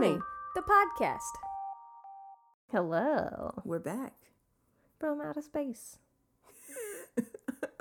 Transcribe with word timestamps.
The 0.00 0.22
podcast. 0.62 1.18
Hello 2.70 3.60
We're 3.64 3.80
back. 3.80 4.12
from 5.00 5.20
outer 5.20 5.42
space. 5.42 5.98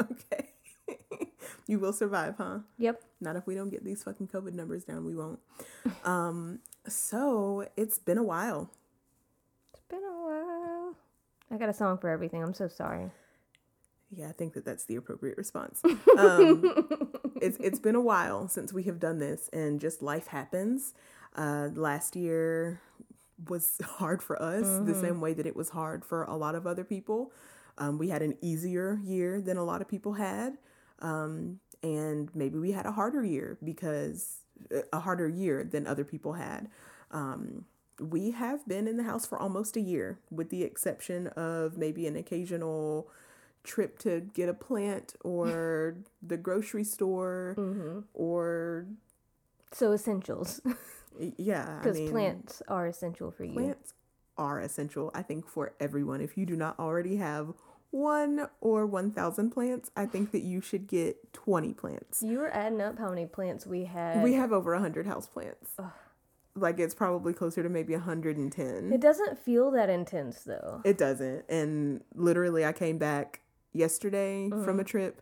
okay. 0.01 0.49
you 1.67 1.77
will 1.77 1.93
survive, 1.93 2.33
huh? 2.39 2.61
Yep. 2.79 3.03
Not 3.21 3.35
if 3.35 3.45
we 3.45 3.53
don't 3.53 3.69
get 3.69 3.85
these 3.85 4.01
fucking 4.01 4.29
COVID 4.29 4.53
numbers 4.53 4.83
down, 4.83 5.05
we 5.05 5.15
won't. 5.15 5.37
um, 6.05 6.57
so 6.87 7.67
it's 7.77 7.99
been 7.99 8.17
a 8.17 8.23
while. 8.23 8.71
It's 9.73 9.83
been 9.87 10.03
a 10.03 10.25
while. 10.25 10.95
I 11.51 11.57
got 11.57 11.69
a 11.69 11.73
song 11.73 11.99
for 11.99 12.09
everything. 12.09 12.41
I'm 12.41 12.55
so 12.55 12.67
sorry. 12.67 13.11
Yeah, 14.09 14.29
I 14.29 14.31
think 14.31 14.55
that 14.55 14.65
that's 14.65 14.85
the 14.85 14.95
appropriate 14.95 15.37
response. 15.37 15.83
Um, 16.17 16.63
it's 17.41 17.57
it's 17.59 17.77
been 17.77 17.93
a 17.93 18.01
while 18.01 18.47
since 18.47 18.73
we 18.73 18.83
have 18.83 18.99
done 18.99 19.19
this, 19.19 19.49
and 19.53 19.79
just 19.79 20.01
life 20.01 20.27
happens. 20.27 20.95
Uh, 21.37 21.69
last 21.75 22.15
year 22.15 22.81
was 23.47 23.79
hard 23.83 24.23
for 24.23 24.41
us, 24.41 24.79
the 24.79 24.95
same 24.95 25.21
way 25.21 25.33
that 25.33 25.45
it 25.45 25.55
was 25.55 25.69
hard 25.69 26.03
for 26.05 26.23
a 26.23 26.35
lot 26.35 26.55
of 26.55 26.65
other 26.67 26.83
people. 26.83 27.31
Um, 27.77 27.97
we 27.99 28.09
had 28.09 28.21
an 28.23 28.35
easier 28.41 28.99
year 29.03 29.41
than 29.41 29.57
a 29.57 29.63
lot 29.63 29.81
of 29.81 29.87
people 29.87 30.13
had, 30.13 30.57
um, 30.99 31.59
and 31.83 32.29
maybe 32.35 32.57
we 32.57 32.71
had 32.71 32.85
a 32.87 32.91
harder 32.91 33.23
year 33.23 33.57
because 33.63 34.39
a 34.91 34.99
harder 34.99 35.27
year 35.27 35.63
than 35.63 35.85
other 35.87 36.03
people 36.03 36.33
had. 36.33 36.69
Um, 37.11 37.65
we 37.99 38.31
have 38.31 38.67
been 38.67 38.87
in 38.87 38.97
the 38.97 39.03
house 39.03 39.25
for 39.25 39.39
almost 39.39 39.75
a 39.77 39.81
year, 39.81 40.19
with 40.31 40.49
the 40.49 40.63
exception 40.63 41.27
of 41.29 41.77
maybe 41.77 42.07
an 42.07 42.15
occasional 42.15 43.09
trip 43.63 43.99
to 43.99 44.21
get 44.33 44.49
a 44.49 44.53
plant 44.53 45.15
or 45.23 45.97
the 46.21 46.37
grocery 46.37 46.83
store 46.83 47.59
or 48.13 48.87
So 49.73 49.93
essentials, 49.93 50.61
yeah, 51.37 51.67
I 51.69 51.83
because 51.83 51.97
mean, 51.97 52.11
plants 52.11 52.61
are 52.67 52.87
essential 52.87 53.31
for 53.31 53.43
you. 53.43 53.53
plants 53.53 53.93
are 54.37 54.59
essential. 54.59 55.11
I 55.13 55.21
think 55.21 55.47
for 55.47 55.73
everyone. 55.79 56.21
If 56.21 56.37
you 56.37 56.45
do 56.45 56.55
not 56.55 56.79
already 56.79 57.17
have 57.17 57.53
one 57.91 58.47
or 58.61 58.85
one 58.85 59.11
thousand 59.11 59.51
plants, 59.51 59.91
I 59.95 60.05
think 60.05 60.31
that 60.31 60.41
you 60.41 60.61
should 60.61 60.87
get 60.87 61.33
twenty 61.33 61.73
plants. 61.73 62.21
You 62.21 62.39
were 62.39 62.53
adding 62.53 62.81
up 62.81 62.99
how 62.99 63.09
many 63.09 63.25
plants 63.25 63.65
we 63.65 63.85
had. 63.85 64.23
We 64.23 64.33
have 64.33 64.51
over 64.51 64.73
a 64.73 64.79
hundred 64.79 65.07
house 65.07 65.27
plants. 65.27 65.71
Like 66.55 66.79
it's 66.79 66.95
probably 66.95 67.33
closer 67.33 67.63
to 67.63 67.69
maybe 67.69 67.93
hundred 67.95 68.37
and 68.37 68.51
ten. 68.51 68.91
it 68.91 69.01
doesn't 69.01 69.37
feel 69.39 69.71
that 69.71 69.89
intense 69.89 70.41
though. 70.41 70.81
It 70.83 70.97
doesn't. 70.97 71.45
And 71.49 72.03
literally, 72.15 72.65
I 72.65 72.73
came 72.73 72.97
back 72.97 73.41
yesterday 73.73 74.49
from 74.49 74.61
mm-hmm. 74.61 74.79
a 74.79 74.83
trip 74.83 75.21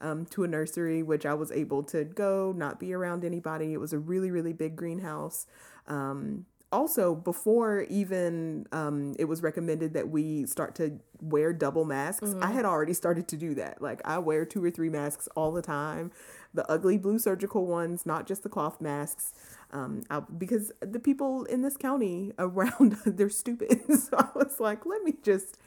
um, 0.00 0.26
to 0.26 0.44
a 0.44 0.48
nursery, 0.48 1.02
which 1.02 1.26
I 1.26 1.34
was 1.34 1.50
able 1.52 1.82
to 1.84 2.04
go, 2.04 2.52
not 2.56 2.78
be 2.80 2.92
around 2.92 3.24
anybody. 3.24 3.72
It 3.72 3.80
was 3.80 3.92
a 3.92 3.98
really, 3.98 4.30
really 4.30 4.52
big 4.52 4.76
greenhouse. 4.76 5.46
Um, 5.86 6.46
also, 6.72 7.14
before 7.14 7.82
even 7.82 8.66
um, 8.72 9.14
it 9.16 9.26
was 9.26 9.42
recommended 9.42 9.94
that 9.94 10.08
we 10.08 10.44
start 10.44 10.74
to 10.76 10.98
wear 11.20 11.52
double 11.52 11.84
masks, 11.84 12.34
I 12.42 12.50
had 12.50 12.64
already 12.64 12.94
started 12.94 13.28
to 13.28 13.36
do 13.36 13.54
that. 13.54 13.80
Like, 13.80 14.02
I 14.04 14.18
wear 14.18 14.44
two 14.44 14.62
or 14.64 14.72
three 14.72 14.88
masks 14.88 15.28
all 15.36 15.52
the 15.52 15.62
time 15.62 16.10
the 16.54 16.70
ugly 16.70 16.96
blue 16.96 17.18
surgical 17.18 17.66
ones, 17.66 18.06
not 18.06 18.26
just 18.26 18.44
the 18.44 18.48
cloth 18.48 18.80
masks. 18.80 19.34
Um, 19.72 20.02
I, 20.08 20.20
because 20.20 20.72
the 20.80 21.00
people 21.00 21.44
in 21.44 21.62
this 21.62 21.76
county 21.76 22.32
around, 22.38 22.96
they're 23.04 23.28
stupid. 23.28 23.80
so 24.00 24.16
I 24.16 24.28
was 24.34 24.60
like, 24.60 24.86
let 24.86 25.02
me 25.02 25.14
just 25.22 25.58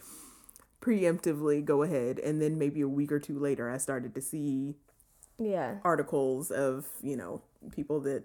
preemptively 0.81 1.63
go 1.63 1.83
ahead. 1.83 2.19
And 2.19 2.41
then 2.41 2.57
maybe 2.57 2.81
a 2.81 2.87
week 2.87 3.11
or 3.11 3.19
two 3.19 3.37
later, 3.39 3.69
I 3.69 3.77
started 3.77 4.13
to 4.15 4.21
see 4.21 4.75
Yeah. 5.37 5.77
articles 5.83 6.51
of, 6.51 6.87
you 7.01 7.15
know, 7.15 7.41
people 7.71 7.99
that, 8.01 8.23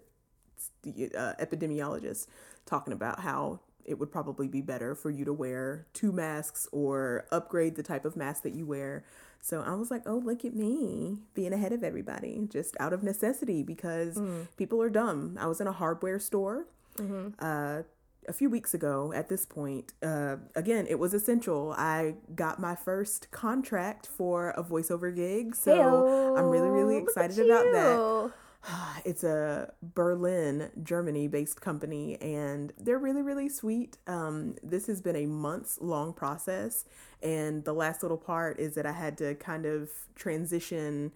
uh, 0.87 1.35
epidemiologists 1.41 2.27
talking 2.67 2.93
about 2.93 3.21
how 3.21 3.61
it 3.85 3.99
would 3.99 4.13
probably 4.13 4.47
be 4.47 4.61
better 4.61 4.95
for 4.95 5.11
you 5.11 5.25
to 5.25 5.33
wear 5.33 5.87
two 5.93 6.13
masks 6.13 6.69
or 6.71 7.27
upgrade 7.33 7.75
the 7.75 7.83
type 7.83 8.05
of 8.05 8.15
mask 8.17 8.43
that 8.45 8.55
you 8.55 8.65
wear. 8.65 9.05
So 9.41 9.61
I 9.61 9.75
was 9.75 9.91
like, 9.91 10.03
oh, 10.07 10.19
look 10.19 10.45
at 10.45 10.55
me 10.55 11.19
being 11.35 11.53
ahead 11.53 11.73
of 11.73 11.83
everybody 11.83 12.47
just 12.49 12.77
out 12.79 12.93
of 12.93 13.03
necessity 13.03 13.65
because 13.65 14.17
people 14.57 14.81
are 14.81 14.89
dumb. 14.91 15.37
I 15.41 15.47
was 15.49 15.61
in 15.61 15.67
a 15.67 15.73
hardware 15.73 16.21
store 16.21 16.67
uh, 17.41 17.83
a 18.29 18.33
few 18.33 18.49
weeks 18.49 18.75
ago 18.75 19.13
at 19.15 19.29
this 19.29 19.45
point. 19.45 19.93
Uh, 20.03 20.37
again, 20.55 20.87
it 20.89 20.99
was 20.99 21.15
essential. 21.15 21.75
I 21.77 22.15
got 22.35 22.61
my 22.61 22.75
first 22.75 23.31
contract 23.31 24.07
for 24.07 24.51
a 24.51 24.63
voiceover 24.63 25.15
gig. 25.15 25.55
So 25.55 26.37
I'm 26.37 26.47
really, 26.47 26.69
really 26.69 26.95
Heyo, 26.95 27.07
look 27.07 27.17
at 27.17 27.31
excited 27.31 27.51
about 27.51 27.73
that. 27.73 28.33
It's 29.05 29.25
a 29.25 29.73
Berlin, 29.83 30.71
Germany 30.83 31.27
based 31.27 31.61
company, 31.61 32.17
and 32.21 32.73
they're 32.79 32.99
really, 32.99 33.23
really 33.23 33.49
sweet. 33.49 33.99
Um, 34.07 34.55
this 34.63 34.87
has 34.87 35.01
been 35.01 35.17
a 35.17 35.27
months 35.27 35.79
long 35.81 36.13
process. 36.13 36.85
And 37.23 37.65
the 37.65 37.73
last 37.73 38.03
little 38.03 38.19
part 38.19 38.61
is 38.61 38.75
that 38.75 38.87
I 38.87 38.93
had 38.93 39.19
to 39.19 39.35
kind 39.35 39.67
of 39.67 39.91
transition 40.15 41.13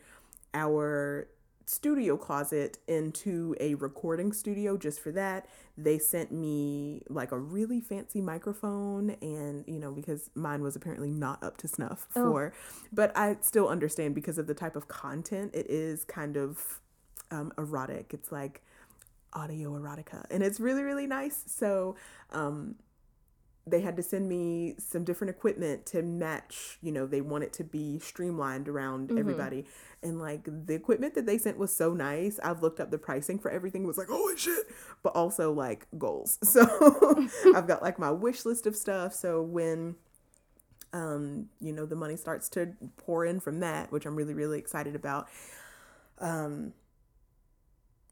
our 0.54 1.28
studio 1.66 2.16
closet 2.16 2.78
into 2.86 3.56
a 3.60 3.74
recording 3.74 4.32
studio 4.32 4.76
just 4.76 5.00
for 5.00 5.10
that. 5.10 5.48
They 5.76 5.98
sent 5.98 6.30
me 6.30 7.02
like 7.08 7.32
a 7.32 7.38
really 7.38 7.80
fancy 7.80 8.20
microphone 8.20 9.16
and 9.20 9.64
you 9.66 9.78
know 9.80 9.90
because 9.90 10.30
mine 10.34 10.62
was 10.62 10.76
apparently 10.76 11.10
not 11.10 11.42
up 11.42 11.56
to 11.58 11.68
snuff 11.68 12.06
for 12.10 12.52
but 12.92 13.16
I 13.16 13.36
still 13.40 13.68
understand 13.68 14.14
because 14.14 14.38
of 14.38 14.46
the 14.46 14.54
type 14.54 14.76
of 14.76 14.86
content 14.88 15.54
it 15.54 15.68
is 15.68 16.04
kind 16.04 16.36
of 16.36 16.80
um, 17.32 17.52
erotic. 17.58 18.14
It's 18.14 18.30
like 18.30 18.62
audio 19.32 19.72
erotica 19.72 20.24
and 20.30 20.42
it's 20.42 20.60
really 20.60 20.82
really 20.82 21.06
nice. 21.08 21.42
So 21.46 21.96
um 22.30 22.76
they 23.68 23.80
had 23.80 23.96
to 23.96 24.02
send 24.02 24.28
me 24.28 24.76
some 24.78 25.02
different 25.02 25.30
equipment 25.30 25.84
to 25.86 26.00
match 26.02 26.78
you 26.82 26.92
know 26.92 27.04
they 27.06 27.20
want 27.20 27.42
it 27.44 27.52
to 27.52 27.64
be 27.64 27.98
streamlined 27.98 28.68
around 28.68 29.10
everybody. 29.18 29.66
And 30.02 30.20
like 30.20 30.44
the 30.44 30.74
equipment 30.74 31.14
that 31.14 31.26
they 31.26 31.36
sent 31.38 31.58
was 31.58 31.74
so 31.74 31.92
nice 31.92 32.38
i've 32.42 32.62
looked 32.62 32.78
up 32.78 32.90
the 32.90 32.98
pricing 32.98 33.38
for 33.38 33.50
everything 33.50 33.86
was 33.86 33.98
like 33.98 34.08
holy 34.08 34.36
shit! 34.36 34.66
But 35.02 35.16
also 35.16 35.52
like 35.52 35.86
goals. 35.98 36.38
So 36.44 36.62
i've 37.54 37.66
got 37.66 37.82
like 37.82 37.98
my 37.98 38.10
wish 38.10 38.44
list 38.44 38.66
of 38.66 38.76
stuff. 38.76 39.14
So 39.14 39.42
when 39.42 39.96
um 40.92 41.46
you 41.60 41.72
know 41.72 41.84
the 41.86 41.96
money 41.96 42.16
starts 42.16 42.48
to 42.50 42.72
pour 42.96 43.26
in 43.26 43.40
from 43.40 43.60
that 43.60 43.90
which 43.90 44.06
i'm 44.06 44.14
really 44.14 44.34
really 44.34 44.58
excited 44.58 44.94
about 44.94 45.26
um 46.20 46.72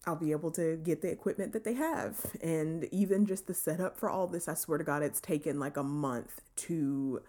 I'll 0.07 0.17
be 0.17 0.33
able 0.33 0.51
to 0.53 0.77
get 0.77 1.03
the 1.03 1.11
equipment 1.11 1.53
that 1.53 1.65
they 1.65 1.75
have. 1.75 2.19
And 2.43 2.85
even 2.93 3.27
just 3.27 3.47
the 3.47 3.55
setup 3.55 3.97
for 3.99 4.11
all 4.11 4.27
this, 4.27 4.49
I 4.49 4.55
swear 4.55 4.79
to 4.79 4.85
God, 4.85 5.03
it's 5.03 5.21
taken 5.21 5.59
like 5.59 5.77
a 5.77 5.83
month 5.83 6.41
to 6.57 7.23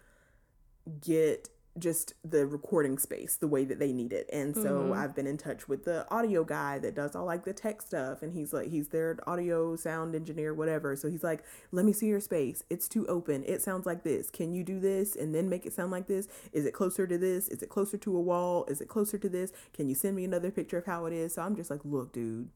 get 1.01 1.49
just 1.77 2.13
the 2.23 2.45
recording 2.45 2.97
space 2.97 3.35
the 3.35 3.47
way 3.47 3.65
that 3.65 3.79
they 3.79 3.91
need 3.91 4.13
it. 4.13 4.29
And 4.31 4.55
so 4.55 4.83
mm-hmm. 4.83 4.93
I've 4.93 5.13
been 5.13 5.27
in 5.27 5.37
touch 5.37 5.67
with 5.67 5.83
the 5.83 6.09
audio 6.09 6.45
guy 6.45 6.79
that 6.79 6.95
does 6.95 7.15
all 7.15 7.25
like 7.25 7.43
the 7.43 7.51
tech 7.51 7.81
stuff 7.81 8.21
and 8.21 8.33
he's 8.33 8.53
like 8.53 8.69
he's 8.69 8.89
their 8.89 9.17
audio 9.27 9.75
sound 9.75 10.15
engineer 10.15 10.53
whatever. 10.53 10.95
So 10.95 11.09
he's 11.09 11.23
like, 11.23 11.43
"Let 11.71 11.83
me 11.85 11.91
see 11.91 12.07
your 12.07 12.21
space. 12.21 12.63
It's 12.69 12.87
too 12.87 13.05
open. 13.07 13.43
It 13.45 13.61
sounds 13.61 13.85
like 13.85 14.03
this. 14.03 14.29
Can 14.29 14.53
you 14.53 14.63
do 14.63 14.79
this 14.79 15.15
and 15.17 15.35
then 15.35 15.49
make 15.49 15.65
it 15.65 15.73
sound 15.73 15.91
like 15.91 16.07
this? 16.07 16.29
Is 16.53 16.65
it 16.65 16.73
closer 16.73 17.05
to 17.07 17.17
this? 17.17 17.49
Is 17.49 17.61
it 17.61 17.69
closer 17.69 17.97
to 17.97 18.17
a 18.17 18.21
wall? 18.21 18.65
Is 18.69 18.79
it 18.79 18.87
closer 18.87 19.17
to 19.17 19.27
this? 19.27 19.51
Can 19.73 19.89
you 19.89 19.95
send 19.95 20.15
me 20.15 20.23
another 20.23 20.51
picture 20.51 20.77
of 20.77 20.85
how 20.85 21.05
it 21.07 21.13
is?" 21.13 21.33
So 21.33 21.41
I'm 21.41 21.57
just 21.57 21.69
like, 21.69 21.81
"Look, 21.83 22.13
dude. 22.13 22.49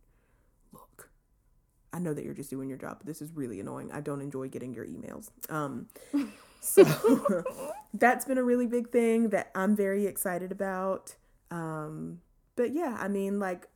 I 1.99 2.01
know 2.01 2.13
that 2.13 2.23
you're 2.23 2.33
just 2.33 2.49
doing 2.49 2.69
your 2.69 2.77
job, 2.77 2.99
but 2.99 3.07
this 3.07 3.21
is 3.21 3.33
really 3.33 3.59
annoying. 3.59 3.91
I 3.91 3.99
don't 3.99 4.21
enjoy 4.21 4.47
getting 4.47 4.73
your 4.73 4.85
emails. 4.85 5.31
Um, 5.49 5.87
so 6.61 7.43
that's 7.93 8.23
been 8.23 8.37
a 8.37 8.43
really 8.43 8.67
big 8.67 8.89
thing 8.89 9.29
that 9.29 9.51
I'm 9.53 9.75
very 9.75 10.05
excited 10.05 10.51
about. 10.51 11.15
Um, 11.51 12.21
but 12.55 12.73
yeah, 12.73 12.95
I 12.97 13.09
mean, 13.09 13.39
like, 13.39 13.67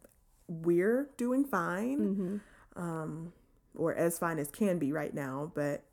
we're 0.48 1.10
doing 1.18 1.44
fine, 1.44 2.42
um, 2.78 3.34
or 3.76 3.94
as 3.94 4.20
fine 4.20 4.40
as 4.40 4.50
can 4.50 4.80
be 4.80 4.94
right 4.94 5.14
now, 5.14 5.52
but 5.54 5.84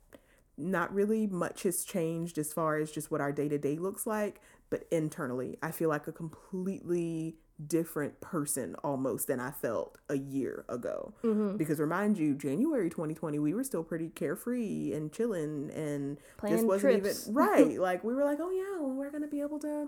not 0.57 0.93
really 0.93 1.27
much 1.27 1.63
has 1.63 1.83
changed 1.83 2.37
as 2.37 2.53
far 2.53 2.77
as 2.77 2.91
just 2.91 3.11
what 3.11 3.19
our 3.19 3.31
day 3.31 3.49
to 3.49 3.57
day 3.57 3.75
looks 3.77 4.07
like. 4.07 4.39
But 4.69 4.85
internally, 4.89 5.57
I 5.61 5.71
feel 5.71 5.89
like 5.89 6.07
a 6.07 6.13
completely 6.13 7.35
different 7.67 8.19
person 8.21 8.75
almost 8.83 9.27
than 9.27 9.39
I 9.39 9.51
felt 9.51 9.97
a 10.09 10.17
year 10.17 10.65
ago. 10.69 11.13
Mm-hmm. 11.23 11.57
Because 11.57 11.79
remind 11.79 12.17
you, 12.17 12.35
January 12.35 12.89
2020, 12.89 13.39
we 13.39 13.53
were 13.53 13.63
still 13.63 13.83
pretty 13.83 14.09
carefree 14.09 14.93
and 14.93 15.11
chilling 15.11 15.71
and 15.71 16.17
this 16.41 16.63
wasn't 16.63 17.03
trips. 17.03 17.23
even 17.23 17.33
right. 17.33 17.79
like 17.79 18.03
we 18.03 18.13
were 18.13 18.25
like, 18.25 18.39
oh 18.41 18.51
yeah, 18.51 18.79
well, 18.79 18.93
we're 18.95 19.11
gonna 19.11 19.27
be 19.27 19.41
able 19.41 19.59
to 19.59 19.87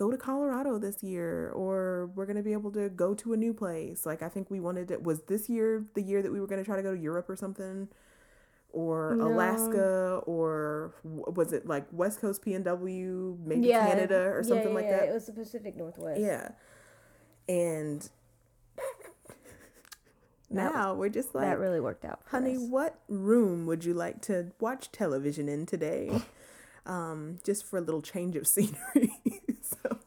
go 0.00 0.10
to 0.10 0.16
Colorado 0.16 0.78
this 0.78 1.02
year 1.02 1.50
or 1.50 2.10
we're 2.14 2.24
going 2.24 2.36
to 2.36 2.42
be 2.42 2.54
able 2.54 2.72
to 2.72 2.88
go 2.88 3.12
to 3.12 3.34
a 3.34 3.36
new 3.36 3.52
place. 3.52 4.06
Like 4.06 4.22
I 4.22 4.30
think 4.30 4.50
we 4.50 4.58
wanted 4.58 4.90
it 4.90 5.02
was 5.02 5.20
this 5.24 5.50
year 5.50 5.84
the 5.94 6.00
year 6.00 6.22
that 6.22 6.32
we 6.32 6.40
were 6.40 6.46
going 6.46 6.58
to 6.58 6.64
try 6.64 6.76
to 6.76 6.82
go 6.82 6.94
to 6.94 7.00
Europe 7.00 7.28
or 7.28 7.36
something 7.36 7.86
or 8.72 9.14
No. 9.16 9.28
Alaska 9.28 10.22
or 10.24 10.94
was 11.04 11.52
it 11.52 11.66
like 11.66 11.86
West 11.92 12.20
Coast 12.20 12.42
PNW, 12.42 13.38
maybe 13.44 13.66
yeah. 13.68 13.86
Canada 13.86 14.30
or 14.32 14.42
something 14.42 14.68
yeah, 14.68 14.74
like 14.74 14.84
yeah. 14.86 15.00
that. 15.00 15.08
It 15.10 15.12
was 15.12 15.26
the 15.26 15.32
Pacific 15.32 15.76
Northwest. 15.76 16.18
Yeah. 16.18 16.52
And 17.50 18.08
now 20.50 20.94
we're 20.94 21.08
just 21.08 21.34
like, 21.34 21.46
that 21.46 21.58
really 21.58 21.80
worked 21.80 22.04
out. 22.04 22.20
Honey, 22.26 22.54
us. 22.54 22.62
what 22.62 23.00
room 23.08 23.66
would 23.66 23.84
you 23.84 23.92
like 23.92 24.22
to 24.22 24.52
watch 24.60 24.92
television 24.92 25.48
in 25.48 25.66
today? 25.66 26.22
um, 26.86 27.40
just 27.44 27.66
for 27.66 27.78
a 27.78 27.80
little 27.80 28.02
change 28.02 28.36
of 28.36 28.46
scenery. 28.46 29.10
so, 29.62 29.98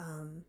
um, 0.00 0.44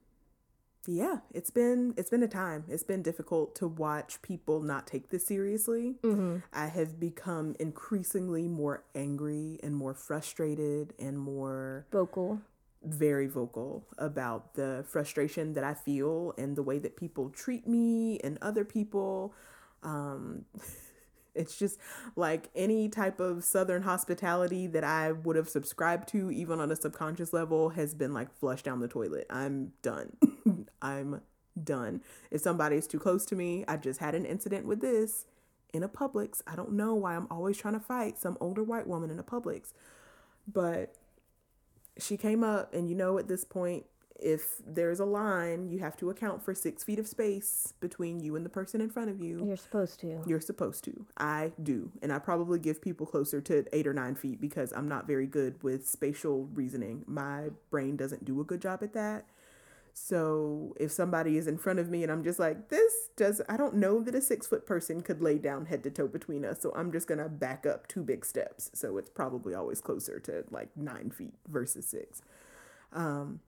yeah, 0.87 1.17
it's 1.31 1.51
been 1.51 1.93
it's 1.95 2.09
been 2.09 2.23
a 2.23 2.27
time. 2.27 2.63
It's 2.67 2.81
been 2.81 3.03
difficult 3.03 3.53
to 3.57 3.67
watch 3.67 4.19
people 4.23 4.63
not 4.63 4.87
take 4.87 5.09
this 5.09 5.27
seriously. 5.27 5.97
Mm-hmm. 6.01 6.37
I 6.51 6.65
have 6.65 6.99
become 6.99 7.55
increasingly 7.59 8.47
more 8.47 8.83
angry 8.95 9.59
and 9.61 9.75
more 9.75 9.93
frustrated 9.93 10.93
and 10.97 11.19
more 11.19 11.85
vocal. 11.91 12.41
Very 12.83 13.27
vocal 13.27 13.85
about 13.97 14.53
the 14.53 14.85
frustration 14.87 15.53
that 15.53 15.63
I 15.63 15.73
feel 15.73 16.33
and 16.37 16.55
the 16.55 16.63
way 16.63 16.79
that 16.79 16.95
people 16.95 17.29
treat 17.29 17.67
me 17.67 18.19
and 18.19 18.37
other 18.41 18.63
people. 18.63 19.33
Um, 19.83 20.45
it's 21.35 21.57
just 21.57 21.77
like 22.15 22.49
any 22.55 22.89
type 22.89 23.19
of 23.19 23.43
Southern 23.43 23.83
hospitality 23.83 24.67
that 24.67 24.83
I 24.83 25.11
would 25.11 25.35
have 25.35 25.49
subscribed 25.49 26.07
to, 26.09 26.31
even 26.31 26.59
on 26.59 26.71
a 26.71 26.75
subconscious 26.75 27.33
level, 27.33 27.69
has 27.69 27.93
been 27.93 28.13
like 28.13 28.33
flushed 28.39 28.65
down 28.65 28.79
the 28.79 28.87
toilet. 28.87 29.27
I'm 29.29 29.73
done. 29.81 30.17
I'm 30.81 31.21
done. 31.61 32.01
If 32.31 32.41
somebody 32.41 32.77
is 32.77 32.87
too 32.87 32.99
close 32.99 33.25
to 33.27 33.35
me, 33.35 33.65
I 33.67 33.77
just 33.77 33.99
had 33.99 34.15
an 34.15 34.25
incident 34.25 34.65
with 34.65 34.81
this 34.81 35.25
in 35.73 35.83
a 35.83 35.89
Publix. 35.89 36.41
I 36.47 36.55
don't 36.55 36.73
know 36.73 36.95
why 36.95 37.15
I'm 37.15 37.27
always 37.29 37.57
trying 37.57 37.75
to 37.75 37.79
fight 37.79 38.17
some 38.17 38.37
older 38.39 38.63
white 38.63 38.87
woman 38.87 39.11
in 39.11 39.19
a 39.19 39.23
Publix, 39.23 39.73
but 40.51 40.95
she 41.99 42.17
came 42.17 42.43
up, 42.43 42.73
and 42.73 42.89
you 42.89 42.95
know, 42.95 43.17
at 43.17 43.27
this 43.27 43.43
point, 43.43 43.85
if 44.21 44.61
there's 44.65 44.99
a 44.99 45.05
line, 45.05 45.69
you 45.69 45.79
have 45.79 45.95
to 45.97 46.09
account 46.09 46.43
for 46.43 46.53
six 46.53 46.83
feet 46.83 46.99
of 46.99 47.07
space 47.07 47.73
between 47.79 48.19
you 48.19 48.35
and 48.35 48.45
the 48.45 48.49
person 48.49 48.81
in 48.81 48.89
front 48.89 49.09
of 49.09 49.21
you. 49.21 49.45
You're 49.45 49.57
supposed 49.57 49.99
to. 50.01 50.21
You're 50.25 50.41
supposed 50.41 50.83
to. 50.85 51.05
I 51.17 51.53
do. 51.63 51.91
And 52.01 52.11
I 52.11 52.19
probably 52.19 52.59
give 52.59 52.81
people 52.81 53.05
closer 53.05 53.39
to 53.41 53.65
eight 53.71 53.87
or 53.87 53.93
nine 53.93 54.15
feet 54.15 54.41
because 54.41 54.73
I'm 54.73 54.87
not 54.87 55.07
very 55.07 55.25
good 55.25 55.61
with 55.63 55.87
spatial 55.87 56.49
reasoning. 56.53 57.03
My 57.07 57.49
brain 57.71 57.95
doesn't 57.95 58.25
do 58.25 58.41
a 58.41 58.43
good 58.43 58.61
job 58.61 58.83
at 58.83 58.93
that. 58.93 59.25
So 59.93 60.75
if 60.79 60.91
somebody 60.91 61.37
is 61.37 61.47
in 61.47 61.57
front 61.57 61.79
of 61.79 61.89
me 61.89 62.03
and 62.03 62.11
I'm 62.11 62.23
just 62.23 62.39
like, 62.39 62.69
this 62.69 63.09
does, 63.15 63.41
I 63.49 63.57
don't 63.57 63.75
know 63.75 64.01
that 64.01 64.15
a 64.15 64.21
six 64.21 64.47
foot 64.47 64.65
person 64.65 65.01
could 65.01 65.21
lay 65.21 65.37
down 65.37 65.65
head 65.65 65.83
to 65.83 65.91
toe 65.91 66.07
between 66.07 66.45
us. 66.45 66.61
So 66.61 66.71
I'm 66.75 66.91
just 66.91 67.07
going 67.07 67.19
to 67.19 67.29
back 67.29 67.65
up 67.65 67.87
two 67.87 68.03
big 68.03 68.25
steps. 68.25 68.71
So 68.73 68.97
it's 68.97 69.09
probably 69.09 69.53
always 69.53 69.81
closer 69.81 70.19
to 70.21 70.45
like 70.49 70.69
nine 70.75 71.11
feet 71.11 71.35
versus 71.47 71.85
six. 71.85 72.21
Um, 72.93 73.41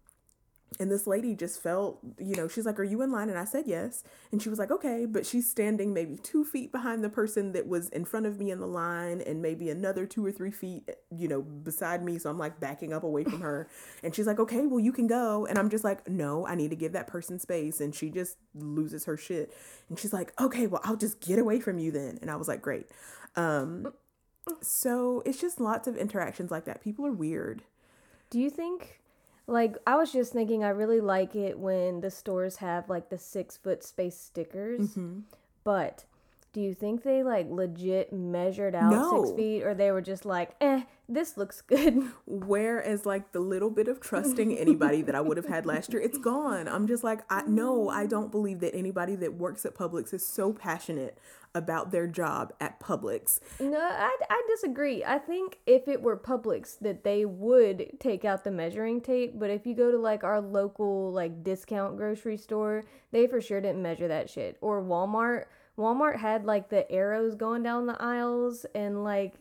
and 0.80 0.90
this 0.90 1.06
lady 1.06 1.36
just 1.36 1.62
felt, 1.62 2.00
you 2.18 2.36
know, 2.36 2.48
she's 2.48 2.66
like, 2.66 2.80
Are 2.80 2.84
you 2.84 3.02
in 3.02 3.12
line? 3.12 3.30
And 3.30 3.38
I 3.38 3.44
said 3.44 3.66
yes. 3.68 4.04
And 4.32 4.42
she 4.42 4.48
was 4.48 4.58
like, 4.58 4.72
Okay. 4.72 5.06
But 5.06 5.26
she's 5.26 5.50
standing 5.50 5.94
maybe 5.94 6.18
two 6.18 6.46
feet 6.46 6.72
behind 6.72 7.04
the 7.04 7.10
person 7.10 7.52
that 7.52 7.68
was 7.68 7.90
in 7.90 8.06
front 8.06 8.26
of 8.26 8.40
me 8.40 8.52
in 8.52 8.60
the 8.60 8.68
line 8.68 9.22
and 9.22 9.42
maybe 9.42 9.70
another 9.70 10.06
two 10.06 10.26
or 10.26 10.32
three 10.32 10.50
feet, 10.52 10.90
you 11.16 11.28
know, 11.28 11.42
beside 11.42 12.04
me. 12.04 12.18
So 12.18 12.30
I'm 12.30 12.38
like 12.38 12.60
backing 12.62 12.94
up 12.94 13.04
away 13.04 13.26
from 13.26 13.42
her. 13.42 13.68
And 14.02 14.16
she's 14.16 14.26
like, 14.26 14.40
Okay, 14.40 14.66
well, 14.66 14.80
you 14.80 14.94
can 14.94 15.08
go. 15.08 15.46
And 15.46 15.60
I'm 15.60 15.70
just 15.70 15.84
like, 15.84 16.08
No, 16.08 16.48
I 16.48 16.56
need 16.56 16.70
to 16.70 16.78
give 16.78 16.94
that 16.94 17.08
person 17.08 17.38
space. 17.38 17.82
And 17.82 17.94
she 17.94 18.10
just 18.10 18.38
loses 18.56 19.06
her 19.06 19.18
shit. 19.18 19.54
And 19.90 20.00
she's 20.00 20.14
like, 20.14 20.32
Okay, 20.40 20.68
well, 20.68 20.82
I'll 20.86 20.96
just 20.96 21.20
get 21.20 21.38
away 21.38 21.60
from 21.60 21.80
you 21.80 21.92
then. 21.92 22.18
And 22.22 22.32
I 22.32 22.38
was 22.38 22.48
like, 22.48 22.62
Great. 22.62 22.88
Um, 23.36 23.92
so 24.62 25.22
it's 25.26 25.40
just 25.40 25.60
lots 25.60 25.88
of 25.88 25.98
interactions 25.98 26.50
like 26.50 26.66
that. 26.66 26.82
People 26.82 27.06
are 27.06 27.12
weird. 27.12 27.64
Do 28.30 28.40
you 28.40 28.50
think, 28.50 29.01
like, 29.52 29.78
I 29.86 29.96
was 29.96 30.12
just 30.12 30.34
thinking, 30.34 30.64
I 30.64 30.70
really 30.70 31.02
like 31.02 31.36
it 31.36 31.60
when 31.60 32.02
the 32.02 32.10
stores 32.12 32.58
have 32.58 32.90
like 32.90 33.10
the 33.10 33.18
six 33.18 33.58
foot 33.58 33.84
space 33.84 34.18
stickers, 34.18 34.82
Mm-hmm. 34.92 35.20
but 35.64 36.06
do 36.54 36.60
you 36.60 36.74
think 36.74 37.04
they 37.04 37.24
like 37.24 37.48
legit 37.50 38.12
measured 38.12 38.76
out 38.76 38.92
No. 38.92 39.24
six 39.24 39.36
feet, 39.38 39.64
or 39.64 39.74
they 39.74 39.90
were 39.92 40.02
just 40.02 40.26
like, 40.26 40.56
eh, 40.60 40.82
this 41.08 41.38
looks 41.38 41.62
good? 41.62 42.04
Whereas 42.26 43.06
like 43.06 43.32
the 43.32 43.40
little 43.40 43.70
bit 43.70 43.88
of 43.88 44.02
trusting 44.02 44.58
anybody 44.58 45.02
that 45.04 45.16
I 45.16 45.22
would 45.22 45.38
have 45.38 45.46
had 45.48 45.66
last 45.66 45.94
year, 45.94 46.02
it's 46.02 46.18
gone. 46.18 46.68
I'm 46.68 46.88
just 46.88 47.04
like, 47.04 47.22
I 47.30 47.44
no, 47.48 47.88
I 47.90 48.06
don't 48.06 48.32
believe 48.32 48.60
that 48.60 48.76
anybody 48.76 49.16
that 49.16 49.36
works 49.36 49.66
at 49.66 49.76
Publix 49.76 50.14
is 50.14 50.26
so 50.26 50.52
passionate 50.52 51.18
about 51.54 51.92
their 51.92 52.08
job 52.08 52.54
at 52.62 52.80
Publix. 52.80 53.40
No, 53.60 53.80
I, 53.80 54.16
I 54.30 54.42
disagree. 54.50 55.04
I 55.04 55.20
think 55.20 55.60
if 55.66 55.88
it 55.88 56.02
were 56.02 56.18
Publix, 56.18 56.80
that 56.80 57.04
they 57.04 57.26
would 57.26 57.98
take 58.00 58.24
out 58.26 58.44
the 58.44 58.52
measuring 58.52 59.02
tape. 59.02 59.34
But 59.40 59.50
if 59.50 59.66
you 59.66 59.74
go 59.76 59.92
to 59.92 59.98
like 59.98 60.24
our 60.24 60.40
local 60.42 61.12
like 61.12 61.44
discount 61.44 61.98
grocery 61.98 62.38
store, 62.38 62.84
they 63.12 63.28
for 63.28 63.40
sure 63.42 63.60
didn't 63.62 63.82
measure 63.82 64.08
that 64.10 64.30
shit. 64.30 64.58
Or 64.62 64.82
Walmart. 64.82 65.46
Walmart 65.78 66.18
had 66.18 66.46
like 66.46 66.70
the 66.70 66.90
arrows 66.92 67.36
going 67.36 67.64
down 67.64 67.88
the 67.88 68.02
aisles 68.02 68.66
and 68.76 69.04
like 69.04 69.36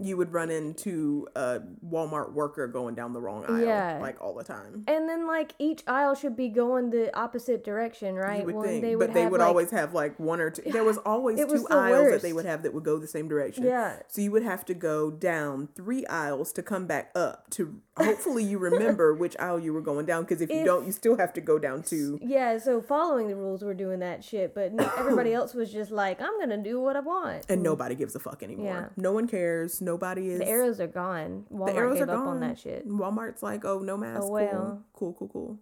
You 0.00 0.16
would 0.16 0.32
run 0.32 0.50
into 0.50 1.28
a 1.36 1.60
Walmart 1.88 2.32
worker 2.32 2.66
going 2.66 2.94
down 2.96 3.12
the 3.12 3.20
wrong 3.20 3.44
aisle 3.46 3.60
Yeah. 3.64 3.98
like 4.00 4.20
all 4.20 4.34
the 4.34 4.42
time. 4.42 4.84
and 4.88 5.08
then 5.08 5.26
like 5.26 5.52
each 5.58 5.82
aisle 5.86 6.14
should 6.14 6.36
be 6.36 6.48
going 6.48 6.90
the 6.90 7.16
opposite 7.16 7.62
direction, 7.64 8.16
right? 8.16 8.44
Would 8.44 8.54
Well, 8.54 8.64
think, 8.64 8.82
they 8.82 8.94
but 8.96 9.14
they 9.14 9.26
would 9.26 9.38
like- 9.40 9.48
always 9.48 9.70
have 9.70 9.94
like 9.94 10.18
one 10.18 10.40
or 10.40 10.50
two. 10.50 10.62
There 10.72 10.82
was 10.84 10.98
always 10.98 11.38
was 11.44 11.62
two 11.62 11.68
aisles 11.70 12.10
that 12.10 12.22
they 12.22 12.32
would 12.32 12.44
have 12.46 12.62
that 12.64 12.74
would 12.74 12.82
go 12.84 12.98
the 12.98 13.06
same 13.06 13.28
direction. 13.28 13.64
Yeah. 13.64 14.00
So 14.08 14.20
you 14.20 14.32
would 14.32 14.42
have 14.42 14.64
to 14.66 14.74
go 14.74 15.10
down 15.12 15.68
three 15.76 16.04
aisles 16.06 16.52
to 16.54 16.62
come 16.62 16.86
back 16.86 17.10
up 17.14 17.48
to. 17.50 17.80
Hopefully, 17.96 18.42
you 18.42 18.58
remember 18.58 19.14
which 19.22 19.36
aisle 19.38 19.60
you 19.60 19.72
were 19.72 19.80
going 19.80 20.04
down 20.06 20.22
because 20.24 20.40
if 20.40 20.50
you 20.50 20.64
don't, 20.64 20.84
you 20.84 20.90
still 20.90 21.16
have 21.16 21.32
to 21.34 21.40
go 21.40 21.60
down 21.60 21.84
two. 21.84 22.18
Yeah, 22.20 22.58
so 22.58 22.80
following 22.80 23.28
the 23.28 23.36
rules 23.36 23.62
we're 23.62 23.74
doing 23.74 24.00
that 24.00 24.24
shit, 24.24 24.52
but 24.52 24.72
everybody 24.98 25.32
else 25.38 25.54
was 25.54 25.72
just 25.72 25.92
like, 25.92 26.20
I'm 26.20 26.36
gonna 26.40 26.56
do 26.62 26.80
what 26.80 26.96
I 26.96 27.00
want. 27.00 27.44
and 27.48 27.62
nobody 27.62 27.94
gives 27.94 28.16
a 28.16 28.18
fuck 28.18 28.42
anymore. 28.42 28.66
Yeah. 28.66 28.86
No 28.96 29.12
one 29.12 29.28
cares. 29.28 29.80
Nobody 29.84 30.30
is. 30.30 30.38
The 30.38 30.48
arrows 30.48 30.80
are 30.80 30.86
gone. 30.86 31.44
Walmart 31.52 31.66
the 31.66 31.74
arrows 31.74 31.98
gave 31.98 32.08
are 32.08 32.12
up 32.12 32.18
gone. 32.18 32.28
on 32.28 32.40
that 32.40 32.58
shit. 32.58 32.88
Walmart's 32.88 33.42
like, 33.42 33.64
oh, 33.64 33.78
no 33.80 33.96
mask. 33.96 34.22
Oh, 34.22 34.28
well. 34.28 34.82
Cool, 34.94 35.12
cool, 35.12 35.28
cool, 35.28 35.58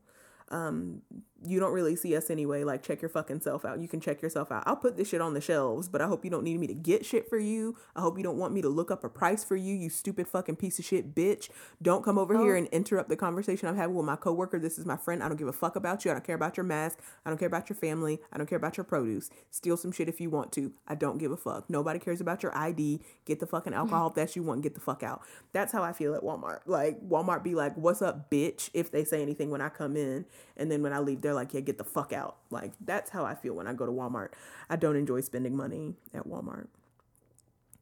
cool. 0.51 0.57
Um, 0.57 1.03
you 1.45 1.61
don't 1.61 1.73
really 1.73 1.97
see 1.97 2.17
us 2.17 2.31
anyway. 2.31 2.65
Like, 2.65 2.83
check 2.83 3.03
your 3.03 3.09
fucking 3.09 3.41
self 3.41 3.65
out. 3.65 3.81
You 3.81 3.89
can 3.89 4.01
check 4.01 4.23
yourself 4.23 4.51
out. 4.53 4.63
I'll 4.67 4.77
put 4.77 4.97
this 4.97 5.09
shit 5.09 5.21
on 5.21 5.35
the 5.35 5.41
shelves, 5.41 5.89
but 5.89 6.01
I 6.01 6.07
hope 6.07 6.25
you 6.25 6.31
don't 6.31 6.45
need 6.45 6.59
me 6.59 6.67
to 6.67 6.75
get 6.75 7.05
shit 7.05 7.29
for 7.29 7.39
you. 7.39 7.77
I 7.97 8.01
hope 8.01 8.17
you 8.17 8.23
don't 8.25 8.39
want 8.39 8.53
me 8.55 8.63
to 8.63 8.69
look 8.69 8.91
up 8.91 9.05
a 9.05 9.09
price 9.09 9.45
for 9.45 9.57
you, 9.57 9.75
you 9.75 9.91
stupid 9.91 10.29
fucking 10.29 10.57
piece 10.57 10.79
of 10.79 10.85
shit 10.85 11.15
bitch. 11.15 11.49
Don't 11.81 12.05
come 12.05 12.19
over 12.19 12.37
Oh. 12.37 12.43
here 12.45 12.57
and 12.57 12.67
interrupt 12.69 13.09
the 13.09 13.17
conversation 13.17 13.69
I'm 13.69 13.77
having 13.77 13.97
with 13.97 14.07
my 14.07 14.17
coworker. 14.17 14.59
This 14.59 14.79
is 14.79 14.87
my 14.87 14.97
friend. 14.97 15.23
I 15.23 15.29
don't 15.29 15.37
give 15.37 15.49
a 15.49 15.53
fuck 15.53 15.77
about 15.77 16.05
you. 16.05 16.11
I 16.11 16.15
don't 16.15 16.25
care 16.25 16.37
about 16.37 16.57
your 16.57 16.65
mask. 16.65 16.99
I 17.25 17.31
don't 17.31 17.39
care 17.39 17.49
about 17.49 17.69
your 17.69 17.77
family. 17.77 18.21
I 18.33 18.39
don't 18.39 18.47
care 18.47 18.57
about 18.59 18.77
your 18.77 18.85
produce. 18.85 19.31
Steal 19.51 19.77
some 19.77 19.93
shit 19.93 20.09
if 20.09 20.21
you 20.21 20.31
want 20.31 20.53
to. 20.53 20.73
I 20.87 20.95
don't 20.95 21.19
give 21.19 21.33
a 21.33 21.37
fuck. 21.37 21.69
Nobody 21.69 21.99
cares 21.99 22.21
about 22.21 22.43
your 22.43 22.57
ID. 22.57 23.01
Get 23.25 23.41
the 23.41 23.47
fucking 23.47 23.75
alcohol 23.75 24.09
if 24.09 24.15
that's 24.15 24.37
you 24.37 24.43
want. 24.43 24.63
Get 24.63 24.75
the 24.75 24.81
fuck 24.81 25.03
out. 25.03 25.23
That's 25.53 25.73
how 25.73 25.83
I 25.83 25.93
feel 25.93 26.15
at 26.15 26.23
Walmart. 26.23 26.61
Like 26.67 27.01
Walmart 27.09 27.43
be 27.43 27.55
like, 27.55 27.77
"What's 27.77 28.03
up, 28.03 28.31
bitch?" 28.31 28.71
If 28.75 28.91
they 28.91 29.05
say 29.05 29.23
anything 29.23 29.51
when 29.51 29.61
I 29.61 29.69
come 29.69 29.97
in, 29.97 30.25
and 30.57 30.71
then 30.71 30.83
when 30.83 30.93
I 30.93 30.99
leave, 30.99 31.21
they're 31.23 31.32
like, 31.35 31.55
"Yeah, 31.55 31.61
get 31.61 31.79
the 31.79 31.85
fuck 31.85 32.13
out." 32.13 32.37
Like 32.51 32.73
that's 32.81 33.11
how 33.11 33.25
I 33.25 33.35
feel 33.35 33.55
when 33.55 33.67
I 33.67 33.73
go 33.73 33.87
to 33.87 33.93
Walmart. 33.93 34.31
I 34.71 34.77
don't 34.77 34.97
enjoy 34.97 35.21
spending 35.21 35.57
money 35.57 35.95
at 36.15 36.27
Walmart. 36.27 36.69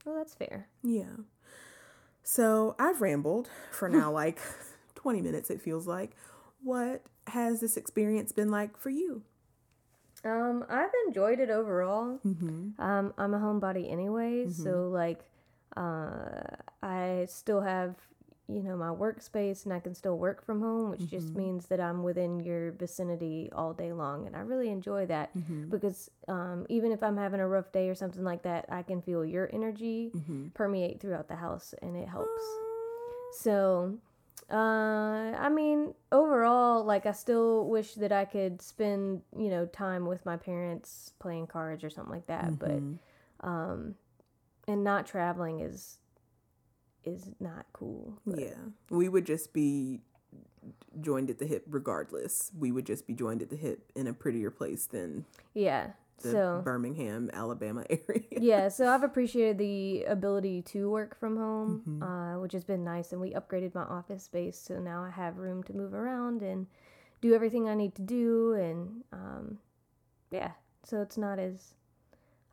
Well, 0.04 0.16
that's 0.16 0.34
fair. 0.34 0.68
Yeah. 0.82 1.16
So 2.22 2.74
I've 2.78 3.00
rambled 3.00 3.48
for 3.70 3.88
now 3.88 4.10
like 4.22 4.38
20 4.94 5.20
minutes, 5.22 5.50
it 5.50 5.60
feels 5.60 5.86
like. 5.86 6.16
What 6.62 7.02
has 7.28 7.60
this 7.60 7.76
experience 7.76 8.32
been 8.32 8.50
like 8.50 8.76
for 8.76 8.90
you? 8.90 9.22
Um, 10.24 10.64
I've 10.68 10.90
enjoyed 11.06 11.40
it 11.40 11.48
overall. 11.48 12.18
Mm-hmm. 12.26 12.80
Um, 12.80 13.14
I'm 13.16 13.34
a 13.34 13.38
homebody 13.38 13.90
anyway, 13.90 14.48
so 14.50 14.88
like, 14.88 15.20
uh, 15.76 16.42
I 16.82 17.26
still 17.28 17.62
have, 17.62 17.96
you 18.54 18.62
know, 18.62 18.76
my 18.76 18.88
workspace 18.88 19.64
and 19.64 19.72
I 19.72 19.80
can 19.80 19.94
still 19.94 20.18
work 20.18 20.44
from 20.44 20.60
home, 20.60 20.90
which 20.90 21.06
just 21.08 21.34
means 21.36 21.66
that 21.66 21.80
I'm 21.80 22.02
within 22.02 22.40
your 22.40 22.72
vicinity 22.72 23.48
all 23.54 23.72
day 23.72 23.92
long, 23.92 24.26
and 24.26 24.34
I 24.36 24.40
really 24.40 24.68
enjoy 24.70 25.06
that 25.06 25.30
because 25.70 26.10
um, 26.28 26.66
even 26.68 26.92
if 26.92 27.02
I'm 27.02 27.16
having 27.16 27.40
a 27.40 27.46
rough 27.48 27.70
day 27.72 27.88
or 27.88 27.94
something 27.94 28.24
like 28.24 28.42
that, 28.42 28.66
I 28.68 28.82
can 28.82 29.00
feel 29.02 29.24
your 29.24 29.48
energy 29.52 30.10
permeate 30.54 31.00
throughout 31.00 31.28
the 31.28 31.36
house, 31.36 31.74
and 31.82 31.96
it 31.96 32.08
helps. 32.08 32.42
So, 33.32 33.94
uh, 34.50 34.54
I 35.38 35.48
mean, 35.48 35.94
overall, 36.10 36.82
like, 36.84 37.06
I 37.06 37.12
still 37.12 37.66
wish 37.68 37.94
that 37.94 38.10
I 38.10 38.24
could 38.24 38.60
spend, 38.60 39.22
you 39.36 39.48
know, 39.48 39.66
time 39.66 40.06
with 40.06 40.26
my 40.26 40.36
parents 40.36 41.12
playing 41.20 41.46
cards 41.46 41.84
or 41.84 41.90
something 41.90 42.12
like 42.12 42.26
that. 42.26 42.58
But, 42.58 43.48
um, 43.48 43.94
and 44.66 44.82
not 44.82 45.06
traveling 45.06 45.60
is, 45.60 45.98
is 47.04 47.30
not 47.40 47.66
cool. 47.72 48.18
But, 48.26 48.40
Yeah. 48.40 48.54
We 48.90 49.08
would 49.08 49.26
just 49.26 49.52
be 49.52 50.00
joined 51.00 51.30
at 51.30 51.38
the 51.38 51.46
hip 51.46 51.64
regardless. 51.68 52.50
We 52.58 52.72
would 52.72 52.86
just 52.86 53.06
be 53.06 53.14
joined 53.14 53.42
at 53.42 53.50
the 53.50 53.56
hip 53.56 53.90
in 53.94 54.06
a 54.06 54.12
prettier 54.12 54.50
place 54.50 54.86
than 54.86 55.24
yeah. 55.54 55.90
the 56.22 56.30
So, 56.30 56.60
Birmingham, 56.64 57.30
Alabama 57.32 57.84
area. 57.90 58.22
yeah, 58.32 58.68
so 58.68 58.88
I've 58.88 59.02
appreciated 59.02 59.58
the 59.58 60.04
ability 60.04 60.62
to 60.62 60.90
work 60.90 61.18
from 61.18 61.36
home, 61.36 62.02
uh, 62.02 62.38
which 62.40 62.52
has 62.52 62.64
been 62.64 62.84
nice. 62.84 63.12
And 63.12 63.20
we 63.20 63.30
upgraded 63.32 63.74
my 63.74 63.82
office 63.84 64.24
space, 64.24 64.58
so 64.58 64.78
now 64.78 65.02
I 65.02 65.10
have 65.10 65.38
room 65.38 65.62
to 65.64 65.72
move 65.72 65.94
around 65.94 66.42
and 66.42 66.66
do 67.22 67.34
everything 67.34 67.68
I 67.68 67.74
need 67.74 67.94
to 67.94 68.02
do. 68.02 68.52
And 68.52 69.04
um, 69.12 69.58
yeah, 70.30 70.52
so 70.84 71.00
it's 71.00 71.16
not 71.16 71.38
as 71.38 71.74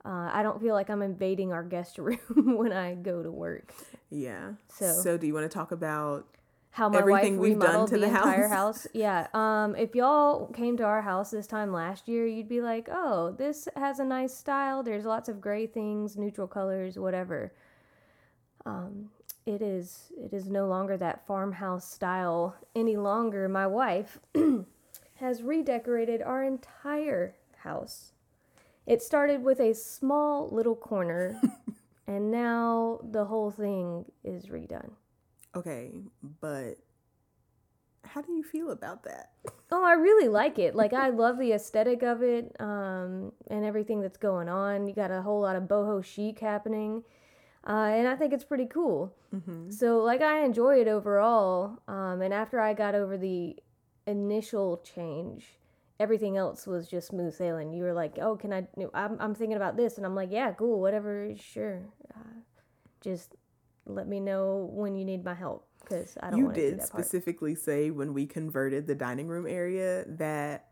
uh, 0.08 0.30
I 0.34 0.42
don't 0.44 0.62
feel 0.62 0.74
like 0.74 0.90
I'm 0.90 1.02
invading 1.02 1.52
our 1.52 1.64
guest 1.64 1.98
room 2.08 2.20
when 2.58 2.72
I 2.72 2.96
go 2.96 3.22
to 3.22 3.30
work. 3.32 3.74
Yeah. 4.10 4.54
So- 4.70 4.94
so 5.04 5.18
do 5.18 5.28
you 5.28 5.34
want 5.34 5.44
to 5.52 5.54
talk 5.60 5.72
about 5.74 6.26
How 6.72 6.88
my 6.90 7.00
Everything 7.00 7.38
wife 7.38 7.42
we've 7.50 7.60
done 7.60 7.88
to 7.88 7.96
the, 7.96 8.02
the 8.02 8.08
entire 8.08 8.48
house. 8.48 8.84
house. 8.84 8.88
Yeah. 8.94 9.28
Um, 9.34 9.76
if 9.76 9.96
y'all 9.96 10.48
came 10.54 10.78
to 10.78 10.84
our 10.84 11.02
house 11.02 11.32
this 11.32 11.48
time 11.48 11.74
last 11.74 12.08
year, 12.08 12.26
you'd 12.28 12.48
be 12.48 12.62
like, 12.62 12.88
"Oh, 12.92 13.32
this 13.38 13.68
has 13.76 14.00
a 14.00 14.06
nice 14.06 14.34
style. 14.44 14.82
There's 14.84 15.04
lots 15.06 15.28
of 15.28 15.42
gray 15.42 15.66
things, 15.68 16.16
neutral 16.18 16.48
colors, 16.48 16.98
whatever." 16.98 17.52
Um, 18.66 19.10
it 19.46 19.62
is 19.62 20.12
it 20.18 20.34
is 20.34 20.48
no 20.50 20.68
longer 20.68 20.98
that 20.98 21.26
farmhouse 21.26 21.90
style 21.90 22.56
any 22.76 22.96
longer. 22.98 23.48
My 23.50 23.66
wife 23.68 24.20
has 25.16 25.42
redecorated 25.42 26.22
our 26.22 26.44
entire 26.44 27.36
house. 27.64 28.12
It 28.88 29.02
started 29.02 29.44
with 29.44 29.60
a 29.60 29.74
small 29.74 30.50
little 30.50 30.76
corner, 30.76 31.40
and 32.08 32.32
now 32.32 33.02
the 33.04 33.26
whole 33.26 33.52
thing 33.52 34.06
is 34.24 34.46
redone. 34.46 34.92
Okay, 35.56 35.92
but 36.40 36.78
how 38.06 38.22
do 38.22 38.32
you 38.32 38.44
feel 38.44 38.72
about 38.72 39.04
that? 39.04 39.32
Oh, 39.72 39.84
I 39.84 39.94
really 39.94 40.30
like 40.30 40.58
it. 40.58 40.74
Like 40.74 40.94
I 40.94 41.10
love 41.10 41.38
the 41.38 41.52
aesthetic 41.52 42.02
of 42.02 42.24
it, 42.24 42.56
um, 42.62 43.34
and 43.48 43.66
everything 43.66 44.02
that's 44.02 44.18
going 44.18 44.48
on. 44.48 44.88
You 44.88 44.94
got 44.94 45.12
a 45.12 45.22
whole 45.22 45.42
lot 45.42 45.58
of 45.58 45.64
boho 45.64 46.04
chic 46.04 46.40
happening, 46.40 47.04
uh, 47.68 47.92
and 47.92 48.08
I 48.08 48.16
think 48.16 48.32
it's 48.32 48.46
pretty 48.46 48.68
cool. 48.68 49.14
Mm-hmm. 49.36 49.72
So, 49.72 50.00
like, 50.00 50.22
I 50.22 50.46
enjoy 50.46 50.80
it 50.80 50.88
overall. 50.88 51.80
Um, 51.90 52.22
and 52.22 52.34
after 52.34 52.62
I 52.62 52.74
got 52.74 52.96
over 52.96 53.18
the 53.18 53.58
initial 54.06 54.78
change, 54.78 55.58
everything 56.00 56.38
else 56.38 56.68
was 56.68 56.88
just 56.88 57.08
smooth 57.08 57.34
sailing. 57.34 57.74
You 57.74 57.84
were 57.84 57.94
like, 57.94 58.18
"Oh, 58.20 58.36
can 58.36 58.54
I? 58.54 58.68
I'm, 58.94 59.18
I'm 59.20 59.36
thinking 59.36 59.58
about 59.58 59.78
this," 59.78 59.98
and 59.98 60.06
I'm 60.06 60.16
like, 60.16 60.32
"Yeah, 60.32 60.52
cool, 60.54 60.80
whatever, 60.80 61.32
sure. 61.36 61.82
Uh, 62.14 62.42
just 63.02 63.36
let 63.86 64.08
me 64.08 64.20
know 64.20 64.70
when 64.72 64.96
you 64.96 65.06
need 65.06 65.24
my 65.24 65.34
help." 65.34 65.66
Because 65.82 66.18
I 66.22 66.30
don't 66.30 66.40
You 66.40 66.46
want 66.46 66.56
to 66.56 66.62
do 66.62 66.70
did 66.72 66.80
part. 66.80 66.90
specifically 66.90 67.56
say 67.56 67.92
when 67.92 68.14
we 68.14 68.26
converted 68.26 68.88
the 68.88 68.96
dining 68.96 69.28
room 69.28 69.48
area 69.48 70.04
that 70.08 70.68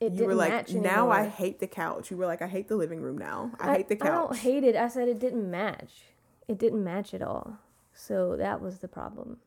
It 0.00 0.12
you 0.12 0.26
were 0.26 0.34
like, 0.34 0.50
match 0.50 0.74
now 0.74 1.10
I 1.10 1.28
hate 1.28 1.60
the 1.60 1.66
couch. 1.66 2.10
You 2.10 2.18
were 2.18 2.26
like, 2.26 2.42
I 2.42 2.46
hate 2.46 2.68
the 2.68 2.76
living 2.76 3.00
room 3.00 3.16
now. 3.16 3.52
I, 3.58 3.76
hate 3.76 3.88
the 3.88 3.96
couch. 3.96 4.08
I 4.08 4.14
don't 4.14 4.36
hate 4.36 4.64
it. 4.64 4.76
I 4.76 4.88
said 4.88 5.08
it 5.08 5.18
didn't 5.18 5.50
match. 5.50 6.02
It 6.46 6.58
didn't 6.58 6.84
match 6.84 7.14
at 7.14 7.22
all. 7.22 7.56
So 7.94 8.36
that 8.36 8.60
was 8.60 8.80
the 8.80 8.88
problem. 8.88 9.38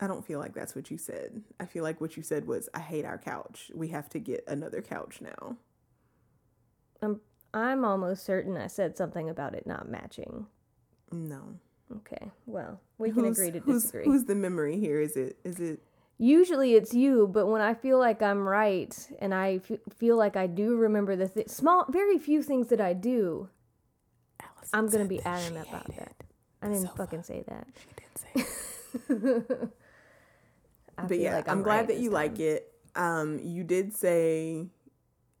I 0.00 0.06
don't 0.06 0.24
feel 0.26 0.40
like 0.40 0.54
that's 0.54 0.74
what 0.74 0.90
you 0.90 0.98
said. 0.98 1.42
I 1.60 1.66
feel 1.66 1.82
like 1.84 2.00
what 2.00 2.16
you 2.16 2.22
said 2.22 2.46
was, 2.46 2.68
I 2.74 2.80
hate 2.80 3.04
our 3.04 3.18
couch. 3.18 3.70
We 3.74 3.88
have 3.88 4.08
to 4.10 4.18
get 4.18 4.44
another 4.48 4.82
couch 4.82 5.20
now. 5.20 5.56
I'm 7.00 7.20
I'm 7.52 7.84
almost 7.84 8.24
certain 8.24 8.56
I 8.56 8.66
said 8.66 8.96
something 8.96 9.28
about 9.30 9.54
it 9.54 9.66
not 9.66 9.88
matching. 9.88 10.46
No. 11.12 11.58
Okay. 11.98 12.32
Well, 12.46 12.80
we 12.98 13.10
can 13.12 13.24
Who's- 13.24 13.38
agree 13.38 13.52
to 13.52 13.60
disagree. 13.60 14.04
Who's 14.04 14.24
the 14.24 14.34
memory 14.34 14.78
here? 14.80 15.00
Is 15.00 15.16
it? 15.16 15.36
Is 15.44 15.60
it? 15.60 15.80
Usually 16.18 16.74
it's 16.74 16.94
you, 16.94 17.26
but 17.28 17.46
when 17.46 17.60
I 17.60 17.74
feel 17.74 17.98
like 17.98 18.22
I'm 18.22 18.46
right 18.46 18.96
and 19.20 19.34
I 19.34 19.60
f- 19.68 19.78
feel 19.96 20.16
like 20.16 20.36
I 20.36 20.46
do 20.46 20.76
remember 20.76 21.16
the 21.16 21.28
th- 21.28 21.48
small, 21.48 21.86
very 21.88 22.18
few 22.18 22.40
things 22.42 22.68
that 22.68 22.80
I 22.80 22.92
do, 22.92 23.48
Allison 24.40 24.70
I'm 24.78 24.88
gonna 24.88 25.04
be 25.06 25.20
adamant 25.22 25.68
about 25.68 25.86
that. 25.96 26.14
I 26.62 26.68
didn't 26.68 26.82
so 26.82 26.94
fucking 26.96 27.24
say 27.24 27.42
that. 27.48 27.66
She 27.80 27.88
did 27.96 28.46
say. 29.58 29.66
I 30.98 31.02
but 31.06 31.18
yeah, 31.18 31.36
like 31.36 31.48
I'm, 31.48 31.62
glad 31.62 31.76
right 31.78 31.88
that 31.88 31.98
you 31.98 32.10
like 32.10 32.38
it. 32.40 32.72
Um, 32.96 33.40
you 33.42 33.64
did 33.64 33.94
say 33.94 34.66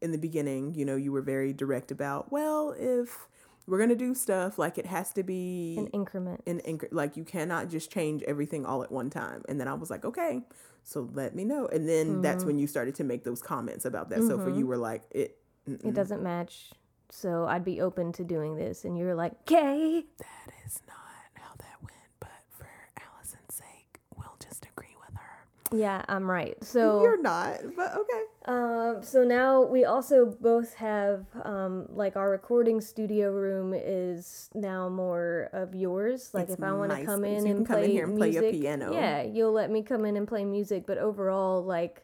in 0.00 0.12
the 0.12 0.18
beginning, 0.18 0.74
you 0.74 0.84
know, 0.84 0.96
you 0.96 1.12
were 1.12 1.22
very 1.22 1.52
direct 1.52 1.90
about, 1.90 2.32
well, 2.32 2.74
if 2.78 3.28
we're 3.66 3.78
gonna 3.78 3.94
do 3.96 4.14
stuff, 4.14 4.58
like 4.58 4.76
it 4.78 4.86
has 4.86 5.12
to 5.14 5.22
be 5.22 5.76
An 5.78 5.86
increment. 5.88 6.42
in 6.46 6.60
incre- 6.60 6.92
like 6.92 7.16
you 7.16 7.24
cannot 7.24 7.70
just 7.70 7.90
change 7.90 8.22
everything 8.24 8.66
all 8.66 8.82
at 8.82 8.92
one 8.92 9.10
time. 9.10 9.42
And 9.48 9.60
then 9.60 9.68
I 9.68 9.74
was 9.74 9.90
like, 9.90 10.04
okay, 10.04 10.42
so 10.82 11.08
let 11.14 11.34
me 11.34 11.44
know. 11.44 11.66
And 11.68 11.88
then 11.88 12.20
that's 12.20 12.38
Mm-hmm. 12.40 12.46
when 12.48 12.58
you 12.58 12.66
started 12.66 12.94
to 12.96 13.04
make 13.04 13.24
those 13.24 13.40
comments 13.40 13.84
about 13.86 14.10
that 14.10 14.24
So 14.24 14.38
for 14.38 14.50
You 14.50 14.66
were 14.66 14.76
like, 14.76 15.02
it. 15.12 15.38
it 15.66 15.70
mm-mm, 15.70 15.94
doesn't 15.94 16.22
match. 16.22 16.70
So 17.10 17.46
I'd 17.46 17.64
be 17.64 17.80
open 17.80 18.12
to 18.14 18.24
doing 18.24 18.56
this. 18.56 18.84
And 18.84 18.98
you 18.98 19.04
were 19.04 19.14
like, 19.14 19.32
okay. 19.42 20.04
That 20.18 20.52
is 20.66 20.80
not 20.88 20.96
how 21.42 21.52
that 21.58 21.76
went. 21.80 21.92
But 22.20 22.32
for 22.50 22.66
Allison's 22.98 23.54
sake, 23.54 24.00
we'll 24.16 24.36
just 24.42 24.66
agree 24.66 24.96
with 25.06 25.16
her. 25.16 25.46
Yeah, 25.74 26.02
I'm 26.08 26.30
right. 26.30 26.56
So 26.62 27.02
You're 27.02 27.20
not, 27.20 27.60
but 27.76 27.92
okay. 27.96 28.22
Um, 28.46 28.98
so 29.02 29.24
now 29.24 29.62
we 29.62 29.84
also 29.84 30.26
both 30.40 30.74
have 30.74 31.24
um, 31.44 31.86
like 31.90 32.16
our 32.16 32.30
recording 32.30 32.80
studio 32.80 33.30
room 33.30 33.72
is 33.74 34.50
now 34.54 34.88
more 34.88 35.48
of 35.52 35.74
yours. 35.74 36.30
Like 36.34 36.44
It's 36.44 36.54
if 36.54 36.62
I 36.62 36.72
want 36.72 36.92
to 36.92 37.04
come 37.04 37.24
in 37.24 37.44
You 37.46 37.52
and 37.52 37.56
can 37.58 37.64
come 37.66 37.78
in 37.78 37.84
play 37.84 37.92
here 37.92 38.04
and 38.04 38.18
play 38.18 38.30
your 38.30 38.42
music, 38.42 38.60
piano. 38.60 38.92
yeah, 38.92 39.22
you'll 39.22 39.52
let 39.52 39.70
me 39.70 39.82
come 39.82 40.04
in 40.04 40.16
and 40.16 40.28
play 40.28 40.44
music. 40.44 40.84
But 40.86 40.98
overall, 40.98 41.62
like 41.64 42.02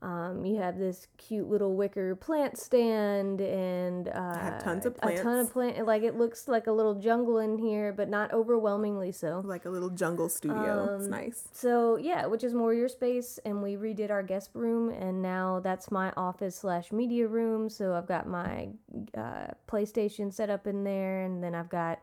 um, 0.00 0.44
you 0.44 0.56
have 0.58 0.78
this 0.78 1.08
cute 1.16 1.48
little 1.48 1.74
wicker 1.74 2.14
plant 2.14 2.56
stand 2.56 3.40
and 3.40 4.08
uh, 4.08 4.38
have 4.38 4.62
tons 4.62 4.86
of 4.86 4.96
plants. 4.96 5.20
a 5.20 5.24
ton 5.24 5.38
of 5.40 5.52
plant. 5.52 5.84
Like 5.86 6.02
it 6.02 6.16
looks 6.16 6.46
like 6.46 6.68
a 6.68 6.72
little 6.72 6.94
jungle 6.94 7.38
in 7.38 7.58
here, 7.58 7.92
but 7.92 8.08
not 8.08 8.32
overwhelmingly 8.32 9.10
so. 9.10 9.42
Like 9.44 9.64
a 9.64 9.70
little 9.70 9.90
jungle 9.90 10.28
studio. 10.28 10.94
it's 10.94 11.04
Um, 11.06 11.10
nice. 11.10 11.48
So 11.52 11.96
yeah, 11.96 12.26
which 12.26 12.44
is 12.44 12.54
more 12.54 12.72
your 12.72 12.88
space, 12.88 13.40
and 13.44 13.60
we 13.62 13.74
redid 13.76 14.10
our 14.10 14.22
guest 14.22 14.50
room, 14.54 14.90
and 14.90 15.20
now 15.20 15.60
that's 15.60 15.90
my 15.90 16.12
office 16.16 16.54
slash 16.56 16.92
media 16.92 17.26
room. 17.26 17.68
So 17.68 17.94
I've 17.94 18.06
got 18.06 18.28
my 18.28 18.68
uh, 19.16 19.48
PlayStation 19.66 20.32
set 20.32 20.48
up 20.48 20.66
in 20.68 20.84
there, 20.84 21.24
and 21.24 21.42
then 21.42 21.54
I've 21.56 21.68
got 21.70 21.98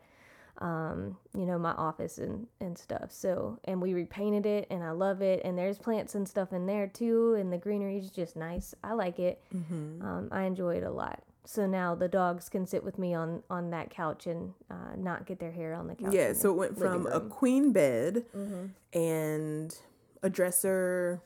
um, 0.59 1.17
you 1.37 1.45
know 1.45 1.57
my 1.59 1.71
office 1.73 2.17
and 2.17 2.47
and 2.61 2.77
stuff. 2.77 3.11
So 3.11 3.59
and 3.65 3.81
we 3.81 3.93
repainted 3.93 4.45
it, 4.45 4.67
and 4.69 4.83
I 4.83 4.91
love 4.91 5.21
it. 5.21 5.41
And 5.43 5.57
there's 5.57 5.77
plants 5.77 6.15
and 6.15 6.27
stuff 6.27 6.53
in 6.53 6.65
there 6.65 6.87
too, 6.87 7.33
and 7.35 7.51
the 7.51 7.57
greenery 7.57 7.97
is 7.97 8.09
just 8.09 8.35
nice. 8.35 8.73
I 8.83 8.93
like 8.93 9.19
it. 9.19 9.41
Mm-hmm. 9.55 10.05
Um, 10.05 10.29
I 10.31 10.43
enjoy 10.43 10.75
it 10.77 10.83
a 10.83 10.91
lot. 10.91 11.21
So 11.47 11.67
now 11.67 11.93
the 11.93 12.07
dogs 12.07 12.49
can 12.49 12.65
sit 12.65 12.83
with 12.83 12.97
me 12.97 13.13
on 13.13 13.43
on 13.49 13.69
that 13.71 13.89
couch 13.91 14.25
and 14.27 14.53
uh, 14.71 14.95
not 14.97 15.25
get 15.27 15.39
their 15.39 15.51
hair 15.51 15.73
on 15.75 15.87
the 15.87 15.95
couch. 15.95 16.13
Yeah, 16.13 16.33
so 16.33 16.49
it 16.51 16.55
went 16.57 16.77
from 16.79 17.05
a 17.07 17.19
queen 17.19 17.71
bed 17.71 18.25
Mm-hmm. 18.35 18.65
and 18.99 19.77
a 20.23 20.29
dresser 20.29 21.21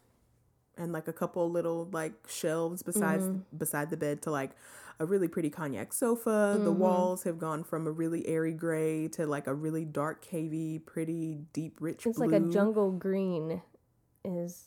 and 0.78 0.92
like 0.92 1.08
a 1.08 1.14
couple 1.14 1.50
little 1.50 1.88
like 1.92 2.14
shelves 2.28 2.84
besides 2.84 3.24
Mm-hmm. 3.24 3.58
beside 3.58 3.90
the 3.92 3.98
bed 3.98 4.22
to 4.24 4.32
like 4.32 4.52
a 5.00 5.06
really 5.06 5.28
pretty 5.28 5.50
cognac 5.50 5.94
sofa. 5.94 6.58
The 6.62 6.70
Mm-hmm. 6.70 6.80
walls 6.80 7.24
have 7.24 7.40
gone 7.40 7.64
from 7.64 7.88
a 7.88 7.92
really 7.92 8.28
airy 8.28 8.54
gray 8.54 9.08
to 9.10 9.26
like 9.26 9.48
a 9.48 9.54
really 9.54 9.86
dark 9.86 10.26
cavey, 10.26 10.86
pretty 10.86 11.40
deep 11.54 11.78
rich 11.80 12.06
It's 12.06 12.18
blue. 12.18 12.28
like 12.28 12.42
a 12.42 12.46
jungle 12.52 12.92
green 12.92 13.62
is 14.26 14.66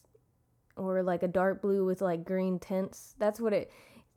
or 0.76 1.02
like 1.02 1.22
a 1.22 1.28
dark 1.28 1.60
blue 1.60 1.84
with 1.84 2.00
like 2.00 2.24
green 2.24 2.58
tints. 2.58 3.14
That's 3.18 3.40
what 3.40 3.52
it 3.52 3.70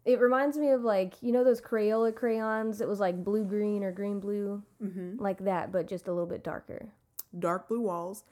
it 0.05 0.19
reminds 0.19 0.57
me 0.57 0.69
of 0.69 0.83
like 0.83 1.15
you 1.21 1.31
know 1.33 1.43
those 1.43 1.59
Crayola 1.59 2.13
crayons 2.15 2.79
It 2.79 2.87
was 2.87 2.99
like 2.99 3.23
blue 3.23 3.43
green 3.43 3.83
or 3.83 3.91
green 3.91 4.19
blue 4.19 4.63
Mhm. 4.81 5.19
like 5.19 5.43
that 5.43 5.71
but 5.71 5.87
just 5.87 6.07
a 6.07 6.11
little 6.13 6.27
bit 6.27 6.43
darker. 6.43 6.87
dark 7.37 7.67
blue 7.67 7.81
walls 7.81 8.23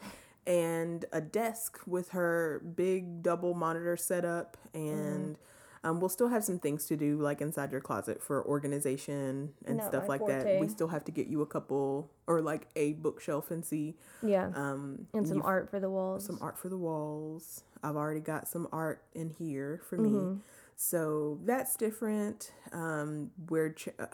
and 0.47 1.03
a 1.11 1.19
desk 1.19 1.79
with 1.85 2.09
her 2.09 2.61
big 2.75 3.21
double 3.23 3.53
monitor 3.53 3.97
setup 3.97 4.55
and 4.73 5.35
Mm-hmm. 5.35 5.41
Um, 5.85 5.99
we'll 5.99 6.09
still 6.09 6.29
have 6.29 6.43
some 6.43 6.59
things 6.59 6.85
to 6.85 6.95
do 6.95 7.17
like 7.17 7.41
inside 7.41 7.71
your 7.71 7.81
closet 7.81 8.21
for 8.23 8.45
organization 8.45 9.53
and 9.65 9.77
Not 9.77 9.87
stuff 9.87 10.07
like 10.09 10.25
that 10.27 10.59
we 10.59 10.67
still 10.67 10.87
have 10.87 11.03
to 11.05 11.11
get 11.11 11.27
you 11.27 11.41
a 11.41 11.45
couple 11.45 12.09
or 12.27 12.41
like 12.41 12.67
a 12.75 12.93
bookshelf 12.93 13.51
and 13.51 13.63
see 13.65 13.95
Yeah. 14.21 14.51
um 14.55 15.07
and 15.13 15.27
some 15.27 15.41
art 15.41 15.69
for 15.69 15.79
the 15.79 15.89
walls. 15.89 16.25
some 16.25 16.37
art 16.41 16.57
for 16.57 16.69
the 16.69 16.77
walls 16.77 17.63
i've 17.83 17.95
already 17.97 18.19
got 18.21 18.47
some 18.47 18.67
art 18.71 19.03
in 19.13 19.29
here 19.37 19.81
for 19.89 19.97
me 19.97 20.09
Mm-hmm. 20.09 20.39
so 20.75 21.39
that's 21.45 21.75
different 21.75 22.51
um 22.71 23.31
we're 23.49 23.71
ch- 23.73 23.89
uh, 23.99 24.05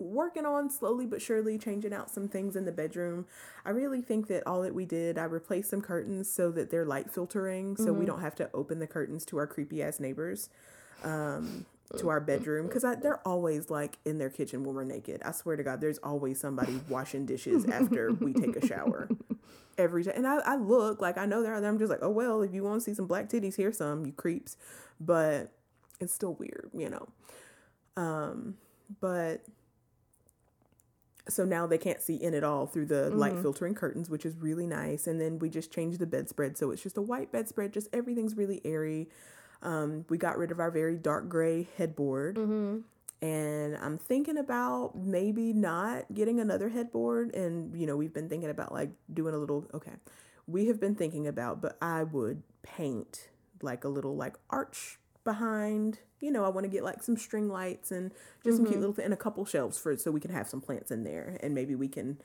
working 0.00 0.46
on 0.46 0.70
slowly 0.70 1.06
but 1.06 1.20
surely 1.20 1.58
changing 1.58 1.92
out 1.92 2.08
some 2.10 2.28
things 2.28 2.54
in 2.54 2.64
the 2.64 2.70
bedroom 2.72 3.26
i 3.64 3.70
really 3.70 4.00
think 4.00 4.28
that 4.28 4.46
all 4.46 4.62
that 4.62 4.74
we 4.74 4.84
did 4.84 5.18
i 5.18 5.24
replaced 5.24 5.70
some 5.70 5.80
curtains 5.80 6.30
so 6.32 6.50
that 6.52 6.70
they're 6.70 6.84
light 6.84 7.10
filtering 7.10 7.76
so 7.76 7.86
Mm-hmm. 7.86 7.98
we 8.00 8.06
don't 8.06 8.20
have 8.20 8.34
to 8.36 8.48
open 8.54 8.78
the 8.78 8.86
curtains 8.86 9.24
to 9.24 9.38
our 9.38 9.46
creepy 9.46 9.82
ass 9.82 9.98
neighbors 9.98 10.50
um 11.04 11.64
to 11.96 12.10
our 12.10 12.20
bedroom 12.20 12.66
because 12.66 12.84
they're 13.00 13.26
always 13.26 13.70
like 13.70 13.96
in 14.04 14.18
their 14.18 14.28
kitchen 14.28 14.62
when 14.62 14.74
we're 14.74 14.84
naked 14.84 15.22
i 15.24 15.32
swear 15.32 15.56
to 15.56 15.62
god 15.62 15.80
there's 15.80 15.96
always 15.98 16.38
somebody 16.38 16.78
washing 16.88 17.24
dishes 17.24 17.64
after 17.66 18.12
we 18.12 18.34
take 18.34 18.56
a 18.56 18.66
shower 18.66 19.08
every 19.78 20.04
time. 20.04 20.14
And 20.16 20.26
I, 20.26 20.38
I 20.38 20.56
look 20.56 21.00
like 21.00 21.16
I 21.16 21.24
know 21.24 21.42
they're 21.42 21.58
there. 21.60 21.70
I'm 21.70 21.78
just 21.78 21.90
like, 21.90 22.00
oh 22.02 22.10
well, 22.10 22.42
if 22.42 22.52
you 22.52 22.64
want 22.64 22.80
to 22.82 22.84
see 22.84 22.94
some 22.94 23.06
black 23.06 23.28
titties, 23.28 23.56
here's 23.56 23.78
some, 23.78 24.04
you 24.04 24.12
creeps. 24.12 24.56
But 25.00 25.52
it's 26.00 26.12
still 26.12 26.34
weird, 26.34 26.70
you 26.74 26.90
know. 26.90 27.08
Um, 27.96 28.56
but 29.00 29.44
so 31.28 31.44
now 31.44 31.66
they 31.66 31.78
can't 31.78 32.00
see 32.00 32.16
in 32.16 32.34
at 32.34 32.42
all 32.42 32.66
through 32.66 32.86
the 32.86 33.10
light 33.10 33.38
filtering 33.38 33.74
curtains, 33.74 34.08
which 34.08 34.24
is 34.24 34.36
really 34.36 34.66
nice. 34.66 35.06
And 35.06 35.20
then 35.20 35.38
we 35.38 35.48
just 35.48 35.72
changed 35.72 35.98
the 35.98 36.06
bedspread, 36.06 36.56
so 36.56 36.70
it's 36.70 36.82
just 36.82 36.96
a 36.96 37.02
white 37.02 37.30
bedspread. 37.30 37.72
Just 37.72 37.88
everything's 37.92 38.36
really 38.36 38.60
airy. 38.64 39.08
Um, 39.62 40.04
we 40.08 40.18
got 40.18 40.38
rid 40.38 40.50
of 40.50 40.60
our 40.60 40.70
very 40.70 40.96
dark 40.96 41.28
gray 41.28 41.68
headboard. 41.76 42.36
mm-hmm. 42.36 42.78
and 43.20 43.76
I'm 43.76 43.98
thinking 43.98 44.38
about 44.38 44.96
maybe 44.96 45.52
not 45.52 46.04
getting 46.14 46.38
another 46.40 46.68
headboard. 46.68 47.34
And, 47.34 47.78
you 47.78 47.86
know, 47.86 47.96
we've 47.96 48.14
been 48.14 48.28
thinking 48.28 48.50
about 48.50 48.72
like 48.72 48.90
doing 49.12 49.34
a 49.34 49.38
little, 49.38 49.66
okay, 49.74 49.92
we 50.46 50.66
have 50.66 50.80
been 50.80 50.94
thinking 50.94 51.26
about, 51.26 51.60
but 51.60 51.76
I 51.82 52.04
would 52.04 52.42
paint 52.62 53.28
like 53.60 53.84
a 53.84 53.88
little 53.88 54.16
like 54.16 54.36
arch 54.50 54.98
behind. 55.24 55.98
You 56.20 56.30
know, 56.30 56.44
I 56.44 56.48
want 56.48 56.64
to 56.64 56.70
get 56.70 56.84
like 56.84 57.02
some 57.02 57.16
string 57.16 57.48
lights 57.48 57.90
and 57.90 58.12
just 58.44 58.56
some 58.56 58.66
cute 58.66 58.80
little 58.80 58.94
th- 58.94 59.04
and 59.04 59.14
a 59.14 59.16
couple 59.16 59.44
shelves 59.44 59.78
for 59.78 59.96
so 59.96 60.10
we 60.10 60.20
can 60.20 60.32
have 60.32 60.48
some 60.48 60.60
plants 60.60 60.90
in 60.90 61.04
there 61.04 61.38
and 61.42 61.54
maybe 61.54 61.74
we 61.74 61.88
can 61.88 62.18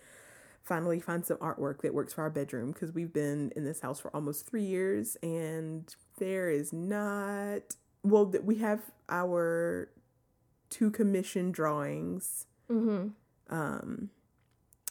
finally 0.64 1.00
find 1.00 1.26
some 1.26 1.38
artwork 1.38 1.82
that 1.82 1.94
works 1.94 2.14
for 2.14 2.22
our 2.22 2.30
bedroom 2.30 2.72
because 2.72 2.94
we've 2.94 3.12
been 3.14 3.52
in 3.56 3.66
this 3.66 3.82
house 3.82 4.00
for 4.00 4.10
almost 4.16 4.48
three 4.50 4.64
years 4.64 5.18
and 5.22 5.96
there 6.24 6.50
is 6.50 6.72
not 6.72 7.76
well 8.04 8.26
th- 8.28 8.44
we 8.44 8.56
have 8.60 8.80
our 9.10 9.90
two 10.70 10.90
commission 10.92 11.52
drawings 11.52 12.46
Mm-hmm. 12.72 13.10
um, 13.56 14.10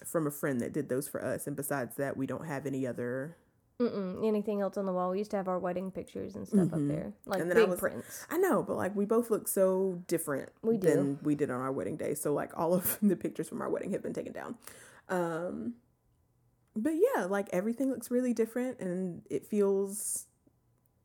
from 0.04 0.26
a 0.26 0.30
friend 0.30 0.60
that 0.60 0.72
did 0.74 0.88
those 0.90 1.08
for 1.08 1.24
us 1.24 1.46
and 1.46 1.56
besides 1.56 1.96
that 1.96 2.16
we 2.16 2.26
don't 2.26 2.46
have 2.46 2.66
any 2.66 2.86
other 2.86 3.36
Mm-mm. 3.80 4.24
Anything 4.24 4.60
else 4.60 4.76
on 4.76 4.86
the 4.86 4.92
wall? 4.92 5.10
We 5.10 5.18
used 5.18 5.32
to 5.32 5.36
have 5.38 5.48
our 5.48 5.58
wedding 5.58 5.90
pictures 5.90 6.36
and 6.36 6.46
stuff 6.46 6.72
up 6.72 6.86
there, 6.86 7.14
like 7.26 7.40
Mm-hmm. 7.40 7.42
And 7.42 7.50
then 7.50 7.56
I 7.56 7.60
big 7.62 7.70
was- 7.70 7.80
prints. 7.80 8.26
I 8.30 8.36
know, 8.36 8.62
but 8.62 8.76
like 8.76 8.94
we 8.94 9.06
both 9.06 9.28
look 9.30 9.48
so 9.48 10.00
different 10.06 10.50
We 10.62 10.76
do. 10.76 10.86
than 10.88 11.18
we 11.22 11.34
did 11.34 11.50
on 11.50 11.60
our 11.60 11.72
wedding 11.72 11.96
day. 11.96 12.14
So 12.14 12.32
like 12.32 12.56
all 12.56 12.74
of 12.74 12.98
the 13.02 13.16
pictures 13.16 13.48
from 13.48 13.60
our 13.62 13.68
wedding 13.70 13.90
have 13.92 14.02
been 14.02 14.12
taken 14.12 14.32
down. 14.32 14.56
Um 15.08 15.74
but 16.76 16.92
yeah, 16.94 17.24
like 17.24 17.48
everything 17.52 17.90
looks 17.90 18.08
really 18.10 18.32
different 18.32 18.78
and 18.78 19.22
it 19.28 19.44
feels 19.46 20.26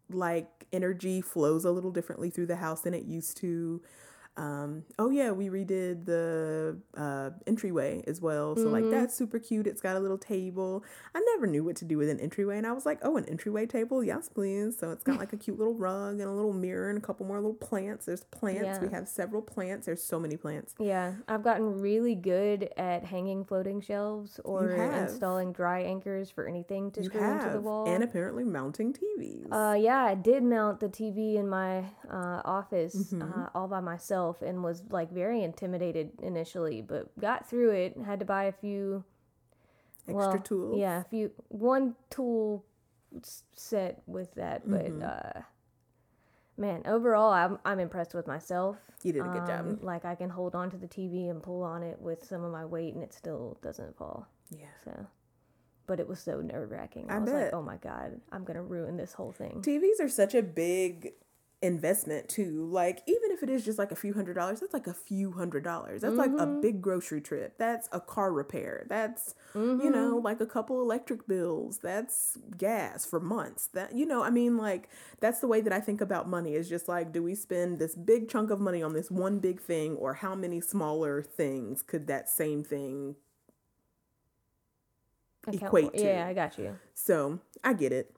like 0.10 0.66
energy 0.74 1.22
flows 1.22 1.66
a 1.66 1.72
little 1.72 1.92
differently 1.92 2.30
through 2.30 2.48
the 2.48 2.58
house 2.58 2.82
than 2.82 2.94
it 2.94 3.06
used 3.06 3.38
to. 3.38 3.82
Um, 4.38 4.84
oh 5.00 5.10
yeah, 5.10 5.32
we 5.32 5.50
redid 5.50 6.06
the 6.06 6.78
uh, 6.96 7.32
entryway 7.48 8.04
as 8.08 8.22
well. 8.22 8.56
So 8.56 8.70
like 8.70 8.90
that's 8.90 9.16
super 9.16 9.40
cute. 9.40 9.66
It's 9.68 9.82
got 9.82 9.96
a 9.96 10.00
little 10.00 10.18
table. 10.18 10.84
I 11.16 11.20
never 11.34 11.48
knew 11.48 11.64
what 11.64 11.76
to 11.78 11.86
do 11.86 11.98
with 11.98 12.08
an 12.10 12.20
entryway, 12.20 12.58
and 12.58 12.68
I 12.68 12.72
was 12.72 12.86
like, 12.86 13.00
oh, 13.02 13.18
an 13.18 13.26
entryway 13.26 13.66
table, 13.66 14.04
yes, 14.04 14.30
please. 14.30 14.78
So 14.78 14.92
it's 14.92 15.04
got 15.04 15.18
like 15.18 15.34
a 15.34 15.38
cute 15.38 15.58
little 15.58 15.74
rug 15.74 16.20
and 16.20 16.30
a 16.30 16.32
little 16.32 16.54
mirror 16.54 16.90
and 16.90 16.98
a 16.98 17.02
couple 17.02 17.26
more 17.26 17.38
little 17.38 17.54
plants. 17.56 18.06
There's 18.06 18.24
plants. 18.26 18.80
We 18.80 18.90
have 18.90 19.08
several 19.08 19.42
plants. 19.42 19.88
There's 19.88 20.04
so 20.04 20.20
many 20.20 20.38
plants. 20.38 20.76
Yeah, 20.80 21.14
I've 21.28 21.44
gotten 21.44 21.82
really 21.82 22.14
good 22.16 22.70
at 22.78 23.04
hanging 23.06 23.44
floating 23.44 23.82
shelves 23.82 24.40
or 24.46 24.70
installing 24.72 25.52
dry 25.52 25.82
anchors 25.82 26.30
for 26.30 26.48
anything 26.48 26.92
to 26.92 27.02
You 27.02 27.06
screw 27.10 27.24
into 27.24 27.50
the 27.54 27.62
wall. 27.62 27.88
and 27.88 28.04
apparently 28.04 28.44
mounting 28.44 28.94
TVs. 28.94 29.48
Uh, 29.52 29.74
yeah, 29.76 30.04
I 30.04 30.14
did 30.16 30.44
mount 30.44 30.80
the 30.80 30.90
TV 30.90 31.36
in 31.38 31.50
my 31.50 31.80
uh, 32.10 32.42
office 32.46 32.96
Mm-hmm. 32.98 33.22
uh, 33.22 33.48
all 33.56 33.68
by 33.68 33.80
myself 33.80 34.27
and 34.42 34.64
was 34.64 34.84
like 34.90 35.12
very 35.12 35.44
intimidated 35.44 36.12
initially, 36.22 36.82
but 36.82 37.18
got 37.20 37.50
through 37.50 37.72
it. 37.72 37.98
Had 38.06 38.20
to 38.20 38.26
buy 38.26 38.46
a 38.46 38.52
few 38.52 39.04
Extra 40.08 40.16
well, 40.16 40.40
tools. 40.40 40.80
Yeah, 40.80 41.02
a 41.02 41.04
few 41.04 41.32
one 41.50 41.96
tool 42.10 42.64
set 43.54 44.02
with 44.06 44.34
that, 44.36 44.62
but 44.70 44.86
Mm-hmm. 44.86 45.04
uh, 45.04 45.42
man, 46.58 46.82
overall, 46.86 47.32
I'm 47.32 47.60
I'm 47.66 47.80
impressed 47.80 48.14
with 48.14 48.26
myself. 48.28 48.78
You 49.04 49.14
did 49.14 49.26
a 49.26 49.30
good 49.30 49.46
job. 49.46 49.66
Um, 49.66 49.80
Like 49.82 50.06
I 50.06 50.16
can 50.16 50.30
hold 50.30 50.56
on 50.56 50.70
to 50.72 50.78
the 50.78 50.88
TV 50.88 51.30
and 51.30 51.42
pull 51.44 51.62
on 51.62 51.84
it 51.84 52.00
with 52.02 52.24
some 52.26 52.44
of 52.44 52.52
my 52.52 52.66
weight, 52.66 52.94
and 52.94 53.04
it 53.04 53.14
still 53.14 53.58
doesn't 53.62 53.98
fall. 53.98 54.28
Yeah. 54.50 54.66
So, 54.86 55.08
but 55.88 56.00
it 56.00 56.08
was 56.08 56.20
so 56.20 56.40
nerve 56.42 56.72
wracking. 56.72 57.08
I, 57.10 57.16
I 57.16 57.20
was 57.20 57.30
bet. 57.32 57.44
like, 57.46 57.54
oh 57.54 57.62
my 57.62 57.78
god, 57.78 58.20
I'm 58.32 58.44
gonna 58.46 58.64
ruin 58.64 58.96
this 58.98 59.14
whole 59.14 59.32
thing. 59.34 59.62
TVs 59.62 60.00
are 60.04 60.10
such 60.10 60.34
a 60.36 60.42
big 60.42 61.14
investment 61.62 62.30
too. 62.30 62.68
Like 62.72 63.02
even 63.08 63.32
if 63.32 63.42
it 63.42 63.50
is 63.50 63.66
just 63.66 63.80
like 63.80 63.92
a 63.92 63.96
few 63.96 64.14
hundred 64.14 64.36
dollars, 64.36 64.60
that's 64.60 64.74
like 64.74 64.88
a 64.88 64.94
few 64.94 65.32
hundred 65.32 65.64
dollars. 65.64 66.02
That's 66.02 66.16
like 66.16 66.30
a 66.32 66.46
mm-hmm. 66.46 66.62
big 66.62 66.82
grocery 66.82 67.22
trip. 67.22 67.58
That's 67.58 67.90
a 67.92 68.00
car 68.00 68.32
repair. 68.32 68.86
That's 68.90 69.34
you 69.56 69.90
know 69.90 70.16
mm-hmm. 70.16 70.26
like 70.26 70.40
a 70.40 70.46
couple 70.46 70.82
electric 70.82 71.28
bills. 71.28 71.80
That's 71.80 72.38
gas 72.58 73.06
for 73.06 73.20
months. 73.20 73.68
That 73.74 73.96
you 73.96 74.06
know, 74.06 74.24
I 74.24 74.30
mean 74.30 74.58
like 74.58 74.90
that's 75.20 75.40
the 75.40 75.48
way 75.48 75.62
that 75.62 75.74
I 75.74 75.80
think 75.80 76.00
about 76.02 76.30
money 76.30 76.54
is 76.54 76.70
just 76.70 76.88
like 76.88 77.12
do 77.12 77.24
we 77.24 77.34
spend 77.34 77.80
this 77.80 77.96
big 77.96 78.30
chunk 78.30 78.52
of 78.52 78.60
money 78.60 78.84
on 78.84 78.94
this 78.94 79.10
one 79.10 79.40
big 79.40 79.60
thing 79.60 79.96
or 79.96 80.16
how 80.16 80.36
many 80.36 80.62
smaller 80.62 81.24
things 81.24 81.82
could 81.82 82.08
that 82.08 82.30
same 82.30 82.64
thing 82.64 83.16
equate 85.48 85.92
for- 85.92 85.98
to. 85.98 86.04
Yeah, 86.04 86.28
I 86.28 86.34
got 86.34 86.58
you. 86.58 86.78
so 86.94 87.40
I 87.64 87.74
get 87.74 87.92
it. 87.92 88.14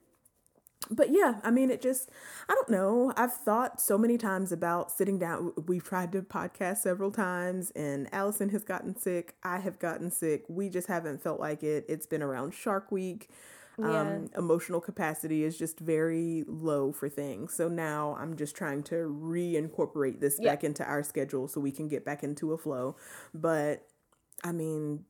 But 0.89 1.11
yeah, 1.11 1.39
I 1.43 1.51
mean, 1.51 1.69
it 1.69 1.81
just, 1.81 2.09
I 2.47 2.55
don't 2.55 2.69
know. 2.69 3.13
I've 3.17 3.33
thought 3.33 3.81
so 3.81 3.97
many 3.97 4.17
times 4.17 4.51
about 4.51 4.91
sitting 4.91 5.19
down. 5.19 5.51
We've 5.67 5.83
tried 5.83 6.11
to 6.13 6.21
podcast 6.21 6.77
several 6.77 7.11
times, 7.11 7.71
and 7.75 8.07
Allison 8.13 8.49
has 8.49 8.63
gotten 8.63 8.95
sick. 8.95 9.35
I 9.43 9.59
have 9.59 9.77
gotten 9.77 10.09
sick. 10.09 10.45
We 10.47 10.69
just 10.69 10.87
haven't 10.87 11.21
felt 11.21 11.39
like 11.39 11.63
it. 11.63 11.85
It's 11.89 12.05
been 12.05 12.23
around 12.23 12.53
Shark 12.53 12.91
Week. 12.91 13.29
Yeah. 13.77 14.01
Um, 14.01 14.29
emotional 14.37 14.81
capacity 14.81 15.43
is 15.43 15.57
just 15.57 15.79
very 15.79 16.43
low 16.47 16.91
for 16.91 17.07
things. 17.07 17.53
So 17.53 17.69
now 17.69 18.17
I'm 18.19 18.35
just 18.35 18.55
trying 18.55 18.83
to 18.83 18.95
reincorporate 19.21 20.19
this 20.19 20.37
Yeah. 20.39 20.51
back 20.51 20.63
into 20.63 20.83
our 20.83 21.03
schedule 21.03 21.47
so 21.47 21.61
we 21.61 21.71
can 21.71 21.87
get 21.87 22.03
back 22.03 22.23
into 22.23 22.51
a 22.51 22.57
flow. 22.57 22.95
But 23.33 23.85
I 24.43 24.51
mean, 24.51 25.05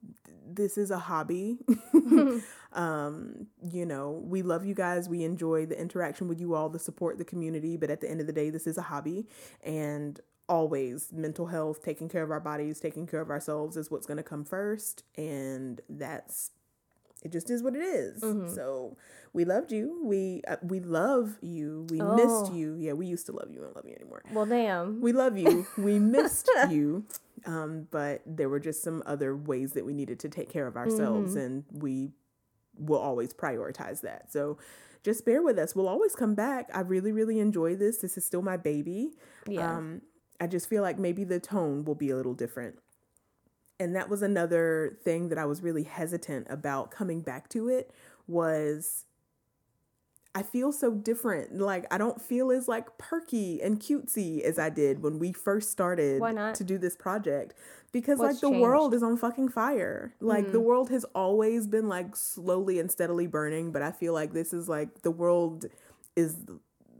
this 0.47 0.77
is 0.77 0.91
a 0.91 0.97
hobby. 0.99 1.59
um, 2.73 3.47
you 3.71 3.85
know, 3.85 4.21
we 4.23 4.41
love 4.41 4.65
you 4.65 4.73
guys. 4.73 5.09
We 5.09 5.23
enjoy 5.23 5.65
the 5.65 5.79
interaction 5.79 6.27
with 6.27 6.39
you 6.39 6.55
all, 6.55 6.69
the 6.69 6.79
support, 6.79 7.17
the 7.17 7.25
community. 7.25 7.77
But 7.77 7.89
at 7.89 8.01
the 8.01 8.09
end 8.09 8.21
of 8.21 8.27
the 8.27 8.33
day, 8.33 8.49
this 8.49 8.67
is 8.67 8.77
a 8.77 8.83
hobby. 8.83 9.27
And 9.63 10.19
always, 10.47 11.11
mental 11.13 11.47
health, 11.47 11.83
taking 11.83 12.09
care 12.09 12.23
of 12.23 12.31
our 12.31 12.39
bodies, 12.39 12.79
taking 12.79 13.05
care 13.05 13.21
of 13.21 13.29
ourselves 13.29 13.77
is 13.77 13.91
what's 13.91 14.07
going 14.07 14.17
to 14.17 14.23
come 14.23 14.43
first. 14.43 15.03
And 15.15 15.79
that's 15.87 16.51
it 17.23 17.31
just 17.31 17.49
is 17.49 17.61
what 17.63 17.75
it 17.75 17.81
is. 17.83 18.21
So 18.55 18.95
we 19.33 19.45
loved 19.45 19.71
you. 19.71 20.01
We 20.03 20.41
uh, 20.47 20.55
we 20.63 20.79
love 20.79 21.37
you. 21.41 21.85
We 21.89 21.99
missed 22.01 22.51
Oh. 22.51 22.53
you. 22.53 22.75
Yeah, 22.79 22.93
we 22.93 23.05
used 23.07 23.25
to 23.27 23.31
love 23.31 23.49
you. 23.51 23.59
We 23.59 23.65
don't 23.65 23.75
love 23.75 23.85
you 23.85 23.95
anymore. 23.95 24.23
Well, 24.33 24.45
damn. 24.45 25.01
We 25.01 25.11
love 25.11 25.37
you. 25.37 25.67
We 25.77 25.99
missed 25.99 26.49
you. 26.69 27.05
Um, 27.45 27.87
but 27.91 28.21
there 28.25 28.49
were 28.49 28.59
just 28.59 28.83
some 28.83 29.01
other 29.05 29.35
ways 29.35 29.73
that 29.73 29.85
we 29.85 29.93
needed 29.93 30.19
to 30.21 30.29
take 30.29 30.49
care 30.49 30.67
of 30.67 30.75
ourselves, 30.75 31.35
and 31.35 31.63
we 31.71 32.11
will 32.77 32.99
always 32.99 33.33
prioritize 33.33 34.01
that. 34.01 34.31
So 34.31 34.57
just 35.03 35.25
bear 35.25 35.41
with 35.41 35.57
us. 35.57 35.75
We'll 35.75 35.87
always 35.87 36.15
come 36.15 36.35
back. 36.35 36.69
I 36.73 36.81
really, 36.81 37.11
really 37.11 37.39
enjoy 37.39 37.75
this. 37.75 37.97
This 37.99 38.17
is 38.17 38.25
still 38.25 38.41
my 38.41 38.57
baby. 38.57 39.11
Yeah. 39.47 39.77
Um, 39.77 40.01
I 40.41 40.47
just 40.47 40.67
feel 40.69 40.81
like 40.81 40.97
maybe 40.99 41.23
the 41.25 41.39
tone 41.39 41.83
will 41.85 41.95
be 41.95 42.09
a 42.09 42.15
little 42.15 42.33
different. 42.33 42.75
And 43.79 43.95
that 43.95 44.09
was 44.09 44.21
another 44.21 44.97
thing 45.03 45.29
that 45.29 45.37
I 45.37 45.45
was 45.45 45.61
really 45.61 45.83
hesitant 45.83 46.47
about 46.49 46.91
coming 46.91 47.21
back 47.21 47.47
to 47.49 47.69
it 47.69 47.91
was 48.27 49.05
I 50.35 50.43
feel 50.43 50.71
so 50.71 50.91
different. 50.93 51.57
Like 51.57 51.85
I 51.91 51.97
don't 51.97 52.21
feel 52.21 52.51
as 52.51 52.67
like 52.67 52.97
perky 52.97 53.61
and 53.61 53.79
cutesy 53.79 54.41
as 54.41 54.59
I 54.59 54.69
did 54.69 55.01
when 55.01 55.17
we 55.17 55.31
first 55.31 55.71
started 55.71 56.19
to 56.53 56.63
do 56.63 56.77
this 56.77 56.95
project. 56.95 57.53
Because 57.91 58.19
What's 58.19 58.33
like 58.35 58.41
the 58.41 58.49
changed? 58.49 58.61
world 58.61 58.93
is 58.93 59.01
on 59.01 59.17
fucking 59.17 59.49
fire. 59.49 60.13
Like 60.19 60.45
Mm. 60.47 60.51
the 60.51 60.59
world 60.59 60.89
has 60.91 61.03
always 61.15 61.65
been 61.65 61.87
like 61.89 62.15
slowly 62.15 62.79
and 62.79 62.91
steadily 62.91 63.25
burning, 63.25 63.71
but 63.71 63.81
I 63.81 63.91
feel 63.91 64.13
like 64.13 64.33
this 64.33 64.53
is 64.53 64.69
like 64.69 65.01
the 65.01 65.09
world 65.11 65.65
is 66.15 66.35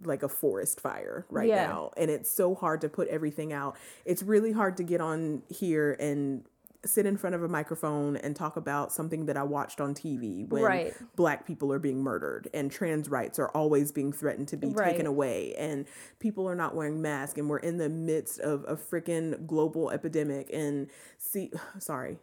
like 0.03 0.23
a 0.23 0.29
forest 0.29 0.79
fire 0.81 1.25
right 1.29 1.49
Yeah. 1.49 1.67
now 1.67 1.91
and 1.97 2.09
it's 2.09 2.31
so 2.31 2.55
hard 2.55 2.81
to 2.81 2.89
put 2.89 3.07
everything 3.09 3.51
out. 3.53 3.75
It's 4.05 4.23
really 4.23 4.53
hard 4.53 4.77
to 4.77 4.83
get 4.83 5.01
on 5.01 5.43
here 5.49 5.95
and 5.99 6.45
sit 6.85 7.05
in 7.05 7.17
front 7.17 7.35
of 7.35 7.43
a 7.43 7.47
microphone 7.47 8.15
and 8.15 8.35
talk 8.35 8.55
about 8.55 8.91
something 8.93 9.25
that 9.25 9.35
I 9.35 9.43
watched 9.43 9.81
on 9.81 9.93
TV 9.93 10.47
when 10.47 10.63
Right. 10.63 10.93
black 11.15 11.45
people 11.45 11.73
are 11.73 11.79
being 11.79 12.01
murdered 12.01 12.49
and 12.53 12.71
trans 12.71 13.09
rights 13.09 13.37
are 13.37 13.49
always 13.49 13.91
being 13.91 14.13
threatened 14.13 14.47
to 14.49 14.57
be 14.57 14.67
Right. 14.69 14.91
taken 14.91 15.05
away 15.05 15.53
and 15.55 15.85
people 16.19 16.47
are 16.47 16.55
not 16.55 16.75
wearing 16.75 17.01
masks 17.01 17.37
and 17.37 17.49
we're 17.49 17.57
in 17.57 17.77
the 17.79 17.89
midst 17.89 18.39
of 18.39 18.63
a 18.67 18.77
freaking 18.77 19.45
global 19.45 19.89
epidemic 19.91 20.49
and 20.53 20.89
see 21.17 21.51
sorry 21.79 22.17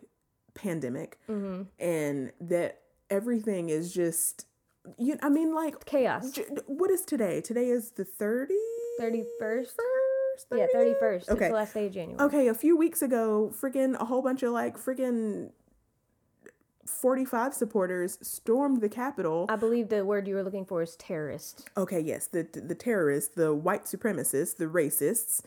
pandemic 0.54 1.18
Mm-hmm. 1.28 1.62
and 1.78 2.32
that 2.40 2.80
everything 3.10 3.68
is 3.68 3.92
just 3.92 4.46
you 4.98 5.18
I 5.20 5.28
mean 5.28 5.54
like 5.54 5.84
Chaos. 5.84 6.30
j- 6.30 6.44
what 6.66 6.90
is 6.90 7.02
today 7.02 7.40
today 7.42 7.68
is 7.68 7.90
the 7.90 8.04
30 8.06 8.54
31st? 9.00 9.74
First 10.44 10.60
Yeah, 10.60 10.66
31st. 10.80 11.16
It's 11.22 11.30
Okay. 11.30 11.48
the 11.48 11.54
last 11.54 11.74
day 11.74 11.86
of 11.86 11.92
January. 11.92 12.24
Okay, 12.26 12.48
a 12.48 12.54
few 12.54 12.76
weeks 12.76 13.02
ago, 13.02 13.52
freaking 13.60 13.94
a 14.00 14.04
whole 14.04 14.22
bunch 14.22 14.42
of 14.42 14.52
like 14.52 14.76
freaking 14.76 15.50
45 16.86 17.52
supporters 17.52 18.18
stormed 18.22 18.80
the 18.80 18.88
Capitol. 18.88 19.46
I 19.48 19.56
believe 19.56 19.88
the 19.88 20.04
word 20.04 20.28
you 20.28 20.36
were 20.36 20.42
looking 20.44 20.64
for 20.64 20.82
is 20.82 20.94
terrorist. 20.96 21.68
Okay, 21.76 21.98
yes, 22.00 22.26
the 22.28 22.42
the 22.52 22.74
terrorists, 22.76 23.34
the 23.34 23.52
white 23.54 23.84
supremacists, 23.84 24.56
the 24.56 24.66
racists 24.66 25.40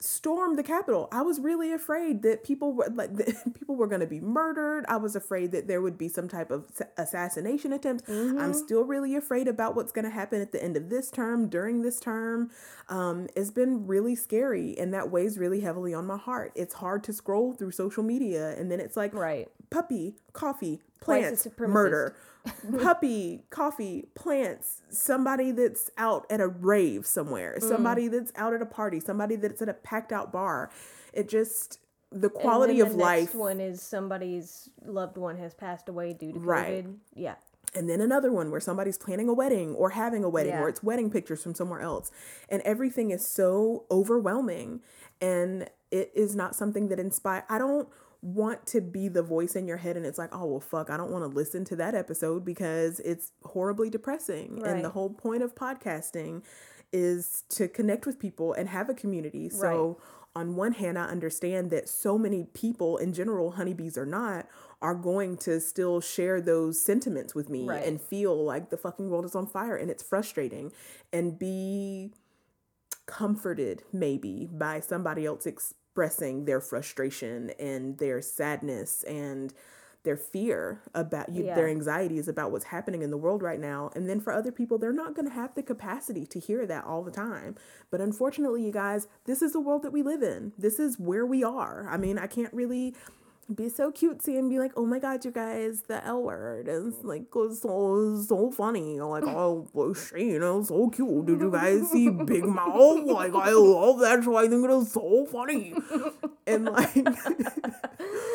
storm 0.00 0.56
the 0.56 0.62
Capitol. 0.62 1.08
I 1.10 1.22
was 1.22 1.40
really 1.40 1.72
afraid 1.72 2.22
that 2.22 2.44
people 2.44 2.72
were 2.72 2.88
like 2.94 3.14
that 3.16 3.54
people 3.58 3.76
were 3.76 3.86
going 3.86 4.00
to 4.00 4.06
be 4.06 4.20
murdered. 4.20 4.84
I 4.88 4.96
was 4.96 5.16
afraid 5.16 5.52
that 5.52 5.66
there 5.66 5.80
would 5.80 5.96
be 5.96 6.08
some 6.08 6.28
type 6.28 6.50
of 6.50 6.66
assassination 6.96 7.72
attempt. 7.72 8.06
Mm-hmm. 8.06 8.38
I'm 8.38 8.54
still 8.54 8.84
really 8.84 9.16
afraid 9.16 9.48
about 9.48 9.74
what's 9.74 9.92
going 9.92 10.04
to 10.04 10.10
happen 10.10 10.40
at 10.40 10.52
the 10.52 10.62
end 10.62 10.76
of 10.76 10.90
this 10.90 11.10
term, 11.10 11.48
during 11.48 11.82
this 11.82 12.00
term. 12.00 12.50
Um, 12.88 13.28
it's 13.34 13.50
been 13.50 13.86
really 13.86 14.14
scary, 14.14 14.76
and 14.78 14.92
that 14.92 15.10
weighs 15.10 15.38
really 15.38 15.60
heavily 15.60 15.94
on 15.94 16.06
my 16.06 16.18
heart. 16.18 16.52
It's 16.54 16.74
hard 16.74 17.02
to 17.04 17.12
scroll 17.12 17.54
through 17.54 17.72
social 17.72 18.02
media, 18.02 18.54
and 18.58 18.70
then 18.70 18.80
it's 18.80 18.96
like 18.96 19.14
right 19.14 19.48
puppy, 19.70 20.14
coffee, 20.32 20.80
plants, 21.04 21.46
murder 21.58 22.14
puppy, 22.82 23.44
coffee, 23.50 24.06
plants, 24.14 24.82
somebody 24.90 25.50
that's 25.50 25.90
out 25.96 26.26
at 26.30 26.40
a 26.40 26.48
rave 26.48 27.06
somewhere, 27.06 27.56
mm. 27.58 27.66
somebody 27.66 28.08
that's 28.08 28.32
out 28.36 28.52
at 28.52 28.60
a 28.60 28.66
party, 28.66 29.00
somebody 29.00 29.36
that's 29.36 29.62
at 29.62 29.68
a 29.68 29.74
packed 29.74 30.12
out 30.12 30.32
bar. 30.32 30.70
It 31.12 31.28
just 31.28 31.78
the 32.12 32.28
quality 32.28 32.80
the 32.80 32.86
of 32.86 32.94
life. 32.94 33.34
one 33.34 33.60
is 33.60 33.82
somebody's 33.82 34.68
loved 34.84 35.16
one 35.16 35.36
has 35.38 35.54
passed 35.54 35.88
away 35.88 36.12
due 36.12 36.32
to 36.32 36.38
COVID. 36.38 36.46
Right. 36.46 36.86
Yeah. 37.14 37.34
And 37.74 37.88
then 37.90 38.00
another 38.00 38.30
one 38.30 38.52
where 38.52 38.60
somebody's 38.60 38.98
planning 38.98 39.28
a 39.28 39.32
wedding 39.32 39.74
or 39.74 39.90
having 39.90 40.22
a 40.22 40.28
wedding 40.28 40.52
yeah. 40.52 40.60
or 40.60 40.68
it's 40.68 40.82
wedding 40.82 41.10
pictures 41.10 41.42
from 41.42 41.54
somewhere 41.54 41.80
else. 41.80 42.12
And 42.48 42.62
everything 42.62 43.10
is 43.10 43.26
so 43.26 43.84
overwhelming. 43.90 44.80
And 45.20 45.68
it 45.90 46.12
is 46.14 46.36
not 46.36 46.54
something 46.54 46.88
that 46.88 47.00
inspire 47.00 47.44
I 47.48 47.58
don't 47.58 47.88
want 48.24 48.66
to 48.66 48.80
be 48.80 49.06
the 49.08 49.22
voice 49.22 49.54
in 49.54 49.68
your 49.68 49.76
head 49.76 49.98
and 49.98 50.06
it's 50.06 50.16
like, 50.16 50.34
oh, 50.34 50.46
well, 50.46 50.60
fuck, 50.60 50.88
I 50.88 50.96
don't 50.96 51.10
want 51.10 51.30
to 51.30 51.36
listen 51.36 51.64
to 51.66 51.76
that 51.76 51.94
episode 51.94 52.42
because 52.42 52.98
it's 53.00 53.32
horribly 53.42 53.90
depressing. 53.90 54.60
Right. 54.60 54.70
And 54.70 54.84
the 54.84 54.88
whole 54.88 55.10
point 55.10 55.42
of 55.42 55.54
podcasting 55.54 56.42
is 56.90 57.44
to 57.50 57.68
connect 57.68 58.06
with 58.06 58.18
people 58.18 58.54
and 58.54 58.70
have 58.70 58.88
a 58.88 58.94
community. 58.94 59.50
So, 59.50 59.98
right. 59.98 60.40
on 60.40 60.56
one 60.56 60.72
hand, 60.72 60.98
I 60.98 61.04
understand 61.04 61.70
that 61.72 61.86
so 61.86 62.16
many 62.16 62.44
people 62.54 62.96
in 62.96 63.12
general, 63.12 63.52
honeybees 63.52 63.98
or 63.98 64.06
not, 64.06 64.46
are 64.80 64.94
going 64.94 65.36
to 65.38 65.60
still 65.60 66.00
share 66.00 66.40
those 66.40 66.80
sentiments 66.80 67.34
with 67.34 67.50
me 67.50 67.66
right. 67.66 67.84
and 67.84 68.00
feel 68.00 68.42
like 68.42 68.70
the 68.70 68.78
fucking 68.78 69.10
world 69.10 69.26
is 69.26 69.34
on 69.34 69.46
fire 69.46 69.76
and 69.76 69.90
it's 69.90 70.02
frustrating 70.02 70.72
and 71.12 71.38
be 71.38 72.10
comforted 73.04 73.82
maybe 73.92 74.48
by 74.50 74.80
somebody 74.80 75.26
else 75.26 75.46
expressing 75.94 76.44
their 76.44 76.60
frustration 76.60 77.52
and 77.60 77.98
their 77.98 78.20
sadness 78.20 79.04
and 79.04 79.54
their 80.02 80.16
fear 80.16 80.82
about 80.92 81.30
you, 81.32 81.44
yeah. 81.44 81.54
their 81.54 81.68
anxieties 81.68 82.26
about 82.26 82.50
what's 82.50 82.64
happening 82.64 83.02
in 83.02 83.12
the 83.12 83.16
world 83.16 83.42
right 83.42 83.60
now. 83.60 83.90
And 83.94 84.08
then 84.08 84.20
for 84.20 84.32
other 84.32 84.50
people, 84.50 84.76
they're 84.76 84.92
not 84.92 85.14
going 85.14 85.28
to 85.28 85.32
have 85.32 85.54
the 85.54 85.62
capacity 85.62 86.26
to 86.26 86.40
hear 86.40 86.66
that 86.66 86.84
all 86.84 87.04
the 87.04 87.12
time. 87.12 87.54
But 87.92 88.00
unfortunately, 88.00 88.66
you 88.66 88.72
guys, 88.72 89.06
this 89.24 89.40
is 89.40 89.52
the 89.52 89.60
world 89.60 89.84
that 89.84 89.92
we 89.92 90.02
live 90.02 90.22
in. 90.22 90.52
This 90.58 90.80
is 90.80 90.98
where 90.98 91.24
we 91.24 91.44
are. 91.44 91.86
I 91.88 91.96
mean, 91.96 92.18
I 92.18 92.26
can't 92.26 92.52
really 92.52 92.94
be 93.54 93.68
so 93.68 93.90
cutesy 93.90 94.38
and 94.38 94.48
be 94.48 94.58
like, 94.58 94.72
oh 94.76 94.86
my 94.86 94.98
god, 94.98 95.24
you 95.24 95.30
guys, 95.30 95.82
the 95.82 96.04
L 96.04 96.22
word 96.22 96.68
is 96.68 96.94
like 97.02 97.24
so 97.32 98.22
so 98.26 98.50
funny. 98.50 99.00
Like, 99.00 99.24
oh, 99.26 99.68
well, 99.72 99.94
Shane 99.94 100.42
is 100.42 100.68
so 100.68 100.88
cute. 100.90 101.26
Did 101.26 101.40
you 101.40 101.50
guys 101.50 101.90
see 101.90 102.08
Big 102.10 102.44
Mouth? 102.44 103.04
Like, 103.06 103.34
I 103.34 103.52
love 103.52 104.00
that 104.00 104.24
show. 104.24 104.36
I 104.36 104.48
think 104.48 104.64
it 104.64 104.70
is 104.70 104.92
so 104.92 105.26
funny. 105.26 105.74
And 106.46 106.64
like, 106.66 106.94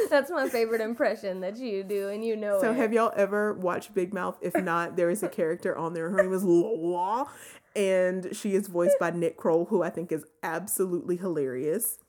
that's 0.09 0.31
my 0.31 0.49
favorite 0.49 0.81
impression 0.81 1.41
that 1.41 1.57
you 1.57 1.83
do, 1.83 2.09
and 2.09 2.23
you 2.23 2.35
know. 2.35 2.59
So, 2.61 2.71
it. 2.71 2.77
have 2.77 2.93
y'all 2.93 3.13
ever 3.15 3.53
watched 3.53 3.93
Big 3.93 4.13
Mouth? 4.13 4.37
If 4.41 4.55
not, 4.55 4.95
there 4.95 5.09
is 5.09 5.23
a 5.23 5.29
character 5.29 5.77
on 5.77 5.93
there. 5.93 6.09
Her 6.09 6.23
name 6.23 6.33
is 6.33 6.43
Lola, 6.43 7.29
and 7.75 8.35
she 8.35 8.55
is 8.55 8.67
voiced 8.67 8.99
by 8.99 9.11
Nick 9.11 9.37
Kroll, 9.37 9.65
who 9.65 9.83
I 9.83 9.89
think 9.89 10.11
is 10.11 10.25
absolutely 10.43 11.17
hilarious. 11.17 11.99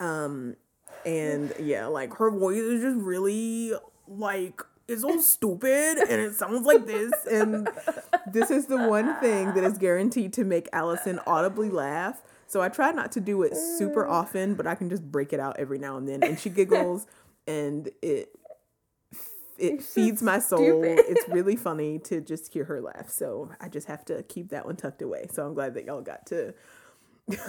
Um, 0.00 0.56
and 1.06 1.54
yeah, 1.60 1.86
like 1.86 2.12
her 2.14 2.30
voice 2.30 2.58
is 2.58 2.82
just 2.82 2.98
really 2.98 3.72
like 4.08 4.60
it's 4.88 5.04
all 5.04 5.20
stupid 5.20 5.98
and 5.98 6.20
it 6.20 6.34
sounds 6.34 6.66
like 6.66 6.86
this 6.86 7.12
and 7.30 7.68
this 8.32 8.50
is 8.50 8.66
the 8.66 8.76
one 8.76 9.18
thing 9.20 9.54
that 9.54 9.64
is 9.64 9.78
guaranteed 9.78 10.32
to 10.32 10.44
make 10.44 10.68
Allison 10.72 11.20
audibly 11.26 11.70
laugh. 11.70 12.22
So 12.48 12.60
I 12.60 12.68
try 12.68 12.92
not 12.92 13.10
to 13.12 13.20
do 13.20 13.42
it 13.42 13.56
super 13.56 14.04
mm. 14.04 14.10
often, 14.10 14.54
but 14.54 14.66
I 14.66 14.74
can 14.74 14.88
just 14.88 15.10
break 15.10 15.32
it 15.32 15.40
out 15.40 15.56
every 15.58 15.78
now 15.78 15.96
and 15.96 16.08
then 16.08 16.22
and 16.22 16.38
she 16.38 16.50
giggles 16.50 17.06
and 17.46 17.88
it 18.02 18.30
it 19.58 19.82
feeds 19.82 20.22
my 20.22 20.38
soul. 20.38 20.82
it's 20.84 21.28
really 21.28 21.56
funny 21.56 21.98
to 22.00 22.20
just 22.20 22.52
hear 22.52 22.64
her 22.64 22.80
laugh. 22.80 23.08
So 23.08 23.50
I 23.60 23.68
just 23.68 23.86
have 23.86 24.04
to 24.06 24.22
keep 24.24 24.50
that 24.50 24.66
one 24.66 24.76
tucked 24.76 25.02
away. 25.02 25.28
So 25.32 25.46
I'm 25.46 25.54
glad 25.54 25.74
that 25.74 25.84
y'all 25.86 26.02
got 26.02 26.26
to 26.26 26.52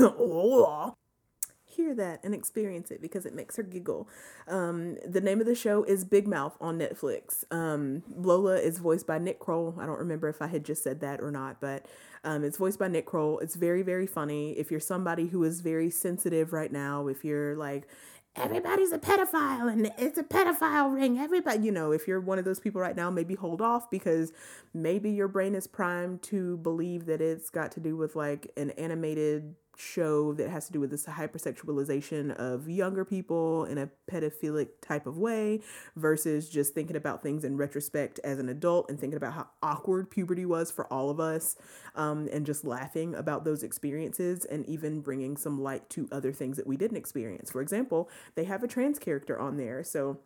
hear 1.78 1.94
that 1.96 2.20
and 2.24 2.34
experience 2.34 2.92
it 2.92 3.02
because 3.02 3.26
it 3.26 3.34
makes 3.34 3.56
her 3.56 3.64
giggle. 3.64 4.10
Um, 4.48 4.98
the 5.08 5.22
name 5.22 5.40
of 5.40 5.46
the 5.46 5.56
show 5.56 5.84
is 5.84 6.04
Big 6.04 6.28
Mouth 6.28 6.58
on 6.60 6.80
Netflix. 6.80 7.44
Um, 7.52 8.04
Lola 8.10 8.58
is 8.58 8.80
voiced 8.80 9.08
by 9.08 9.20
Nick 9.20 9.40
Kroll. 9.40 9.76
I 9.80 9.86
don't 9.86 10.00
remember 10.00 10.28
if 10.28 10.42
I 10.42 10.48
had 10.48 10.66
just 10.66 10.84
said 10.84 11.00
that 11.02 11.22
or 11.22 11.32
not, 11.32 11.62
but 11.62 11.86
um, 12.24 12.44
it's 12.44 12.58
voiced 12.58 12.80
by 12.80 12.88
Nick 12.88 13.06
Kroll. 13.06 13.40
It's 13.40 13.56
very, 13.56 13.84
very 13.84 14.08
funny. 14.08 14.52
If 14.54 14.72
you're 14.72 14.80
somebody 14.80 15.28
who 15.28 15.44
is 15.44 15.62
very 15.62 15.90
sensitive 15.90 16.52
right 16.52 16.72
now, 16.72 17.08
if 17.08 17.24
you're 17.24 17.56
like, 17.56 17.88
everybody's 18.36 18.92
a 18.92 19.00
pedophile 19.00 19.72
and 19.72 19.92
it's 19.98 20.18
a 20.18 20.24
pedophile 20.24 20.94
ring. 20.94 21.18
Everybody, 21.18 21.64
you 21.64 21.72
know, 21.72 21.92
if 21.92 22.08
you're 22.08 22.20
one 22.20 22.40
of 22.40 22.46
those 22.46 22.60
people 22.60 22.82
right 22.82 22.96
now, 22.96 23.10
maybe 23.10 23.36
hold 23.36 23.62
off 23.62 23.90
because 23.90 24.32
maybe 24.74 25.12
your 25.12 25.28
brain 25.28 25.56
is 25.56 25.68
primed 25.68 26.22
to 26.24 26.58
believe 26.58 27.06
that 27.06 27.22
it's 27.22 27.50
got 27.50 27.72
to 27.74 27.80
do 27.80 27.96
with 27.96 28.16
like 28.16 28.52
an 28.58 28.72
animated 28.72 29.56
show 29.78 30.34
that 30.34 30.50
has 30.50 30.66
to 30.68 30.74
do 30.74 30.80
with 30.80 30.90
this 30.90 31.06
hypersexualization 31.06 32.36
of 32.36 32.70
younger 32.70 33.06
people 33.06 33.66
in 33.66 33.78
a 33.78 33.90
pedophilic 34.12 34.70
type 34.82 35.06
of 35.06 35.18
way 35.18 35.62
versus 35.96 36.50
just 36.50 36.74
thinking 36.74 36.96
about 36.96 37.22
things 37.22 37.44
in 37.44 37.58
retrospect 37.58 38.20
as 38.24 38.40
an 38.40 38.50
adult 38.50 38.90
and 38.90 39.00
thinking 39.00 39.18
about 39.18 39.34
how 39.34 39.48
awkward 39.62 40.10
puberty 40.10 40.46
was 40.46 40.72
for 40.72 40.92
all 40.92 41.10
of 41.10 41.20
us 41.20 41.56
um, 41.96 42.28
and 42.32 42.46
just 42.46 42.66
laughing 42.66 43.16
about 43.16 43.46
those 43.46 43.64
experiences 43.64 44.46
and 44.46 44.66
even 44.66 45.02
bringing 45.02 45.38
some 45.38 45.62
light 45.62 45.90
to 45.90 46.08
other 46.12 46.32
things 46.32 46.58
that 46.58 46.68
we 46.68 46.76
didn't 46.76 46.98
experience. 46.98 47.52
For 47.52 47.62
example, 47.62 48.10
they 48.36 48.46
have 48.46 48.64
a 48.64 48.68
trans 48.68 49.00
character 49.00 49.40
on 49.40 49.58
there. 49.58 49.84
So 49.84 50.20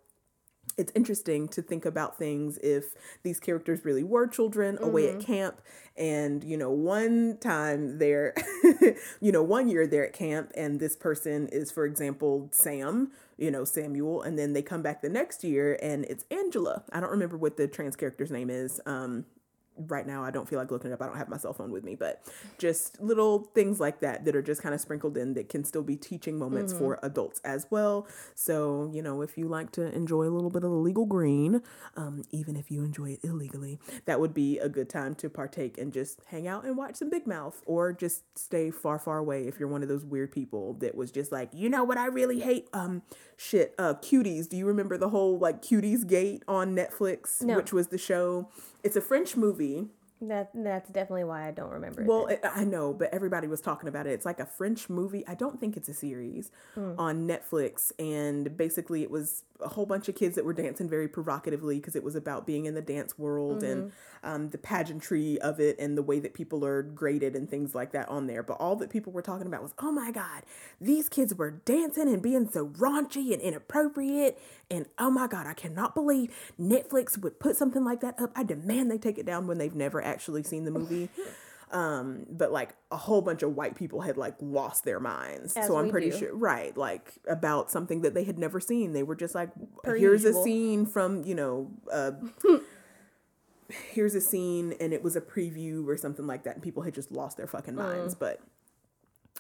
it's 0.77 0.91
interesting 0.95 1.47
to 1.49 1.62
think 1.62 1.86
about 1.86 2.17
things 2.17 2.57
if 2.60 2.95
these 3.23 3.39
characters 3.39 3.86
really 3.86 4.03
were 4.03 4.27
children 4.27 4.75
mm-hmm. 4.75 4.86
away 4.86 5.10
at 5.10 5.15
mm-hmm. 5.17 5.34
camp 5.34 5.62
and 5.97 6.43
you 6.43 6.57
know 6.57 6.71
one 6.71 7.38
time 7.39 7.97
they're 7.97 8.34
you 9.21 9.31
know 9.31 9.43
one 9.43 9.67
year 9.67 9.86
they're 9.86 10.07
at 10.07 10.13
camp 10.13 10.51
and 10.55 10.79
this 10.79 10.95
person 10.95 11.47
is 11.51 11.71
for 11.71 11.86
example 11.86 12.47
sam 12.51 13.12
you 13.38 13.51
know 13.51 13.63
samuel 13.63 14.21
and 14.21 14.38
then 14.38 14.53
they 14.53 14.62
come 14.62 14.81
back 14.81 15.01
the 15.01 15.10
next 15.10 15.43
year 15.43 15.77
and 15.81 16.05
it's 16.05 16.25
angela 16.31 16.84
i 16.91 16.99
don't 16.99 17.12
remember 17.12 17.38
what 17.38 17.57
the 17.57 17.67
trans 17.67 17.95
character's 17.95 18.31
name 18.31 18.49
is 18.49 18.79
um 18.86 19.25
right 19.87 20.05
now 20.05 20.23
I 20.23 20.31
don't 20.31 20.47
feel 20.47 20.59
like 20.59 20.71
looking 20.71 20.91
it 20.91 20.93
up. 20.93 21.01
I 21.01 21.07
don't 21.07 21.17
have 21.17 21.29
my 21.29 21.37
cell 21.37 21.53
phone 21.53 21.71
with 21.71 21.83
me, 21.83 21.95
but 21.95 22.21
just 22.57 23.01
little 23.01 23.39
things 23.53 23.79
like 23.79 23.99
that 24.01 24.25
that 24.25 24.35
are 24.35 24.41
just 24.41 24.61
kind 24.61 24.75
of 24.75 24.81
sprinkled 24.81 25.17
in 25.17 25.33
that 25.33 25.49
can 25.49 25.63
still 25.63 25.83
be 25.83 25.95
teaching 25.95 26.37
moments 26.37 26.73
mm-hmm. 26.73 26.83
for 26.83 26.99
adults 27.03 27.41
as 27.43 27.67
well. 27.69 28.07
So, 28.35 28.89
you 28.93 29.01
know, 29.01 29.21
if 29.21 29.37
you 29.37 29.47
like 29.47 29.71
to 29.73 29.93
enjoy 29.93 30.23
a 30.23 30.31
little 30.31 30.49
bit 30.49 30.63
of 30.63 30.71
the 30.71 30.77
legal 30.77 31.05
green, 31.05 31.61
um, 31.95 32.23
even 32.31 32.55
if 32.55 32.71
you 32.71 32.83
enjoy 32.83 33.11
it 33.11 33.19
illegally, 33.23 33.79
that 34.05 34.19
would 34.19 34.33
be 34.33 34.59
a 34.59 34.69
good 34.69 34.89
time 34.89 35.15
to 35.15 35.29
partake 35.29 35.77
and 35.77 35.91
just 35.93 36.21
hang 36.27 36.47
out 36.47 36.65
and 36.65 36.77
watch 36.77 36.95
some 36.95 37.09
Big 37.09 37.27
Mouth 37.27 37.61
or 37.65 37.93
just 37.93 38.37
stay 38.37 38.71
far, 38.71 38.99
far 38.99 39.17
away 39.17 39.47
if 39.47 39.59
you're 39.59 39.69
one 39.69 39.83
of 39.83 39.89
those 39.89 40.05
weird 40.05 40.31
people 40.31 40.73
that 40.75 40.95
was 40.95 41.11
just 41.11 41.31
like, 41.31 41.49
you 41.53 41.69
know 41.69 41.83
what 41.83 41.97
I 41.97 42.07
really 42.07 42.39
hate? 42.39 42.69
Um, 42.73 43.01
shit, 43.37 43.73
uh, 43.77 43.95
Cuties. 43.95 44.47
Do 44.47 44.57
you 44.57 44.65
remember 44.65 44.97
the 44.97 45.09
whole 45.09 45.37
like 45.37 45.61
Cuties 45.61 46.07
Gate 46.07 46.43
on 46.47 46.75
Netflix, 46.75 47.41
no. 47.41 47.55
which 47.55 47.73
was 47.73 47.87
the 47.87 47.97
show? 47.97 48.49
It's 48.83 48.95
a 48.95 49.01
French 49.01 49.35
movie. 49.35 49.87
That 50.21 50.51
that's 50.53 50.87
definitely 50.89 51.23
why 51.23 51.47
I 51.47 51.51
don't 51.51 51.71
remember. 51.71 52.03
Well, 52.03 52.27
it, 52.27 52.41
I 52.43 52.63
know, 52.63 52.93
but 52.93 53.11
everybody 53.11 53.47
was 53.47 53.59
talking 53.59 53.89
about 53.89 54.05
it. 54.05 54.11
It's 54.11 54.25
like 54.25 54.39
a 54.39 54.45
French 54.45 54.87
movie. 54.87 55.25
I 55.27 55.33
don't 55.33 55.59
think 55.59 55.75
it's 55.75 55.89
a 55.89 55.95
series 55.95 56.51
mm. 56.75 56.93
on 56.99 57.27
Netflix, 57.27 57.91
and 57.97 58.55
basically 58.55 59.01
it 59.01 59.09
was 59.09 59.43
a 59.62 59.69
whole 59.69 59.86
bunch 59.86 60.10
of 60.10 60.15
kids 60.15 60.36
that 60.36 60.45
were 60.45 60.54
dancing 60.54 60.89
very 60.89 61.08
provocatively 61.08 61.78
because 61.78 61.95
it 61.95 62.04
was 62.04 62.15
about 62.15 62.45
being 62.45 62.65
in 62.65 62.74
the 62.74 62.82
dance 62.82 63.17
world 63.17 63.62
mm-hmm. 63.62 63.71
and 63.71 63.91
um, 64.24 64.50
the 64.50 64.58
pageantry 64.58 65.39
of 65.41 65.60
it 65.60 65.78
and 65.80 65.97
the 65.97 66.02
way 66.02 66.19
that 66.19 66.34
people 66.34 66.65
are 66.65 66.82
graded 66.84 67.36
and 67.36 67.50
things 67.50 67.74
like 67.74 67.91
that 67.91 68.08
on 68.10 68.28
there. 68.28 68.43
But 68.43 68.54
all 68.54 68.76
that 68.78 68.89
people 68.89 69.12
were 69.12 69.21
talking 69.21 69.47
about 69.47 69.62
was, 69.62 69.74
oh 69.80 69.91
my 69.91 70.12
God, 70.12 70.43
these 70.80 71.10
kids 71.10 71.34
were 71.34 71.52
dancing 71.52 72.08
and 72.08 72.21
being 72.21 72.50
so 72.50 72.67
raunchy 72.67 73.34
and 73.34 73.41
inappropriate. 73.41 74.39
And 74.69 74.86
oh 74.97 75.12
my 75.12 75.28
God, 75.28 75.47
I 75.47 75.54
cannot 75.54 75.93
believe 75.93 76.34
Netflix 76.60 77.17
would 77.17 77.39
put 77.39 77.56
something 77.56 77.84
like 77.84 78.02
that 78.02 78.19
up. 78.19 78.32
I 78.36 78.43
demand 78.43 78.91
they 78.91 78.97
take 78.97 79.17
it 79.17 79.26
down 79.26 79.47
when 79.47 79.58
they've 79.58 79.76
never 79.76 80.04
actually 80.04 80.43
seen 80.43 80.65
the 80.65 80.71
movie. 80.71 81.10
um 81.71 82.25
but 82.29 82.51
like 82.51 82.75
a 82.91 82.97
whole 82.97 83.21
bunch 83.21 83.43
of 83.43 83.55
white 83.55 83.75
people 83.75 84.01
had 84.01 84.17
like 84.17 84.36
lost 84.41 84.84
their 84.84 84.99
minds 84.99 85.55
As 85.55 85.67
so 85.67 85.77
i'm 85.77 85.89
pretty 85.89 86.10
do. 86.10 86.17
sure 86.17 86.36
right 86.36 86.75
like 86.75 87.13
about 87.27 87.71
something 87.71 88.01
that 88.01 88.13
they 88.13 88.23
had 88.23 88.38
never 88.38 88.60
seen 88.60 88.93
they 88.93 89.03
were 89.03 89.15
just 89.15 89.34
like 89.34 89.49
per 89.84 89.95
here's 89.95 90.23
usual. 90.23 90.41
a 90.41 90.43
scene 90.43 90.86
from 90.86 91.23
you 91.23 91.36
know 91.36 91.71
uh 91.91 92.12
here's 93.69 94.15
a 94.15 94.21
scene 94.21 94.73
and 94.79 94.93
it 94.93 95.01
was 95.01 95.15
a 95.15 95.21
preview 95.21 95.88
or 95.88 95.95
something 95.95 96.27
like 96.27 96.43
that 96.43 96.55
and 96.55 96.63
people 96.63 96.84
had 96.84 96.93
just 96.93 97.12
lost 97.12 97.38
their 97.38 97.47
fucking 97.47 97.75
minds 97.75 98.15
mm. 98.15 98.19
but 98.19 98.41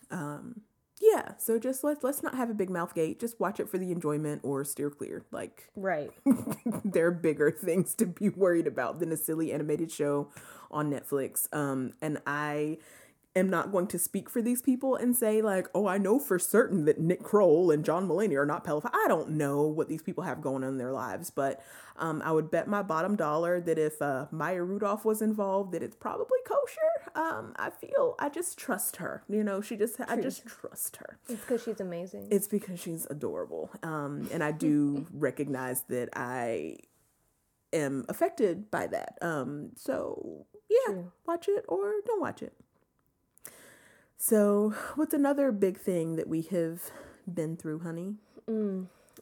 um 0.09 0.61
Yeah, 1.01 1.33
so 1.37 1.57
just 1.57 1.83
let's 1.83 2.03
let's 2.03 2.21
not 2.21 2.35
have 2.35 2.49
a 2.49 2.53
big 2.53 2.69
mouth 2.69 2.93
gate. 2.93 3.19
Just 3.19 3.39
watch 3.39 3.59
it 3.59 3.67
for 3.67 3.79
the 3.79 3.91
enjoyment 3.91 4.41
or 4.43 4.63
steer 4.63 4.91
clear. 4.91 5.25
Like 5.31 5.69
Right. 5.75 6.11
there 6.85 7.07
are 7.07 7.11
bigger 7.11 7.49
things 7.49 7.95
to 7.95 8.05
be 8.05 8.29
worried 8.29 8.67
about 8.67 8.99
than 8.99 9.11
a 9.11 9.17
silly 9.17 9.51
animated 9.51 9.91
show 9.91 10.29
on 10.69 10.91
Netflix. 10.91 11.47
Um, 11.53 11.93
and 12.01 12.19
I 12.27 12.77
am 13.35 13.49
not 13.49 13.71
going 13.71 13.87
to 13.87 13.97
speak 13.97 14.29
for 14.29 14.41
these 14.41 14.61
people 14.61 14.95
and 14.95 15.15
say 15.15 15.41
like, 15.41 15.67
oh, 15.73 15.87
I 15.87 15.97
know 15.97 16.19
for 16.19 16.37
certain 16.37 16.85
that 16.85 16.99
Nick 16.99 17.23
Kroll 17.23 17.71
and 17.71 17.85
John 17.85 18.07
Mulaney 18.07 18.35
are 18.35 18.45
not 18.45 18.65
pedophiles. 18.65 18.91
I 18.93 19.05
don't 19.07 19.31
know 19.31 19.61
what 19.63 19.87
these 19.87 20.03
people 20.03 20.23
have 20.23 20.41
going 20.41 20.63
on 20.63 20.69
in 20.71 20.77
their 20.77 20.91
lives, 20.91 21.29
but 21.29 21.63
um, 21.97 22.21
I 22.23 22.31
would 22.31 22.51
bet 22.51 22.67
my 22.67 22.81
bottom 22.83 23.15
dollar 23.15 23.61
that 23.61 23.79
if 23.79 24.01
uh, 24.01 24.25
Maya 24.31 24.63
Rudolph 24.63 25.05
was 25.05 25.21
involved, 25.21 25.71
that 25.71 25.83
it's 25.83 25.95
probably 25.95 26.39
kosher. 26.45 27.00
Um, 27.15 27.53
I 27.57 27.69
feel 27.69 28.15
I 28.19 28.29
just 28.29 28.57
trust 28.57 28.97
her. 28.97 29.23
You 29.29 29.43
know, 29.43 29.61
she 29.61 29.75
just 29.75 29.99
I 30.07 30.17
just 30.21 30.45
trust 30.45 30.97
her. 30.97 31.19
It's 31.29 31.41
because 31.41 31.63
she's 31.63 31.79
amazing. 31.79 32.27
It's 32.31 32.47
because 32.47 32.79
she's 32.79 33.07
adorable. 33.09 33.69
Um, 33.83 34.29
and 34.31 34.43
I 34.43 34.51
do 34.51 35.07
recognize 35.13 35.81
that 35.83 36.09
I 36.13 36.77
am 37.73 38.05
affected 38.09 38.71
by 38.71 38.87
that. 38.87 39.17
Um, 39.21 39.71
so 39.75 40.45
yeah, 40.69 40.93
True. 40.93 41.11
watch 41.25 41.47
it 41.47 41.65
or 41.67 41.93
don't 42.05 42.21
watch 42.21 42.41
it. 42.41 42.53
So, 44.17 44.75
what's 44.95 45.15
another 45.15 45.51
big 45.51 45.79
thing 45.79 46.15
that 46.17 46.27
we 46.27 46.43
have 46.43 46.91
been 47.33 47.57
through, 47.57 47.79
honey? 47.79 48.17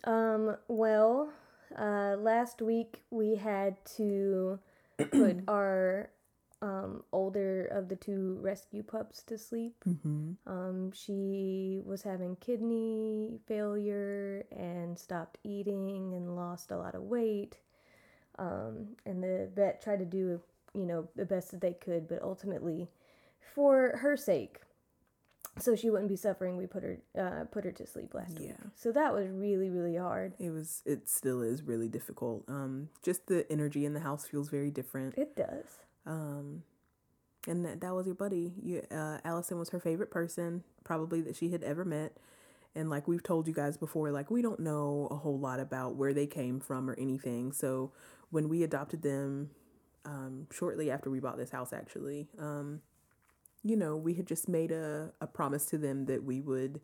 Um, 0.04 0.58
well, 0.68 1.32
uh, 1.78 2.16
last 2.18 2.62
week 2.62 3.04
we 3.10 3.36
had 3.36 3.78
to 3.98 4.60
put 4.98 5.40
our 5.48 6.10
um, 6.62 7.04
older 7.12 7.66
of 7.66 7.88
the 7.88 7.96
two 7.96 8.38
rescue 8.42 8.84
pups 8.84 9.24
to 9.24 9.38
sleep. 9.38 9.76
Mm-hmm. 9.88 10.32
Um, 10.46 10.92
she 10.92 11.82
was 11.86 12.02
having 12.02 12.36
kidney 12.38 13.40
failure 13.48 14.46
and 14.52 14.98
stopped 14.98 15.38
eating 15.44 16.14
and 16.14 16.36
lost 16.36 16.72
a 16.72 16.78
lot 16.78 16.96
of 16.96 17.04
weight. 17.04 17.58
Um, 18.38 18.96
and 19.06 19.24
the 19.24 19.50
vet 19.56 19.82
tried 19.82 20.00
to 20.00 20.06
do, 20.06 20.42
you 20.74 20.86
know, 20.86 21.08
the 21.16 21.26
best 21.26 21.52
that 21.52 21.62
they 21.62 21.74
could, 21.74 22.08
but 22.08 22.22
ultimately, 22.22 22.88
for 23.54 23.98
her 24.02 24.16
sake, 24.16 24.60
so 25.58 25.76
she 25.76 25.90
wouldn't 25.90 26.10
be 26.10 26.16
suffering, 26.16 26.58
we 26.58 26.68
put 26.68 26.84
her 26.84 26.98
uh, 27.18 27.46
put 27.52 27.66
her 27.66 27.72
to 27.72 27.86
sleep 27.86 28.14
last 28.14 28.40
week. 28.40 28.50
Yeah. 28.50 28.70
So 28.76 28.92
that 28.92 29.14
was 29.14 29.28
really 29.30 29.70
really 29.70 29.98
hard. 29.98 30.34
It 30.40 30.52
was. 30.52 30.82
It 30.86 31.10
still 31.10 31.42
is 31.42 31.64
really 31.64 31.88
difficult. 31.90 32.46
Um, 32.48 32.90
just 33.04 33.28
the 33.28 33.50
energy 33.52 33.86
in 33.86 33.94
the 33.94 34.00
house 34.00 34.26
feels 34.26 34.50
very 34.50 34.72
different. 34.72 35.18
It 35.18 35.36
does. 35.36 35.80
Um, 36.10 36.64
and 37.48 37.64
that, 37.66 37.82
that 37.82 37.94
was 37.94 38.06
your 38.06 38.16
buddy. 38.16 38.54
You, 38.62 38.84
uh, 38.92 39.20
Allison 39.24 39.58
was 39.58 39.70
her 39.70 39.80
favorite 39.80 40.12
person, 40.12 40.64
probably 40.84 41.22
that 41.22 41.36
she 41.36 41.52
had 41.52 41.64
ever 41.64 41.86
met. 41.86 42.18
And 42.76 42.90
like 42.90 43.08
we've 43.08 43.24
told 43.24 43.48
you 43.48 43.54
guys 43.54 43.78
before, 43.78 44.12
like 44.12 44.30
we 44.30 44.42
don't 44.42 44.60
know 44.60 45.08
a 45.12 45.16
whole 45.16 45.40
lot 45.40 45.60
about 45.60 45.96
where 45.96 46.14
they 46.14 46.28
came 46.28 46.60
from 46.60 46.90
or 46.90 46.96
anything. 47.00 47.52
So 47.52 47.92
when 48.30 48.50
we 48.50 48.64
adopted 48.64 49.02
them, 49.02 49.52
um, 50.06 50.48
shortly 50.52 50.92
after 50.92 51.10
we 51.10 51.20
bought 51.20 51.38
this 51.38 51.52
house, 51.52 51.74
actually, 51.74 52.28
um, 52.38 52.82
you 53.64 53.76
know, 53.76 53.96
we 53.96 54.14
had 54.14 54.28
just 54.28 54.48
made 54.48 54.72
a, 54.72 55.12
a 55.22 55.28
promise 55.28 55.66
to 55.68 55.78
them 55.78 56.06
that 56.06 56.24
we 56.24 56.42
would 56.42 56.80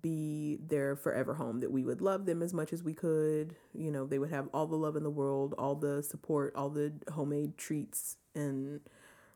be 0.00 0.58
their 0.66 0.96
forever 0.96 1.34
home, 1.34 1.60
that 1.60 1.70
we 1.70 1.84
would 1.84 2.00
love 2.00 2.26
them 2.26 2.42
as 2.42 2.54
much 2.54 2.72
as 2.72 2.82
we 2.82 2.94
could. 2.94 3.54
You 3.74 3.90
know, 3.90 4.06
they 4.06 4.18
would 4.18 4.30
have 4.30 4.48
all 4.54 4.66
the 4.66 4.76
love 4.76 4.96
in 4.96 5.02
the 5.02 5.10
world, 5.10 5.54
all 5.58 5.74
the 5.74 6.02
support, 6.02 6.54
all 6.56 6.70
the 6.70 6.92
homemade 7.12 7.58
treats 7.58 8.16
and 8.34 8.80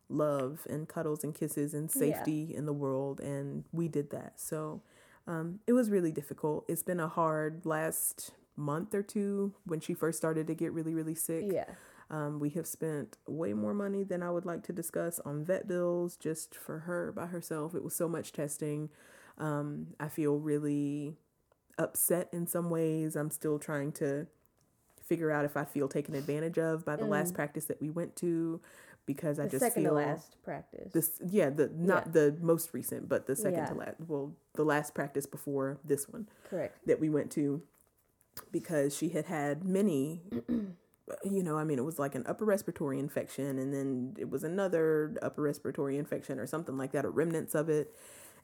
love 0.08 0.66
and 0.70 0.88
cuddles 0.88 1.22
and 1.22 1.34
kisses 1.34 1.74
and 1.74 1.90
Yeah. 1.94 1.98
safety 2.16 2.54
in 2.54 2.64
the 2.66 2.72
world. 2.72 3.20
And 3.20 3.64
we 3.72 3.88
did 3.88 4.10
that. 4.10 4.40
So 4.40 4.80
um, 5.26 5.60
it 5.66 5.74
was 5.74 5.90
really 5.90 6.12
difficult. 6.12 6.64
It's 6.68 6.82
been 6.82 7.00
a 7.00 7.08
hard 7.08 7.66
last 7.66 8.30
month 8.56 8.94
or 8.94 9.02
two 9.02 9.52
when 9.64 9.80
she 9.80 9.92
first 9.92 10.16
started 10.16 10.46
to 10.46 10.54
get 10.54 10.72
really, 10.72 10.94
really 10.94 11.14
sick. 11.14 11.44
Yeah. 11.52 11.66
Um, 12.10 12.40
we 12.40 12.48
have 12.50 12.66
spent 12.66 13.18
way 13.26 13.52
more 13.52 13.74
money 13.74 14.02
than 14.02 14.22
I 14.22 14.30
would 14.30 14.46
like 14.46 14.62
to 14.64 14.72
discuss 14.72 15.20
on 15.26 15.44
vet 15.44 15.68
bills 15.68 16.16
just 16.16 16.54
for 16.54 16.80
her 16.80 17.12
by 17.12 17.26
herself. 17.26 17.74
It 17.74 17.84
was 17.84 17.94
so 17.94 18.08
much 18.08 18.32
testing. 18.32 18.88
Um, 19.38 19.88
I 20.00 20.08
feel 20.08 20.36
really 20.38 21.14
upset 21.78 22.28
in 22.32 22.46
some 22.46 22.70
ways. 22.70 23.16
I'm 23.16 23.30
still 23.30 23.58
trying 23.58 23.92
to 23.92 24.26
figure 25.04 25.30
out 25.30 25.44
if 25.44 25.56
I 25.56 25.64
feel 25.64 25.88
taken 25.88 26.14
advantage 26.14 26.58
of 26.58 26.84
by 26.84 26.96
the 26.96 27.06
last 27.06 27.32
practice 27.34 27.64
that 27.66 27.80
we 27.80 27.88
went 27.88 28.14
to 28.16 28.60
because 29.06 29.38
I 29.38 29.46
just 29.48 29.60
second 29.64 29.84
feel 29.84 29.92
to 29.92 29.96
last 29.96 30.36
practice. 30.42 30.92
this 30.92 31.12
yeah 31.30 31.48
the 31.48 31.70
not 31.74 32.08
Yeah. 32.08 32.12
the 32.12 32.36
most 32.42 32.74
recent 32.74 33.08
but 33.08 33.26
the 33.26 33.34
second 33.34 33.68
to 33.68 33.74
last 33.74 33.94
well 34.06 34.34
the 34.54 34.64
last 34.64 34.92
practice 34.94 35.24
before 35.24 35.78
this 35.82 36.06
one 36.10 36.28
Correct. 36.50 36.76
that 36.86 37.00
we 37.00 37.08
went 37.08 37.30
to 37.32 37.62
because 38.52 38.94
she 38.94 39.08
had 39.08 39.24
had 39.24 39.64
many 39.64 40.20
you 41.24 41.42
know 41.42 41.56
i 41.56 41.64
mean 41.64 41.78
it 41.78 41.84
was 41.86 41.98
like 41.98 42.14
an 42.14 42.24
upper 42.26 42.44
respiratory 42.44 42.98
infection 42.98 43.58
and 43.58 43.72
then 43.72 44.14
it 44.18 44.28
was 44.28 44.44
another 44.44 45.14
upper 45.22 45.40
respiratory 45.40 45.96
infection 45.96 46.38
or 46.38 46.46
something 46.46 46.76
like 46.76 46.92
that 46.92 47.06
or 47.06 47.10
remnants 47.10 47.54
of 47.54 47.70
it 47.70 47.94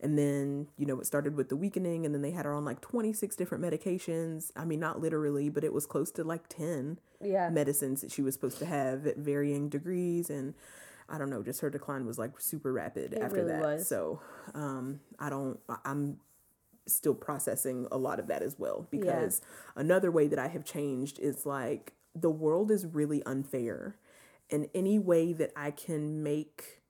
and 0.04 0.16
then 0.18 0.68
you 0.76 0.86
know 0.86 1.00
it 1.00 1.06
started 1.06 1.34
with 1.34 1.48
the 1.48 1.56
weakening 1.56 2.04
and 2.06 2.14
then 2.14 2.22
they 2.22 2.30
had 2.30 2.44
her 2.44 2.52
on 2.54 2.64
like 2.64 2.80
26 2.80 3.34
different 3.34 3.64
medications 3.64 4.52
i 4.54 4.64
mean 4.64 4.78
not 4.78 5.00
literally 5.00 5.48
but 5.48 5.64
it 5.64 5.72
was 5.72 5.86
close 5.86 6.10
to 6.12 6.22
like 6.22 6.46
10 6.48 6.98
Yeah. 7.20 7.48
medicines 7.50 8.02
that 8.02 8.12
she 8.12 8.22
was 8.22 8.34
supposed 8.34 8.58
to 8.58 8.66
have 8.66 9.06
at 9.06 9.16
varying 9.16 9.68
degrees 9.70 10.30
and 10.30 10.54
i 11.08 11.18
don't 11.18 11.30
know 11.30 11.42
just 11.42 11.60
her 11.62 11.70
decline 11.70 12.06
was 12.06 12.18
like 12.18 12.38
super 12.40 12.72
rapid 12.72 13.14
It 13.14 13.22
after 13.22 13.36
really 13.36 13.52
that 13.52 13.60
was. 13.60 13.88
so 13.88 14.20
um 14.54 15.00
i 15.18 15.28
don't 15.30 15.58
i'm 15.84 16.18
still 16.86 17.14
processing 17.14 17.86
a 17.90 17.96
lot 17.96 18.20
of 18.20 18.26
that 18.26 18.42
as 18.42 18.58
well 18.58 18.86
because 18.90 19.40
another 19.74 20.10
way 20.10 20.26
that 20.28 20.38
i 20.38 20.48
have 20.48 20.64
changed 20.64 21.18
is 21.18 21.46
like 21.46 21.94
the 22.14 22.30
world 22.30 22.70
is 22.70 22.84
really 22.86 23.22
unfair 23.24 23.96
and 24.50 24.68
any 24.74 24.98
way 24.98 25.32
that 25.32 25.50
i 25.56 25.70
can 25.70 26.22
make 26.22 26.82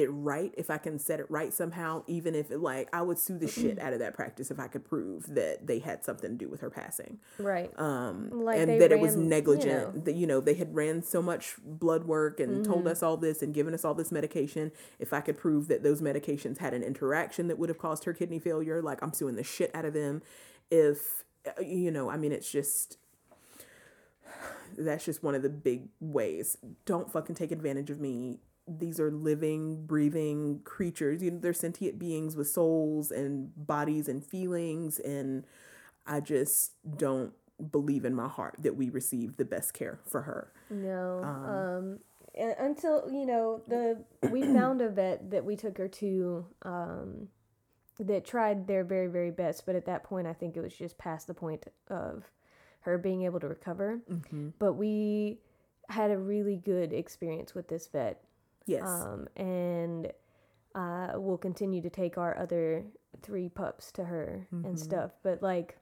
it 0.00 0.08
right 0.08 0.52
if 0.56 0.68
i 0.70 0.78
can 0.78 0.98
set 0.98 1.20
it 1.20 1.26
right 1.30 1.52
somehow 1.52 2.02
even 2.08 2.34
if 2.34 2.50
it 2.50 2.58
like 2.58 2.88
i 2.92 3.00
would 3.00 3.18
sue 3.18 3.38
the 3.38 3.46
shit 3.46 3.78
out 3.78 3.92
of 3.92 4.00
that 4.00 4.14
practice 4.14 4.50
if 4.50 4.58
i 4.58 4.66
could 4.66 4.84
prove 4.84 5.26
that 5.34 5.66
they 5.66 5.78
had 5.78 6.02
something 6.04 6.30
to 6.32 6.36
do 6.36 6.48
with 6.48 6.60
her 6.60 6.70
passing 6.70 7.18
Right. 7.38 7.70
um 7.78 8.30
Like 8.32 8.58
and 8.58 8.80
that 8.80 8.90
it 8.90 8.98
was 8.98 9.12
ran, 9.14 9.22
you 9.24 9.28
negligent 9.30 9.66
know. 9.82 9.86
Mm-hmm. 9.88 10.04
that 10.04 10.14
you 10.16 10.26
know 10.26 10.40
they 10.40 10.54
had 10.54 10.74
ran 10.74 11.02
so 11.02 11.22
much 11.22 11.54
blood 11.64 12.04
work 12.04 12.40
and 12.40 12.64
told 12.64 12.88
us 12.88 13.02
all 13.02 13.16
this 13.16 13.42
and 13.42 13.54
given 13.54 13.74
us 13.74 13.84
all 13.84 13.94
this 13.94 14.10
medication 14.10 14.72
if 14.98 15.12
i 15.12 15.20
could 15.20 15.38
prove 15.38 15.68
that 15.68 15.82
those 15.82 16.00
medications 16.02 16.58
had 16.58 16.74
an 16.74 16.82
interaction 16.82 17.46
that 17.48 17.58
would 17.58 17.68
have 17.68 17.78
caused 17.78 18.04
her 18.04 18.12
kidney 18.12 18.38
failure 18.38 18.82
like 18.82 19.02
i'm 19.02 19.12
suing 19.12 19.36
the 19.36 19.44
shit 19.44 19.70
out 19.74 19.84
of 19.84 19.92
them 19.94 20.22
if 20.70 21.24
uh, 21.46 21.60
you 21.60 21.90
know 21.90 22.10
i 22.10 22.16
mean 22.16 22.32
it's 22.32 22.50
just 22.50 22.98
that's 24.78 25.04
just 25.04 25.22
one 25.22 25.34
of 25.34 25.42
the 25.42 25.48
big 25.48 25.88
ways 26.00 26.56
don't 26.84 27.10
fucking 27.12 27.34
take 27.34 27.52
advantage 27.52 27.90
of 27.90 28.00
me 28.00 28.38
these 28.78 29.00
are 29.00 29.10
living 29.10 29.84
breathing 29.86 30.60
creatures 30.64 31.22
you 31.22 31.30
know 31.30 31.38
they're 31.40 31.52
sentient 31.52 31.98
beings 31.98 32.36
with 32.36 32.48
souls 32.48 33.10
and 33.10 33.50
bodies 33.66 34.08
and 34.08 34.24
feelings 34.24 34.98
and 35.00 35.44
i 36.06 36.20
just 36.20 36.72
don't 36.96 37.32
believe 37.72 38.04
in 38.04 38.14
my 38.14 38.28
heart 38.28 38.54
that 38.60 38.76
we 38.76 38.88
received 38.88 39.36
the 39.36 39.44
best 39.44 39.74
care 39.74 39.98
for 40.06 40.22
her 40.22 40.52
No. 40.70 41.20
Um, 41.24 41.98
and 42.34 42.54
until 42.58 43.10
you 43.10 43.26
know 43.26 43.60
the 43.66 44.04
we 44.30 44.42
found 44.58 44.80
a 44.80 44.88
vet 44.88 45.30
that 45.32 45.44
we 45.44 45.56
took 45.56 45.76
her 45.78 45.88
to 45.88 46.46
um, 46.62 47.28
that 47.98 48.24
tried 48.24 48.66
their 48.68 48.84
very 48.84 49.08
very 49.08 49.32
best, 49.32 49.66
but 49.66 49.74
at 49.74 49.84
that 49.86 50.04
point 50.04 50.26
I 50.28 50.32
think 50.32 50.56
it 50.56 50.60
was 50.60 50.72
just 50.74 50.96
past 50.96 51.26
the 51.26 51.34
point 51.34 51.66
of 51.88 52.30
her 52.82 52.96
being 52.98 53.22
able 53.24 53.40
to 53.40 53.48
recover. 53.48 54.00
But 54.60 54.74
we 54.74 55.40
had 55.88 56.10
a 56.12 56.16
really 56.16 56.56
good 56.56 56.92
experience 56.92 57.52
with 57.54 57.66
this 57.68 57.88
vet, 57.88 58.22
yes 58.66 58.82
um, 58.84 59.26
and 59.36 60.12
uh, 60.74 61.12
we'll 61.16 61.38
continue 61.38 61.82
to 61.82 61.90
take 61.90 62.16
our 62.16 62.36
other 62.38 62.84
three 63.22 63.48
pups 63.48 63.90
to 63.92 64.04
her 64.04 64.46
Mm-hmm. 64.54 64.66
and 64.66 64.78
stuff. 64.78 65.10
But 65.22 65.42
like. 65.42 65.76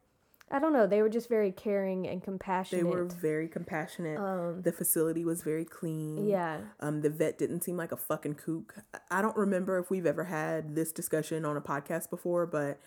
I 0.51 0.59
don't 0.61 0.73
know. 0.73 0.87
They 0.87 1.03
were 1.03 1.11
just 1.11 1.29
very 1.29 1.53
caring 1.53 2.09
and 2.09 2.23
compassionate. 2.23 2.83
they 2.83 2.91
were 2.91 3.05
very 3.05 3.49
compassionate 3.49 4.19
Um, 4.19 4.63
the 4.63 4.73
facility 4.73 5.23
was 5.23 5.43
very 5.43 5.67
clean 5.67 6.27
yeah. 6.27 6.61
Um, 6.81 7.03
the 7.03 7.11
vet 7.11 7.37
didn't 7.37 7.61
seem 7.65 7.77
like 7.77 7.93
a 7.93 7.99
fucking 7.99 8.37
kook. 8.37 8.75
I 9.11 9.21
don't 9.21 9.37
remember 9.37 9.79
if 9.79 9.91
we've 9.91 10.07
ever 10.07 10.25
had 10.25 10.75
this 10.75 10.91
discussion 10.91 11.45
on 11.45 11.59
a 11.59 11.61
podcast 11.61 12.09
before, 12.09 12.47
but 12.47 12.81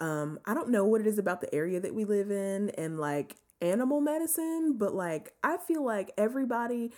um, 0.00 0.40
I 0.44 0.54
don't 0.54 0.70
know 0.70 0.84
what 0.86 1.00
it 1.02 1.06
is 1.06 1.16
about 1.18 1.40
the 1.40 1.54
area 1.54 1.78
that 1.78 1.94
we 1.94 2.04
live 2.04 2.32
in 2.32 2.70
and 2.70 2.98
like 2.98 3.36
animal 3.62 4.00
medicine, 4.00 4.74
but 4.76 4.92
like 4.92 5.34
I 5.44 5.56
feel 5.58 5.84
like 5.86 6.10
everybody 6.18 6.90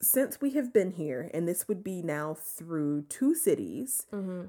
since 0.00 0.40
we 0.40 0.50
have 0.52 0.72
been 0.72 0.92
here, 0.92 1.30
and 1.34 1.46
this 1.48 1.66
would 1.68 1.82
be 1.82 2.02
now 2.02 2.34
through 2.34 3.02
two 3.08 3.34
cities, 3.34 4.06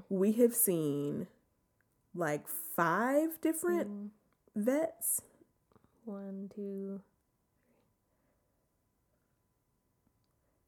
we 0.08 0.32
have 0.32 0.54
seen 0.54 1.26
like 2.14 2.46
five 2.48 3.40
different 3.40 4.10
vets. 4.54 5.22
One, 6.04 6.50
two. 6.54 7.00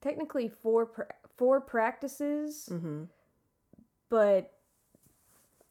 Technically, 0.00 0.48
four 0.48 0.86
pra- 0.86 1.14
four 1.36 1.60
practices, 1.60 2.68
Mm-hmm. 2.70 3.04
but 4.08 4.52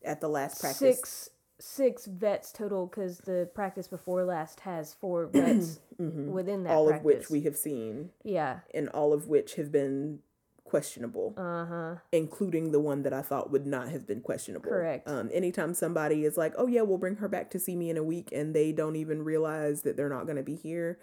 at 0.03 0.21
the 0.21 0.29
last 0.29 0.61
practice. 0.61 0.79
Six 0.79 1.29
six 1.61 2.05
vets 2.07 2.51
total 2.51 2.87
because 2.87 3.19
the 3.19 3.47
practice 3.53 3.87
before 3.87 4.23
last 4.25 4.61
has 4.61 4.93
four 4.95 5.25
vets 5.33 5.79
within 5.97 6.63
that. 6.63 6.69
Mm-hmm. 6.69 6.77
all 6.77 6.87
practice. 6.87 6.99
of 6.99 7.05
which 7.05 7.29
we 7.29 7.41
have 7.41 7.55
seen, 7.55 8.09
yeah. 8.23 8.59
and 8.73 8.89
all 8.89 9.13
of 9.13 9.27
which 9.27 9.55
have 9.55 9.71
been 9.71 10.19
questionable, 10.63 11.33
Uh 11.37 11.65
huh. 11.65 11.95
including 12.13 12.71
the 12.71 12.79
one 12.79 13.03
that 13.03 13.13
I 13.13 13.21
thought 13.21 13.51
would 13.51 13.65
not 13.67 13.89
have 13.89 14.07
been 14.07 14.21
questionable. 14.21 14.69
Correct. 14.69 15.07
Um, 15.09 15.29
anytime 15.33 15.73
somebody 15.73 16.23
is 16.25 16.37
like, 16.37 16.53
"Oh 16.57 16.67
yeah, 16.67 16.81
we'll 16.81 16.97
bring 16.97 17.17
her 17.17 17.27
back 17.27 17.49
to 17.51 17.59
see 17.59 17.75
me 17.75 17.89
in 17.89 17.97
a 17.97 18.03
week," 18.03 18.29
and 18.31 18.55
they 18.55 18.71
don't 18.71 18.95
even 18.95 19.23
realize 19.23 19.81
that 19.83 19.97
they're 19.97 20.09
not 20.09 20.25
going 20.25 20.37
to 20.37 20.43
be 20.43 20.55
here. 20.55 20.97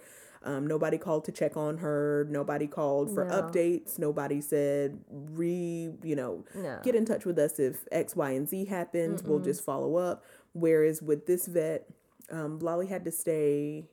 Um, 0.44 0.68
nobody 0.68 0.96
called 0.98 1.24
to 1.24 1.32
check 1.32 1.56
on 1.56 1.78
her. 1.78 2.24
Nobody 2.30 2.68
called 2.68 3.12
for 3.12 3.24
No. 3.24 3.42
updates. 3.42 3.98
Nobody 3.98 4.40
said 4.40 5.00
re, 5.10 5.90
you 6.02 6.14
know, 6.16 6.44
No. 6.54 6.78
get 6.84 6.94
in 6.94 7.04
touch 7.04 7.26
with 7.26 7.38
us 7.40 7.58
if 7.58 7.84
X, 7.90 8.14
Y, 8.16 8.30
and 8.30 8.48
Z 8.48 8.66
happens. 8.66 9.22
We'll 9.24 9.40
just 9.40 9.64
follow 9.64 9.96
up. 9.96 10.24
Whereas 10.52 11.02
with 11.02 11.26
this 11.26 11.46
vet, 11.46 11.88
um, 12.30 12.58
Lolly 12.58 12.86
had 12.86 13.04
to 13.04 13.12
stay 13.12 13.86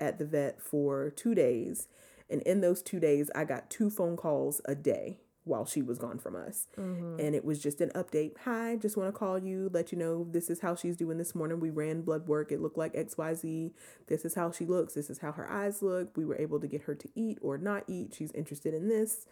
at 0.00 0.18
the 0.18 0.24
vet 0.24 0.60
for 0.60 1.10
two 1.10 1.34
days. 1.34 1.88
And 2.28 2.42
in 2.42 2.60
those 2.60 2.82
two 2.82 2.98
days, 3.00 3.30
I 3.34 3.44
got 3.44 3.70
two 3.70 3.90
phone 3.90 4.16
calls 4.16 4.60
a 4.64 4.74
day 4.74 5.20
while 5.44 5.64
she 5.64 5.80
was 5.80 5.96
gone 5.96 6.18
from 6.18 6.34
us. 6.34 6.66
Mm-hmm. 6.76 7.20
And 7.20 7.34
it 7.36 7.44
was 7.44 7.62
just 7.62 7.80
an 7.80 7.90
update. 7.90 8.32
Hi, 8.44 8.74
just 8.76 8.96
want 8.96 9.14
to 9.14 9.16
call 9.16 9.38
you, 9.38 9.70
let 9.72 9.92
you 9.92 9.98
know 9.98 10.26
this 10.28 10.50
is 10.50 10.58
how 10.58 10.74
she's 10.74 10.96
doing 10.96 11.18
this 11.18 11.36
morning. 11.36 11.60
We 11.60 11.70
ran 11.70 12.02
blood 12.02 12.26
work. 12.26 12.50
It 12.50 12.60
looked 12.60 12.76
like 12.76 12.94
XYZ. 12.94 13.70
This 14.08 14.24
is 14.24 14.34
how 14.34 14.50
she 14.50 14.66
looks. 14.66 14.94
This 14.94 15.08
is 15.08 15.20
how 15.20 15.30
her 15.32 15.48
eyes 15.48 15.82
look. 15.82 16.16
We 16.16 16.24
were 16.24 16.36
able 16.36 16.58
to 16.58 16.66
get 16.66 16.82
her 16.82 16.96
to 16.96 17.08
eat 17.14 17.38
or 17.40 17.58
not 17.58 17.84
eat. 17.86 18.14
She's 18.18 18.32
interested 18.32 18.74
in 18.74 18.88
this. 18.88 19.26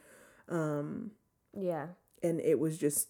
Um, 0.49 1.11
Yeah. 1.53 1.89
and 2.23 2.41
it 2.41 2.61
was 2.61 2.79
just 2.79 3.09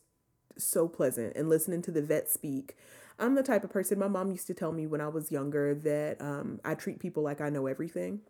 so 0.56 0.88
pleasant 0.88 1.36
and 1.36 1.48
listening 1.50 1.82
to 1.82 1.90
the 1.90 2.00
vet 2.02 2.30
speak 2.30 2.74
i'm 3.18 3.34
the 3.34 3.42
type 3.42 3.64
of 3.64 3.70
person 3.70 3.98
my 3.98 4.08
mom 4.08 4.30
used 4.30 4.46
to 4.46 4.54
tell 4.54 4.72
me 4.72 4.86
when 4.86 5.00
i 5.00 5.08
was 5.08 5.30
younger 5.30 5.74
that 5.74 6.20
um, 6.20 6.60
i 6.64 6.74
treat 6.74 6.98
people 6.98 7.22
like 7.22 7.40
i 7.40 7.48
know 7.48 7.66
everything 7.66 8.20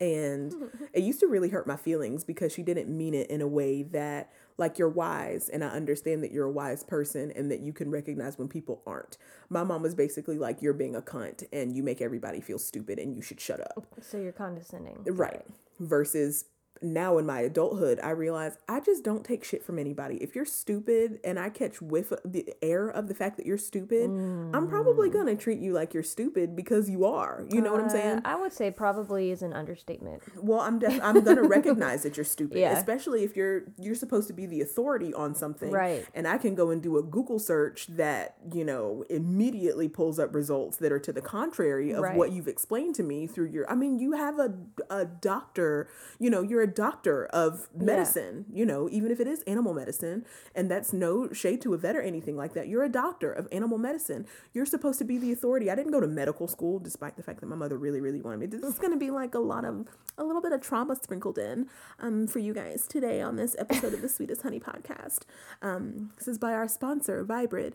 and 0.00 0.54
it 0.94 1.02
used 1.02 1.20
to 1.20 1.26
really 1.26 1.50
hurt 1.50 1.66
my 1.66 1.76
feelings 1.76 2.24
because 2.24 2.52
she 2.52 2.62
didn't 2.62 2.88
mean 2.88 3.14
it 3.14 3.28
in 3.28 3.40
a 3.42 3.46
way 3.46 3.82
that 3.82 4.32
like 4.58 4.78
you're 4.78 4.88
wise 4.88 5.48
and 5.50 5.62
i 5.62 5.68
understand 5.68 6.22
that 6.22 6.32
you're 6.32 6.46
a 6.46 6.50
wise 6.50 6.82
person 6.82 7.30
and 7.32 7.50
that 7.50 7.60
you 7.60 7.72
can 7.72 7.90
recognize 7.90 8.38
when 8.38 8.48
people 8.48 8.82
aren't 8.86 9.18
my 9.50 9.62
mom 9.62 9.82
was 9.82 9.94
basically 9.94 10.38
like 10.38 10.62
you're 10.62 10.72
being 10.72 10.96
a 10.96 11.02
cunt 11.02 11.44
and 11.52 11.76
you 11.76 11.82
make 11.82 12.00
everybody 12.00 12.40
feel 12.40 12.58
stupid 12.58 12.98
and 12.98 13.14
you 13.14 13.20
should 13.20 13.40
shut 13.40 13.60
up 13.60 13.86
So 14.00 14.18
you're 14.18 14.32
condescending. 14.32 15.04
Right. 15.06 15.42
Versus 15.78 16.46
now 16.82 17.18
in 17.18 17.26
my 17.26 17.40
adulthood, 17.40 17.98
I 18.02 18.10
realize 18.10 18.58
I 18.68 18.80
just 18.80 19.04
don't 19.04 19.24
take 19.24 19.44
shit 19.44 19.64
from 19.64 19.78
anybody. 19.78 20.16
If 20.16 20.34
you're 20.34 20.44
stupid 20.44 21.20
and 21.24 21.38
I 21.38 21.48
catch 21.50 21.80
whiff 21.82 22.12
of 22.12 22.20
the 22.24 22.54
air 22.62 22.88
of 22.88 23.08
the 23.08 23.14
fact 23.14 23.36
that 23.38 23.46
you're 23.46 23.58
stupid, 23.58 24.04
I'm 24.10 24.68
probably 24.68 25.10
going 25.10 25.26
to 25.26 25.36
treat 25.36 25.58
you 25.58 25.72
like 25.72 25.94
you're 25.94 26.02
stupid 26.02 26.54
because 26.56 26.88
you 26.90 27.04
are. 27.04 27.44
You 27.50 27.60
know 27.60 27.72
what 27.72 27.82
I'm 27.82 27.90
saying? 27.90 28.18
Uh, 28.18 28.20
I 28.24 28.36
would 28.36 28.52
say 28.52 28.70
probably 28.70 29.30
is 29.30 29.42
an 29.42 29.52
understatement. 29.52 30.22
Well, 30.36 30.60
I'm 30.60 30.78
def- 30.78 31.00
I'm 31.02 31.22
going 31.22 31.36
to 31.42 31.42
recognize 31.42 32.02
that 32.02 32.16
you're 32.16 32.24
stupid, 32.24 32.58
Yeah. 32.58 32.76
especially 32.78 33.24
if 33.24 33.36
you're 33.36 33.64
you're 33.78 33.94
supposed 33.94 34.28
to 34.28 34.34
be 34.34 34.46
the 34.46 34.60
authority 34.60 35.12
on 35.14 35.34
something. 35.34 35.70
Right. 35.70 36.06
And 36.14 36.26
I 36.28 36.38
can 36.38 36.54
go 36.54 36.70
and 36.70 36.82
do 36.82 36.96
a 36.98 37.02
Google 37.02 37.38
search 37.38 37.86
that, 37.88 38.36
you 38.52 38.64
know, 38.64 39.04
immediately 39.10 39.88
pulls 39.88 40.18
up 40.18 40.34
results 40.34 40.76
that 40.78 40.92
are 40.92 40.98
to 41.00 41.12
the 41.12 41.20
contrary 41.22 41.90
of 41.92 42.02
Right. 42.02 42.16
what 42.16 42.32
you've 42.32 42.48
explained 42.48 42.94
to 42.96 43.02
me 43.02 43.26
through 43.26 43.46
your 43.50 43.70
I 43.70 43.74
mean, 43.74 43.98
you 43.98 44.12
have 44.12 44.38
a 44.38 44.54
a 44.90 45.04
doctor, 45.04 45.88
you 46.18 46.30
know, 46.30 46.42
you're 46.42 46.62
a 46.66 46.72
doctor 46.72 47.26
of 47.26 47.68
medicine, 47.74 48.44
you 48.52 48.66
know, 48.66 48.88
even 48.90 49.12
if 49.12 49.20
it 49.20 49.28
is 49.28 49.42
animal 49.42 49.72
medicine, 49.72 50.24
and 50.54 50.68
that's 50.68 50.92
no 50.92 51.32
shade 51.32 51.62
to 51.62 51.74
a 51.74 51.78
vet 51.78 51.94
or 51.94 52.02
anything 52.02 52.36
like 52.36 52.54
that. 52.54 52.66
You're 52.66 52.82
a 52.82 52.88
doctor 52.88 53.32
of 53.32 53.46
animal 53.52 53.78
medicine. 53.78 54.26
You're 54.52 54.66
supposed 54.66 54.98
to 54.98 55.04
be 55.04 55.16
the 55.16 55.30
authority. 55.30 55.70
I 55.70 55.76
didn't 55.76 55.92
go 55.92 56.00
to 56.00 56.08
medical 56.08 56.48
school 56.48 56.80
despite 56.80 57.16
the 57.16 57.22
fact 57.22 57.40
that 57.40 57.46
my 57.46 57.54
mother 57.56 57.78
really 57.78 58.00
really 58.00 58.20
wanted 58.20 58.40
me. 58.40 58.46
This 58.46 58.62
is 58.62 58.78
going 58.78 58.92
to 58.92 58.98
be 58.98 59.10
like 59.10 59.34
a 59.34 59.38
lot 59.38 59.64
of 59.64 59.86
a 60.18 60.24
little 60.24 60.42
bit 60.42 60.52
of 60.52 60.60
trauma 60.60 60.96
sprinkled 60.96 61.38
in 61.38 61.68
um 62.00 62.26
for 62.26 62.40
you 62.40 62.52
guys 62.52 62.86
today 62.88 63.20
on 63.20 63.36
this 63.36 63.54
episode 63.58 63.94
of 63.94 64.02
the 64.02 64.08
Sweetest 64.08 64.42
Honey 64.42 64.60
podcast. 64.60 65.20
Um 65.62 66.10
this 66.18 66.26
is 66.26 66.38
by 66.38 66.52
our 66.52 66.66
sponsor, 66.66 67.24
Vibrid. 67.24 67.74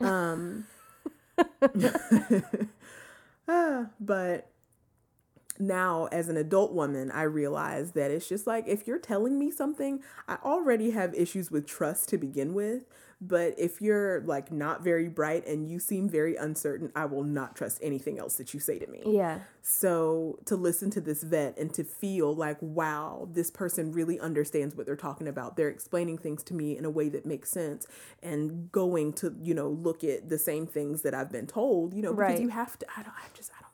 Um 0.00 0.66
ah, 3.48 3.86
but 4.00 4.49
now 5.60 6.06
as 6.10 6.28
an 6.28 6.36
adult 6.36 6.72
woman 6.72 7.10
i 7.12 7.22
realize 7.22 7.92
that 7.92 8.10
it's 8.10 8.28
just 8.28 8.46
like 8.46 8.66
if 8.66 8.86
you're 8.86 8.98
telling 8.98 9.38
me 9.38 9.50
something 9.50 10.02
i 10.28 10.36
already 10.44 10.90
have 10.90 11.14
issues 11.14 11.50
with 11.50 11.66
trust 11.66 12.08
to 12.08 12.16
begin 12.18 12.54
with 12.54 12.82
but 13.22 13.54
if 13.58 13.82
you're 13.82 14.22
like 14.22 14.50
not 14.50 14.82
very 14.82 15.06
bright 15.06 15.46
and 15.46 15.68
you 15.68 15.78
seem 15.78 16.08
very 16.08 16.36
uncertain 16.36 16.90
i 16.96 17.04
will 17.04 17.24
not 17.24 17.54
trust 17.54 17.78
anything 17.82 18.18
else 18.18 18.36
that 18.36 18.54
you 18.54 18.60
say 18.60 18.78
to 18.78 18.86
me 18.86 19.02
Yeah. 19.04 19.40
so 19.60 20.38
to 20.46 20.56
listen 20.56 20.90
to 20.92 21.00
this 21.02 21.22
vet 21.22 21.58
and 21.58 21.72
to 21.74 21.84
feel 21.84 22.34
like, 22.34 22.56
wow, 22.60 23.28
this 23.30 23.50
person 23.50 23.92
really 23.92 24.18
understands 24.18 24.74
what 24.74 24.86
they're 24.86 24.96
talking 24.96 25.28
about. 25.28 25.56
They're 25.56 25.68
explaining 25.68 26.16
things 26.18 26.42
to 26.44 26.54
me 26.54 26.76
in 26.78 26.84
a 26.86 26.90
way 26.90 27.08
that 27.10 27.26
makes 27.26 27.50
sense 27.50 27.86
and 28.22 28.72
going 28.72 29.12
to, 29.14 29.36
you 29.40 29.52
know, 29.54 29.68
look 29.68 30.02
at 30.02 30.28
the 30.30 30.38
same 30.38 30.66
things 30.66 31.02
that 31.02 31.12
I've 31.14 31.30
been 31.30 31.46
told, 31.46 31.92
you 31.94 32.00
know, 32.02 32.12
because 32.14 32.30
Right. 32.32 32.40
you 32.40 32.48
have 32.48 32.78
to, 32.78 32.86
I 32.96 33.02
don't, 33.02 33.12
I 33.14 33.26
just, 33.34 33.50
I 33.58 33.60
don't 33.62 33.69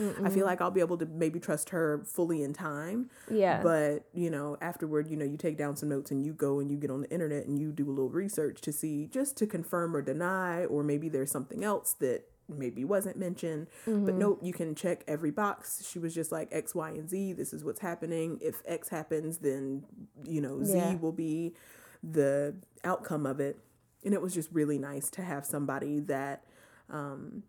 anybody. 0.00 0.24
I 0.24 0.30
feel 0.30 0.46
like 0.46 0.60
I'll 0.60 0.70
be 0.70 0.80
able 0.80 0.98
to 0.98 1.06
maybe 1.06 1.40
trust 1.40 1.70
her 1.70 2.02
fully 2.06 2.42
in 2.42 2.52
time. 2.52 3.10
Yeah. 3.30 3.62
But, 3.62 4.04
you 4.12 4.30
know, 4.30 4.56
afterward, 4.60 5.08
you 5.10 5.16
know, 5.16 5.24
you 5.24 5.36
take 5.36 5.56
down 5.58 5.76
some 5.76 5.88
notes 5.88 6.10
and 6.10 6.24
you 6.24 6.32
go 6.32 6.60
and 6.60 6.70
you 6.70 6.76
get 6.76 6.90
on 6.90 7.02
the 7.02 7.10
internet 7.10 7.46
and 7.46 7.58
you 7.58 7.72
do 7.72 7.88
a 7.88 7.90
little 7.90 8.10
research 8.10 8.60
to 8.62 8.72
see 8.72 9.06
just 9.06 9.36
to 9.38 9.46
confirm 9.46 9.94
or 9.96 10.02
deny, 10.02 10.64
or 10.64 10.82
maybe 10.82 11.08
there's 11.08 11.30
something 11.30 11.64
else 11.64 11.94
that 12.00 12.24
maybe 12.48 12.82
wasn't 12.84 13.16
mentioned. 13.18 13.66
But 13.84 14.14
nope, 14.14 14.40
you 14.42 14.54
can 14.54 14.74
check 14.74 15.04
every 15.06 15.30
box. 15.30 15.86
She 15.86 15.98
was 15.98 16.14
just 16.14 16.32
like 16.32 16.48
X, 16.50 16.74
Y, 16.74 16.88
and 16.90 17.08
Z. 17.08 17.34
This 17.34 17.52
is 17.52 17.62
what's 17.62 17.80
happening. 17.80 18.38
If 18.40 18.62
X 18.64 18.88
happens, 18.88 19.38
then, 19.38 19.84
you 20.24 20.40
know, 20.40 20.62
Z 20.62 20.74
Yeah. 20.76 20.94
will 20.94 21.12
be 21.12 21.54
the 22.02 22.54
outcome 22.84 23.26
of 23.26 23.38
it. 23.40 23.58
And 24.04 24.14
it 24.14 24.22
was 24.22 24.32
just 24.32 24.48
really 24.52 24.78
nice 24.78 25.10
to 25.10 25.22
have 25.22 25.44
somebody 25.44 26.00
that 26.00 26.44
um, 26.88 27.42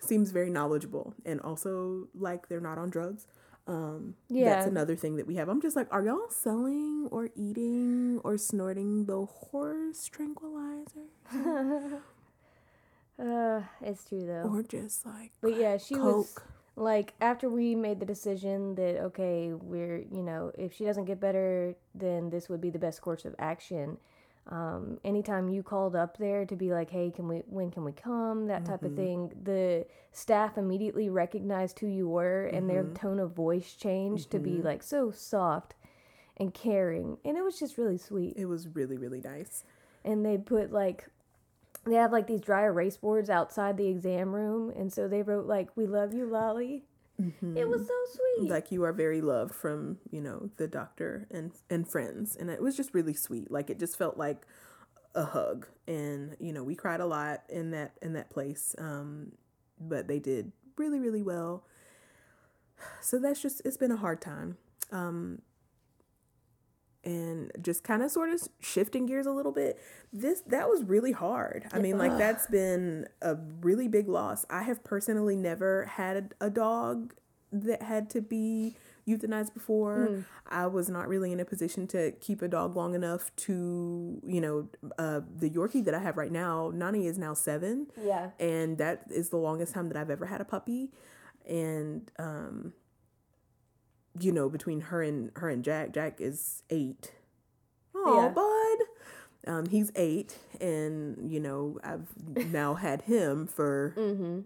seems 0.00 0.30
very 0.30 0.50
knowledgeable 0.50 1.14
and 1.24 1.40
also 1.40 2.08
like 2.14 2.48
they're 2.48 2.60
not 2.60 2.78
on 2.78 2.90
drugs. 2.90 3.26
Um, 3.68 4.14
Yeah. 4.28 4.50
That's 4.50 4.66
another 4.66 4.94
thing 4.94 5.16
that 5.16 5.26
we 5.26 5.34
have. 5.36 5.48
I'm 5.48 5.60
just 5.60 5.74
like, 5.76 5.88
are 5.90 6.04
y'all 6.04 6.28
selling 6.30 7.08
or 7.10 7.30
eating 7.34 8.20
or 8.22 8.38
snorting 8.38 9.06
the 9.06 9.24
horse 9.24 10.06
tranquilizer? 10.06 11.08
Uh, 13.18 13.62
it's 13.80 14.04
true 14.04 14.26
though. 14.26 14.50
Or 14.52 14.62
just 14.62 15.06
like, 15.06 15.32
But 15.40 15.56
yeah, 15.56 15.78
she 15.78 15.94
was 15.94 16.36
like 16.76 17.14
after 17.20 17.48
we 17.48 17.74
made 17.74 17.98
the 17.98 18.04
decision 18.06 18.74
that 18.74 18.98
okay, 19.04 19.52
we're 19.54 19.98
you 20.12 20.22
know 20.22 20.52
if 20.58 20.74
she 20.74 20.84
doesn't 20.84 21.06
get 21.06 21.18
better, 21.18 21.74
then 21.94 22.28
this 22.28 22.48
would 22.50 22.60
be 22.60 22.68
the 22.70 22.78
best 22.78 23.00
course 23.00 23.24
of 23.24 23.34
action. 23.38 23.96
Um, 24.48 25.00
anytime 25.04 25.48
you 25.48 25.62
called 25.62 25.96
up 25.96 26.18
there 26.18 26.46
to 26.46 26.54
be 26.54 26.72
like, 26.72 26.90
hey, 26.90 27.10
can 27.10 27.26
we 27.26 27.42
when 27.48 27.70
can 27.70 27.84
we 27.84 27.92
come? 27.92 28.46
That 28.46 28.64
type 28.64 28.82
of 28.82 28.92
mm-hmm. 28.92 28.96
thing. 28.96 29.32
The 29.42 29.86
staff 30.12 30.56
immediately 30.56 31.10
recognized 31.10 31.78
who 31.80 31.88
you 31.88 32.08
were, 32.08 32.46
and 32.46 32.70
their 32.70 32.84
mm-hmm. 32.84 32.94
tone 32.94 33.18
of 33.18 33.32
voice 33.32 33.74
changed 33.74 34.30
to 34.30 34.38
be 34.38 34.52
mm-hmm. 34.52 34.66
like 34.66 34.82
so 34.82 35.10
soft 35.10 35.74
and 36.36 36.54
caring, 36.54 37.18
and 37.24 37.36
it 37.36 37.42
was 37.42 37.58
just 37.58 37.78
really 37.78 37.98
sweet. 37.98 38.34
it 38.36 38.46
was 38.46 38.68
really, 38.68 38.96
really 38.96 39.20
nice. 39.20 39.64
and 40.04 40.24
they 40.24 40.38
put 40.38 40.70
like 40.70 41.08
they 41.84 41.94
have 41.94 42.12
like 42.12 42.26
these 42.26 42.40
dry 42.40 42.64
erase 42.64 42.96
boards 42.96 43.30
outside 43.30 43.76
the 43.76 43.86
exam 43.86 44.34
room 44.34 44.72
and 44.76 44.92
so 44.92 45.08
they 45.08 45.22
wrote 45.22 45.46
like 45.46 45.68
we 45.76 45.86
love 45.86 46.12
you 46.12 46.26
lolly 46.26 46.84
it 47.18 47.68
was 47.68 47.86
so 47.86 47.94
sweet 48.14 48.50
Like 48.50 48.70
you 48.70 48.82
are 48.84 48.92
very 48.92 49.20
loved 49.20 49.54
from, 49.54 49.98
you 50.10 50.20
know, 50.20 50.50
the 50.56 50.68
doctor 50.68 51.26
and 51.30 51.52
and 51.70 51.88
friends. 51.88 52.36
And 52.36 52.50
it 52.50 52.60
was 52.60 52.76
just 52.76 52.94
really 52.94 53.14
sweet. 53.14 53.50
Like 53.50 53.70
it 53.70 53.78
just 53.78 53.96
felt 53.96 54.16
like 54.18 54.46
a 55.14 55.24
hug. 55.24 55.66
And, 55.86 56.36
you 56.38 56.52
know, 56.52 56.62
we 56.62 56.74
cried 56.74 57.00
a 57.00 57.06
lot 57.06 57.42
in 57.48 57.70
that 57.70 57.92
in 58.02 58.12
that 58.14 58.30
place. 58.30 58.74
Um, 58.78 59.32
but 59.80 60.08
they 60.08 60.18
did 60.18 60.52
really, 60.76 61.00
really 61.00 61.22
well. 61.22 61.64
So 63.00 63.18
that's 63.18 63.40
just 63.40 63.62
it's 63.64 63.76
been 63.78 63.92
a 63.92 63.96
hard 63.96 64.20
time. 64.20 64.58
Um 64.92 65.40
and 67.06 67.52
just 67.62 67.84
kind 67.84 68.02
of 68.02 68.10
sort 68.10 68.28
of 68.28 68.40
shifting 68.60 69.06
gears 69.06 69.26
a 69.26 69.30
little 69.30 69.52
bit 69.52 69.78
this 70.12 70.42
that 70.46 70.68
was 70.68 70.84
really 70.84 71.12
hard. 71.12 71.66
I 71.72 71.78
mean 71.78 71.98
like 71.98 72.16
that's 72.18 72.46
been 72.46 73.06
a 73.22 73.36
really 73.60 73.88
big 73.88 74.08
loss. 74.08 74.44
I 74.50 74.62
have 74.62 74.82
personally 74.84 75.36
never 75.36 75.84
had 75.84 76.34
a 76.40 76.50
dog 76.50 77.14
that 77.52 77.82
had 77.82 78.10
to 78.10 78.20
be 78.20 78.76
euthanized 79.08 79.54
before. 79.54 80.24
I 80.48 80.66
was 80.66 80.88
not 80.88 81.08
really 81.08 81.32
in 81.32 81.40
a 81.40 81.44
position 81.44 81.86
to 81.88 82.12
keep 82.12 82.42
a 82.42 82.48
dog 82.48 82.76
long 82.76 82.94
enough 82.94 83.34
to 83.36 84.20
you 84.24 84.40
know 84.40 84.68
uh, 84.98 85.20
the 85.38 85.50
yorkie 85.50 85.84
that 85.84 85.94
i 85.94 85.98
have 85.98 86.16
right 86.16 86.32
now 86.32 86.70
nani 86.74 87.06
is 87.06 87.18
now 87.18 87.34
seven. 87.34 87.86
Yeah. 88.02 88.30
And 88.38 88.78
that 88.78 89.04
is 89.10 89.28
the 89.28 89.38
longest 89.38 89.74
time 89.74 89.88
that 89.88 89.96
I've 89.96 90.10
ever 90.10 90.26
had 90.26 90.40
a 90.40 90.44
puppy. 90.44 90.90
And 91.46 92.10
um, 92.18 92.72
you 94.20 94.32
know, 94.32 94.48
between 94.48 94.80
her 94.82 95.02
and 95.02 95.30
her 95.36 95.48
and 95.48 95.62
Jack, 95.64 95.92
Jack 95.92 96.20
is 96.20 96.62
eight. 96.70 97.12
Oh, 97.94 98.14
Yeah. 98.16 98.28
bud. 98.28 99.52
Um, 99.52 99.66
he's 99.66 99.92
eight, 99.94 100.36
and 100.60 101.30
you 101.30 101.38
know 101.38 101.78
I've 101.84 102.08
now 102.52 102.74
had 102.74 103.02
him 103.02 103.46
for 103.46 103.94
Mm-hmm. 103.96 104.40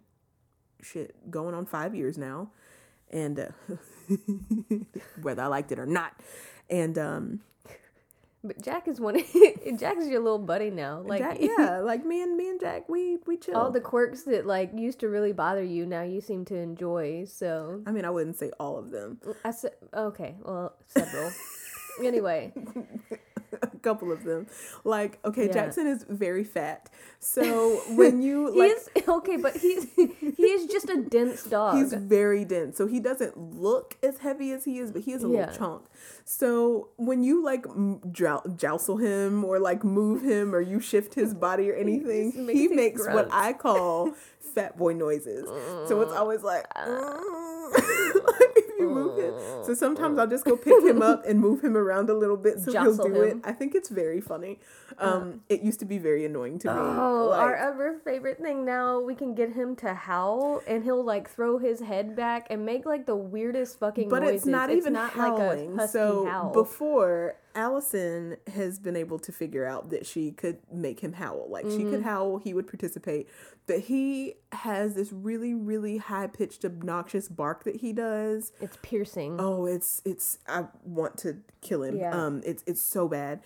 shit 0.82 1.30
going 1.30 1.54
on 1.54 1.64
five 1.66 1.94
years 1.94 2.18
now, 2.18 2.50
and 3.10 3.40
uh, 3.40 3.48
whether 5.22 5.42
I 5.42 5.46
liked 5.46 5.72
it 5.72 5.78
or 5.78 5.86
not, 5.86 6.12
and 6.68 6.98
um, 6.98 7.40
But 8.42 8.62
Jack 8.62 8.88
is 8.88 8.98
one. 9.00 9.16
Jack 9.78 9.98
is 9.98 10.08
your 10.08 10.20
little 10.20 10.38
buddy 10.38 10.70
now. 10.70 11.02
Like 11.04 11.20
Jack, 11.20 11.38
yeah, 11.40 11.80
like 11.80 12.04
me 12.04 12.22
and 12.22 12.36
me 12.36 12.48
and 12.48 12.58
Jack, 12.58 12.88
we 12.88 13.18
we 13.26 13.36
chill. 13.36 13.54
all 13.56 13.70
the 13.70 13.80
quirks 13.80 14.22
that 14.22 14.46
like 14.46 14.70
used 14.74 15.00
to 15.00 15.08
really 15.08 15.32
bother 15.32 15.62
you 15.62 15.84
now 15.84 16.02
you 16.02 16.20
seem 16.20 16.44
to 16.46 16.56
enjoy. 16.56 17.26
So 17.26 17.82
I 17.86 17.92
mean, 17.92 18.04
I 18.04 18.10
wouldn't 18.10 18.36
say 18.36 18.50
all 18.58 18.78
of 18.78 18.90
them. 18.90 19.18
Mm, 19.24 19.36
I 19.44 19.50
said 19.50 19.72
okay. 19.92 20.36
Well, 20.42 20.74
several. 20.86 21.30
anyway, 22.02 22.52
a 23.62 23.66
couple 23.78 24.12
of 24.12 24.24
them. 24.24 24.46
Like, 24.84 25.18
okay, 25.24 25.46
Yeah. 25.46 25.52
Jackson 25.52 25.86
is 25.86 26.04
very 26.08 26.44
fat. 26.44 26.88
So 27.18 27.76
when 27.90 28.22
you 28.22 28.50
he 28.52 28.58
like 28.60 28.72
is 28.72 28.88
okay, 29.08 29.36
but 29.36 29.56
he's 29.56 29.86
he 29.94 30.44
is 30.44 30.70
just 30.70 30.88
a 30.88 31.02
dense 31.02 31.44
dog. 31.44 31.76
he's 31.76 31.92
very 31.92 32.44
dense. 32.44 32.76
So 32.78 32.86
he 32.86 33.00
doesn't 33.00 33.36
look 33.36 33.96
as 34.02 34.18
heavy 34.18 34.52
as 34.52 34.64
he 34.64 34.78
is, 34.78 34.90
but 34.92 35.02
he 35.02 35.12
is 35.12 35.22
a 35.24 35.28
Yeah. 35.28 35.40
little 35.46 35.54
chunk. 35.56 35.82
So 36.24 36.88
when 36.96 37.22
you 37.22 37.42
like 37.44 37.66
jow- 38.12 38.42
joustle 38.56 38.96
him 38.98 39.44
or 39.44 39.58
like 39.58 39.84
move 39.84 40.22
him 40.22 40.54
or 40.54 40.60
you 40.60 40.80
shift 40.80 41.14
his 41.14 41.34
body 41.34 41.70
or 41.70 41.74
anything, 41.74 42.32
just 42.32 42.42
makes 42.44 42.58
he 42.58 42.68
makes 42.68 43.06
what. 43.06 43.28
I 43.32 43.52
call 43.52 44.12
fat 44.54 44.76
boy 44.78 44.94
noises. 44.94 45.46
So 45.88 46.00
it's 46.00 46.12
always 46.12 46.42
like 46.42 46.64
Uh. 46.74 47.18
like 47.70 48.64
if 48.80 48.88
you 48.88 48.94
move 48.94 49.18
him. 49.18 49.32
Mm, 49.32 49.66
so 49.66 49.74
sometimes 49.74 50.16
mm. 50.16 50.20
I'll 50.20 50.26
just 50.26 50.44
go 50.44 50.56
pick 50.56 50.82
him 50.82 51.02
up 51.02 51.24
and 51.28 51.38
move 51.40 51.62
him 51.62 51.76
around 51.76 52.10
a 52.10 52.14
little 52.14 52.36
bit 52.36 52.60
so 52.60 52.72
Jostle 52.72 53.06
he'll 53.06 53.14
do 53.14 53.22
him. 53.22 53.38
it. 53.38 53.44
I 53.48 53.52
think 53.52 53.74
it's 53.74 53.88
very 53.88 54.20
funny. 54.20 54.58
Uh. 54.98 55.08
Um, 55.20 55.40
it 55.48 55.62
used 55.62 55.80
to 55.80 55.84
be 55.86 55.98
very 55.98 56.24
annoying 56.24 56.58
to 56.60 56.68
me. 56.68 56.80
Oh, 56.80 57.28
like- 57.30 57.40
our 57.40 57.56
other 57.56 58.00
favorite 58.04 58.38
thing 58.40 58.64
now, 58.64 59.00
we 59.00 59.14
can 59.14 59.34
get 59.34 59.52
him 59.52 59.76
to 59.76 59.94
howl 59.94 60.62
and 60.66 60.84
he'll 60.84 61.04
like 61.04 61.28
throw 61.30 61.58
his 61.58 61.80
head 61.80 62.14
back 62.16 62.46
and 62.50 62.64
make 62.64 62.86
like 62.86 63.06
the 63.06 63.16
weirdest 63.16 63.78
fucking 63.78 64.08
but 64.08 64.22
noises. 64.22 64.36
it's 64.36 64.46
not 64.46 64.70
even 64.70 64.92
not 64.92 65.12
howling. 65.12 65.76
like 65.76 65.86
a 65.86 65.88
so 65.88 66.26
howl. 66.26 66.52
before 66.52 67.36
Allison 67.54 68.36
has 68.54 68.78
been 68.78 68.96
able 68.96 69.18
to 69.20 69.32
figure 69.32 69.64
out 69.64 69.90
that 69.90 70.06
she 70.06 70.30
could 70.30 70.58
make 70.72 71.00
him 71.00 71.12
howl. 71.14 71.46
Like 71.50 71.64
she 71.66 71.78
Mm-hmm. 71.78 71.90
could 71.90 72.02
howl, 72.02 72.38
he 72.38 72.54
would 72.54 72.66
participate. 72.66 73.28
But 73.66 73.80
he 73.80 74.34
has 74.52 74.94
this 74.94 75.12
really, 75.12 75.54
really 75.54 75.98
high 75.98 76.26
pitched, 76.26 76.64
obnoxious 76.64 77.28
bark 77.28 77.64
that 77.64 77.76
he 77.76 77.92
does. 77.92 78.52
it's 78.60 78.78
piercing. 78.82 79.36
Oh, 79.40 79.66
it's 79.66 80.02
it's 80.04 80.38
I 80.48 80.64
want 80.84 81.16
to 81.18 81.38
kill 81.60 81.82
him. 81.82 81.96
Yeah. 81.96 82.10
Um, 82.12 82.42
it's 82.44 82.62
it's 82.66 82.82
so 82.82 83.08
bad. 83.08 83.40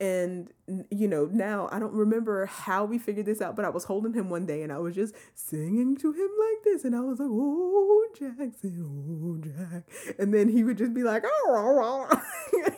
And 0.00 0.52
you 0.90 1.08
know, 1.08 1.26
now 1.26 1.68
I 1.72 1.80
don't 1.80 1.92
remember 1.92 2.46
how 2.46 2.84
we 2.84 2.98
figured 2.98 3.26
this 3.26 3.40
out, 3.40 3.56
but 3.56 3.64
I 3.64 3.68
was 3.68 3.84
holding 3.84 4.12
him 4.12 4.30
one 4.30 4.46
day 4.46 4.62
and 4.62 4.72
I 4.72 4.78
was 4.78 4.94
just 4.94 5.12
singing 5.34 5.96
to 5.96 6.12
him 6.12 6.28
like 6.38 6.64
this, 6.64 6.84
and 6.84 6.94
I 6.94 7.00
was 7.00 7.18
like, 7.18 7.28
"Oh, 7.30 8.06
Jackson, 8.16 8.84
oh, 8.86 9.38
Jack," 9.42 9.84
and 10.18 10.32
then 10.32 10.48
he 10.48 10.62
would 10.62 10.78
just 10.78 10.94
be 10.94 11.02
like, 11.02 11.24
"Oh, 11.26 11.54
oh, 11.56 12.06
oh." 12.10 12.22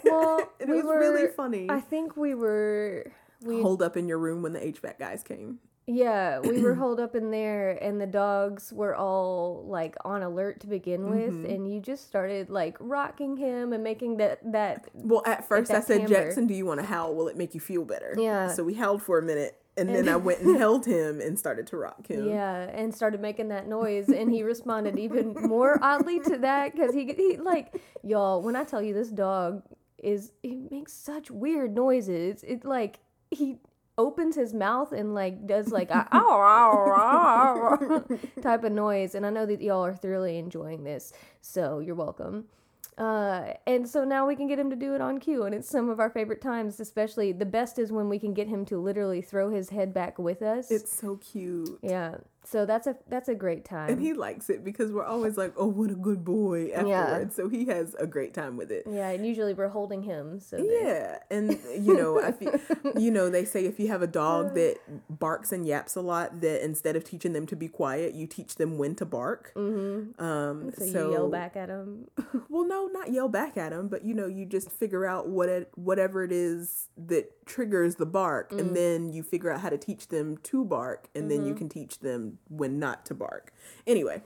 Well, 0.05 0.51
and 0.61 0.71
we 0.71 0.79
it 0.79 0.85
was 0.85 0.97
really 0.97 1.29
funny. 1.29 1.67
I 1.69 1.81
think 1.81 2.17
we 2.17 2.35
were 2.35 3.13
we 3.43 3.61
Hold 3.61 3.83
up 3.83 3.97
in 3.97 4.09
your 4.09 4.19
room 4.19 4.43
when 4.43 4.53
the 4.53 4.61
HVAC 4.61 4.99
guys 4.99 5.23
came. 5.23 5.59
Yeah 5.93 6.39
we 6.39 6.61
were 6.63 6.75
holed 6.83 7.01
up 7.01 7.15
in 7.15 7.31
there 7.31 7.71
and 7.83 8.01
the 8.01 8.07
dogs 8.07 8.73
were 8.73 8.95
all 8.95 9.65
like 9.67 9.97
on 10.05 10.23
alert 10.23 10.61
to 10.61 10.67
begin 10.67 11.11
with 11.11 11.21
Mm-hmm. 11.35 11.51
and 11.53 11.73
you 11.73 11.81
just 11.81 12.07
started 12.07 12.49
like 12.51 12.77
rocking 12.81 13.37
him 13.37 13.73
and 13.73 13.83
making 13.83 14.17
that 14.19 14.39
that 14.53 14.87
Well, 14.95 15.23
at 15.27 15.47
first 15.49 15.71
I 15.71 15.81
said, 15.81 16.03
timbre. 16.03 16.15
Jackson, 16.15 16.47
do 16.47 16.55
you 16.55 16.65
want 16.67 16.81
to 16.81 16.87
howl? 16.87 17.15
Will 17.15 17.29
it 17.29 17.37
make 17.37 17.55
you 17.55 17.61
feel 17.61 17.85
better? 17.85 18.15
Yeah. 18.17 18.49
So 18.49 18.63
we 18.65 18.75
howled 18.75 19.03
for 19.03 19.19
a 19.19 19.23
minute, 19.23 19.57
and 19.77 19.89
then 19.89 20.09
I 20.09 20.17
went 20.17 20.41
and 20.41 20.57
held 20.65 20.87
him 20.87 21.21
and 21.21 21.39
started 21.39 21.67
to 21.69 21.77
rock 21.77 22.07
him. 22.07 22.29
Yeah, 22.29 22.63
and 22.73 22.95
started 22.95 23.21
making 23.21 23.49
that 23.49 23.67
noise, 23.69 24.09
and 24.09 24.31
he 24.31 24.43
responded 24.43 24.99
even 24.99 25.33
more 25.35 25.79
oddly 25.83 26.21
to 26.21 26.39
that 26.39 26.73
because 26.75 26.95
he, 26.95 27.13
he 27.13 27.37
like 27.37 27.81
y'all. 28.03 28.43
When 28.43 28.57
I 28.57 28.65
tell 28.65 28.83
you 28.83 28.95
this 28.95 29.11
dog 29.11 29.63
is, 29.99 30.33
he 30.43 30.67
makes 30.71 30.93
such 30.93 31.31
weird 31.31 31.75
noises. 31.75 32.45
It's 32.47 32.65
like 32.65 32.99
he 33.31 33.57
opens 34.01 34.35
his 34.35 34.55
mouth 34.55 34.93
and 34.93 35.15
like 35.15 35.47
does 35.47 35.69
like 35.69 35.91
a 35.91 36.09
ow, 36.13 36.41
ow, 36.41 37.79
ow, 37.81 38.17
type 38.43 38.65
of 38.65 38.73
noise, 38.73 39.15
and 39.15 39.27
I 39.27 39.31
know 39.31 39.47
that 39.47 39.61
y'all 39.61 39.85
are 39.85 39.95
thoroughly 39.95 40.39
enjoying 40.39 40.85
this, 40.85 41.13
so 41.41 41.79
you're 41.79 41.95
welcome. 41.95 42.47
Uh, 42.99 43.55
and 43.67 43.89
so 43.89 44.05
now 44.05 44.27
we 44.27 44.37
can 44.37 44.47
get 44.47 44.59
him 44.59 44.69
to 44.69 44.77
do 44.77 44.95
it 44.95 45.01
on 45.01 45.19
cue, 45.19 45.45
and 45.45 45.55
it's 45.55 45.69
some 45.69 45.89
of 45.89 46.01
our 46.01 46.11
favorite 46.11 46.41
times. 46.41 46.81
Especially 46.81 47.33
the 47.33 47.47
best 47.47 47.79
is 47.79 47.91
when 47.93 48.09
we 48.09 48.19
can 48.19 48.35
get 48.35 48.49
him 48.49 48.65
to 48.67 48.79
literally 48.79 49.23
throw 49.23 49.51
his 49.51 49.71
head 49.71 49.95
back 49.95 50.19
with 50.19 50.43
us. 50.43 50.71
It's 50.71 50.93
so 50.93 51.17
cute. 51.17 51.79
Yeah. 51.83 52.17
So 52.43 52.65
that's 52.67 52.87
a 52.87 52.97
that's 53.09 53.29
a 53.29 53.35
great 53.35 53.65
time. 53.65 53.91
And 53.91 54.01
he 54.01 54.13
likes 54.15 54.49
it 54.51 54.65
because 54.65 54.91
we're 54.93 55.05
always 55.05 55.37
like, 55.37 55.53
oh, 55.57 55.67
what 55.67 55.91
a 55.91 55.95
good 55.95 56.25
boy 56.25 56.71
afterwards. 56.75 57.37
So 57.37 57.49
he 57.49 57.67
has 57.67 57.95
a 57.99 58.07
great 58.07 58.33
time 58.35 58.57
with 58.57 58.73
it. 58.73 58.85
yeah, 58.91 59.11
and 59.11 59.27
usually 59.27 59.53
we're 59.55 59.69
holding 59.69 60.03
him. 60.03 60.41
So 60.41 60.57
Yeah, 60.57 61.19
and 61.31 61.59
you 61.79 61.95
know, 61.97 62.21
I 62.21 62.33
feel, 62.33 62.59
you 62.99 63.11
know, 63.11 63.29
they 63.31 63.45
say 63.45 63.67
if 63.67 63.79
you 63.79 63.89
have 63.89 64.03
a 64.03 64.07
dog 64.07 64.55
that 64.55 64.77
barks 65.09 65.53
and 65.53 65.67
yaps 65.67 65.97
a 65.97 66.01
lot, 66.01 66.41
that 66.41 66.65
instead 66.65 66.97
of 66.97 67.05
teaching 67.05 67.35
them 67.35 67.47
to 67.47 67.57
be 67.57 67.69
quiet, 67.69 68.15
you 68.15 68.27
teach 68.27 68.55
them 68.57 68.79
when 68.79 68.95
to 68.97 69.05
bark. 69.05 69.53
Mm-hmm. 69.55 70.21
Um, 70.23 70.73
so, 70.77 70.87
so, 70.87 71.07
you 71.09 71.13
yell 71.13 71.29
back 71.31 71.57
at 71.57 71.69
him. 71.69 72.07
Well, 72.49 72.67
no, 72.67 72.87
not 72.87 73.13
yell 73.13 73.29
back 73.29 73.57
at 73.57 73.71
them, 73.71 73.89
but 73.89 74.05
you 74.05 74.13
know, 74.15 74.27
you 74.27 74.45
just 74.45 74.71
figure 74.73 75.07
out 75.07 75.29
what 75.29 75.49
it, 75.49 75.71
whatever 75.77 76.25
it 76.25 76.33
is 76.33 76.89
that 76.97 77.47
triggers 77.47 77.97
the 77.97 78.07
bark, 78.07 78.51
Mm. 78.51 78.59
and 78.61 78.77
then 78.77 79.13
you 79.13 79.23
figure 79.23 79.51
out 79.53 79.61
how 79.61 79.69
to 79.69 79.79
teach 79.79 80.09
them 80.09 80.37
to 80.45 80.65
bark, 80.65 81.09
and 81.15 81.31
then 81.31 81.39
Mm-hmm. 81.41 81.49
you 81.49 81.55
can 81.55 81.69
teach 81.69 82.01
them 82.01 82.30
when 82.49 82.79
not 82.79 83.05
to 83.07 83.15
bark. 83.15 83.53
Anyway, 83.87 84.23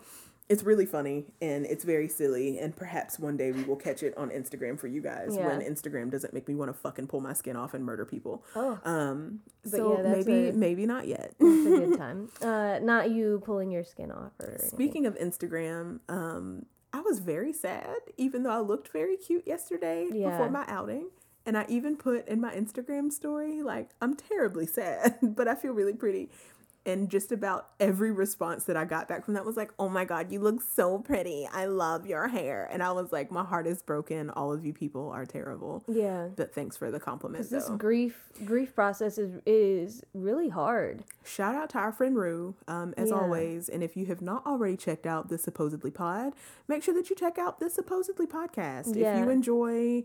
it's 0.48 0.62
really 0.62 0.84
funny 0.84 1.24
and 1.40 1.64
it's 1.64 1.84
very 1.84 2.06
silly, 2.08 2.58
and 2.58 2.76
perhaps 2.76 3.18
one 3.18 3.36
day 3.36 3.50
we 3.50 3.62
will 3.64 3.76
catch 3.76 4.02
it 4.02 4.16
on 4.18 4.28
Instagram 4.30 4.78
for 4.78 4.88
you 4.88 5.00
guys 5.00 5.34
Yeah. 5.34 5.46
when 5.46 5.60
Instagram 5.60 6.10
doesn't 6.10 6.34
make 6.34 6.46
me 6.48 6.54
want 6.54 6.68
to 6.70 6.74
fucking 6.74 7.06
pull 7.06 7.20
my 7.20 7.32
skin 7.32 7.56
off 7.56 7.72
and 7.72 7.84
murder 7.84 8.04
people. 8.04 8.44
Oh, 8.54 8.78
Um, 8.84 9.40
But 9.62 9.70
so 9.72 9.96
yeah, 10.02 10.12
maybe 10.12 10.48
a- 10.48 10.52
maybe 10.52 10.84
not 10.86 11.06
yet. 11.06 11.34
it's 11.40 11.66
a 11.66 11.86
good 11.86 11.98
time. 11.98 12.28
Uh, 12.42 12.78
not 12.82 13.10
you 13.10 13.40
pulling 13.44 13.70
your 13.70 13.84
skin 13.84 14.10
off 14.10 14.32
or 14.38 14.50
anything. 14.50 14.68
Speaking 14.70 15.06
of 15.06 15.14
Instagram, 15.16 16.00
um, 16.10 16.66
I 16.92 17.00
was 17.00 17.18
very 17.20 17.52
sad, 17.54 17.96
even 18.18 18.42
though 18.42 18.50
I 18.50 18.60
looked 18.60 18.88
very 18.88 19.16
cute 19.16 19.46
yesterday 19.46 20.06
Yeah. 20.12 20.30
before 20.30 20.50
my 20.50 20.64
outing. 20.68 21.08
And 21.46 21.58
I 21.58 21.66
even 21.68 21.96
put 21.96 22.26
in 22.28 22.40
my 22.40 22.54
Instagram 22.54 23.12
story, 23.12 23.62
like, 23.62 23.90
I'm 24.00 24.14
terribly 24.14 24.64
sad, 24.66 25.18
but 25.22 25.46
I 25.48 25.54
feel 25.54 25.72
really 25.72 25.92
pretty. 25.92 26.30
And 26.86 27.08
just 27.08 27.32
about 27.32 27.70
every 27.80 28.12
response 28.12 28.64
that 28.64 28.76
I 28.76 28.84
got 28.84 29.08
back 29.08 29.24
from 29.24 29.34
that 29.34 29.44
was 29.46 29.56
like, 29.56 29.70
oh 29.78 29.88
my 29.88 30.04
God, 30.04 30.30
you 30.30 30.38
look 30.40 30.60
so 30.60 30.98
pretty. 30.98 31.48
I 31.50 31.64
love 31.64 32.06
your 32.06 32.28
hair. 32.28 32.68
And 32.70 32.82
I 32.82 32.92
was 32.92 33.10
like, 33.10 33.30
my 33.30 33.42
heart 33.42 33.66
is 33.66 33.82
broken. 33.82 34.28
All 34.30 34.52
of 34.52 34.66
you 34.66 34.74
people 34.74 35.08
are 35.10 35.24
terrible. 35.24 35.82
Yeah. 35.88 36.28
But 36.36 36.54
thanks 36.54 36.76
for 36.76 36.90
the 36.90 37.00
compliment, 37.00 37.48
This 37.48 37.70
grief 37.70 38.28
grief 38.44 38.74
process 38.74 39.16
is 39.16 39.40
is 39.46 40.02
really 40.12 40.50
hard. 40.50 41.04
Shout 41.24 41.54
out 41.54 41.70
to 41.70 41.78
our 41.78 41.92
friend 41.92 42.16
Rue, 42.16 42.54
um, 42.68 42.92
as 42.98 43.08
Yeah. 43.08 43.16
always. 43.16 43.68
And 43.70 43.82
if 43.82 43.96
you 43.96 44.04
have 44.06 44.20
not 44.20 44.44
already 44.46 44.76
checked 44.76 45.06
out 45.06 45.28
the 45.28 45.38
Supposedly 45.38 45.90
Pod, 45.90 46.34
make 46.68 46.82
sure 46.82 46.92
that 46.94 47.08
you 47.08 47.16
check 47.16 47.38
out 47.38 47.60
the 47.60 47.70
Supposedly 47.70 48.26
Podcast. 48.26 48.90
If 48.90 48.96
you 48.96 49.30
enjoy, 49.30 50.04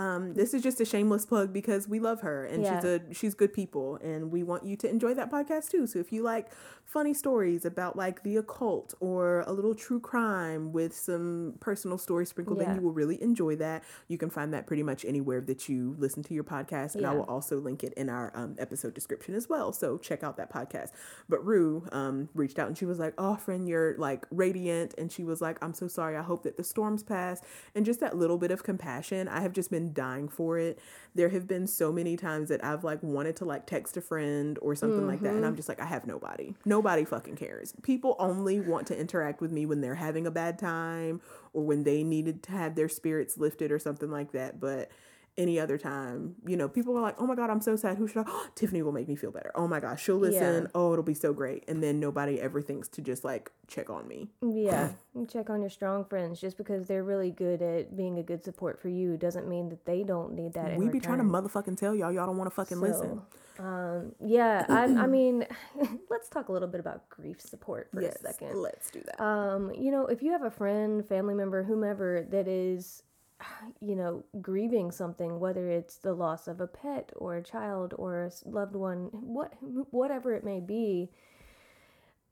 um, 0.00 0.32
this 0.34 0.54
is 0.54 0.62
just 0.62 0.80
a 0.80 0.84
shameless 0.84 1.26
plug 1.26 1.52
because 1.52 1.86
we 1.86 2.00
love 2.00 2.22
her 2.22 2.46
and 2.46 2.64
she's 2.64 2.84
a 2.84 3.00
she's 3.12 3.34
good 3.34 3.52
people, 3.52 3.96
and 3.96 4.30
we 4.30 4.42
want 4.42 4.64
you 4.64 4.76
to 4.76 4.88
enjoy 4.88 5.12
that 5.14 5.30
podcast 5.30 5.70
too. 5.70 5.86
So 5.86 5.98
if 5.98 6.10
you 6.10 6.22
like 6.22 6.46
funny 6.84 7.14
stories 7.14 7.64
about 7.64 7.96
like 7.96 8.22
the 8.24 8.36
occult 8.36 8.94
or 8.98 9.42
a 9.46 9.52
little 9.52 9.74
true 9.74 10.00
crime 10.00 10.72
with 10.72 10.92
some 10.96 11.54
personal 11.60 11.98
stories 11.98 12.30
sprinkled 12.30 12.58
Yeah. 12.58 12.70
in, 12.70 12.76
you 12.76 12.82
will 12.82 12.92
really 12.92 13.22
enjoy 13.22 13.54
that. 13.56 13.84
You 14.08 14.18
can 14.18 14.30
find 14.30 14.52
that 14.54 14.66
pretty 14.66 14.82
much 14.82 15.04
anywhere 15.04 15.40
that 15.42 15.68
you 15.68 15.94
listen 15.98 16.22
to 16.24 16.34
your 16.34 16.44
podcast, 16.44 16.94
and 16.96 17.06
I 17.06 17.12
will 17.14 17.24
also 17.24 17.60
link 17.60 17.84
it 17.84 17.92
in 17.94 18.08
our 18.08 18.32
um, 18.34 18.56
episode 18.58 18.94
description 18.94 19.34
as 19.34 19.48
well. 19.48 19.72
So 19.72 19.98
check 19.98 20.24
out 20.24 20.36
that 20.38 20.50
podcast. 20.52 20.90
But 21.28 21.44
Rue 21.46 21.86
um, 21.92 22.28
reached 22.34 22.58
out 22.58 22.68
and 22.68 22.76
she 22.78 22.86
was 22.86 22.98
like, 22.98 23.14
"Oh, 23.18 23.36
friend, 23.36 23.68
you're 23.68 23.96
like 23.98 24.26
radiant," 24.30 24.94
and 24.98 25.12
she 25.12 25.24
was 25.24 25.40
like, 25.42 25.58
"I'm 25.62 25.74
so 25.74 25.88
sorry. 25.88 26.16
I 26.16 26.22
hope 26.22 26.42
that 26.44 26.56
the 26.56 26.64
storms 26.64 27.02
pass." 27.02 27.42
And 27.74 27.84
just 27.84 28.00
that 28.00 28.16
little 28.16 28.38
bit 28.38 28.50
of 28.50 28.62
compassion, 28.64 29.28
I 29.28 29.40
have 29.42 29.52
just 29.52 29.70
been 29.70 29.89
dying 29.94 30.28
for 30.28 30.58
it. 30.58 30.78
There 31.14 31.28
have 31.30 31.48
been 31.48 31.66
so 31.66 31.92
many 31.92 32.16
times 32.16 32.48
that 32.48 32.64
I've 32.64 32.84
like 32.84 33.02
wanted 33.02 33.36
to 33.36 33.44
like 33.44 33.66
text 33.66 33.96
a 33.96 34.00
friend 34.00 34.58
or 34.62 34.74
something 34.74 35.06
like 35.06 35.20
that, 35.20 35.34
and 35.34 35.44
I'm 35.44 35.52
mm-hmm. 35.52 35.56
just 35.56 35.68
like, 35.68 35.80
I 35.80 35.86
have 35.86 36.06
nobody. 36.06 36.54
Nobody 36.64 37.04
fucking 37.04 37.36
cares. 37.36 37.74
People 37.82 38.16
only 38.18 38.60
want 38.60 38.86
to 38.88 38.98
interact 38.98 39.40
with 39.40 39.52
me 39.52 39.66
when 39.66 39.80
they're 39.80 39.94
having 39.94 40.26
a 40.26 40.30
bad 40.30 40.58
time 40.58 41.20
or 41.52 41.64
when 41.64 41.84
they 41.84 42.02
needed 42.02 42.42
to 42.44 42.52
have 42.52 42.74
their 42.74 42.88
spirits 42.88 43.38
lifted 43.38 43.72
or 43.72 43.78
something 43.78 44.10
like 44.10 44.32
that. 44.32 44.60
But 44.60 44.90
any 45.38 45.58
other 45.58 45.78
time. 45.78 46.34
You 46.46 46.56
know, 46.56 46.68
people 46.68 46.96
are 46.96 47.00
like, 47.02 47.16
"Oh 47.20 47.26
my 47.26 47.34
god, 47.34 47.50
I'm 47.50 47.60
so 47.60 47.76
sad. 47.76 47.96
Who 47.98 48.06
should 48.06 48.24
I?" 48.26 48.46
Tiffany 48.54 48.82
will 48.82 48.92
make 48.92 49.08
me 49.08 49.16
feel 49.16 49.30
better. 49.30 49.52
Oh 49.54 49.66
my 49.68 49.80
gosh, 49.80 50.02
she'll 50.02 50.16
listen. 50.18 50.64
Yeah. 50.64 50.68
Oh, 50.74 50.92
it'll 50.92 51.02
be 51.04 51.14
so 51.14 51.32
great. 51.32 51.64
And 51.68 51.82
then 51.82 52.00
nobody 52.00 52.40
ever 52.40 52.60
thinks 52.62 52.88
to 52.88 53.02
just 53.02 53.24
like 53.24 53.50
check 53.66 53.90
on 53.90 54.06
me. 54.08 54.28
Yeah, 54.42 54.90
check 55.28 55.50
on 55.50 55.60
your 55.60 55.70
strong 55.70 56.04
friends. 56.04 56.40
Just 56.40 56.56
because 56.56 56.86
they're 56.86 57.04
really 57.04 57.30
good 57.30 57.62
at 57.62 57.96
being 57.96 58.18
a 58.18 58.22
good 58.22 58.44
support 58.44 58.80
for 58.80 58.88
you 58.88 59.16
doesn't 59.16 59.48
mean 59.48 59.68
that 59.70 59.84
they 59.86 60.02
don't 60.02 60.34
need 60.34 60.52
that. 60.54 60.76
we 60.76 60.88
be 60.88 61.00
trying 61.00 61.18
to 61.18 61.24
motherfucking 61.24 61.78
tell 61.78 61.94
y'all, 61.94 62.12
y'all 62.12 62.26
don't 62.26 62.36
want 62.36 62.50
to 62.50 62.54
fucking 62.54 62.80
listen. 62.80 63.22
Um, 63.58 64.12
yeah, 64.24 64.64
I, 64.68 64.84
I 64.84 65.06
mean, 65.06 65.46
let's 66.10 66.28
talk 66.28 66.48
a 66.48 66.52
little 66.52 66.68
bit 66.68 66.80
about 66.80 67.08
grief 67.10 67.40
support 67.40 67.88
for 67.92 68.00
Yes, 68.00 68.16
a 68.16 68.32
second. 68.32 68.56
let's 68.60 68.90
do 68.90 69.02
that. 69.04 69.22
Um, 69.22 69.70
you 69.74 69.90
know, 69.90 70.06
if 70.06 70.22
you 70.22 70.32
have 70.32 70.42
a 70.42 70.50
friend, 70.50 71.06
family 71.06 71.34
member, 71.34 71.62
whomever 71.62 72.26
that 72.30 72.48
is, 72.48 73.02
you 73.80 73.96
know, 73.96 74.24
grieving 74.40 74.90
something, 74.90 75.40
whether 75.40 75.68
it's 75.68 75.96
the 75.96 76.14
loss 76.14 76.48
of 76.48 76.60
a 76.60 76.66
pet 76.66 77.12
or 77.16 77.36
a 77.36 77.42
child 77.42 77.94
or 77.96 78.22
a 78.22 78.30
loved 78.44 78.76
one, 78.76 79.08
what 79.12 79.54
whatever 79.90 80.34
it 80.34 80.44
may 80.44 80.60
be, 80.60 81.10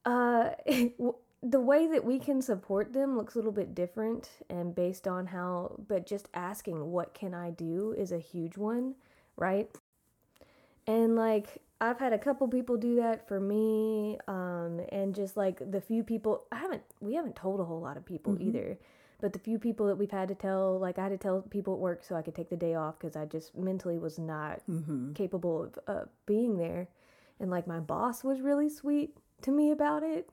uh, 0.04 0.50
the 1.42 1.60
way 1.60 1.86
that 1.86 2.04
we 2.04 2.18
can 2.18 2.42
support 2.42 2.92
them 2.92 3.16
looks 3.16 3.34
a 3.34 3.38
little 3.38 3.52
bit 3.52 3.74
different 3.74 4.28
and 4.50 4.74
based 4.74 5.06
on 5.06 5.26
how, 5.26 5.76
but 5.86 6.06
just 6.06 6.28
asking 6.34 6.90
what 6.90 7.14
can 7.14 7.34
I 7.34 7.50
do? 7.50 7.94
is 7.96 8.10
a 8.10 8.18
huge 8.18 8.56
one, 8.56 8.94
right? 9.36 9.70
And 10.86 11.14
like 11.14 11.58
I've 11.80 11.98
had 11.98 12.12
a 12.12 12.18
couple 12.18 12.48
people 12.48 12.76
do 12.76 12.96
that 12.96 13.28
for 13.28 13.38
me, 13.38 14.18
um, 14.26 14.80
and 14.90 15.14
just 15.14 15.36
like 15.36 15.70
the 15.70 15.80
few 15.80 16.02
people 16.02 16.44
I 16.50 16.56
haven't, 16.56 16.82
we 17.00 17.14
haven't 17.14 17.36
told 17.36 17.60
a 17.60 17.64
whole 17.64 17.80
lot 17.80 17.96
of 17.96 18.04
people 18.04 18.36
either, 18.40 18.78
but 19.20 19.32
the 19.32 19.38
few 19.38 19.58
people 19.58 19.86
that 19.86 19.96
we've 19.96 20.10
had 20.10 20.28
to 20.28 20.34
tell, 20.34 20.78
like 20.78 20.98
I 20.98 21.04
had 21.04 21.08
to 21.10 21.18
tell 21.18 21.42
people 21.42 21.74
at 21.74 21.80
work 21.80 22.04
so 22.04 22.14
I 22.14 22.22
could 22.22 22.34
take 22.34 22.50
the 22.50 22.56
day 22.56 22.74
off 22.74 22.98
because 22.98 23.16
I 23.16 23.24
just 23.24 23.56
mentally 23.56 23.98
was 23.98 24.18
not 24.18 24.60
capable 25.14 25.64
of 25.64 25.78
uh, 25.88 26.04
being 26.26 26.56
there, 26.56 26.88
and 27.40 27.50
like 27.50 27.66
my 27.66 27.80
boss 27.80 28.22
was 28.22 28.40
really 28.40 28.68
sweet 28.68 29.16
to 29.42 29.50
me 29.50 29.70
about 29.70 30.02
it, 30.02 30.28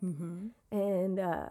and 0.72 1.20
uh, 1.20 1.50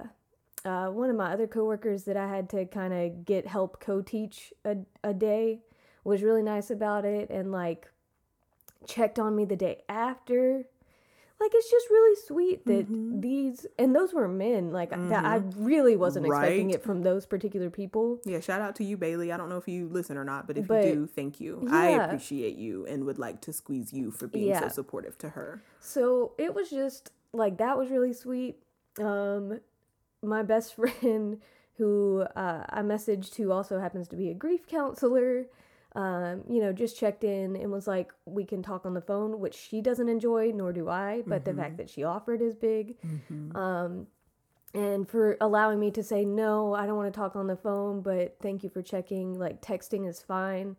uh, 0.65 0.87
one 0.89 1.11
of 1.11 1.17
my 1.17 1.33
other 1.33 1.47
coworkers 1.47 2.05
that 2.05 2.17
I 2.17 2.29
had 2.29 2.49
to 2.51 2.67
kind 2.67 2.93
of 2.95 3.25
get 3.25 3.47
help 3.47 3.81
co-teach 3.81 4.53
a, 4.65 4.77
a 5.03 5.13
day 5.15 5.61
was 6.05 6.23
really 6.23 6.43
nice 6.43 6.71
about 6.71 7.05
it, 7.05 7.31
and 7.31 7.51
like 7.53 7.89
checked 8.87 9.19
on 9.19 9.35
me 9.35 9.45
the 9.45 9.57
day 9.57 9.83
after. 9.89 10.67
Like 11.41 11.51
it's 11.53 11.71
just 11.71 11.91
really 11.91 12.17
sweet 12.27 12.65
that 12.67 12.87
these 13.21 13.67
and 13.79 13.95
those 13.95 14.15
were 14.15 14.29
men 14.29 14.71
like 14.73 14.91
that 14.91 15.25
I 15.25 15.43
really 15.57 15.97
wasn't 15.97 16.27
expecting 16.27 16.71
it 16.71 16.83
from 16.83 17.03
those 17.03 17.27
particular 17.27 17.71
people. 17.71 18.21
Yeah, 18.25 18.41
shout 18.41 18.61
out 18.63 18.77
to 18.77 18.85
you, 18.85 18.97
Bailey. 18.97 19.33
I 19.33 19.37
don't 19.37 19.49
know 19.49 19.57
if 19.59 19.69
you 19.69 19.89
listen 19.89 20.17
or 20.17 20.25
not, 20.25 20.47
but 20.47 20.57
if 20.57 20.69
But- 20.69 20.87
you 20.87 20.95
do, 20.95 21.07
thank 21.07 21.41
you. 21.41 21.67
I 21.71 21.89
appreciate 21.91 22.57
you 22.57 22.87
and 22.87 23.05
would 23.05 23.19
like 23.19 23.41
to 23.43 23.53
squeeze 23.53 23.93
you 23.93 24.11
for 24.11 24.27
being 24.27 24.55
so 24.57 24.69
supportive 24.69 25.19
to 25.19 25.31
her. 25.31 25.63
So 25.81 26.33
it 26.39 26.55
was 26.55 26.71
just 26.71 27.11
like 27.33 27.59
that 27.59 27.77
was 27.77 27.91
really 27.91 28.13
sweet. 28.13 28.63
Um, 29.01 29.61
my 30.23 30.43
best 30.43 30.75
friend, 30.77 31.41
who 31.79 32.25
uh, 32.37 32.65
I 32.71 32.81
messaged, 32.83 33.35
who 33.35 33.51
also 33.51 33.81
happens 33.81 34.07
to 34.09 34.17
be 34.17 34.31
a 34.31 34.35
grief 34.35 34.67
counselor, 34.67 35.47
um, 35.95 36.43
you 36.49 36.61
know, 36.61 36.73
just 36.73 36.99
checked 36.99 37.23
in 37.25 37.55
and 37.57 37.71
was 37.71 37.87
like, 37.87 38.13
"We 38.25 38.45
can 38.45 38.63
talk 38.63 38.85
on 38.85 38.95
the 38.95 39.01
phone," 39.01 39.39
which 39.39 39.55
she 39.55 39.81
doesn't 39.81 40.09
enjoy, 40.09 40.51
nor 40.53 40.73
do 40.73 40.89
I. 40.89 41.23
But 41.27 41.45
the 41.45 41.53
fact 41.63 41.77
that 41.79 41.89
she 41.91 42.03
offered 42.03 42.41
is 42.43 42.55
big. 42.57 42.97
Um, 43.57 44.07
and 44.75 45.09
for 45.09 45.37
allowing 45.41 45.79
me 45.79 45.93
to 45.93 46.03
say 46.03 46.25
no, 46.25 46.75
I 46.75 46.85
don't 46.87 46.97
want 46.97 47.13
to 47.15 47.17
talk 47.19 47.37
on 47.37 47.47
the 47.47 47.57
phone, 47.57 48.01
but 48.03 48.37
thank 48.43 48.65
you 48.65 48.71
for 48.71 48.83
checking. 48.83 49.39
Like 49.39 49.63
texting 49.63 50.09
is 50.09 50.21
fine, 50.21 50.75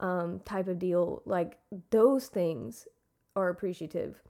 um, 0.00 0.40
type 0.44 0.66
of 0.66 0.80
deal. 0.80 1.22
Like 1.24 1.56
those 1.90 2.26
things 2.26 2.88
are 3.36 3.48
appreciative, 3.48 4.20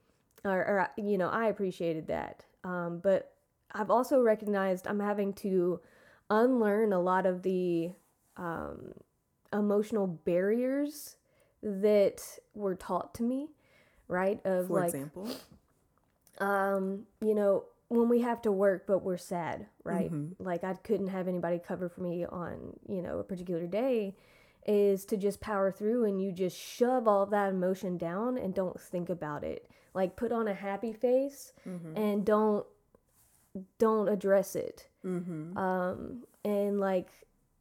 or, 0.45 0.59
or 0.59 0.89
you 0.99 1.17
know, 1.17 1.31
I 1.31 1.47
appreciated 1.47 2.09
that. 2.09 2.45
Um, 2.65 3.01
but 3.03 3.33
I've 3.73 3.91
also 3.91 4.21
recognized 4.21 4.87
I'm 4.87 5.01
having 5.01 5.33
to 5.35 5.81
unlearn 6.29 6.93
a 6.93 7.01
lot 7.01 7.25
of 7.25 7.43
the 7.43 7.93
um, 8.37 8.93
emotional 9.53 10.07
barriers 10.07 11.17
that 11.63 12.23
were 12.55 12.75
taught 12.75 13.15
to 13.15 13.23
me, 13.23 13.49
right? 14.07 14.41
Of 14.45 14.69
For 14.69 14.81
like, 14.81 14.95
example, 14.95 15.29
um, 16.39 17.07
you 17.21 17.35
know, 17.35 17.65
when 17.89 18.09
we 18.09 18.21
have 18.21 18.43
to 18.43 18.53
work 18.53 18.87
but 18.87 18.99
we're 19.03 19.17
sad, 19.17 19.67
right? 19.83 20.11
Like 20.39 20.63
I 20.65 20.75
couldn't 20.75 21.09
have 21.09 21.27
anybody 21.29 21.59
cover 21.59 21.89
for 21.89 22.03
me 22.03 22.25
on, 22.27 22.79
you 22.87 23.03
know, 23.03 23.19
a 23.19 23.25
particular 23.25 23.67
day 23.67 24.15
is 24.67 25.07
to 25.07 25.17
just 25.17 25.41
power 25.41 25.73
through 25.73 26.05
and 26.05 26.21
you 26.21 26.31
just 26.31 26.57
shove 26.57 27.09
all 27.09 27.25
that 27.27 27.49
emotion 27.51 27.97
down 27.97 28.37
and 28.37 28.55
don't 28.55 28.79
think 28.79 29.09
about 29.09 29.43
it. 29.43 29.71
Like 29.95 30.17
put 30.17 30.31
on 30.33 30.47
a 30.47 30.53
happy 30.55 30.93
face 30.93 31.55
and 31.97 32.25
don't 32.27 32.67
don't 33.79 34.09
address 34.09 34.55
it. 34.55 34.89
Um 35.57 36.25
and 36.45 36.79
like 36.79 37.09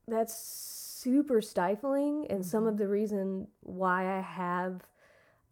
that's 0.09 0.86
super 1.07 1.41
stifling 1.41 2.27
and 2.29 2.45
some 2.45 2.67
of 2.67 2.77
the 2.77 2.85
reason 2.85 3.47
why 3.61 4.17
I 4.17 4.19
have 4.19 4.81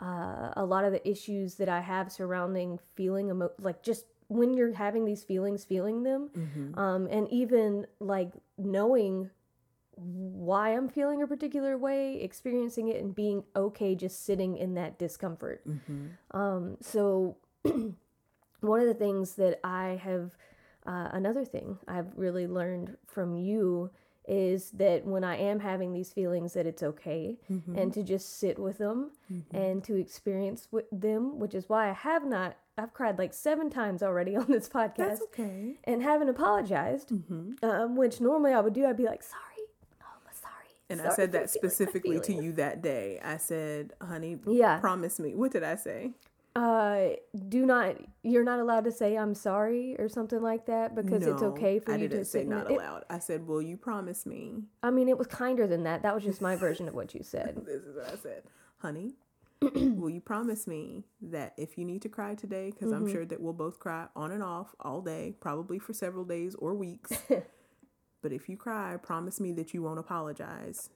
uh, 0.02 0.52
a 0.58 0.66
lot 0.66 0.84
of 0.84 0.92
the 0.92 1.08
issues 1.10 1.56
that 1.56 1.70
I 1.70 1.80
have 1.80 2.12
surrounding 2.12 2.78
feeling 2.96 3.30
emo- 3.30 3.54
like 3.62 3.82
just 3.82 4.06
when 4.28 4.54
you're 4.54 4.74
having 4.74 5.06
these 5.06 5.24
feelings, 5.24 5.64
feeling 5.64 6.04
them, 6.04 6.30
um, 6.78 7.08
and 7.10 7.30
even 7.32 7.88
like 8.02 8.34
knowing 8.58 9.30
why 9.96 10.72
I'm 10.76 10.90
feeling 10.90 11.22
a 11.22 11.28
particular 11.28 11.78
way, 11.78 12.20
experiencing 12.22 12.90
it, 12.90 13.02
and 13.02 13.16
being 13.16 13.46
okay 13.56 13.96
just 13.96 14.26
sitting 14.26 14.58
in 14.58 14.74
that 14.74 15.00
discomfort. 15.00 15.64
Um, 16.32 16.76
so, 16.82 17.38
one 18.60 18.82
of 18.82 18.88
the 18.88 18.94
things 18.94 19.36
that 19.36 19.62
I 19.64 20.02
have, 20.04 20.36
uh, 20.86 21.08
another 21.14 21.46
thing 21.46 21.78
I've 21.88 22.12
really 22.18 22.46
learned 22.46 22.98
from 23.08 23.38
you 23.38 23.90
is 24.28 24.72
that 24.72 25.06
when 25.06 25.24
I 25.24 25.38
am 25.38 25.60
having 25.60 25.94
these 25.94 26.12
feelings, 26.12 26.54
that 26.54 26.66
it's 26.66 26.84
okay 26.84 27.38
mm-hmm. 27.52 27.78
and 27.78 27.94
to 27.94 28.04
just 28.04 28.40
sit 28.40 28.60
with 28.60 28.78
them 28.78 29.12
mm-hmm. 29.32 29.56
and 29.56 29.84
to 29.84 29.96
experience 29.96 30.68
with 30.72 30.86
them, 30.92 31.40
which 31.40 31.54
is 31.54 31.70
why 31.70 31.90
I 31.90 31.94
have 31.94 32.26
not. 32.26 32.58
I've 32.78 32.94
cried 32.94 33.18
like 33.18 33.34
seven 33.34 33.70
times 33.70 34.04
already 34.04 34.36
on 34.36 34.48
this 34.48 34.68
podcast 34.68 34.98
that's 34.98 35.22
okay. 35.22 35.76
and 35.84 36.04
haven't 36.04 36.30
apologized, 36.30 37.10
mm-hmm. 37.10 37.54
um, 37.64 37.96
which 37.96 38.20
normally 38.20 38.54
I 38.54 38.60
would 38.60 38.74
do. 38.74 38.86
I'd 38.86 38.98
be 38.98 39.06
like, 39.06 39.24
sorry, 39.24 39.68
oh, 40.02 40.06
I'm 40.28 40.34
sorry. 40.34 40.52
And 40.90 41.02
I 41.02 41.16
said 41.16 41.32
that 41.34 41.50
specifically 41.50 42.20
to 42.22 42.34
you 42.34 42.52
that 42.54 42.82
day. 42.82 43.20
I 43.24 43.38
said, 43.38 43.94
honey, 44.02 44.40
Yeah. 44.46 44.80
promise 44.80 45.20
me. 45.20 45.36
What 45.36 45.52
did 45.52 45.64
I 45.64 45.76
say? 45.76 46.12
Uh 46.56 47.10
do 47.50 47.66
not 47.66 47.98
you're 48.24 48.44
not 48.46 48.60
allowed 48.60 48.86
to 48.86 48.92
say 48.92 49.18
i'm 49.18 49.36
sorry 49.36 49.96
or 50.00 50.08
something 50.08 50.42
like 50.42 50.66
that 50.68 50.96
because 50.96 51.28
it's 51.28 51.44
okay 51.44 51.80
for 51.80 51.92
I 51.92 51.96
you 51.98 52.08
didn't 52.08 52.20
to 52.20 52.26
say 52.26 52.46
not 52.46 52.72
it. 52.72 52.76
allowed. 52.76 53.04
I 53.10 53.20
said, 53.20 53.46
will 53.46 53.62
you 53.62 53.76
promise 53.76 54.26
me? 54.26 54.64
i 54.82 54.90
mean 54.90 55.10
it 55.10 55.18
was 55.18 55.28
kinder 55.28 55.68
than 55.68 55.84
that 55.84 56.02
that 56.04 56.16
was 56.16 56.24
just 56.24 56.42
my 56.42 56.56
version 56.66 56.88
of 56.88 56.94
what 56.96 57.14
you 57.14 57.24
said 57.24 57.62
This 57.66 57.82
is 57.84 57.96
what 57.96 58.08
I 58.08 58.16
said. 58.16 58.44
Honey, 58.78 59.16
will 59.62 60.10
you 60.10 60.22
promise 60.22 60.66
me 60.68 61.04
that 61.22 61.54
if 61.58 61.78
you 61.78 61.84
need 61.86 62.02
to 62.04 62.10
cry 62.10 62.36
today, 62.36 62.72
because 62.72 62.92
Mm-hmm. 62.92 63.06
I'm 63.06 63.12
sure 63.12 63.26
that 63.26 63.42
we'll 63.42 63.54
both 63.54 63.80
cry 63.80 64.08
on 64.16 64.32
and 64.32 64.44
off 64.44 64.76
all 64.80 65.02
day, 65.02 65.34
probably 65.40 65.80
for 65.80 65.92
several 65.94 66.24
days 66.24 66.56
or 66.56 66.74
weeks. 66.76 67.12
but 68.22 68.32
if 68.32 68.48
you 68.48 68.58
cry, 68.58 68.96
promise 69.02 69.40
me 69.40 69.52
that 69.54 69.74
you 69.74 69.82
won't 69.82 70.00
apologize. 70.00 70.90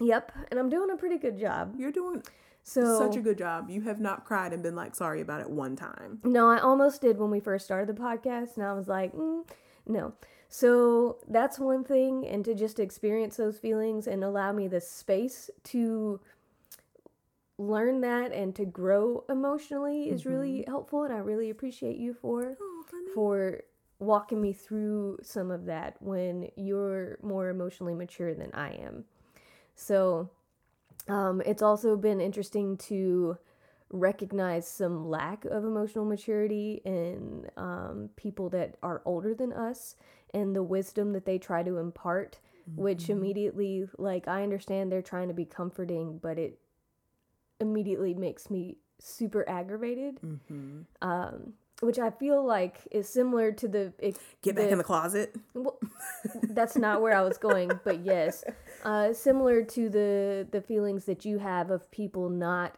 yep 0.00 0.32
and 0.50 0.58
i'm 0.60 0.68
doing 0.68 0.90
a 0.90 0.96
pretty 0.96 1.18
good 1.18 1.38
job 1.38 1.74
You're 1.78 1.92
doing 1.92 2.22
so 2.64 2.98
such 2.98 3.16
a 3.16 3.20
good 3.20 3.38
job. 3.38 3.70
You 3.70 3.82
have 3.82 4.00
not 4.00 4.24
cried 4.24 4.52
and 4.52 4.62
been 4.62 4.74
like 4.74 4.94
sorry 4.96 5.20
about 5.20 5.40
it 5.40 5.48
one 5.50 5.76
time. 5.76 6.18
no 6.24 6.48
i 6.50 6.58
almost 6.58 7.00
did 7.00 7.18
when 7.18 7.30
we 7.30 7.38
first 7.40 7.64
started 7.64 7.86
the 7.94 8.00
podcast 8.00 8.56
and 8.56 8.64
i 8.66 8.72
was 8.72 8.88
like 8.88 9.12
mm, 9.14 9.46
no 9.86 10.12
so 10.48 11.18
that's 11.28 11.58
one 11.58 11.84
thing 11.84 12.26
and 12.26 12.44
to 12.44 12.54
just 12.54 12.78
experience 12.80 13.36
those 13.36 13.58
feelings 13.58 14.06
and 14.06 14.24
allow 14.24 14.50
me 14.52 14.66
the 14.68 14.80
space 14.80 15.50
to 15.64 16.20
learn 17.58 18.00
that 18.00 18.32
and 18.32 18.54
to 18.56 18.64
grow 18.64 19.24
emotionally 19.28 20.10
is 20.10 20.26
really 20.26 20.64
helpful 20.66 21.04
and 21.04 21.12
i 21.14 21.18
really 21.18 21.50
appreciate 21.50 21.96
you 21.96 22.12
for 22.12 22.56
Oh, 22.60 22.84
for 23.14 23.60
walking 24.00 24.40
me 24.40 24.52
through 24.52 25.18
some 25.22 25.50
of 25.52 25.66
that 25.66 25.96
when 26.00 26.48
you're 26.56 27.16
more 27.22 27.48
emotionally 27.48 27.94
mature 27.94 28.34
than 28.34 28.50
I 28.52 28.70
am. 28.72 29.04
So, 29.76 30.28
um, 31.08 31.42
it's 31.44 31.62
also 31.62 31.96
been 31.96 32.20
interesting 32.20 32.76
to 32.78 33.36
recognize 33.90 34.66
some 34.66 35.08
lack 35.08 35.44
of 35.44 35.64
emotional 35.64 36.04
maturity 36.04 36.80
in 36.84 37.48
um, 37.56 38.10
people 38.16 38.48
that 38.50 38.76
are 38.82 39.02
older 39.04 39.34
than 39.34 39.52
us 39.52 39.94
and 40.32 40.56
the 40.56 40.62
wisdom 40.62 41.12
that 41.12 41.24
they 41.26 41.38
try 41.38 41.62
to 41.62 41.78
impart, 41.78 42.40
which 42.76 43.04
immediately, 43.10 43.86
like, 43.98 44.26
I 44.26 44.42
understand 44.42 44.90
they're 44.90 45.02
trying 45.02 45.28
to 45.28 45.34
be 45.34 45.44
comforting, 45.44 46.18
but 46.18 46.38
it 46.38 46.58
immediately 47.60 48.14
makes 48.14 48.50
me 48.50 48.78
super 48.98 49.48
aggravated. 49.48 50.18
Um, 51.02 51.52
which 51.84 51.98
I 51.98 52.10
feel 52.10 52.44
like 52.44 52.78
is 52.90 53.08
similar 53.08 53.52
to 53.52 53.68
the 53.68 53.92
it, 53.98 54.18
Get 54.42 54.56
back 54.56 54.70
in 54.70 54.78
the 54.78 54.84
closet. 54.84 55.34
well, 55.54 55.78
that's 56.42 56.76
not 56.76 57.02
where 57.02 57.16
I 57.16 57.22
was 57.22 57.38
going, 57.38 57.70
but 57.84 58.04
yes, 58.04 58.44
uh, 58.84 59.12
similar 59.12 59.62
to 59.62 59.88
the 59.88 60.48
the 60.50 60.60
feelings 60.60 61.04
that 61.04 61.24
you 61.24 61.38
have 61.38 61.70
of 61.70 61.90
people 61.90 62.28
not 62.28 62.76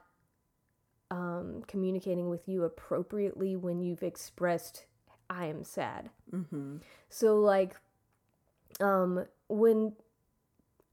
um, 1.11 1.63
communicating 1.67 2.29
with 2.29 2.49
you 2.49 2.65
appropriately 2.65 3.57
when 3.57 3.81
you've 3.81 4.03
expressed 4.03 4.87
I 5.29 5.47
am 5.47 5.65
sad. 5.65 6.11
Mm-hmm. 6.33 6.77
So 7.09 7.41
like, 7.41 7.77
um, 8.81 9.27
when 9.49 9.93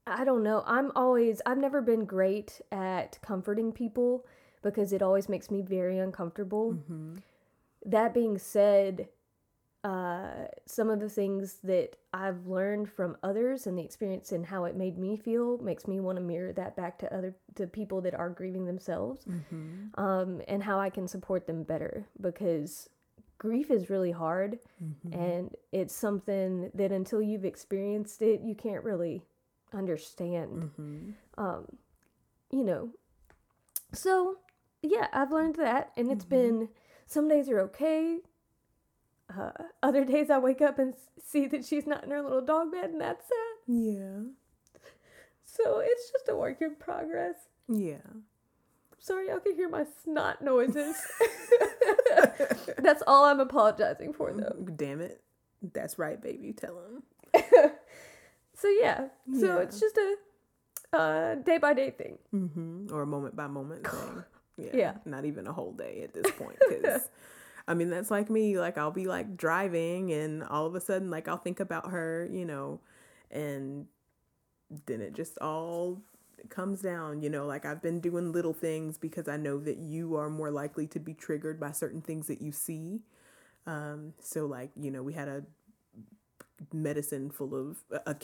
I 0.06 0.24
don't 0.24 0.42
know, 0.42 0.62
I'm 0.66 0.90
always 0.94 1.40
I've 1.46 1.58
never 1.58 1.80
been 1.80 2.04
great 2.04 2.60
at 2.72 3.18
comforting 3.22 3.72
people 3.72 4.26
because 4.62 4.92
it 4.92 5.02
always 5.02 5.28
makes 5.28 5.50
me 5.50 5.62
very 5.62 5.98
uncomfortable. 5.98 6.74
Mm-hmm. 6.74 7.16
That 7.84 8.14
being 8.14 8.38
said, 8.38 9.08
uh, 9.82 10.46
some 10.64 10.88
of 10.88 10.98
the 11.00 11.10
things 11.10 11.58
that 11.62 11.96
I've 12.14 12.46
learned 12.46 12.88
from 12.90 13.16
others 13.22 13.66
and 13.66 13.76
the 13.78 13.82
experience 13.82 14.32
and 14.32 14.46
how 14.46 14.64
it 14.64 14.76
made 14.76 14.96
me 14.98 15.16
feel 15.16 15.58
makes 15.58 15.86
me 15.86 16.00
want 16.00 16.16
to 16.16 16.22
mirror 16.24 16.52
that 16.54 16.74
back 16.74 16.98
to 17.00 17.14
other 17.14 17.34
to 17.56 17.66
people 17.66 18.00
that 18.02 18.14
are 18.14 18.30
grieving 18.30 18.64
themselves, 18.64 19.24
Mm-hmm. 19.26 20.00
um, 20.00 20.40
and 20.48 20.62
how 20.62 20.80
I 20.80 20.88
can 20.88 21.06
support 21.06 21.46
them 21.46 21.64
better 21.64 22.06
because 22.20 22.88
grief 23.36 23.70
is 23.70 23.90
really 23.90 24.12
hard 24.12 24.58
Mm-hmm. 24.82 25.12
and 25.18 25.56
it's 25.72 25.94
something 25.94 26.70
that 26.74 26.90
until 26.92 27.20
you've 27.20 27.44
experienced 27.44 28.22
it, 28.22 28.40
you 28.40 28.54
can't 28.54 28.84
really 28.84 29.22
understand. 29.74 30.70
Mm-hmm. 30.78 31.10
Um, 31.36 31.66
you 32.50 32.64
know, 32.64 32.88
so 33.92 34.38
yeah, 34.82 35.08
I've 35.12 35.32
learned 35.32 35.56
that, 35.56 35.90
and 35.96 36.10
it's 36.10 36.24
Mhm. 36.24 36.28
been 36.28 36.68
some 37.06 37.28
days 37.28 37.48
are 37.48 37.60
okay. 37.60 38.18
Uh, 39.36 39.50
other 39.82 40.04
days 40.04 40.30
I 40.30 40.38
wake 40.38 40.60
up 40.60 40.78
and 40.78 40.94
see 41.24 41.46
that 41.46 41.64
she's 41.64 41.86
not 41.86 42.04
in 42.04 42.10
her 42.10 42.22
little 42.22 42.42
dog 42.42 42.72
bed, 42.72 42.90
and 42.90 43.00
that's 43.00 43.26
sad. 43.26 43.74
Yeah. 43.74 44.20
So 45.44 45.80
it's 45.84 46.10
just 46.10 46.28
a 46.28 46.36
work 46.36 46.60
in 46.60 46.74
progress. 46.76 47.36
Yeah. 47.68 47.98
Sorry, 48.98 49.28
y'all 49.28 49.38
can 49.40 49.54
hear 49.54 49.68
my 49.68 49.84
snot 50.02 50.42
noises. 50.42 50.96
that's 52.78 53.02
all 53.06 53.24
I'm 53.24 53.40
apologizing 53.40 54.12
for, 54.14 54.32
though. 54.32 54.66
Damn 54.76 55.00
it. 55.00 55.20
That's 55.72 55.98
right, 55.98 56.20
baby. 56.20 56.52
Tell 56.52 56.76
him. 56.78 57.72
So 58.56 58.68
yeah, 58.68 59.08
so 59.36 59.56
Yeah. 59.56 59.58
it's 59.62 59.80
just 59.80 59.98
a 59.98 60.96
uh, 60.96 61.34
day 61.34 61.58
by 61.58 61.74
day 61.74 61.90
thing. 61.90 62.18
Mm-hmm. 62.32 62.94
Or 62.94 63.02
a 63.02 63.06
moment 63.06 63.34
by 63.34 63.48
moment 63.48 63.84
thing. 63.84 64.24
Yeah. 64.56 64.70
Yeah. 64.74 64.92
Not 65.04 65.24
even 65.24 65.46
a 65.46 65.52
whole 65.52 65.72
day 65.72 66.02
at 66.02 66.14
this 66.14 66.30
point. 66.32 66.58
Because, 66.68 67.08
I 67.68 67.74
mean, 67.74 67.90
that's 67.90 68.10
like 68.10 68.30
me. 68.30 68.58
Like, 68.58 68.78
I'll 68.78 68.90
be 68.90 69.06
like 69.06 69.36
driving 69.36 70.12
and 70.12 70.42
all 70.44 70.66
of 70.66 70.74
a 70.74 70.80
sudden, 70.80 71.10
like, 71.10 71.28
I'll 71.28 71.36
think 71.36 71.60
about 71.60 71.90
her, 71.90 72.28
you 72.30 72.44
know, 72.44 72.80
and 73.30 73.86
then 74.86 75.00
it 75.00 75.14
just 75.14 75.38
all 75.38 76.00
comes 76.48 76.82
down, 76.82 77.22
you 77.22 77.30
know. 77.30 77.46
Like, 77.46 77.64
I've 77.64 77.82
been 77.82 78.00
doing 78.00 78.32
little 78.32 78.52
things 78.52 78.98
because 78.98 79.28
I 79.28 79.36
know 79.36 79.58
that 79.60 79.78
you 79.78 80.16
are 80.16 80.30
more 80.30 80.50
likely 80.50 80.86
to 80.88 81.00
be 81.00 81.14
triggered 81.14 81.58
by 81.58 81.72
certain 81.72 82.00
things 82.00 82.26
that 82.28 82.40
you 82.40 82.52
see. 82.52 83.00
Um, 83.66 84.14
so, 84.20 84.46
like, 84.46 84.70
you 84.78 84.90
know, 84.90 85.02
we 85.02 85.14
had 85.14 85.28
a 85.28 85.44
medicine 86.72 87.30
full 87.30 87.54
of 87.54 87.78
a, 87.90 88.16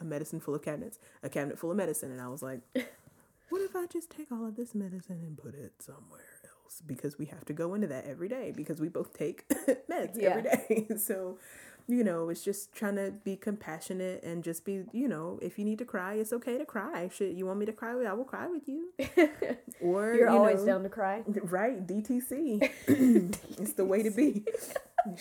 a 0.00 0.04
medicine 0.04 0.40
full 0.40 0.54
of 0.54 0.62
cabinets, 0.62 0.98
a 1.22 1.28
cabinet 1.28 1.58
full 1.58 1.70
of 1.70 1.76
medicine, 1.76 2.10
and 2.10 2.20
I 2.20 2.28
was 2.28 2.42
like, 2.42 2.60
what 3.48 3.62
if 3.62 3.76
I 3.76 3.86
just 3.86 4.10
take 4.10 4.32
all 4.32 4.46
of 4.46 4.56
this 4.56 4.74
medicine 4.74 5.20
and 5.22 5.36
put 5.36 5.54
it 5.54 5.74
somewhere 5.80 6.20
else? 6.44 6.82
Because 6.86 7.18
we 7.18 7.26
have 7.26 7.44
to 7.46 7.52
go 7.52 7.74
into 7.74 7.86
that 7.88 8.06
every 8.06 8.28
day 8.28 8.52
because 8.54 8.80
we 8.80 8.88
both 8.88 9.12
take 9.12 9.48
meds 9.90 10.18
every 10.18 10.42
day. 10.42 10.86
So, 10.98 11.38
you 11.86 12.02
know, 12.02 12.30
it's 12.30 12.42
just 12.42 12.74
trying 12.74 12.96
to 12.96 13.10
be 13.10 13.36
compassionate 13.36 14.22
and 14.22 14.42
just 14.42 14.64
be, 14.64 14.84
you 14.92 15.06
know, 15.06 15.38
if 15.42 15.58
you 15.58 15.64
need 15.66 15.78
to 15.78 15.84
cry, 15.84 16.14
it's 16.14 16.32
okay 16.32 16.56
to 16.56 16.64
cry. 16.64 17.10
Shit, 17.14 17.34
you 17.34 17.44
want 17.46 17.58
me 17.58 17.66
to 17.66 17.72
cry? 17.72 17.92
I 17.92 18.12
will 18.14 18.24
cry 18.24 18.46
with 18.48 18.66
you. 18.66 18.88
Or 19.80 20.14
You're 20.14 20.30
you 20.30 20.36
always 20.36 20.60
know, 20.60 20.66
down 20.66 20.82
to 20.84 20.88
cry. 20.88 21.24
Right, 21.26 21.84
DTC. 21.86 22.70
it's 23.58 23.72
the 23.74 23.84
way 23.84 24.02
to 24.02 24.10
be. 24.10 24.44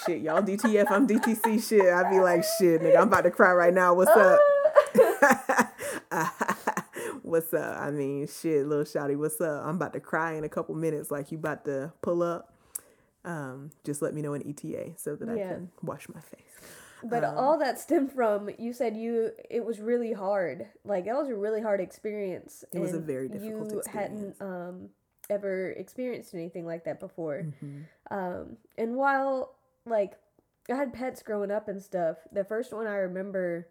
Shit, 0.06 0.22
y'all 0.22 0.42
DTF, 0.42 0.90
I'm 0.90 1.06
DTC. 1.06 1.68
Shit, 1.68 1.94
I'd 1.94 2.10
be 2.10 2.20
like, 2.20 2.46
shit, 2.58 2.82
nigga, 2.82 2.98
I'm 2.98 3.08
about 3.08 3.24
to 3.24 3.32
cry 3.32 3.52
right 3.52 3.74
now. 3.74 3.94
What's 3.94 4.12
up? 4.12 4.40
What's 7.34 7.52
up? 7.54 7.80
I 7.80 7.90
mean, 7.90 8.28
shit, 8.28 8.68
little 8.68 8.86
shouty, 8.86 9.18
what's 9.18 9.42
up? 9.42 9.66
I'm 9.66 9.76
about 9.78 9.94
to 9.94 10.00
cry 10.00 10.34
in 10.34 10.44
a 10.44 10.50
couple 10.50 10.76
minutes, 10.76 11.10
like 11.10 11.32
you 11.32 11.40
about 11.40 11.66
to 11.66 11.92
pull 12.02 12.22
up. 12.22 12.54
Um, 13.26 13.72
just 13.84 14.02
let 14.04 14.14
me 14.14 14.22
know 14.22 14.36
in 14.36 14.48
ETA 14.48 14.92
so 14.98 15.16
that 15.16 15.28
I 15.30 15.36
can 15.38 15.72
wash 15.82 16.08
my 16.14 16.20
face. 16.20 16.42
But 17.04 17.24
Um, 17.24 17.38
all 17.38 17.58
that 17.58 17.80
stemmed 17.80 18.12
from 18.12 18.50
you 18.60 18.72
said 18.72 18.96
you 18.96 19.32
it 19.50 19.66
was 19.66 19.82
really 19.82 20.14
hard. 20.14 20.68
Like 20.86 21.06
that 21.06 21.16
was 21.16 21.28
a 21.28 21.36
really 21.36 21.62
hard 21.62 21.82
experience. 21.82 22.64
It 22.72 22.80
was 22.80 22.94
a 22.94 23.00
very 23.00 23.28
difficult 23.30 23.72
you 23.72 23.80
experience. 23.80 24.38
hadn't 24.38 24.42
um 24.42 24.90
ever 25.30 25.72
experienced 25.72 26.34
anything 26.36 26.66
like 26.66 26.84
that 26.86 27.00
before. 27.00 27.48
Mhm. 27.64 27.84
Um 28.12 28.58
and 28.78 28.96
while 28.96 29.56
like 29.86 30.14
I 30.70 30.76
had 30.76 30.94
pets 30.94 31.24
growing 31.24 31.50
up 31.52 31.68
and 31.68 31.82
stuff, 31.82 32.18
the 32.32 32.44
first 32.46 32.72
one 32.72 32.88
I 32.88 32.96
remember 32.98 33.68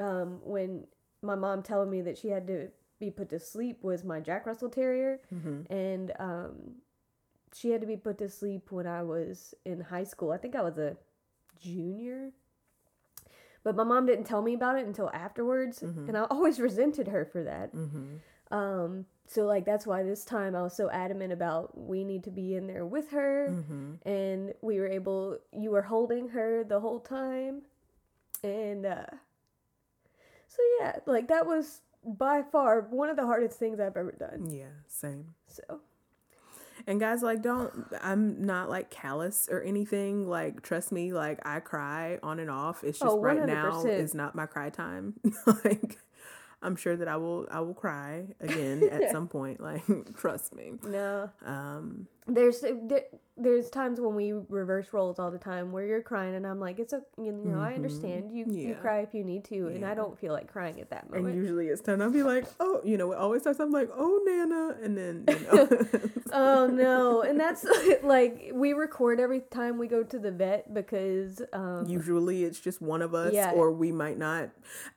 um 0.00 0.40
when 0.42 0.86
my 1.22 1.34
mom 1.34 1.62
telling 1.62 1.90
me 1.90 2.00
that 2.02 2.16
she 2.18 2.28
had 2.28 2.46
to 2.46 2.68
be 2.98 3.10
put 3.10 3.28
to 3.30 3.38
sleep 3.38 3.82
was 3.84 4.04
my 4.04 4.20
Jack 4.20 4.46
Russell 4.46 4.68
Terrier 4.68 5.20
Mhm. 5.32 5.70
and 5.70 6.12
um 6.18 6.74
she 7.54 7.70
had 7.70 7.80
to 7.80 7.86
be 7.86 7.96
put 7.96 8.18
to 8.18 8.28
sleep 8.28 8.70
when 8.70 8.86
I 8.86 9.02
was 9.02 9.54
in 9.64 9.80
high 9.80 10.04
school. 10.04 10.32
I 10.32 10.36
think 10.36 10.54
I 10.54 10.60
was 10.62 10.76
a 10.78 10.96
junior. 11.58 12.32
But 13.64 13.74
my 13.74 13.84
mom 13.84 14.06
didn't 14.06 14.24
tell 14.24 14.42
me 14.42 14.54
about 14.54 14.78
it 14.78 14.86
until 14.86 15.10
afterwards, 15.12 15.80
Mhm. 15.80 16.08
and 16.08 16.16
I 16.18 16.24
always 16.24 16.60
resented 16.68 17.08
her 17.08 17.24
for 17.24 17.42
that. 17.44 17.72
Mhm. 17.74 18.18
Um 18.50 19.06
so 19.26 19.44
like 19.44 19.64
that's 19.66 19.86
why 19.86 20.02
this 20.02 20.24
time 20.24 20.54
I 20.56 20.62
was 20.62 20.72
so 20.74 20.90
adamant 20.90 21.32
about 21.34 21.76
we 21.76 22.02
need 22.04 22.24
to 22.24 22.30
be 22.30 22.54
in 22.54 22.66
there 22.66 22.86
with 22.86 23.10
her 23.10 23.48
Mhm. 23.50 23.98
and 24.06 24.54
we 24.62 24.78
were 24.80 24.86
able 24.86 25.38
you 25.52 25.70
were 25.70 25.82
holding 25.82 26.28
her 26.30 26.64
the 26.64 26.80
whole 26.80 27.00
time 27.00 27.62
and 28.42 28.86
uh 28.86 29.04
so 30.46 30.62
yeah, 30.80 30.96
like 31.06 31.28
that 31.28 31.46
was 31.46 31.82
by 32.04 32.42
far 32.50 32.82
one 32.90 33.08
of 33.10 33.16
the 33.16 33.26
hardest 33.26 33.58
things 33.58 33.80
I've 33.80 33.96
ever 33.96 34.12
done. 34.12 34.48
Yeah, 34.50 34.66
same. 34.86 35.34
So 35.46 35.80
And 36.86 36.98
guys, 37.00 37.22
like, 37.22 37.42
don't, 37.42 37.72
I'm 38.02 38.46
not 38.46 38.70
like 38.70 38.88
callous 38.90 39.48
or 39.50 39.62
anything. 39.62 40.26
Like, 40.28 40.62
trust 40.62 40.92
me, 40.92 41.12
like, 41.12 41.38
I 41.46 41.60
cry 41.60 42.18
on 42.22 42.38
and 42.38 42.50
off. 42.50 42.82
It's 42.84 42.98
just 42.98 43.10
Oh, 43.10 43.20
right 43.20 43.44
now 43.44 43.82
100%. 43.84 43.98
is 43.98 44.14
not 44.14 44.34
my 44.34 44.46
cry 44.46 44.70
time. 44.70 45.14
like, 45.64 45.98
I'm 46.62 46.76
sure 46.76 46.96
that 46.96 47.06
I 47.08 47.16
will, 47.16 47.46
I 47.50 47.60
will 47.60 47.74
cry 47.74 48.24
again 48.40 48.88
at 48.92 49.10
some 49.10 49.28
point. 49.28 49.60
Like, 49.60 49.82
trust 50.16 50.54
me. 50.54 50.72
no. 50.82 51.30
Um, 51.44 52.06
There's 52.28 52.60
there, 52.60 53.04
there's 53.38 53.70
times 53.70 54.00
when 54.00 54.14
we 54.14 54.32
reverse 54.32 54.92
roles 54.92 55.18
all 55.18 55.30
the 55.30 55.38
time 55.38 55.70
where 55.72 55.86
you're 55.86 56.02
crying 56.02 56.34
and 56.34 56.44
I'm 56.46 56.58
like 56.60 56.78
it's 56.78 56.92
a 56.92 57.02
you 57.16 57.32
know 57.32 57.58
I 57.60 57.72
Mhm. 57.72 57.76
understand 57.76 58.32
you 58.32 58.44
you 58.48 58.74
cry 58.74 58.98
if 59.00 59.14
you 59.14 59.22
need 59.24 59.44
to 59.44 59.68
and 59.68 59.84
I 59.84 59.94
don't 59.94 60.18
feel 60.18 60.32
like 60.32 60.50
crying 60.52 60.80
at 60.80 60.90
that 60.90 61.08
moment. 61.08 61.34
and 61.34 61.42
usually 61.42 61.68
it's 61.68 61.80
time 61.80 62.02
I'll 62.02 62.10
be 62.10 62.22
like, 62.24 62.46
oh, 62.60 62.80
you 62.84 62.96
know, 62.98 63.12
it 63.12 63.16
always 63.18 63.42
starts, 63.42 63.60
I'm 63.60 63.70
like, 63.70 63.88
oh, 63.96 64.20
Nana. 64.26 64.76
And 64.82 64.98
then, 64.98 65.24
you 65.28 65.46
know, 65.46 65.68
oh 66.32 66.66
no, 66.66 67.22
and 67.22 67.38
that's 67.38 67.64
like 68.02 68.50
we 68.52 68.72
record 68.72 69.20
every 69.20 69.40
time 69.40 69.78
we 69.78 69.86
go 69.86 70.02
to 70.02 70.18
the 70.18 70.32
vet 70.32 70.74
because 70.74 71.40
um 71.52 71.86
Usually 71.88 72.42
it's 72.44 72.58
just 72.60 72.82
one 72.82 73.02
of 73.02 73.14
us, 73.14 73.32
Yeah. 73.32 73.52
or 73.52 73.70
we 73.72 73.90
might 73.92 74.18
not. 74.18 74.50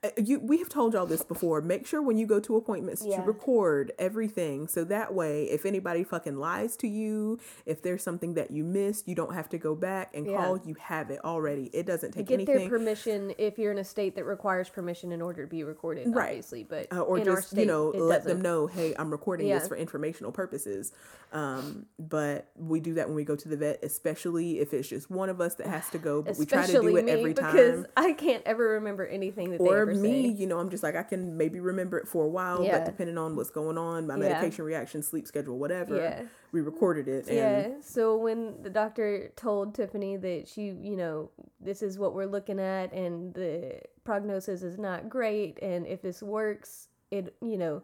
Uh, 0.04 0.10
You, 0.18 0.40
we 0.40 0.58
have 0.58 0.68
told 0.70 0.94
y'all 0.96 1.06
this 1.06 1.24
before. 1.24 1.62
Make 1.62 1.86
sure 1.88 2.02
when 2.02 2.18
you 2.18 2.26
go 2.26 2.40
to 2.42 2.56
appointments, 2.58 3.06
Yeah. 3.06 3.22
you 3.22 3.28
record 3.28 3.92
everything, 4.00 4.68
so 4.68 4.84
that 4.86 5.14
way, 5.14 5.44
if 5.46 5.66
anybody 5.66 6.04
fucking 6.04 6.38
lies 6.38 6.76
to 6.78 6.88
you, 6.88 7.21
if 7.66 7.82
there's 7.82 8.04
something 8.04 8.34
that 8.36 8.52
you 8.52 8.64
missed, 8.64 9.08
you 9.08 9.16
don't 9.16 9.34
have 9.34 9.50
to 9.50 9.58
go 9.58 9.76
back 9.76 10.12
and 10.16 10.26
Yeah. 10.26 10.38
call. 10.38 10.58
You 10.66 10.76
have 10.80 11.10
it 11.10 11.20
already. 11.24 11.70
It 11.74 11.86
doesn't 11.86 12.12
take 12.12 12.28
get 12.28 12.36
anything. 12.36 12.58
their 12.58 12.70
permission 12.70 13.34
if 13.38 13.58
you're 13.58 13.72
in 13.72 13.78
a 13.78 13.84
state 13.84 14.16
that 14.16 14.26
requires 14.26 14.70
permission 14.70 15.12
in 15.12 15.22
order 15.22 15.44
to 15.44 15.50
be 15.50 15.64
recorded, 15.64 16.08
Right. 16.14 16.28
obviously. 16.30 16.64
But 16.64 16.92
uh, 16.94 17.00
or 17.02 17.20
just 17.20 17.50
state, 17.52 17.62
you 17.62 17.66
know 17.68 17.90
let 17.90 18.24
them 18.24 18.38
doesn't. 18.38 18.42
know 18.44 18.68
hey 18.68 18.94
i'm 18.98 19.12
recording 19.12 19.48
this 19.50 19.68
for 19.68 19.76
informational 19.76 20.32
purposes 20.32 20.92
um 21.34 21.86
but 22.00 22.48
we 22.56 22.80
do 22.80 22.94
that 22.96 23.08
when 23.08 23.16
we 23.16 23.24
go 23.24 23.36
to 23.36 23.48
the 23.50 23.58
vet 23.58 23.80
especially 23.84 24.60
if 24.60 24.74
it's 24.74 24.88
just 24.88 25.10
one 25.10 25.30
of 25.30 25.40
us 25.42 25.56
that 25.56 25.68
has 25.68 25.90
to 25.90 25.98
go 25.98 26.22
but 26.22 26.38
we 26.38 26.46
try 26.46 26.66
to 26.66 26.72
do 26.74 26.96
it 26.98 27.08
every 27.08 27.34
because 27.34 27.86
I 27.98 28.14
can't 28.14 28.44
ever 28.46 28.70
remember 28.80 29.06
anything 29.06 29.52
that 29.52 29.60
they 29.60 29.66
or 29.66 29.78
ever 29.78 29.94
me, 29.96 30.24
say. 30.34 30.40
you 30.42 30.48
know, 30.48 30.60
I'm 30.60 30.70
just 30.70 30.84
like 30.84 30.96
I 30.96 31.04
can 31.04 31.38
maybe 31.38 31.60
remember 31.60 31.98
it 31.98 32.08
for 32.08 32.24
a 32.26 32.28
while, 32.28 32.64
Yeah. 32.64 32.78
but 32.80 32.86
depending 32.86 33.18
on 33.18 33.36
what's 33.36 33.50
going 33.50 33.78
on, 33.78 34.08
my 34.08 34.16
Yeah. 34.16 34.30
medication 34.30 34.66
reaction, 34.66 35.02
sleep 35.04 35.28
schedule, 35.28 35.58
whatever, 35.58 35.96
Yeah. 35.98 36.24
we 36.52 36.62
recorded 36.62 37.08
it. 37.08 37.11
Yeah. 37.30 37.70
So 37.82 38.18
when 38.18 38.62
the 38.64 38.70
doctor 38.70 39.32
told 39.36 39.76
Tiffany 39.76 40.18
that 40.18 40.48
she, 40.48 40.68
you 40.68 40.96
know, 40.96 41.30
this 41.60 41.82
is 41.82 41.98
what 42.00 42.14
we're 42.14 42.26
looking 42.26 42.60
at 42.60 42.92
and 42.94 43.34
the 43.34 43.82
prognosis 44.04 44.64
is 44.64 44.78
not 44.78 45.10
great 45.10 45.60
and 45.62 45.86
if 45.88 46.02
this 46.02 46.22
works, 46.24 46.88
it, 47.12 47.36
you 47.42 47.58
know, 47.58 47.84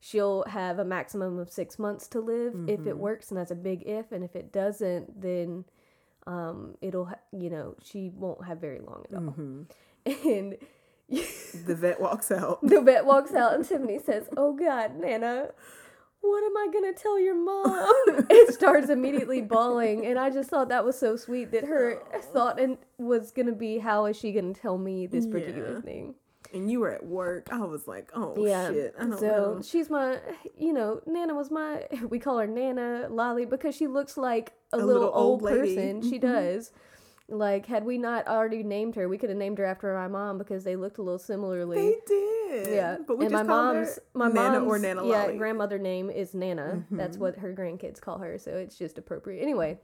she'll 0.00 0.44
have 0.44 0.78
a 0.78 0.84
maximum 0.84 1.38
of 1.38 1.50
6 1.50 1.78
months 1.78 2.06
to 2.08 2.20
live 2.20 2.54
if 2.68 2.80
Mm-hmm. 2.80 2.88
it 2.88 2.98
works 2.98 3.30
and 3.30 3.38
that's 3.38 3.50
a 3.50 3.56
big 3.56 3.82
if 3.86 4.12
and 4.12 4.22
if 4.22 4.36
it 4.36 4.52
doesn't 4.52 5.20
then 5.20 5.64
um, 6.26 6.76
it'll 6.82 7.06
ha- 7.06 7.20
you 7.32 7.48
know 7.50 7.74
she 7.82 8.10
won't 8.14 8.44
have 8.44 8.58
very 8.60 8.80
long 8.80 9.04
at 9.10 9.16
all. 9.16 9.22
Mm-hmm. 9.22 9.62
And 10.28 10.56
The 11.66 11.74
vet 11.74 12.00
walks 12.00 12.30
out. 12.30 12.60
the 12.66 12.80
vet 12.82 13.06
walks 13.06 13.32
out 13.34 13.54
and 13.54 13.64
Tiffany 13.64 13.98
says, 13.98 14.28
"Oh 14.36 14.52
God, 14.52 14.96
Nana." 14.96 15.50
What 16.20 16.44
am 16.44 16.56
I 16.56 16.68
gonna 16.72 16.92
tell 16.92 17.18
your 17.18 17.34
mom? 17.34 18.26
and 18.30 18.48
starts 18.54 18.88
immediately 18.90 19.40
bawling, 19.40 20.04
and 20.06 20.18
I 20.18 20.30
just 20.30 20.50
thought 20.50 20.68
that 20.68 20.84
was 20.84 20.98
so 20.98 21.16
sweet 21.16 21.52
that 21.52 21.64
her 21.64 22.02
thought 22.32 22.60
and 22.60 22.76
was 22.98 23.30
gonna 23.30 23.52
be, 23.52 23.78
"How 23.78 24.06
is 24.06 24.16
she 24.16 24.32
gonna 24.32 24.52
tell 24.54 24.78
me 24.78 25.06
this 25.06 25.26
particular 25.26 25.74
Yeah. 25.74 25.80
thing?" 25.80 26.14
And 26.54 26.70
you 26.70 26.80
were 26.80 26.90
at 26.90 27.04
work. 27.04 27.48
I 27.52 27.58
was 27.58 27.86
like, 27.86 28.10
oh 28.14 28.34
Yeah. 28.38 28.70
shit. 28.70 28.94
I 28.98 29.02
don't 29.02 29.18
so 29.18 29.26
know. 29.26 29.60
she's 29.62 29.90
my, 29.90 30.18
you 30.56 30.72
know, 30.72 31.02
Nana 31.06 31.34
was 31.34 31.50
my. 31.50 31.86
We 32.08 32.18
call 32.18 32.38
her 32.38 32.46
Nana 32.46 33.08
Lolly 33.10 33.44
because 33.44 33.74
she 33.74 33.86
looks 33.86 34.16
like 34.16 34.54
a, 34.72 34.76
A 34.76 34.78
little, 34.78 34.94
little 34.94 35.08
old, 35.14 35.42
old 35.42 35.50
person. 35.50 36.00
She 36.02 36.18
Mhm. 36.18 36.22
does. 36.22 36.72
Like, 37.30 37.66
had 37.66 37.84
we 37.84 37.98
not 37.98 38.26
already 38.26 38.62
named 38.62 38.94
her, 38.96 39.06
we 39.08 39.18
could 39.18 39.28
have 39.28 39.38
named 39.38 39.58
her 39.58 39.64
after 39.66 39.92
my 39.94 40.08
mom 40.08 40.38
because 40.38 40.64
they 40.64 40.76
looked 40.76 40.96
a 40.98 41.02
little 41.02 41.18
similarly. 41.18 41.76
They 41.76 41.96
did. 42.06 42.74
Yeah, 42.74 42.96
But 43.06 43.18
we 43.18 43.26
and 43.26 43.32
just 43.34 43.44
my 43.44 43.52
called 43.52 43.76
mom's 43.76 43.96
her 43.96 44.02
my 44.14 44.28
Nana 44.28 44.60
mom's 44.60 44.66
or 44.72 44.78
Nana 44.78 45.06
yeah 45.06 45.32
grandmother 45.32 45.78
name 45.78 46.08
is 46.08 46.32
Nana. 46.32 46.84
That's 46.90 47.18
Mhm. 47.18 47.20
what 47.20 47.36
her 47.36 47.52
grandkids 47.52 48.00
call 48.00 48.18
her, 48.18 48.38
so 48.38 48.52
it's 48.52 48.76
just 48.78 48.96
appropriate. 48.96 49.42
Anyway, 49.42 49.78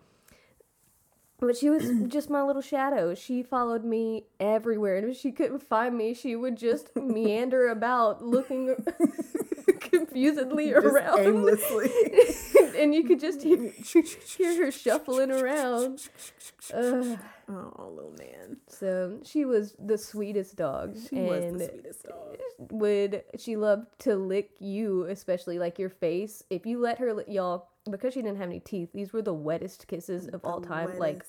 but 1.38 1.55
she 1.59 1.68
was 1.68 1.90
just 2.09 2.30
my 2.30 2.42
little 2.42 2.62
shadow. 2.62 3.14
She 3.14 3.42
followed 3.42 3.84
me 3.84 4.24
everywhere, 4.40 4.97
and 4.97 5.11
if 5.11 5.16
she 5.18 5.30
couldn't 5.30 5.59
find 5.62 5.99
me, 5.99 6.14
she 6.14 6.34
would 6.36 6.57
just 6.57 6.97
meander 6.97 7.68
about, 7.68 8.24
looking 8.24 8.74
confusedly 9.99 10.70
Just 10.70 10.86
around, 10.86 11.20
aimlessly. 11.20 11.90
and 12.78 12.95
you 12.95 13.05
could 13.05 13.20
just 13.20 13.42
hear, 13.42 13.72
hear 14.36 14.64
her 14.64 14.70
shuffling 14.70 15.30
around. 15.30 16.09
Oh, 17.47 17.92
little 17.95 18.14
man. 18.18 18.57
So 18.68 19.18
she 19.22 19.45
was 19.45 19.74
the 19.78 19.99
sweetest 19.99 20.57
dog, 20.57 20.97
She 21.11 21.16
and 21.16 21.28
was 21.28 21.53
the 21.59 21.68
sweetest 21.68 22.05
dog. 22.05 22.38
would 22.70 23.22
she 23.38 23.57
loved 23.57 23.86
to 24.01 24.16
lick 24.16 24.53
you, 24.61 25.05
especially 25.05 25.59
like 25.59 25.78
your 25.78 25.90
face. 25.90 26.42
If 26.49 26.64
you 26.64 26.80
let 26.80 26.99
her, 27.01 27.22
y'all, 27.28 27.68
because 27.90 28.14
she 28.14 28.22
didn't 28.22 28.38
have 28.38 28.49
any 28.49 28.61
teeth, 28.61 28.90
these 28.95 29.12
were 29.12 29.20
the 29.20 29.34
wettest 29.34 29.86
kisses 29.88 30.26
of 30.28 30.42
all 30.45 30.61
The 30.61 30.68
time. 30.68 30.99
Like, 30.99 31.26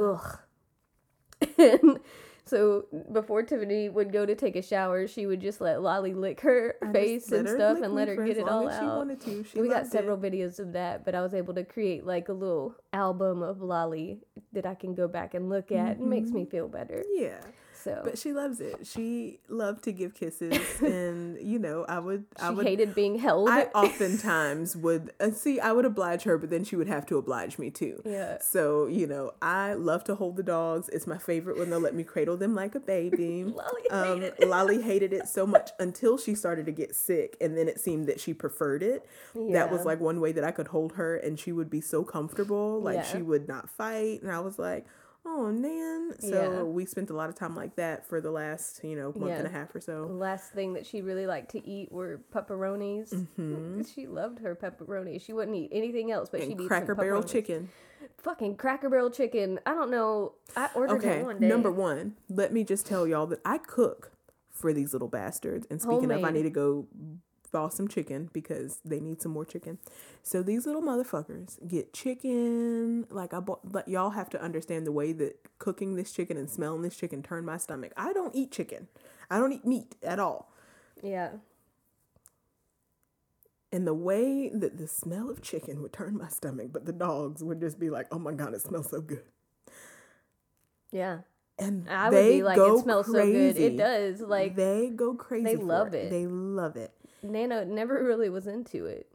oh, 0.00 0.14
ugh. 0.14 1.48
and 1.58 2.00
so 2.46 2.86
before 3.12 3.42
Tiffany 3.42 3.88
would 3.88 4.12
go 4.12 4.26
to 4.26 4.34
take 4.34 4.54
a 4.56 4.62
shower, 4.62 5.06
she 5.06 5.26
would 5.26 5.40
just 5.40 5.60
let 5.60 5.80
Lolly 5.80 6.12
lick 6.12 6.40
her 6.40 6.76
I 6.82 6.92
face 6.92 7.32
and 7.32 7.48
her 7.48 7.56
stuff 7.56 7.80
and 7.80 7.94
let 7.94 8.08
her 8.08 8.16
get 8.16 8.36
it 8.36 8.48
all 8.48 8.68
out. 8.68 9.06
we 9.54 9.68
got 9.68 9.86
several 9.86 10.22
it. 10.22 10.32
videos 10.32 10.58
of 10.58 10.72
that, 10.74 11.04
but 11.04 11.14
I 11.14 11.22
was 11.22 11.32
able 11.32 11.54
to 11.54 11.64
create 11.64 12.04
like 12.04 12.28
a 12.28 12.34
little 12.34 12.74
album 12.92 13.42
of 13.42 13.62
Lolly 13.62 14.20
that 14.52 14.66
I 14.66 14.74
can 14.74 14.94
go 14.94 15.08
back 15.08 15.32
and 15.32 15.48
look 15.48 15.72
at. 15.72 15.92
It 15.92 16.00
makes 16.00 16.30
me 16.30 16.44
feel 16.44 16.68
better. 16.68 17.02
Yeah, 17.12 17.40
So 17.84 18.00
but 18.02 18.18
she 18.18 18.32
loves 18.32 18.60
it. 18.60 18.86
She 18.86 19.38
loved 19.48 19.84
to 19.84 19.92
give 19.92 20.14
kisses, 20.14 20.58
and 20.80 21.38
you 21.40 21.58
know, 21.58 21.84
I 21.88 21.98
would, 21.98 22.24
she 22.38 22.42
I 22.44 22.50
would, 22.50 22.66
hated 22.66 22.94
being 22.94 23.18
held. 23.18 23.48
I 23.50 23.64
oftentimes 23.74 24.76
would 24.76 25.12
uh, 25.20 25.30
see. 25.30 25.60
I 25.60 25.72
would 25.72 25.84
oblige 25.84 26.22
her, 26.24 26.38
but 26.38 26.50
then 26.50 26.64
she 26.64 26.76
would 26.76 26.88
have 26.88 27.06
to 27.06 27.16
oblige 27.18 27.58
me 27.58 27.70
too. 27.70 28.02
yeah. 28.04 28.38
So 28.40 28.86
you 28.86 29.06
know, 29.06 29.32
I 29.42 29.74
love 29.74 30.04
to 30.04 30.14
hold 30.14 30.36
the 30.36 30.42
dogs. 30.42 30.88
It's 30.88 31.06
my 31.06 31.18
favorite 31.18 31.58
when 31.58 31.70
they'll 31.70 31.80
let 31.80 31.94
me 31.94 32.04
cradle 32.04 32.36
them 32.36 32.54
like 32.54 32.74
a 32.74 32.80
baby. 32.80 33.44
Lolly 33.44 33.90
Um, 33.90 34.20
hated 34.20 34.34
it. 34.38 34.48
Lolly 34.48 34.82
hated 34.82 35.12
it 35.12 35.28
so 35.28 35.46
much 35.46 35.70
until 35.78 36.16
she 36.18 36.34
started 36.34 36.66
to 36.66 36.72
get 36.72 36.94
sick, 36.94 37.36
and 37.40 37.56
then 37.56 37.68
it 37.68 37.80
seemed 37.80 38.06
that 38.06 38.20
she 38.20 38.32
preferred 38.34 38.82
it. 38.82 39.06
Yeah. 39.34 39.52
That 39.64 39.70
was 39.72 39.84
like 39.84 40.00
one 40.00 40.20
way 40.20 40.32
that 40.32 40.44
I 40.44 40.50
could 40.50 40.68
hold 40.68 40.92
her, 40.94 41.16
and 41.16 41.38
she 41.38 41.52
would 41.52 41.70
be 41.70 41.80
so 41.80 42.02
comfortable. 42.04 42.80
Like 42.80 42.96
Yeah. 42.96 43.02
she 43.02 43.22
would 43.22 43.48
not 43.48 43.68
fight, 43.68 44.22
and 44.22 44.30
I 44.30 44.40
was 44.40 44.58
like, 44.58 44.86
"Oh, 45.26 45.50
Nan." 45.50 46.14
So 46.20 46.28
Yeah. 46.28 46.62
we 46.64 46.84
spent 46.84 47.10
a 47.10 47.14
lot 47.14 47.28
of 47.28 47.34
time 47.34 47.54
like 47.56 47.76
that 47.76 48.06
for 48.06 48.20
the 48.20 48.30
last, 48.30 48.82
you 48.84 48.94
know, 48.96 49.12
month 49.16 49.32
Yeah. 49.32 49.38
and 49.38 49.46
a 49.46 49.50
half 49.50 49.74
or 49.74 49.78
The 49.78 49.84
so. 49.84 50.06
last 50.06 50.52
thing 50.52 50.74
that 50.74 50.84
she 50.86 51.00
really 51.02 51.26
liked 51.26 51.50
to 51.52 51.66
eat 51.66 51.90
were 51.92 52.20
pepperonis. 52.32 53.10
hmm 53.36 53.82
She 53.82 54.06
loved 54.06 54.40
her 54.40 54.54
pepperoni. 54.54 55.20
She 55.20 55.32
wouldn't 55.32 55.56
eat 55.56 55.70
anything 55.72 56.10
else, 56.10 56.28
but 56.30 56.40
eat 56.42 56.58
Cracker 56.68 56.94
Barrel 56.94 57.22
chicken. 57.22 57.68
Fucking 58.18 58.56
Cracker 58.56 58.90
Barrel 58.90 59.10
chicken. 59.10 59.58
I 59.66 59.74
don't 59.74 59.90
know. 59.90 60.34
I 60.56 60.68
ordered 60.74 60.96
Okay, 60.96 61.20
it 61.20 61.24
one 61.24 61.40
day. 61.40 61.48
number 61.48 61.70
one, 61.70 62.16
let 62.28 62.52
me 62.52 62.64
just 62.64 62.86
tell 62.86 63.06
y'all 63.06 63.26
that 63.26 63.40
I 63.44 63.58
cook 63.58 64.12
for 64.50 64.72
these 64.72 64.92
little 64.92 65.08
bastards. 65.08 65.66
And 65.70 65.80
speaking 65.80 66.10
of, 66.10 66.22
I 66.22 66.30
need 66.30 66.42
to 66.44 66.50
go 66.50 66.86
thaw 67.54 67.68
some 67.68 67.86
chicken 67.86 68.28
because 68.32 68.80
they 68.84 68.98
need 68.98 69.22
some 69.22 69.30
more 69.30 69.44
chicken. 69.44 69.78
So 70.24 70.42
these 70.42 70.66
little 70.66 70.82
motherfuckers 70.82 71.56
get 71.68 71.92
chicken. 71.92 73.06
Like 73.10 73.32
I 73.32 73.38
bought, 73.38 73.60
but 73.70 73.86
y'all 73.86 74.10
have 74.10 74.28
to 74.30 74.42
understand 74.42 74.86
the 74.86 74.92
way 74.92 75.12
that 75.12 75.38
cooking 75.60 75.94
this 75.94 76.10
chicken 76.10 76.36
and 76.36 76.50
smelling 76.50 76.82
this 76.82 76.96
chicken 76.96 77.22
turned 77.22 77.46
my 77.46 77.56
stomach. 77.56 77.92
I 77.96 78.12
don't 78.12 78.34
eat 78.34 78.50
chicken. 78.50 78.88
I 79.30 79.38
don't 79.38 79.52
eat 79.52 79.64
meat 79.64 79.94
at 80.02 80.18
all. 80.18 80.52
Yeah. 81.00 81.30
And 83.70 83.86
the 83.86 83.94
way 83.94 84.48
that 84.52 84.76
the 84.76 84.88
smell 84.88 85.30
of 85.30 85.40
chicken 85.40 85.80
would 85.80 85.92
turn 85.92 86.16
my 86.16 86.28
stomach, 86.28 86.70
but 86.72 86.86
the 86.86 86.92
dogs 86.92 87.42
would 87.44 87.60
just 87.60 87.78
be 87.78 87.88
like, 87.88 88.08
"Oh 88.10 88.18
my 88.18 88.32
god, 88.32 88.52
it 88.54 88.62
smells 88.62 88.90
so 88.90 89.00
good." 89.00 89.22
Yeah. 90.90 91.18
And 91.56 91.88
I 91.88 92.10
would 92.10 92.20
be 92.20 92.42
like, 92.42 92.58
it 92.58 92.82
smells 92.82 93.06
so 93.06 93.12
good. 93.12 93.56
It 93.56 93.76
does. 93.76 94.20
Like, 94.20 94.56
they 94.56 94.90
go 94.90 95.14
crazy. 95.14 95.44
They 95.44 95.56
love 95.56 95.94
it. 95.94 96.10
They 96.10 96.26
love 96.26 96.76
it. 96.76 96.92
Nana 97.24 97.64
never 97.64 98.02
really 98.10 98.28
was 98.30 98.46
into 98.46 98.86
it. 98.86 99.06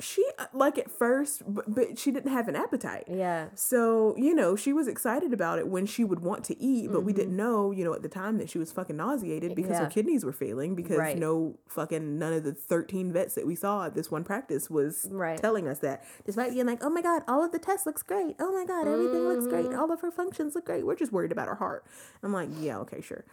She 0.00 0.24
uh, 0.38 0.46
like 0.52 0.78
at 0.78 0.92
first, 0.92 1.42
but, 1.44 1.64
but 1.74 1.98
she 1.98 2.12
didn't 2.12 2.30
have 2.30 2.46
an 2.46 2.54
appetite. 2.54 3.06
Yeah. 3.08 3.48
So 3.56 4.14
you 4.16 4.32
know 4.32 4.54
she 4.54 4.72
was 4.72 4.86
excited 4.86 5.32
about 5.32 5.58
it 5.58 5.66
when 5.66 5.86
she 5.86 6.04
would 6.04 6.20
want 6.20 6.44
to 6.44 6.62
eat, 6.62 6.92
but 6.92 7.00
we 7.00 7.12
didn't 7.12 7.34
know 7.36 7.72
you 7.72 7.82
know 7.84 7.92
at 7.94 8.02
the 8.02 8.08
time 8.08 8.38
that 8.38 8.48
she 8.48 8.58
was 8.58 8.70
fucking 8.70 8.96
nauseated 8.96 9.56
because 9.56 9.76
her 9.78 9.86
Mm-hmm. 9.86 9.90
Kidneys 9.94 10.24
were 10.24 10.30
failing 10.32 10.76
because 10.76 10.98
Right. 10.98 11.18
no 11.18 11.58
fucking 11.66 12.16
none 12.16 12.32
of 12.32 12.44
the 12.44 12.52
thirteen 12.52 13.12
vets 13.12 13.34
that 13.34 13.44
we 13.44 13.56
saw 13.56 13.86
at 13.86 13.94
this 13.96 14.08
one 14.08 14.22
practice 14.22 14.70
was 14.70 15.08
Right. 15.10 15.36
telling 15.36 15.66
us 15.66 15.80
that. 15.80 16.04
Despite 16.24 16.52
being 16.52 16.66
like, 16.66 16.84
oh 16.84 16.90
my 16.90 17.02
god, 17.02 17.22
all 17.26 17.42
of 17.44 17.50
the 17.50 17.58
tests 17.58 17.84
looks 17.84 18.04
great. 18.04 18.36
Oh 18.38 18.52
my 18.52 18.64
god, 18.66 18.86
everything 18.86 19.26
looks 19.26 19.48
great. 19.48 19.66
Mm-hmm. 19.66 19.80
All 19.80 19.90
of 19.90 20.00
her 20.02 20.12
functions 20.12 20.54
look 20.54 20.66
great. 20.66 20.86
We're 20.86 20.94
just 20.94 21.10
worried 21.10 21.32
about 21.32 21.48
her 21.48 21.56
heart. 21.56 21.84
I'm 22.22 22.32
like, 22.32 22.50
yeah, 22.60 22.78
okay, 22.78 23.00
sure. 23.00 23.24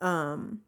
Um, 0.00 0.60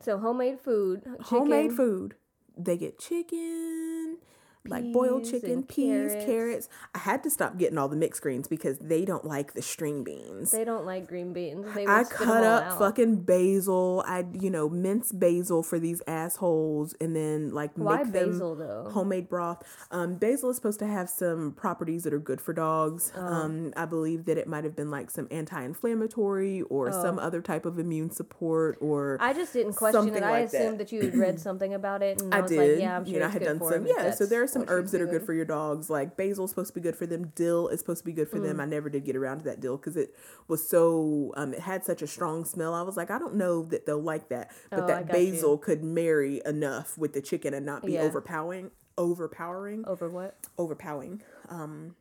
So 0.00 0.16
homemade 0.18 0.60
food. 0.60 1.02
Chicken, 1.02 1.16
homemade 1.24 1.72
food. 1.74 2.14
They 2.56 2.76
get 2.76 2.98
chicken, 2.98 4.18
like 4.66 4.92
boiled 4.92 5.24
chicken, 5.28 5.64
peas, 5.64 6.12
carrots. 6.12 6.24
carrots. 6.24 6.68
I 6.94 6.98
had 6.98 7.22
to 7.24 7.30
stop 7.30 7.58
getting 7.58 7.78
all 7.78 7.88
the 7.88 7.96
mixed 7.96 8.22
greens 8.22 8.46
because 8.46 8.78
they 8.78 9.04
don't 9.04 9.24
like 9.24 9.54
the 9.54 9.62
string 9.62 10.04
beans. 10.04 10.52
They 10.52 10.64
don't 10.64 10.86
like 10.86 11.08
green 11.08 11.32
beans. 11.32 11.66
They 11.74 11.86
I 11.86 12.04
cut 12.04 12.44
up 12.44 12.64
out. 12.64 12.78
fucking 12.78 13.22
basil. 13.24 14.04
I 14.06 14.24
you 14.38 14.50
know 14.50 14.68
mince 14.68 15.10
basil 15.10 15.62
for 15.64 15.78
these 15.80 16.00
assholes, 16.06 16.94
and 17.00 17.16
then 17.16 17.50
like 17.52 17.72
Why 17.74 18.04
make 18.04 18.12
them 18.12 18.30
basil 18.30 18.54
though? 18.54 18.88
homemade 18.92 19.28
broth. 19.28 19.62
Um, 19.90 20.14
basil 20.14 20.50
is 20.50 20.56
supposed 20.56 20.78
to 20.78 20.86
have 20.86 21.10
some 21.10 21.52
properties 21.52 22.04
that 22.04 22.14
are 22.14 22.18
good 22.20 22.40
for 22.40 22.52
dogs. 22.52 23.12
Oh. 23.16 23.20
Um, 23.26 23.72
I 23.76 23.84
believe 23.84 24.26
that 24.26 24.38
it 24.38 24.46
might 24.46 24.64
have 24.64 24.76
been 24.76 24.90
like 24.90 25.10
some 25.10 25.26
anti-inflammatory 25.30 26.62
or 26.62 26.92
some 26.92 27.18
other 27.18 27.40
type 27.40 27.66
of 27.66 27.78
immune 27.78 28.10
support 28.10 28.76
or 28.80 29.18
Oh. 29.20 29.24
I 29.24 29.32
just 29.32 29.52
didn't 29.52 29.74
question 29.74 30.00
it. 30.00 30.04
something 30.04 30.22
I 30.24 30.30
like 30.30 30.50
that. 30.50 30.60
assumed 30.62 30.78
that. 30.80 30.92
you 30.92 31.02
had 31.02 31.14
read 31.16 31.40
something 31.40 31.74
about 31.74 32.02
it, 32.02 32.20
and 32.20 32.32
I, 32.34 32.38
I 32.38 32.40
was 32.42 32.50
did. 32.50 32.70
like, 32.72 32.80
"Yeah, 32.80 32.96
I'm 32.96 33.04
sure 33.04 33.14
you 33.14 33.20
know, 33.20 33.26
I 33.26 33.28
had 33.30 33.42
done 33.42 33.58
some. 33.60 33.86
Yeah, 33.86 33.94
so 33.94 34.02
that's 34.02 34.28
there 34.30 34.42
are 34.42 34.46
some 34.52 34.64
herbs 34.68 34.92
that 34.92 35.00
are 35.00 35.06
good 35.06 35.22
for 35.24 35.32
your 35.32 35.44
dogs. 35.44 35.88
Like 35.90 36.16
basil 36.16 36.44
is 36.44 36.50
supposed 36.50 36.68
to 36.68 36.74
be 36.74 36.80
good 36.80 36.96
for 36.96 37.06
them. 37.06 37.32
Dill 37.34 37.68
is 37.68 37.80
supposed 37.80 38.00
to 38.00 38.04
be 38.04 38.12
good 38.12 38.28
for 38.28 38.38
Mm. 38.38 38.42
them. 38.44 38.60
I 38.60 38.64
never 38.66 38.88
did 38.88 39.04
get 39.04 39.16
around 39.16 39.38
to 39.38 39.44
that 39.44 39.60
dill 39.60 39.76
because 39.76 39.96
it 39.96 40.14
was 40.48 40.68
so. 40.68 41.32
Um, 41.36 41.54
it 41.54 41.60
had 41.60 41.84
such 41.84 42.02
a 42.02 42.06
strong 42.06 42.44
smell. 42.44 42.74
I 42.74 42.82
was 42.82 42.96
like, 42.96 43.10
I 43.10 43.18
don't 43.18 43.34
know 43.36 43.62
that 43.64 43.86
they'll 43.86 44.00
like 44.02 44.28
that, 44.28 44.50
but 44.70 44.84
Oh, 44.84 44.86
that 44.86 45.08
got 45.08 45.18
you. 45.20 45.32
basil 45.32 45.58
could 45.58 45.82
marry 45.82 46.40
enough 46.44 46.96
with 46.98 47.12
the 47.12 47.20
chicken 47.22 47.54
and 47.54 47.64
not 47.66 47.84
be 47.84 47.92
Yeah. 47.94 48.02
overpowering. 48.02 48.70
Overpowering. 48.98 49.84
Over 49.86 50.08
what? 50.08 50.36
Overpowering. 50.58 51.22
Um. 51.48 51.96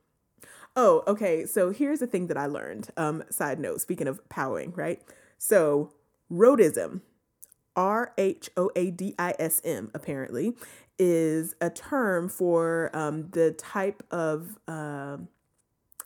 Oh, 0.75 1.03
okay. 1.07 1.45
So 1.45 1.71
here's 1.71 1.99
the 1.99 2.07
thing 2.07 2.27
that 2.27 2.37
I 2.37 2.45
learned. 2.45 2.89
Um, 2.97 3.23
side 3.29 3.59
note. 3.59 3.81
Speaking 3.81 4.07
of 4.07 4.27
powering, 4.29 4.71
right? 4.75 5.01
So 5.37 5.91
rhodism, 6.29 7.01
R 7.75 8.13
H 8.17 8.49
O 8.57 8.69
A 8.75 8.91
D 8.91 9.15
I 9.19 9.33
S 9.39 9.61
M, 9.63 9.91
apparently, 9.93 10.55
is 11.01 11.55
a 11.59 11.69
term 11.71 12.29
for 12.29 12.91
um, 12.93 13.29
the 13.31 13.51
type 13.51 14.03
of. 14.11 14.57
um 14.67 15.27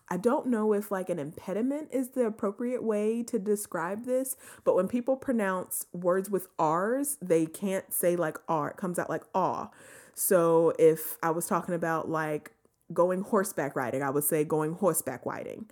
I 0.08 0.18
don't 0.18 0.46
know 0.46 0.72
if 0.74 0.92
like 0.92 1.10
an 1.10 1.18
impediment 1.18 1.90
is 1.92 2.10
the 2.10 2.28
appropriate 2.28 2.84
way 2.84 3.24
to 3.24 3.40
describe 3.40 4.06
this, 4.06 4.38
but 4.64 4.76
when 4.76 4.88
people 4.88 5.16
pronounce 5.16 5.88
words 5.94 6.30
with 6.30 6.48
R's, 6.60 7.18
they 7.24 7.48
can't 7.48 7.92
say 7.92 8.16
like 8.16 8.38
R. 8.48 8.70
It 8.70 8.78
comes 8.78 9.00
out 9.00 9.10
like 9.10 9.24
aw. 9.34 9.72
So 10.14 10.74
if 10.78 11.18
I 11.24 11.32
was 11.32 11.48
talking 11.48 11.74
about 11.74 12.08
like 12.08 12.52
going 12.94 13.22
horseback 13.22 13.76
riding, 13.76 14.04
I 14.04 14.12
would 14.12 14.24
say 14.24 14.44
going 14.44 14.74
horseback 14.76 15.26
riding. 15.26 15.66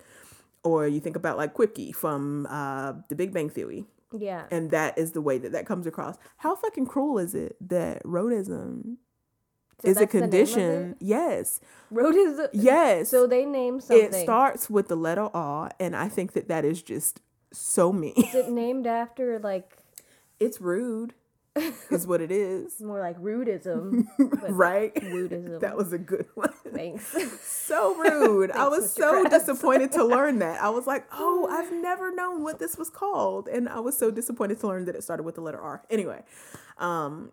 Or 0.64 0.88
you 0.88 0.98
think 0.98 1.14
about 1.14 1.36
like 1.36 1.54
Kripke 1.54 1.94
from 1.94 2.48
uh, 2.50 2.94
The 3.08 3.14
Big 3.14 3.32
Bang 3.32 3.50
Theory, 3.50 3.84
Yeah. 4.10 4.46
and 4.50 4.72
that 4.72 4.98
is 4.98 5.12
the 5.12 5.20
way 5.22 5.38
that 5.38 5.52
that 5.52 5.64
comes 5.64 5.86
across. 5.86 6.16
How 6.38 6.56
fucking 6.56 6.86
cruel 6.86 7.18
is 7.20 7.36
it 7.36 7.56
that 7.68 8.02
rhodism 8.04 8.98
So 9.82 9.88
is 9.88 9.96
a 9.96 10.00
that's 10.00 10.12
the 10.12 10.18
name 10.18 10.24
of 10.24 10.30
condition. 10.30 10.96
Yes. 11.00 11.60
Road 11.90 12.14
is 12.14 12.38
a, 12.38 12.48
Yes. 12.52 13.08
So 13.08 13.26
they 13.26 13.44
named 13.44 13.82
something. 13.84 14.06
it 14.06 14.14
starts 14.14 14.70
with 14.70 14.88
the 14.88 14.96
letter 14.96 15.28
R, 15.34 15.70
and 15.78 15.94
I 15.96 16.08
think 16.08 16.32
that 16.32 16.48
that 16.48 16.64
is 16.64 16.82
just 16.82 17.20
so 17.52 17.92
mean. 18.02 18.14
is 18.16 18.34
it 18.34 18.48
named 18.50 18.86
after 18.86 19.38
like 19.38 19.78
it's 20.40 20.60
rude, 20.60 21.14
is 21.90 22.06
what 22.06 22.20
it 22.20 22.32
is. 22.32 22.64
It's 22.72 22.80
more 22.82 22.98
like 23.00 23.18
rudism? 23.20 24.06
right? 24.48 24.92
Rudism. 24.94 25.60
That 25.60 25.76
was 25.76 25.92
a 25.92 25.98
good 25.98 26.26
one. 26.34 26.52
Thanks. 26.72 27.14
so 27.42 27.94
rude. 27.94 28.50
I 28.50 28.66
was 28.66 28.86
Mr. 28.92 28.98
so 28.98 29.24
Krabs. 29.24 29.30
disappointed 29.30 29.92
to 29.92 30.04
learn 30.04 30.40
that. 30.40 30.60
I 30.60 30.70
was 30.70 30.86
like, 30.88 31.06
oh, 31.12 31.46
I've 31.50 31.72
never 31.72 32.12
known 32.12 32.42
what 32.42 32.58
this 32.58 32.76
was 32.76 32.90
called. 32.90 33.46
And 33.46 33.68
I 33.68 33.78
was 33.78 33.96
so 33.96 34.10
disappointed 34.10 34.58
to 34.60 34.66
learn 34.66 34.84
that 34.86 34.96
it 34.96 35.04
started 35.04 35.22
with 35.22 35.36
the 35.36 35.40
letter 35.42 35.60
R. 35.60 35.82
Anyway, 35.88 36.22
um, 36.78 37.30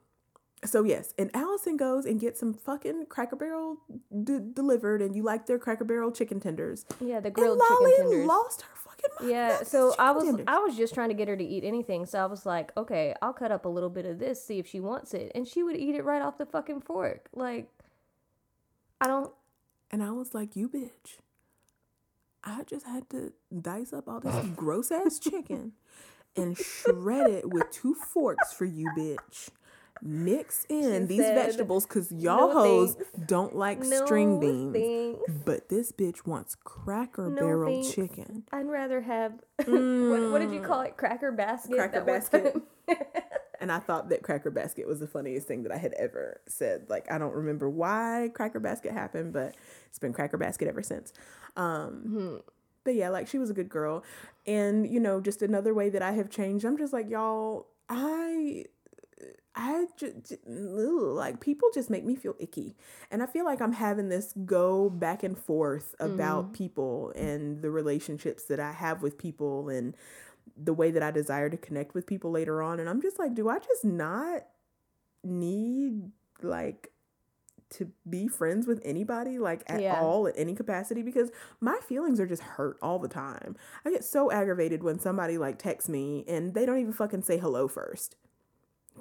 so 0.63 0.83
yes, 0.83 1.13
and 1.17 1.31
Allison 1.33 1.75
goes 1.77 2.05
and 2.05 2.19
gets 2.19 2.39
some 2.39 2.53
fucking 2.53 3.07
Cracker 3.09 3.35
Barrel 3.35 3.77
d- 4.23 4.39
delivered, 4.53 5.01
and 5.01 5.15
you 5.15 5.23
like 5.23 5.45
their 5.47 5.57
Cracker 5.57 5.83
Barrel 5.85 6.11
chicken 6.11 6.39
tenders. 6.39 6.85
Yeah, 6.99 7.19
the 7.19 7.27
And 7.27 7.35
grilled 7.35 7.57
Lolly 7.59 7.91
chicken 7.91 8.09
tenders. 8.09 8.27
lost 8.27 8.61
her 8.61 8.75
fucking 8.75 9.09
mind. 9.19 9.31
Yeah, 9.31 9.63
so 9.63 9.95
I 9.97 10.11
was 10.11 10.25
tenders. 10.25 10.45
I 10.47 10.59
was 10.59 10.77
just 10.77 10.93
trying 10.93 11.09
to 11.09 11.15
get 11.15 11.27
her 11.27 11.35
to 11.35 11.43
eat 11.43 11.63
anything. 11.63 12.05
So 12.05 12.19
I 12.19 12.25
was 12.27 12.45
like, 12.45 12.71
okay, 12.77 13.15
I'll 13.21 13.33
cut 13.33 13.51
up 13.51 13.65
a 13.65 13.69
little 13.69 13.89
bit 13.89 14.05
of 14.05 14.19
this, 14.19 14.43
see 14.43 14.59
if 14.59 14.67
she 14.67 14.79
wants 14.79 15.13
it, 15.15 15.31
and 15.33 15.47
she 15.47 15.63
would 15.63 15.75
eat 15.77 15.95
it 15.95 16.03
right 16.03 16.21
off 16.21 16.37
the 16.37 16.45
fucking 16.45 16.81
fork. 16.81 17.27
Like, 17.33 17.67
I 18.99 19.07
don't. 19.07 19.31
And 19.89 20.03
I 20.03 20.11
was 20.11 20.33
like, 20.33 20.55
you 20.55 20.69
bitch. 20.69 21.17
I 22.43 22.63
just 22.67 22.85
had 22.85 23.09
to 23.11 23.33
dice 23.61 23.93
up 23.93 24.07
all 24.07 24.19
this 24.19 24.45
gross 24.55 24.91
ass 24.91 25.19
chicken 25.19 25.73
and 26.35 26.57
shred 26.57 27.29
it 27.29 27.49
with 27.51 27.69
two 27.71 27.93
forks 27.93 28.53
for 28.53 28.65
you, 28.65 28.89
bitch. 28.97 29.49
Mix 30.01 30.65
in 30.69 31.03
She 31.03 31.05
these 31.17 31.21
said, 31.21 31.35
vegetables 31.35 31.85
because 31.85 32.11
y'all 32.11 32.47
"No 32.49 32.53
hoes 32.53 32.95
thanks. 32.95 33.09
don't 33.27 33.55
like 33.55 33.79
No 33.79 34.05
string 34.05 34.39
beans. 34.39 34.73
thanks. 34.73 35.41
But 35.45 35.69
this 35.69 35.91
bitch 35.91 36.25
wants 36.25 36.55
cracker 36.63 37.29
No 37.29 37.35
barrel 37.41 37.73
thanks. 37.81 37.93
chicken. 37.93 38.43
I'd 38.51 38.67
rather 38.67 39.01
have 39.01 39.33
what, 39.65 40.31
what 40.31 40.39
did 40.39 40.51
you 40.51 40.61
call 40.61 40.81
it? 40.81 40.97
Cracker 40.97 41.31
basket. 41.31 41.71
Mm. 41.71 41.75
Cracker 41.75 42.01
basket. 42.01 42.61
And 43.61 43.71
I 43.71 43.77
thought 43.77 44.09
that 44.09 44.23
Cracker 44.23 44.49
Basket 44.49 44.87
was 44.87 44.99
the 44.99 45.07
funniest 45.07 45.47
thing 45.47 45.61
that 45.63 45.71
I 45.71 45.77
had 45.77 45.93
ever 45.93 46.41
said. 46.47 46.87
Like, 46.89 47.11
I 47.11 47.19
don't 47.19 47.35
remember 47.35 47.69
why 47.69 48.31
Cracker 48.33 48.59
Basket 48.59 48.91
happened, 48.91 49.33
but 49.33 49.55
it's 49.87 49.99
been 49.99 50.13
Cracker 50.13 50.37
Basket 50.39 50.67
ever 50.67 50.81
since. 50.81 51.13
Um, 51.55 51.91
Hmm. 52.07 52.35
But 52.83 52.95
yeah, 52.95 53.09
like, 53.09 53.27
she 53.27 53.37
was 53.37 53.51
a 53.51 53.53
good 53.53 53.69
girl. 53.69 54.03
And, 54.47 54.87
you 54.91 54.99
know, 54.99 55.21
just 55.21 55.43
another 55.43 55.75
way 55.75 55.89
that 55.91 56.01
I 56.01 56.13
have 56.13 56.31
changed, 56.31 56.65
I'm 56.65 56.75
just 56.75 56.91
like, 56.91 57.07
y'all, 57.07 57.67
I. 57.87 58.65
I 59.53 59.85
just 59.97 60.37
like 60.45 61.41
people 61.41 61.69
just 61.73 61.89
make 61.89 62.05
me 62.05 62.15
feel 62.15 62.35
icky, 62.39 62.75
and 63.09 63.21
I 63.21 63.25
feel 63.25 63.43
like 63.43 63.61
I'm 63.61 63.73
having 63.73 64.09
this 64.09 64.33
go 64.45 64.89
back 64.89 65.23
and 65.23 65.37
forth 65.37 65.93
about 65.99 66.51
mm. 66.51 66.53
people 66.53 67.11
and 67.15 67.61
the 67.61 67.69
relationships 67.69 68.45
that 68.45 68.59
I 68.59 68.71
have 68.71 69.01
with 69.01 69.17
people 69.17 69.67
and 69.69 69.95
the 70.55 70.73
way 70.73 70.91
that 70.91 71.03
I 71.03 71.11
desire 71.11 71.49
to 71.49 71.57
connect 71.57 71.93
with 71.93 72.07
people 72.07 72.31
later 72.31 72.61
on. 72.61 72.79
And 72.79 72.89
I'm 72.89 73.01
just 73.01 73.19
like, 73.19 73.33
do 73.35 73.49
I 73.49 73.59
just 73.59 73.83
not 73.83 74.43
need 75.23 76.11
like 76.41 76.89
to 77.71 77.89
be 78.09 78.27
friends 78.27 78.67
with 78.67 78.81
anybody 78.83 79.39
like 79.39 79.63
at 79.67 79.81
Yeah. 79.81 80.01
all 80.01 80.27
at 80.27 80.33
any 80.37 80.55
capacity 80.55 81.01
because 81.01 81.31
my 81.61 81.79
feelings 81.87 82.19
are 82.19 82.27
just 82.27 82.41
hurt 82.41 82.77
all 82.81 82.99
the 82.99 83.07
time. 83.07 83.55
I 83.85 83.91
get 83.91 84.03
so 84.03 84.29
aggravated 84.31 84.83
when 84.83 84.99
somebody 84.99 85.37
like 85.37 85.57
texts 85.57 85.89
me 85.89 86.25
and 86.27 86.53
they 86.53 86.65
don't 86.65 86.79
even 86.79 86.93
fucking 86.93 87.23
say 87.23 87.37
hello 87.37 87.67
first. 87.67 88.15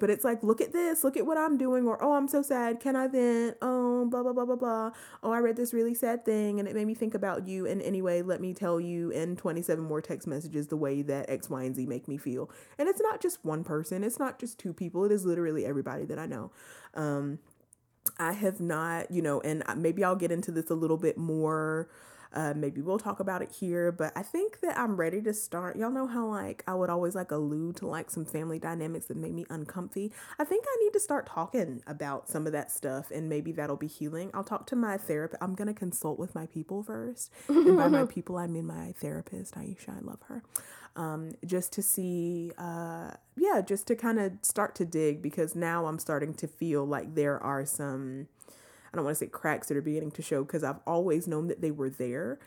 But 0.01 0.09
it's 0.09 0.25
like, 0.25 0.41
look 0.41 0.61
at 0.61 0.73
this, 0.73 1.03
look 1.03 1.15
at 1.15 1.27
what 1.27 1.37
I'm 1.37 1.59
doing, 1.59 1.87
or 1.87 2.03
oh, 2.03 2.13
I'm 2.13 2.27
so 2.27 2.41
sad. 2.41 2.79
Can 2.79 2.95
I 2.95 3.07
vent? 3.07 3.57
Oh, 3.61 4.05
blah, 4.05 4.23
blah, 4.23 4.33
blah, 4.33 4.45
blah, 4.45 4.55
blah. 4.55 4.91
Oh, 5.21 5.31
I 5.31 5.37
read 5.37 5.55
this 5.55 5.75
really 5.75 5.93
sad 5.93 6.25
thing 6.25 6.59
and 6.59 6.67
it 6.67 6.73
made 6.73 6.87
me 6.87 6.95
think 6.95 7.13
about 7.13 7.47
you. 7.47 7.67
And 7.67 7.83
anyway, 7.83 8.23
let 8.23 8.41
me 8.41 8.55
tell 8.55 8.81
you 8.81 9.11
in 9.11 9.35
27 9.35 9.83
more 9.83 10.01
text 10.01 10.27
messages 10.27 10.69
the 10.69 10.75
way 10.75 11.03
that 11.03 11.29
X, 11.29 11.51
Y, 11.51 11.61
and 11.61 11.75
Z 11.75 11.85
make 11.85 12.07
me 12.07 12.17
feel. 12.17 12.49
And 12.79 12.89
it's 12.89 12.99
not 12.99 13.21
just 13.21 13.45
one 13.45 13.63
person, 13.63 14.03
it's 14.03 14.17
not 14.17 14.39
just 14.39 14.57
two 14.57 14.73
people, 14.73 15.05
it 15.05 15.11
is 15.11 15.23
literally 15.23 15.67
everybody 15.67 16.05
that 16.05 16.17
I 16.17 16.25
know. 16.25 16.51
Um, 16.95 17.37
I 18.17 18.33
have 18.33 18.59
not, 18.59 19.11
you 19.11 19.21
know, 19.21 19.39
and 19.41 19.63
maybe 19.77 20.03
I'll 20.03 20.15
get 20.15 20.31
into 20.31 20.51
this 20.51 20.71
a 20.71 20.75
little 20.75 20.97
bit 20.97 21.15
more. 21.15 21.89
Uh, 22.33 22.53
maybe 22.55 22.81
we'll 22.81 22.99
talk 22.99 23.19
about 23.19 23.41
it 23.41 23.51
here, 23.51 23.91
but 23.91 24.13
I 24.15 24.23
think 24.23 24.61
that 24.61 24.77
I'm 24.77 24.95
ready 24.95 25.21
to 25.23 25.33
start. 25.33 25.75
Y'all 25.75 25.91
know 25.91 26.07
how 26.07 26.27
like 26.27 26.63
I 26.67 26.73
would 26.75 26.89
always 26.89 27.13
like 27.15 27.31
allude 27.31 27.75
to 27.77 27.87
like 27.87 28.09
some 28.09 28.25
family 28.25 28.57
dynamics 28.59 29.07
that 29.07 29.17
made 29.17 29.33
me 29.33 29.45
uncomfy. 29.49 30.13
I 30.39 30.45
think 30.45 30.65
I 30.67 30.83
need 30.83 30.93
to 30.93 30.99
start 30.99 31.25
talking 31.27 31.81
about 31.87 32.29
some 32.29 32.47
of 32.47 32.53
that 32.53 32.71
stuff, 32.71 33.11
and 33.11 33.27
maybe 33.27 33.51
that'll 33.51 33.75
be 33.75 33.87
healing. 33.87 34.31
I'll 34.33 34.43
talk 34.43 34.65
to 34.67 34.75
my 34.75 34.97
therapist. 34.97 35.41
I'm 35.43 35.55
gonna 35.55 35.73
consult 35.73 36.19
with 36.19 36.33
my 36.33 36.45
people 36.45 36.83
first, 36.83 37.31
and 37.49 37.75
by 37.77 37.87
my 37.87 38.05
people 38.09 38.37
I 38.37 38.47
mean 38.47 38.65
my 38.65 38.93
therapist, 38.93 39.55
Aisha. 39.55 39.97
I 39.97 40.01
love 40.01 40.19
her. 40.27 40.43
Um, 40.95 41.31
just 41.45 41.71
to 41.73 41.81
see, 41.81 42.51
uh, 42.57 43.11
yeah, 43.37 43.61
just 43.61 43.87
to 43.87 43.95
kind 43.95 44.19
of 44.19 44.33
start 44.41 44.75
to 44.75 44.85
dig 44.85 45.21
because 45.21 45.55
now 45.55 45.85
I'm 45.85 45.99
starting 45.99 46.33
to 46.35 46.47
feel 46.47 46.85
like 46.85 47.15
there 47.15 47.41
are 47.41 47.65
some. 47.65 48.27
I 48.93 48.97
don't 48.97 49.05
want 49.05 49.17
to 49.17 49.25
say 49.25 49.29
cracks 49.29 49.67
that 49.67 49.77
are 49.77 49.81
beginning 49.81 50.11
to 50.11 50.21
show 50.21 50.43
because 50.43 50.63
I've 50.63 50.79
always 50.85 51.27
known 51.27 51.47
that 51.47 51.61
they 51.61 51.71
were 51.71 51.89
there, 51.89 52.39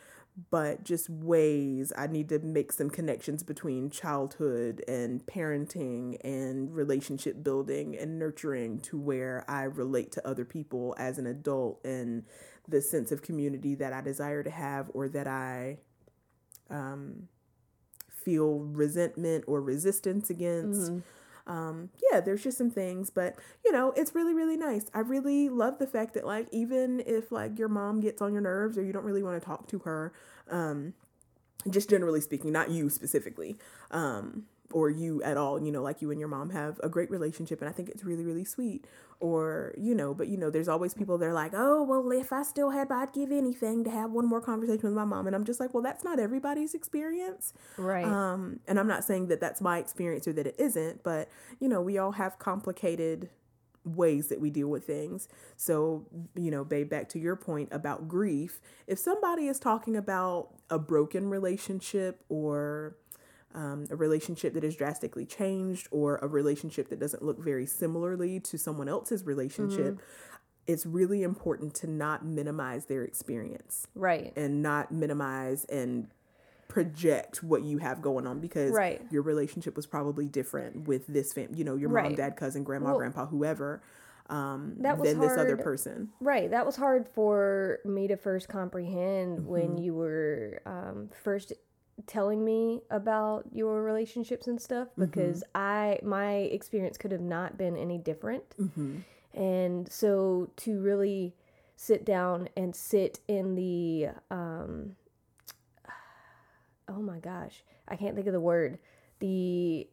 but 0.50 0.84
just 0.84 1.08
ways 1.08 1.92
I 1.96 2.06
need 2.06 2.28
to 2.30 2.38
make 2.40 2.72
some 2.72 2.90
connections 2.90 3.42
between 3.42 3.88
childhood 3.88 4.82
and 4.86 5.24
parenting 5.24 6.18
and 6.22 6.74
relationship 6.74 7.42
building 7.42 7.96
and 7.96 8.18
nurturing 8.18 8.80
to 8.80 8.98
where 8.98 9.44
I 9.48 9.62
relate 9.62 10.12
to 10.12 10.28
other 10.28 10.44
people 10.44 10.94
as 10.98 11.18
an 11.18 11.26
adult 11.26 11.80
and 11.84 12.24
the 12.68 12.82
sense 12.82 13.10
of 13.12 13.22
community 13.22 13.74
that 13.76 13.92
I 13.92 14.00
desire 14.00 14.42
to 14.42 14.50
have 14.50 14.90
or 14.92 15.08
that 15.08 15.26
I 15.26 15.78
um, 16.68 17.28
feel 18.08 18.58
resentment 18.58 19.44
or 19.46 19.62
resistance 19.62 20.30
against 20.30 20.90
um 21.46 21.90
yeah 22.10 22.20
there's 22.20 22.42
just 22.42 22.56
some 22.56 22.70
things 22.70 23.10
but 23.10 23.36
you 23.64 23.72
know 23.72 23.92
it's 23.96 24.14
really 24.14 24.32
really 24.34 24.56
nice. 24.56 24.86
I 24.94 25.00
really 25.00 25.48
love 25.48 25.78
the 25.78 25.86
fact 25.86 26.14
that 26.14 26.26
like 26.26 26.48
even 26.52 27.02
if 27.06 27.30
like 27.30 27.58
your 27.58 27.68
mom 27.68 28.00
gets 28.00 28.22
on 28.22 28.32
your 28.32 28.42
nerves 28.42 28.78
or 28.78 28.82
you 28.82 28.92
don't 28.92 29.04
really 29.04 29.22
want 29.22 29.40
to 29.40 29.44
talk 29.44 29.68
to 29.68 29.80
her 29.80 30.12
um 30.50 30.94
just 31.68 31.88
generally 31.90 32.20
speaking 32.20 32.52
not 32.52 32.70
you 32.70 32.88
specifically 32.90 33.56
um 33.90 34.44
or 34.74 34.90
you 34.90 35.22
at 35.22 35.36
all 35.36 35.62
you 35.62 35.70
know 35.70 35.80
like 35.82 36.02
you 36.02 36.10
and 36.10 36.18
your 36.18 36.28
mom 36.28 36.50
have 36.50 36.80
a 36.82 36.88
great 36.88 37.10
relationship 37.10 37.60
and 37.60 37.68
i 37.68 37.72
think 37.72 37.88
it's 37.88 38.04
really 38.04 38.24
really 38.24 38.44
sweet 38.44 38.86
or 39.20 39.72
you 39.78 39.94
know 39.94 40.12
but 40.12 40.26
you 40.26 40.36
know 40.36 40.50
there's 40.50 40.68
always 40.68 40.92
people 40.92 41.16
that 41.16 41.26
are 41.26 41.32
like 41.32 41.52
oh 41.54 41.82
well 41.82 42.10
if 42.10 42.32
i 42.32 42.42
still 42.42 42.70
had 42.70 42.90
i'd 42.90 43.12
give 43.12 43.30
anything 43.30 43.84
to 43.84 43.90
have 43.90 44.10
one 44.10 44.26
more 44.26 44.40
conversation 44.40 44.82
with 44.82 44.94
my 44.94 45.04
mom 45.04 45.26
and 45.28 45.36
i'm 45.36 45.44
just 45.44 45.60
like 45.60 45.72
well 45.72 45.82
that's 45.82 46.02
not 46.02 46.18
everybody's 46.18 46.74
experience 46.74 47.52
Right. 47.78 48.04
um, 48.04 48.60
and 48.66 48.78
I'm 48.78 48.88
not 48.88 49.04
saying 49.04 49.28
that 49.28 49.40
that's 49.40 49.60
my 49.60 49.78
experience 49.78 50.26
or 50.26 50.32
that 50.32 50.46
it 50.46 50.56
isn't, 50.58 51.02
but 51.02 51.28
you 51.60 51.68
know, 51.68 51.80
we 51.80 51.98
all 51.98 52.12
have 52.12 52.38
complicated 52.38 53.30
ways 53.84 54.28
that 54.28 54.40
we 54.40 54.50
deal 54.50 54.68
with 54.68 54.86
things. 54.86 55.28
So, 55.56 56.06
you 56.34 56.50
know, 56.50 56.64
babe, 56.64 56.88
back 56.88 57.08
to 57.10 57.18
your 57.18 57.36
point 57.36 57.68
about 57.70 58.08
grief, 58.08 58.60
if 58.86 58.98
somebody 58.98 59.46
is 59.46 59.58
talking 59.58 59.96
about 59.96 60.48
a 60.70 60.78
broken 60.78 61.28
relationship 61.28 62.24
or 62.28 62.96
um, 63.54 63.86
a 63.90 63.96
relationship 63.96 64.54
that 64.54 64.64
is 64.64 64.74
drastically 64.76 65.24
changed 65.24 65.88
or 65.90 66.16
a 66.18 66.26
relationship 66.26 66.88
that 66.88 66.98
doesn't 66.98 67.22
look 67.22 67.38
very 67.38 67.66
similarly 67.66 68.40
to 68.40 68.58
someone 68.58 68.88
else's 68.88 69.24
relationship, 69.24 70.00
it's 70.66 70.84
really 70.86 71.22
important 71.22 71.74
to 71.74 71.86
not 71.86 72.24
minimize 72.24 72.86
their 72.86 73.02
experience 73.04 73.86
right. 73.94 74.32
and 74.36 74.62
not 74.62 74.90
minimize 74.90 75.64
and 75.66 76.08
project 76.68 77.42
what 77.42 77.62
you 77.62 77.78
have 77.78 78.00
going 78.02 78.26
on 78.26 78.40
because 78.40 78.72
Right. 78.72 79.00
your 79.10 79.22
relationship 79.22 79.76
was 79.76 79.86
probably 79.86 80.26
different 80.26 80.88
with 80.88 81.06
this 81.06 81.32
family, 81.32 81.58
you 81.58 81.64
know, 81.64 81.76
your 81.76 81.90
mom, 81.90 82.04
Right. 82.04 82.16
dad, 82.16 82.36
cousin, 82.36 82.64
grandma, 82.64 82.86
Well, 82.90 82.98
grandpa, 82.98 83.26
whoever, 83.26 83.82
um, 84.30 84.76
that 84.78 84.98
was 84.98 85.08
than 85.10 85.20
this 85.20 85.36
other 85.36 85.56
person. 85.58 86.08
Right. 86.20 86.50
That 86.50 86.64
was 86.64 86.76
hard 86.76 87.06
for 87.06 87.78
me 87.84 88.08
to 88.08 88.16
first 88.16 88.48
comprehend 88.48 89.40
Mm-hmm. 89.40 89.48
when 89.48 89.76
you 89.78 89.94
were 89.94 90.62
um, 90.64 91.10
first 91.22 91.52
telling 92.06 92.44
me 92.44 92.82
about 92.90 93.44
your 93.52 93.82
relationships 93.82 94.46
and 94.46 94.60
stuff 94.60 94.88
Mm-hmm. 94.88 95.04
because 95.06 95.44
I 95.54 95.98
my 96.02 96.32
experience 96.34 96.96
could 96.98 97.12
have 97.12 97.20
not 97.20 97.56
been 97.56 97.76
any 97.76 97.98
different. 97.98 98.44
Mm-hmm. 98.58 98.98
And 99.34 99.90
so 99.90 100.50
to 100.58 100.80
really 100.80 101.34
sit 101.76 102.04
down 102.04 102.48
and 102.56 102.74
sit 102.74 103.20
in 103.28 103.54
the 103.54 104.08
um 104.30 104.96
oh 106.88 107.00
my 107.00 107.18
gosh, 107.18 107.62
I 107.88 107.96
can't 107.96 108.14
think 108.14 108.26
of 108.26 108.32
the 108.32 108.40
word. 108.40 108.78
The 109.20 109.88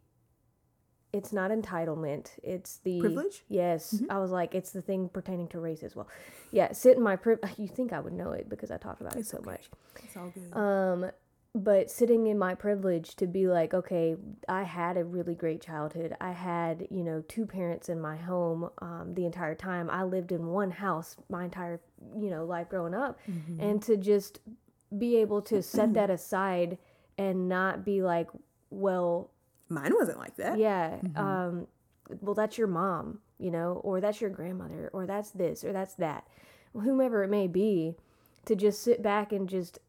it's 1.14 1.34
not 1.34 1.52
entitlement. 1.52 2.30
It's 2.42 2.78
the 2.86 3.02
Privilege? 3.02 3.44
Yes, 3.50 3.94
Mm-hmm. 3.96 4.12
I 4.12 4.20
was 4.20 4.32
like, 4.32 4.56
it's 4.56 4.72
the 4.72 4.82
thing 4.82 5.10
pertaining 5.10 5.50
to 5.50 5.60
race 5.60 5.84
as 5.84 5.94
well. 5.96 6.08
Yeah, 6.52 6.72
sit 6.72 6.96
in 6.98 7.04
my 7.04 7.16
priv. 7.18 7.40
You 7.58 7.68
think 7.68 7.92
I 7.94 8.00
would 8.00 8.14
know 8.14 8.32
it 8.32 8.48
because 8.50 8.72
I 8.72 8.78
talk 8.78 9.02
about 9.02 9.16
it 9.18 9.26
so 9.26 9.42
much. 9.46 9.70
It's 10.04 10.16
all 10.16 10.30
good. 10.34 10.58
Um, 10.58 11.12
but 11.54 11.92
sitting 11.92 12.28
in 12.28 12.38
my 12.38 12.56
privilege 12.56 13.16
to 13.18 13.28
be 13.28 13.48
like, 13.48 13.74
okay, 13.74 14.16
I 14.48 14.64
had 14.64 14.96
a 14.96 15.04
really 15.04 15.36
great 15.36 15.62
childhood. 15.62 16.16
I 16.22 16.32
had, 16.32 16.88
you 16.90 17.04
know, 17.04 17.24
two 17.28 17.46
parents 17.46 17.90
in 17.90 18.00
my 18.00 18.16
home 18.16 18.70
um, 18.80 19.14
the 19.16 19.26
entire 19.26 19.56
time. 19.56 19.90
I 19.90 20.04
lived 20.04 20.32
in 20.32 20.48
one 20.48 20.72
house 20.72 21.18
my 21.30 21.44
entire, 21.44 21.82
you 22.18 22.30
know, 22.30 22.46
life 22.46 22.70
growing 22.70 22.94
up. 22.94 23.20
Mm-hmm. 23.30 23.60
And 23.60 23.82
to 23.84 23.98
just 23.98 24.40
be 24.98 25.18
able 25.18 25.42
to 25.44 25.62
set 25.62 25.94
that 25.96 26.10
aside 26.10 26.78
and 27.18 27.50
not 27.50 27.84
be 27.84 28.02
like, 28.02 28.30
well, 28.70 29.30
mine 29.68 29.94
wasn't 29.94 30.20
like 30.20 30.38
that. 30.38 30.58
Yeah. 30.58 31.00
Mm-hmm. 31.04 31.18
Um, 31.18 31.68
well, 32.22 32.34
that's 32.34 32.58
your 32.58 32.68
mom, 32.68 33.20
you 33.40 33.52
know, 33.52 33.82
or 33.84 34.00
that's 34.00 34.22
your 34.22 34.30
grandmother, 34.30 34.90
or 34.94 35.06
that's 35.06 35.32
this, 35.32 35.64
or 35.66 35.74
that's 35.74 35.96
that, 35.96 36.28
whomever 36.74 37.24
it 37.24 37.30
may 37.30 37.48
be, 37.48 37.96
to 38.46 38.56
just 38.56 38.82
sit 38.82 39.04
back 39.04 39.32
and 39.32 39.48
just 39.50 39.80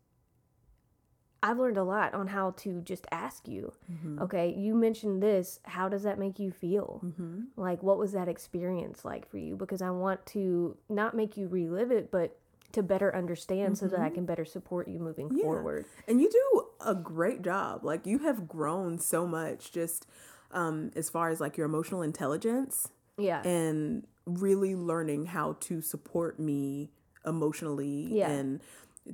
I've 1.42 1.58
learned 1.58 1.76
a 1.76 1.82
lot 1.82 2.14
on 2.14 2.28
how 2.28 2.52
to 2.58 2.80
just 2.82 3.06
ask 3.10 3.48
you, 3.48 3.72
mm-hmm. 3.90 4.22
okay, 4.22 4.54
you 4.56 4.74
mentioned 4.74 5.22
this. 5.22 5.58
How 5.64 5.88
does 5.88 6.04
that 6.04 6.18
make 6.18 6.38
you 6.38 6.52
feel? 6.52 7.00
Mm-hmm. 7.04 7.40
Like, 7.56 7.82
what 7.82 7.98
was 7.98 8.12
that 8.12 8.28
experience 8.28 9.04
like 9.04 9.28
for 9.28 9.38
you? 9.38 9.56
Because 9.56 9.82
I 9.82 9.90
want 9.90 10.24
to 10.26 10.76
not 10.88 11.16
make 11.16 11.36
you 11.36 11.48
relive 11.48 11.90
it, 11.90 12.10
but 12.12 12.38
to 12.72 12.82
better 12.82 13.14
understand 13.14 13.74
mm-hmm. 13.74 13.86
so 13.86 13.88
that 13.88 14.00
I 14.00 14.06
mm-hmm. 14.06 14.14
can 14.14 14.26
better 14.26 14.44
support 14.44 14.86
you 14.86 15.00
moving 15.00 15.30
yeah. 15.32 15.42
forward. 15.42 15.84
And 16.06 16.20
you 16.20 16.30
do 16.30 16.66
a 16.86 16.94
great 16.94 17.42
job. 17.42 17.84
Like, 17.84 18.06
you 18.06 18.18
have 18.20 18.46
grown 18.46 18.98
so 19.00 19.26
much 19.26 19.72
just 19.72 20.06
um, 20.52 20.92
as 20.94 21.10
far 21.10 21.28
as 21.30 21.40
like 21.40 21.56
your 21.56 21.66
emotional 21.66 22.02
intelligence. 22.02 22.88
Yeah. 23.18 23.42
And 23.42 24.06
really 24.26 24.74
learning 24.74 25.26
how 25.26 25.56
to 25.60 25.82
support 25.82 26.38
me 26.38 26.90
emotionally 27.26 28.08
yeah. 28.10 28.30
and 28.30 28.60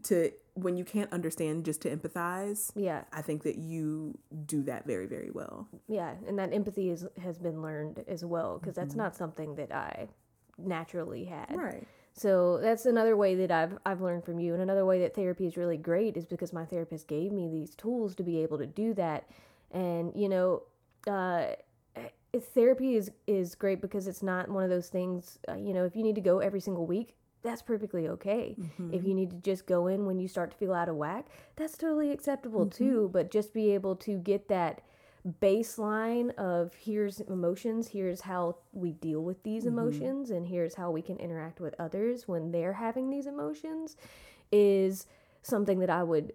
to 0.03 0.31
when 0.63 0.77
you 0.77 0.85
can't 0.85 1.13
understand 1.13 1.65
just 1.65 1.81
to 1.83 1.95
empathize 1.95 2.71
yeah 2.75 3.05
i 3.13 3.23
think 3.23 3.43
that 3.43 3.57
you 3.57 4.17
do 4.47 4.63
that 4.63 4.87
very 4.87 5.07
very 5.07 5.31
well 5.31 5.69
yeah 5.89 6.15
and 6.27 6.39
that 6.39 6.53
empathy 6.53 6.91
is 6.91 7.07
has 7.23 7.39
been 7.39 7.63
learned 7.63 8.05
as 8.09 8.25
well 8.25 8.59
because 8.59 8.75
mm-hmm. 8.75 8.83
that's 8.83 8.95
not 8.95 9.17
something 9.17 9.55
that 9.55 9.73
i 9.73 10.09
naturally 10.59 11.25
had 11.25 11.55
right 11.55 11.87
so 12.19 12.59
that's 12.59 12.85
another 12.85 13.17
way 13.17 13.37
that 13.37 13.53
I've 13.53 13.79
I've 13.87 14.01
learned 14.01 14.25
from 14.25 14.41
you, 14.41 14.53
and 14.53 14.61
another 14.61 14.85
way 14.85 14.99
that 15.01 15.15
therapy 15.15 15.47
is 15.47 15.57
really 15.57 15.77
great 15.77 16.17
is 16.17 16.27
because 16.27 16.53
my 16.53 16.65
therapist 16.65 17.07
gave 17.07 17.31
me 17.31 17.49
these 17.49 17.77
tools 17.77 18.17
to 18.17 18.25
be 18.25 18.43
able 18.43 18.59
to 18.59 18.67
do 18.67 18.93
that. 18.95 19.29
And 19.71 20.13
you 20.17 20.29
know, 20.29 20.63
uh, 21.07 21.55
therapy 22.55 22.97
is 22.97 23.13
is 23.29 23.55
great 23.55 23.81
because 23.81 24.09
it's 24.09 24.23
not 24.23 24.49
one 24.49 24.65
of 24.65 24.71
those 24.71 24.89
things. 24.89 25.39
Uh, 25.49 25.55
you 25.55 25.73
know, 25.73 25.85
if 25.85 25.95
you 25.95 26.03
need 26.03 26.17
to 26.17 26.21
go 26.21 26.41
every 26.41 26.61
single 26.61 26.87
week, 26.87 27.15
that's 27.43 27.63
perfectly 27.63 28.09
okay. 28.09 28.57
Mm-hmm. 28.59 28.95
If 28.95 29.05
you 29.05 29.15
need 29.15 29.31
to 29.31 29.37
just 29.37 29.67
go 29.67 29.87
in 29.87 30.07
when 30.07 30.19
you 30.19 30.29
start 30.29 30.51
to 30.51 30.57
feel 30.57 30.75
out 30.75 30.89
of 30.89 30.97
whack, 30.97 31.27
that's 31.57 31.77
totally 31.77 32.11
acceptable 32.11 32.67
mm-hmm. 32.67 32.85
too. 32.85 33.11
But 33.13 33.31
just 33.31 33.55
be 33.55 33.73
able 33.73 33.97
to 33.97 34.19
get 34.19 34.49
that 34.49 34.83
baseline 35.41 36.35
of 36.37 36.75
here's 36.75 37.21
emotions, 37.21 37.89
here's 37.89 38.23
how 38.23 38.57
we 38.73 38.93
deal 38.93 39.23
with 39.23 39.43
these 39.43 39.65
mm-hmm. 39.65 39.79
emotions, 39.79 40.31
and 40.31 40.47
here's 40.47 40.75
how 40.75 40.91
we 40.91 41.03
can 41.03 41.17
interact 41.19 41.61
with 41.61 41.75
others 41.79 42.27
when 42.27 42.51
they're 42.51 42.75
having 42.75 43.11
these 43.11 43.27
emotions 43.27 43.97
is 44.51 45.07
something 45.43 45.79
that 45.81 45.91
I 45.91 46.03
would 46.03 46.33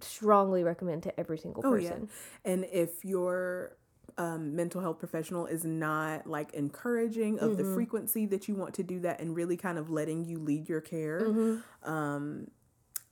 strongly 0.00 0.64
recommend 0.64 1.02
to 1.04 1.20
every 1.20 1.38
single 1.38 1.62
person. 1.62 1.92
Oh, 2.02 2.08
yeah. 2.44 2.52
And 2.52 2.66
if 2.72 3.04
you're 3.04 3.76
um, 4.16 4.56
mental 4.56 4.80
health 4.80 4.98
professional 4.98 5.46
is 5.46 5.64
not 5.64 6.26
like 6.26 6.52
encouraging 6.54 7.38
of 7.38 7.52
mm-hmm. 7.52 7.62
the 7.62 7.74
frequency 7.74 8.26
that 8.26 8.48
you 8.48 8.54
want 8.54 8.74
to 8.74 8.82
do 8.82 9.00
that 9.00 9.20
and 9.20 9.36
really 9.36 9.56
kind 9.56 9.78
of 9.78 9.90
letting 9.90 10.24
you 10.24 10.38
lead 10.38 10.68
your 10.68 10.80
care, 10.80 11.20
mm-hmm. 11.22 11.90
um, 11.90 12.48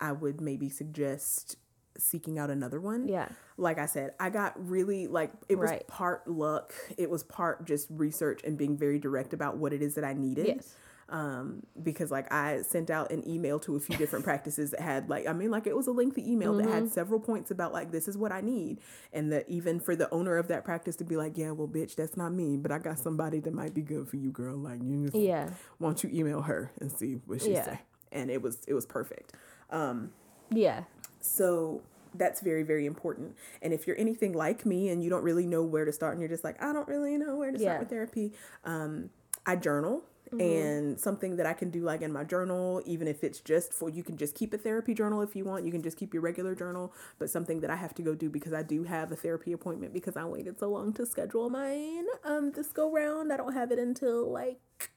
I 0.00 0.12
would 0.12 0.40
maybe 0.40 0.68
suggest 0.68 1.56
seeking 1.98 2.38
out 2.38 2.50
another 2.50 2.80
one. 2.80 3.08
Yeah. 3.08 3.28
Like 3.56 3.78
I 3.78 3.86
said, 3.86 4.12
I 4.20 4.30
got 4.30 4.52
really 4.68 5.06
like 5.06 5.32
it 5.48 5.56
was 5.56 5.70
right. 5.70 5.86
part 5.86 6.28
luck, 6.28 6.74
it 6.98 7.08
was 7.08 7.22
part 7.22 7.66
just 7.66 7.88
research 7.90 8.42
and 8.44 8.58
being 8.58 8.76
very 8.76 8.98
direct 8.98 9.32
about 9.32 9.56
what 9.56 9.72
it 9.72 9.82
is 9.82 9.94
that 9.94 10.04
I 10.04 10.12
needed. 10.12 10.46
Yes 10.46 10.74
um, 11.08 11.62
because 11.82 12.10
like 12.10 12.32
I 12.32 12.62
sent 12.62 12.90
out 12.90 13.12
an 13.12 13.28
email 13.28 13.60
to 13.60 13.76
a 13.76 13.80
few 13.80 13.96
different 13.96 14.24
practices 14.24 14.72
that 14.72 14.80
had 14.80 15.08
like 15.08 15.26
I 15.26 15.32
mean 15.32 15.50
like 15.50 15.66
it 15.66 15.76
was 15.76 15.86
a 15.86 15.92
lengthy 15.92 16.30
email 16.30 16.52
mm-hmm. 16.52 16.66
that 16.66 16.72
had 16.72 16.84
mm-hmm. 16.84 16.92
several 16.92 17.20
points 17.20 17.50
about 17.50 17.72
like 17.72 17.92
this 17.92 18.08
is 18.08 18.18
what 18.18 18.32
I 18.32 18.40
need 18.40 18.80
and 19.12 19.32
that 19.32 19.48
even 19.48 19.78
for 19.78 19.94
the 19.94 20.12
owner 20.12 20.36
of 20.36 20.48
that 20.48 20.64
practice 20.64 20.96
to 20.96 21.04
be 21.04 21.16
like 21.16 21.38
yeah 21.38 21.52
well 21.52 21.68
bitch 21.68 21.94
that's 21.94 22.16
not 22.16 22.32
me 22.32 22.56
but 22.56 22.72
I 22.72 22.78
got 22.78 22.98
somebody 22.98 23.38
that 23.40 23.54
might 23.54 23.74
be 23.74 23.82
good 23.82 24.08
for 24.08 24.16
you 24.16 24.30
girl 24.30 24.56
like 24.56 24.82
you 24.82 25.04
just 25.04 25.16
yeah 25.16 25.50
won't 25.78 26.02
you 26.02 26.10
email 26.12 26.42
her 26.42 26.72
and 26.80 26.90
see 26.90 27.20
what 27.26 27.40
she 27.40 27.52
yeah. 27.52 27.64
say 27.64 27.80
and 28.10 28.30
it 28.30 28.42
was 28.42 28.58
it 28.66 28.74
was 28.74 28.86
perfect 28.86 29.34
um 29.70 30.10
yeah 30.50 30.84
so 31.20 31.82
that's 32.14 32.40
very 32.40 32.62
very 32.62 32.86
important 32.86 33.36
and 33.62 33.72
if 33.72 33.86
you're 33.86 33.98
anything 33.98 34.32
like 34.32 34.64
me 34.64 34.88
and 34.88 35.04
you 35.04 35.10
don't 35.10 35.22
really 35.22 35.46
know 35.46 35.62
where 35.62 35.84
to 35.84 35.92
start 35.92 36.12
and 36.12 36.20
you're 36.20 36.28
just 36.28 36.44
like 36.44 36.60
i 36.62 36.72
don't 36.72 36.88
really 36.88 37.16
know 37.18 37.36
where 37.36 37.52
to 37.52 37.58
start 37.58 37.74
yeah. 37.74 37.78
with 37.78 37.90
therapy 37.90 38.32
um, 38.64 39.10
i 39.44 39.54
journal 39.54 40.02
Mm-hmm. 40.32 40.40
and 40.40 41.00
something 41.00 41.36
that 41.36 41.46
I 41.46 41.52
can 41.52 41.70
do 41.70 41.82
like 41.82 42.02
in 42.02 42.12
my 42.12 42.24
journal, 42.24 42.82
even 42.84 43.06
if 43.06 43.22
it's 43.22 43.38
just 43.38 43.72
for 43.72 43.88
you 43.88 44.02
can 44.02 44.16
just 44.16 44.34
keep 44.34 44.52
a 44.52 44.58
therapy 44.58 44.92
journal 44.92 45.22
if 45.22 45.36
you 45.36 45.44
want. 45.44 45.64
You 45.64 45.70
can 45.70 45.84
just 45.84 45.96
keep 45.96 46.12
your 46.12 46.20
regular 46.20 46.56
journal, 46.56 46.92
but 47.20 47.30
something 47.30 47.60
that 47.60 47.70
I 47.70 47.76
have 47.76 47.94
to 47.94 48.02
go 48.02 48.16
do 48.16 48.28
because 48.28 48.52
I 48.52 48.64
do 48.64 48.82
have 48.82 49.12
a 49.12 49.16
therapy 49.16 49.52
appointment 49.52 49.92
because 49.92 50.16
I 50.16 50.24
waited 50.24 50.58
so 50.58 50.68
long 50.68 50.92
to 50.94 51.06
schedule 51.06 51.48
mine. 51.48 52.06
Um, 52.24 52.50
this 52.50 52.68
go 52.68 52.90
round, 52.90 53.32
I 53.32 53.36
don't 53.36 53.52
have 53.52 53.70
it 53.70 53.78
until 53.78 54.28
like 54.28 54.90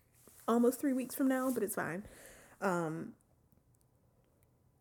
almost 0.48 0.82
three 0.82 0.94
weeks 0.94 1.14
from 1.14 1.28
now, 1.28 1.52
but 1.54 1.62
it's 1.62 1.76
fine. 1.76 2.08
Um, 2.60 3.14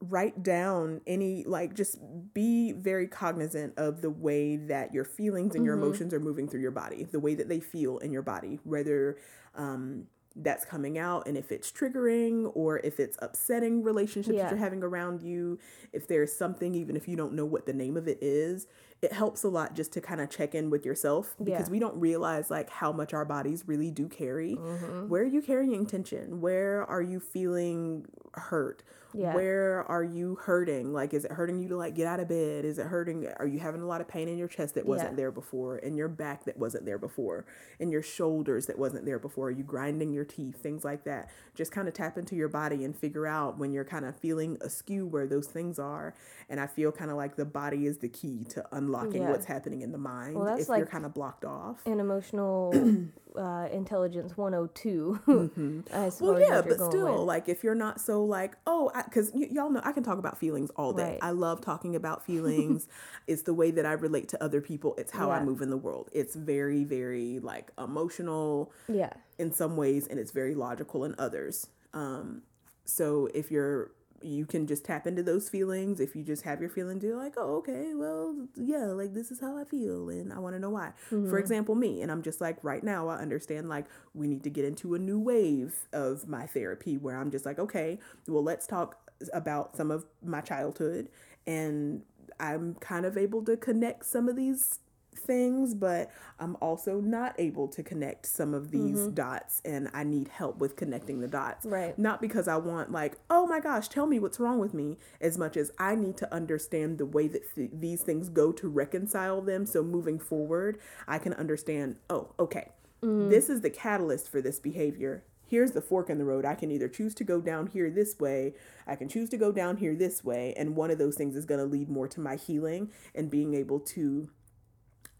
write 0.01 0.43
down 0.43 1.01
any 1.07 1.45
like 1.45 1.75
just 1.75 1.99
be 2.33 2.73
very 2.73 3.07
cognizant 3.07 3.75
of 3.77 4.01
the 4.01 4.11
way 4.11 4.57
that 4.57 4.95
your 4.95 5.05
feelings 5.05 5.55
and 5.55 5.65
your 5.65 5.75
mm-hmm. 5.75 5.85
emotions 5.85 6.15
are 6.15 6.21
moving 6.21 6.49
through 6.49 6.61
your 6.61 6.71
body 6.71 7.03
the 7.03 7.19
way 7.19 7.35
that 7.35 7.49
they 7.49 7.59
feel 7.59 7.99
in 7.99 8.13
your 8.13 8.23
body 8.23 8.61
whether 8.63 9.19
um 9.57 10.07
that's 10.43 10.64
coming 10.64 10.99
out 10.99 11.26
and 11.26 11.36
if 11.36 11.51
it's 11.51 11.70
triggering 11.70 12.51
or 12.55 12.78
if 12.78 13.01
it's 13.01 13.18
upsetting 13.20 13.82
relationships 13.82 14.36
yeah. 14.36 14.45
that 14.45 14.51
you're 14.51 14.59
having 14.59 14.82
around 14.82 15.22
you 15.22 15.59
if 15.93 16.07
there's 16.07 16.32
something 16.32 16.74
even 16.74 16.97
if 16.97 17.09
you 17.09 17.16
don't 17.16 17.32
know 17.32 17.45
what 17.45 17.66
the 17.66 17.72
name 17.72 17.97
of 17.97 18.07
it 18.07 18.18
is 18.20 18.66
it 19.01 19.12
helps 19.12 19.45
a 19.45 19.49
lot 19.49 19.74
just 19.74 19.93
to 19.93 20.01
kind 20.01 20.20
of 20.20 20.28
check 20.28 20.55
in 20.55 20.70
with 20.70 20.84
yourself 20.84 21.36
because 21.43 21.66
yeah. 21.66 21.70
we 21.70 21.78
don't 21.78 21.99
realize 21.99 22.51
like 22.51 22.68
how 22.70 22.93
much 22.93 23.14
our 23.14 23.24
bodies 23.24 23.64
really 23.66 23.91
do 23.91 24.09
carry 24.09 24.57
mm-hmm. 24.57 25.09
where 25.09 25.22
are 25.22 25.26
you 25.26 25.43
carrying 25.43 25.86
tension 25.86 26.41
where 26.41 26.84
are 26.84 27.03
you 27.03 27.20
feeling 27.20 28.05
hurt 28.34 28.82
yeah. 29.15 29.35
Where 29.35 29.85
are 29.89 30.05
you 30.05 30.37
hurting? 30.37 30.93
Like, 30.93 31.15
is 31.15 31.25
it 31.25 31.33
hurting 31.33 31.59
you 31.59 31.69
to 31.69 31.77
like 31.77 31.95
get 31.95 32.07
out 32.07 32.21
of 32.21 32.29
bed? 32.29 32.65
Is 32.65 32.79
it 32.79 32.87
hurting? 32.87 33.27
Are 33.39 33.47
you 33.47 33.59
having 33.59 33.81
a 33.81 33.87
lot 33.87 34.01
of 34.01 34.09
pain 34.09 34.29
in 34.29 34.37
your 34.37 34.49
chest 34.49 34.75
that 34.75 34.87
wasn't 34.87 35.13
yeah. 35.13 35.17
there 35.17 35.31
before, 35.31 35.79
in 35.79 35.97
your 35.97 36.09
back 36.09 36.45
that 36.45 36.59
wasn't 36.59 36.85
there 36.85 36.99
before, 36.99 37.47
in 37.79 37.91
your 37.91 38.03
shoulders 38.03 38.67
that 38.67 38.79
wasn't 38.79 39.07
there 39.07 39.19
before? 39.19 39.49
Are 39.49 39.51
you 39.51 39.65
grinding 39.65 40.13
your 40.13 40.25
teeth? 40.25 40.57
Things 40.57 40.85
like 40.85 41.05
that. 41.05 41.31
Just 41.55 41.73
kind 41.73 41.89
of 41.89 41.95
tap 41.95 42.19
into 42.19 42.37
your 42.37 42.49
body 42.49 42.85
and 42.85 42.95
figure 42.95 43.27
out 43.27 43.59
when 43.59 43.73
you're 43.73 43.85
kind 43.85 44.05
of 44.05 44.17
feeling 44.17 44.59
askew 44.61 45.07
where 45.07 45.27
those 45.27 45.47
things 45.47 45.79
are. 45.79 46.15
And 46.51 46.61
I 46.61 46.67
feel 46.67 46.93
kind 46.93 47.11
of 47.11 47.17
like 47.17 47.37
the 47.37 47.45
body 47.45 47.87
is 47.87 47.99
the 47.99 48.09
key 48.09 48.45
to 48.51 48.65
unlocking 48.73 49.23
yeah. 49.23 49.31
what's 49.31 49.47
happening 49.47 49.83
in 49.83 49.93
the 49.93 49.99
mind 49.99 50.37
well, 50.37 50.57
if 50.59 50.69
like 50.69 50.79
you're 50.79 50.87
kind 50.87 51.07
of 51.07 51.15
blocked 51.15 51.45
off. 51.45 51.85
An 51.87 52.01
emotional 52.01 52.73
uh, 53.39 53.68
intelligence 53.72 54.36
102. 54.36 55.20
Mm-hmm. 55.26 55.80
well, 56.24 56.41
yeah, 56.41 56.61
but 56.61 56.74
still, 56.74 57.18
with. 57.18 57.26
like 57.26 57.49
if 57.49 57.62
you're 57.62 57.74
not 57.74 58.01
so 58.01 58.24
like, 58.24 58.57
oh, 58.66 58.91
because 59.05 59.30
y- 59.32 59.49
y'all 59.51 59.70
know 59.70 59.80
I 59.84 59.93
can 59.93 60.03
talk 60.03 60.18
about 60.18 60.39
feelings 60.39 60.70
all 60.76 60.93
day. 60.93 61.12
Right. 61.12 61.18
I 61.22 61.30
love 61.30 61.61
talking 61.61 61.95
about 61.95 62.26
feelings. 62.26 62.89
it's 63.26 63.43
the 63.43 63.55
way 63.55 63.70
that 63.70 63.86
I 63.86 63.93
relate 63.93 64.28
to 64.30 64.43
other 64.43 64.61
people. 64.61 64.95
It's 64.99 65.12
how 65.12 65.28
yeah. 65.28 65.36
I 65.36 65.45
move 65.45 65.62
in 65.62 65.70
the 65.70 65.76
world. 65.76 66.11
It's 66.12 66.34
very, 66.34 66.84
very 66.84 67.39
like 67.39 67.70
emotional. 67.78 68.72
Yeah. 68.89 69.12
In 69.39 69.53
some 69.53 69.76
ways, 69.76 70.09
and 70.09 70.18
it's 70.18 70.32
very 70.32 70.57
logical 70.57 71.05
in 71.05 71.14
others. 71.16 71.68
Um, 71.95 72.43
so 72.84 73.28
if 73.34 73.51
you're 73.51 73.93
you 74.23 74.45
can 74.47 74.66
just 74.66 74.85
tap 74.85 75.07
into 75.07 75.23
those 75.23 75.49
feelings 75.49 76.01
if 76.01 76.16
you 76.16 76.23
just 76.23 76.43
have 76.43 76.61
your 76.61 76.71
feelings 76.71 77.03
you're 77.03 77.16
like 77.16 77.35
oh 77.37 77.57
okay 77.57 77.95
well 77.95 78.35
yeah 78.57 78.87
like 78.87 79.14
this 79.14 79.31
is 79.31 79.41
how 79.41 79.57
i 79.57 79.64
feel 79.64 80.09
and 80.09 80.33
i 80.33 80.39
want 80.39 80.55
to 80.55 80.59
know 80.59 80.71
why 80.71 80.93
mm-hmm. 81.11 81.29
for 81.29 81.39
example 81.39 81.75
me 81.75 82.03
and 82.03 82.11
i'm 82.11 82.23
just 82.23 82.41
like 82.41 82.57
right 82.62 82.83
now 82.83 83.09
i 83.09 83.16
understand 83.16 83.69
like 83.69 83.87
we 84.14 84.27
need 84.27 84.43
to 84.43 84.51
get 84.51 84.64
into 84.64 84.95
a 84.95 84.99
new 84.99 85.19
wave 85.19 85.87
of 85.93 86.29
my 86.29 86.47
therapy 86.47 86.97
where 86.97 87.16
i'm 87.16 87.31
just 87.31 87.47
like 87.47 87.59
okay 87.59 87.99
well 88.27 88.43
let's 88.43 88.66
talk 88.66 89.11
about 89.33 89.77
some 89.77 89.91
of 89.91 90.05
my 90.25 90.41
childhood 90.41 91.09
and 91.47 92.03
i'm 92.41 92.75
kind 92.75 93.05
of 93.05 93.16
able 93.16 93.45
to 93.45 93.57
connect 93.57 94.05
some 94.05 94.29
of 94.29 94.37
these 94.37 94.81
things, 95.29 95.74
but 95.74 96.11
I'm 96.41 96.57
also 96.61 97.01
not 97.01 97.37
able 97.39 97.68
to 97.68 97.85
connect 97.85 98.26
some 98.26 98.55
of 98.55 98.72
these 98.72 98.99
mm-hmm. 98.99 99.14
dots 99.14 99.62
and 99.64 99.89
I 99.95 100.03
need 100.03 100.26
help 100.26 100.59
with 100.59 100.74
connecting 100.74 101.20
the 101.20 101.29
dots. 101.29 101.64
Right. 101.64 101.97
Not 101.97 102.20
because 102.20 102.49
I 102.49 102.57
want 102.57 102.91
like, 102.91 103.18
oh 103.31 103.47
my 103.47 103.61
gosh, 103.61 103.87
tell 103.87 104.07
me 104.07 104.18
what's 104.18 104.41
wrong 104.41 104.59
with 104.59 104.74
me 104.74 104.99
as 105.20 105.39
much 105.39 105.57
as 105.57 105.70
I 105.79 105.95
need 105.95 106.16
to 106.16 106.35
understand 106.35 106.99
the 106.99 107.07
way 107.07 107.29
that 107.29 107.43
th- 107.55 107.70
these 107.72 108.03
things 108.03 108.29
go 108.29 108.51
to 108.51 108.68
reconcile 108.68 109.41
them 109.41 109.66
so 109.66 109.85
moving 109.85 110.18
forward, 110.18 110.79
I 111.07 111.18
can 111.18 111.35
understand, 111.35 111.97
oh, 112.11 112.33
okay. 112.41 112.72
Mm. 113.05 113.31
This 113.31 113.49
is 113.49 113.61
the 113.61 113.70
catalyst 113.70 114.29
for 114.29 114.41
this 114.41 114.59
behavior 114.59 115.22
here's 115.49 115.72
the 115.72 115.81
fork 115.81 116.11
in 116.11 116.18
the 116.18 116.24
road. 116.24 116.45
I 116.45 116.55
can 116.55 116.70
either 116.70 116.89
choose 116.89 117.14
to 117.16 117.24
go 117.24 117.41
down 117.41 117.68
here 117.68 117.91
this 117.91 118.18
way, 118.20 118.55
I 118.87 118.95
can 118.95 119.09
choose 119.09 119.31
to 119.31 119.37
go 119.37 119.51
down 119.51 119.79
here 119.79 119.95
this 119.97 120.22
way, 120.22 120.55
and 120.57 120.76
one 120.76 120.91
of 120.91 120.99
those 120.99 121.16
things 121.16 121.35
is 121.35 121.47
going 121.47 121.61
to 121.61 121.66
lead 121.66 121.89
more 121.89 122.07
to 122.09 122.20
my 122.20 122.37
healing 122.37 122.91
and 123.14 123.31
being 123.31 123.55
able 123.55 123.81
to 123.81 124.29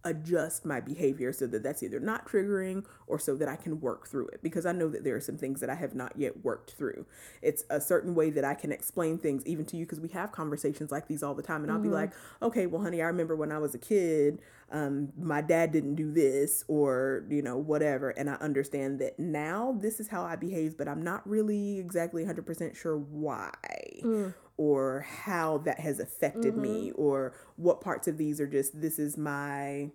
adjust 0.05 0.65
my 0.65 0.81
behavior 0.81 1.33
so 1.33 1.47
that 1.47 1.63
that's 1.63 1.83
either 1.83 2.01
not 2.01 2.27
triggering 2.27 2.85
or 3.07 3.19
so 3.19 3.35
that 3.37 3.49
I 3.49 3.57
can 3.57 3.81
work 3.81 4.07
through 4.07 4.29
it 4.29 4.43
because 4.43 4.65
I 4.65 4.73
know 4.73 4.89
that 4.89 5.05
there 5.05 5.17
are 5.17 5.21
some 5.21 5.37
things 5.37 5.61
that 5.61 5.71
I 5.71 5.75
have 5.75 5.95
not 5.95 6.13
yet 6.17 6.45
worked 6.45 6.73
through. 6.73 7.07
It's 7.43 7.65
a 7.69 7.81
certain 7.81 8.15
way 8.15 8.31
that 8.31 8.45
I 8.45 8.55
can 8.55 8.73
explain 8.73 9.19
things 9.19 9.45
even 9.47 9.65
to 9.67 9.77
you 9.77 9.85
because 9.85 10.01
we 10.01 10.09
have 10.11 10.33
conversations 10.33 10.93
like 10.93 11.09
these 11.09 11.23
all 11.23 11.35
the 11.35 11.43
time 11.43 11.63
and 11.63 11.73
I'll 11.73 11.79
mm-hmm. 11.79 11.89
be 11.89 11.95
like, 11.95 12.13
"Okay, 12.43 12.67
well 12.67 12.83
honey, 12.83 13.03
I 13.03 13.07
remember 13.07 13.35
when 13.35 13.53
I 13.53 13.59
was 13.59 13.75
a 13.75 13.79
kid, 13.79 14.41
um, 14.71 15.13
my 15.19 15.41
dad 15.41 15.73
didn't 15.73 15.97
do 15.97 16.13
this 16.13 16.65
or, 16.69 17.25
you 17.29 17.43
know, 17.43 17.57
whatever, 17.57 18.11
and 18.11 18.31
I 18.31 18.35
understand 18.35 19.01
that 19.01 19.19
now 19.19 19.77
this 19.81 19.99
is 19.99 20.09
how 20.09 20.25
I 20.25 20.37
behave, 20.37 20.77
but 20.77 20.89
I'm 20.89 21.03
not 21.03 21.29
really 21.29 21.79
exactly 21.79 22.25
100% 22.25 22.77
sure 22.77 22.97
why." 22.97 23.53
Mm 24.03 24.35
or 24.59 25.07
how 25.25 25.59
that 25.59 25.81
has 25.81 25.99
affected 25.99 26.53
mm-hmm. 26.53 26.63
me 26.63 26.93
or 26.97 27.33
what 27.57 27.81
parts 27.81 28.07
of 28.07 28.19
these 28.19 28.41
are 28.41 28.47
just 28.47 28.79
this 28.81 28.99
is 28.99 29.17
my 29.17 29.91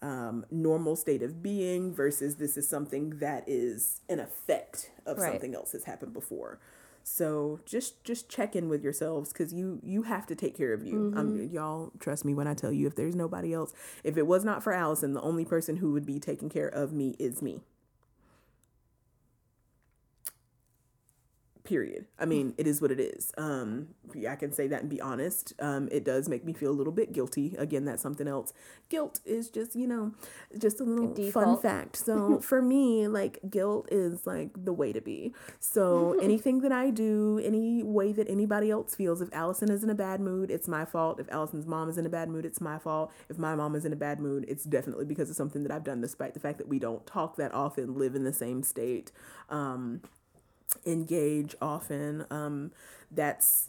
um, 0.00 0.46
normal 0.50 0.96
state 0.96 1.22
of 1.22 1.42
being 1.42 1.92
versus 1.92 2.36
this 2.36 2.56
is 2.56 2.66
something 2.66 3.18
that 3.18 3.44
is 3.46 4.00
an 4.08 4.18
effect 4.18 4.90
of 5.04 5.18
right. 5.18 5.32
something 5.32 5.54
else 5.54 5.72
that's 5.72 5.84
happened 5.84 6.14
before 6.14 6.58
so 7.02 7.60
just 7.66 8.02
just 8.04 8.28
check 8.28 8.54
in 8.54 8.68
with 8.68 8.82
yourselves 8.82 9.32
because 9.32 9.52
you 9.52 9.80
you 9.82 10.02
have 10.02 10.26
to 10.26 10.34
take 10.34 10.56
care 10.56 10.72
of 10.72 10.86
you 10.86 10.94
mm-hmm. 10.94 11.18
um, 11.18 11.48
y'all 11.50 11.92
trust 11.98 12.24
me 12.24 12.32
when 12.32 12.46
i 12.46 12.54
tell 12.54 12.72
you 12.72 12.86
if 12.86 12.94
there's 12.94 13.16
nobody 13.16 13.52
else 13.52 13.72
if 14.04 14.16
it 14.16 14.26
was 14.26 14.44
not 14.44 14.62
for 14.62 14.72
allison 14.72 15.12
the 15.12 15.20
only 15.22 15.44
person 15.44 15.76
who 15.76 15.92
would 15.92 16.06
be 16.06 16.18
taking 16.18 16.48
care 16.48 16.68
of 16.68 16.92
me 16.92 17.16
is 17.18 17.42
me 17.42 17.62
period. 21.70 22.04
I 22.18 22.24
mean, 22.24 22.52
it 22.58 22.66
is 22.66 22.82
what 22.82 22.90
it 22.90 22.98
is. 22.98 23.30
Um, 23.38 23.94
I 24.28 24.34
can 24.34 24.50
say 24.50 24.66
that 24.66 24.80
and 24.80 24.90
be 24.90 25.00
honest. 25.00 25.54
Um, 25.60 25.88
it 25.92 26.04
does 26.04 26.28
make 26.28 26.44
me 26.44 26.52
feel 26.52 26.72
a 26.72 26.74
little 26.74 26.92
bit 26.92 27.12
guilty. 27.12 27.54
Again, 27.56 27.84
that's 27.84 28.02
something 28.02 28.26
else. 28.26 28.52
Guilt 28.88 29.20
is 29.24 29.48
just, 29.50 29.76
you 29.76 29.86
know, 29.86 30.10
just 30.58 30.80
a 30.80 30.84
little 30.84 31.14
fun 31.30 31.56
fact. 31.58 31.94
So 31.94 32.40
for 32.42 32.60
me, 32.60 33.06
like 33.06 33.38
guilt 33.48 33.86
is 33.92 34.26
like 34.26 34.50
the 34.64 34.72
way 34.72 34.92
to 34.92 35.00
be. 35.00 35.32
So 35.60 36.18
anything 36.22 36.60
that 36.62 36.72
I 36.72 36.90
do, 36.90 37.38
any 37.38 37.84
way 37.84 38.10
that 38.14 38.28
anybody 38.28 38.72
else 38.72 38.96
feels, 38.96 39.20
if 39.20 39.28
Allison 39.32 39.70
is 39.70 39.84
in 39.84 39.90
a 39.90 39.94
bad 39.94 40.20
mood, 40.20 40.50
it's 40.50 40.66
my 40.66 40.84
fault. 40.84 41.20
If 41.20 41.30
Allison's 41.30 41.66
mom 41.66 41.88
is 41.88 41.96
in 41.98 42.04
a 42.04 42.10
bad 42.10 42.28
mood, 42.28 42.44
it's 42.44 42.60
my 42.60 42.80
fault. 42.80 43.12
If 43.28 43.38
my 43.38 43.54
mom 43.54 43.76
is 43.76 43.84
in 43.84 43.92
a 43.92 43.96
bad 43.96 44.18
mood, 44.18 44.44
it's 44.48 44.64
definitely 44.64 45.04
because 45.04 45.30
of 45.30 45.36
something 45.36 45.62
that 45.62 45.70
I've 45.70 45.84
done, 45.84 46.00
despite 46.00 46.34
the 46.34 46.40
fact 46.40 46.58
that 46.58 46.66
we 46.66 46.80
don't 46.80 47.06
talk 47.06 47.36
that 47.36 47.54
often, 47.54 47.94
live 47.94 48.16
in 48.16 48.24
the 48.24 48.32
same 48.32 48.64
state. 48.64 49.12
Um, 49.48 50.02
engage 50.86 51.54
often. 51.60 52.26
Um, 52.30 52.72
that's 53.10 53.68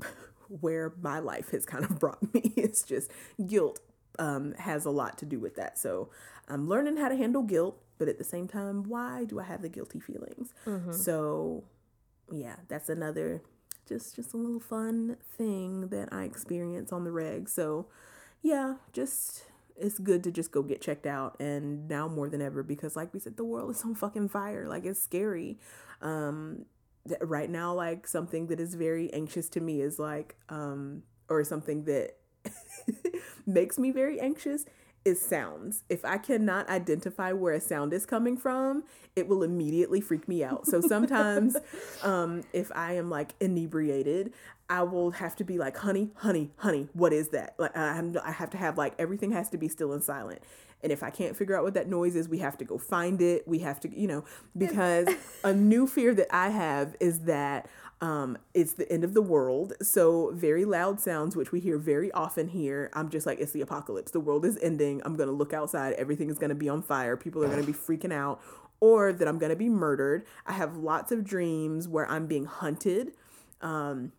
where 0.48 0.92
my 1.00 1.18
life 1.18 1.50
has 1.50 1.66
kind 1.66 1.84
of 1.84 1.98
brought 2.00 2.34
me. 2.34 2.52
It's 2.56 2.82
just 2.82 3.10
guilt 3.46 3.80
um, 4.18 4.54
has 4.54 4.84
a 4.84 4.90
lot 4.90 5.18
to 5.18 5.26
do 5.26 5.38
with 5.38 5.56
that. 5.56 5.78
So 5.78 6.10
I'm 6.48 6.68
learning 6.68 6.96
how 6.96 7.08
to 7.08 7.16
handle 7.16 7.42
guilt, 7.42 7.78
but 7.98 8.08
at 8.08 8.18
the 8.18 8.24
same 8.24 8.48
time, 8.48 8.84
why 8.84 9.24
do 9.24 9.40
I 9.40 9.44
have 9.44 9.62
the 9.62 9.68
guilty 9.68 10.00
feelings? 10.00 10.54
Mm-hmm. 10.64 10.92
So 10.92 11.64
yeah, 12.32 12.56
that's 12.68 12.88
another 12.88 13.42
just 13.88 14.16
just 14.16 14.34
a 14.34 14.36
little 14.36 14.60
fun 14.60 15.16
thing 15.36 15.88
that 15.88 16.08
I 16.12 16.24
experience 16.24 16.92
on 16.92 17.04
the 17.04 17.12
reg. 17.12 17.48
So 17.48 17.86
yeah, 18.42 18.76
just 18.92 19.44
it's 19.78 19.98
good 19.98 20.24
to 20.24 20.30
just 20.30 20.50
go 20.50 20.62
get 20.62 20.80
checked 20.80 21.06
out 21.06 21.36
and 21.40 21.88
now 21.88 22.08
more 22.08 22.28
than 22.28 22.40
ever 22.40 22.62
because 22.62 22.96
like 22.96 23.12
we 23.12 23.20
said 23.20 23.36
the 23.36 23.44
world 23.44 23.70
is 23.70 23.82
on 23.84 23.94
fucking 23.94 24.28
fire 24.28 24.66
like 24.68 24.84
it's 24.84 25.02
scary 25.02 25.58
um 26.02 26.64
right 27.20 27.50
now 27.50 27.72
like 27.72 28.06
something 28.06 28.46
that 28.46 28.58
is 28.58 28.74
very 28.74 29.12
anxious 29.12 29.48
to 29.48 29.60
me 29.60 29.80
is 29.80 29.98
like 29.98 30.36
um 30.48 31.02
or 31.28 31.44
something 31.44 31.84
that 31.84 32.16
makes 33.46 33.78
me 33.78 33.90
very 33.90 34.20
anxious 34.20 34.64
is 35.06 35.20
sounds. 35.20 35.84
If 35.88 36.04
I 36.04 36.18
cannot 36.18 36.68
identify 36.68 37.32
where 37.32 37.54
a 37.54 37.60
sound 37.60 37.92
is 37.92 38.04
coming 38.04 38.36
from, 38.36 38.82
it 39.14 39.28
will 39.28 39.44
immediately 39.44 40.00
freak 40.00 40.26
me 40.26 40.42
out. 40.42 40.66
So 40.66 40.80
sometimes 40.80 41.56
um, 42.02 42.42
if 42.52 42.72
I 42.74 42.94
am 42.94 43.08
like 43.08 43.34
inebriated, 43.40 44.32
I 44.68 44.82
will 44.82 45.12
have 45.12 45.36
to 45.36 45.44
be 45.44 45.58
like, 45.58 45.76
honey, 45.76 46.10
honey, 46.16 46.50
honey, 46.56 46.88
what 46.92 47.12
is 47.12 47.28
that? 47.28 47.54
Like 47.58 47.76
I 47.76 48.32
have 48.32 48.50
to 48.50 48.56
have 48.56 48.76
like 48.76 48.94
everything 48.98 49.32
has 49.32 49.48
to 49.50 49.58
be 49.58 49.68
still 49.68 49.92
and 49.92 50.02
silent. 50.02 50.42
And 50.82 50.92
if 50.92 51.02
I 51.02 51.10
can't 51.10 51.36
figure 51.36 51.56
out 51.56 51.64
what 51.64 51.74
that 51.74 51.88
noise 51.88 52.14
is, 52.14 52.28
we 52.28 52.38
have 52.38 52.58
to 52.58 52.64
go 52.64 52.78
find 52.78 53.22
it. 53.22 53.48
We 53.48 53.60
have 53.60 53.80
to, 53.80 53.98
you 53.98 54.06
know, 54.06 54.24
because 54.56 55.08
a 55.42 55.52
new 55.52 55.86
fear 55.86 56.14
that 56.14 56.28
I 56.34 56.50
have 56.50 56.96
is 57.00 57.20
that 57.20 57.68
um, 58.00 58.36
it's 58.52 58.74
the 58.74 58.90
end 58.92 59.04
of 59.04 59.14
the 59.14 59.22
world. 59.22 59.72
So, 59.80 60.30
very 60.34 60.64
loud 60.64 61.00
sounds, 61.00 61.34
which 61.34 61.50
we 61.50 61.60
hear 61.60 61.78
very 61.78 62.12
often 62.12 62.48
here. 62.48 62.90
I'm 62.92 63.08
just 63.08 63.26
like, 63.26 63.40
it's 63.40 63.52
the 63.52 63.62
apocalypse. 63.62 64.10
The 64.10 64.20
world 64.20 64.44
is 64.44 64.58
ending. 64.60 65.00
I'm 65.04 65.16
going 65.16 65.28
to 65.28 65.34
look 65.34 65.54
outside. 65.54 65.94
Everything 65.94 66.28
is 66.28 66.38
going 66.38 66.50
to 66.50 66.54
be 66.54 66.68
on 66.68 66.82
fire. 66.82 67.16
People 67.16 67.42
are 67.42 67.48
going 67.48 67.60
to 67.60 67.66
be 67.66 67.72
freaking 67.72 68.12
out. 68.12 68.40
Or 68.80 69.14
that 69.14 69.26
I'm 69.26 69.38
going 69.38 69.50
to 69.50 69.56
be 69.56 69.70
murdered. 69.70 70.26
I 70.44 70.52
have 70.52 70.76
lots 70.76 71.10
of 71.10 71.24
dreams 71.24 71.88
where 71.88 72.06
I'm 72.10 72.26
being 72.26 72.44
hunted. 72.44 73.12
Um, 73.62 74.12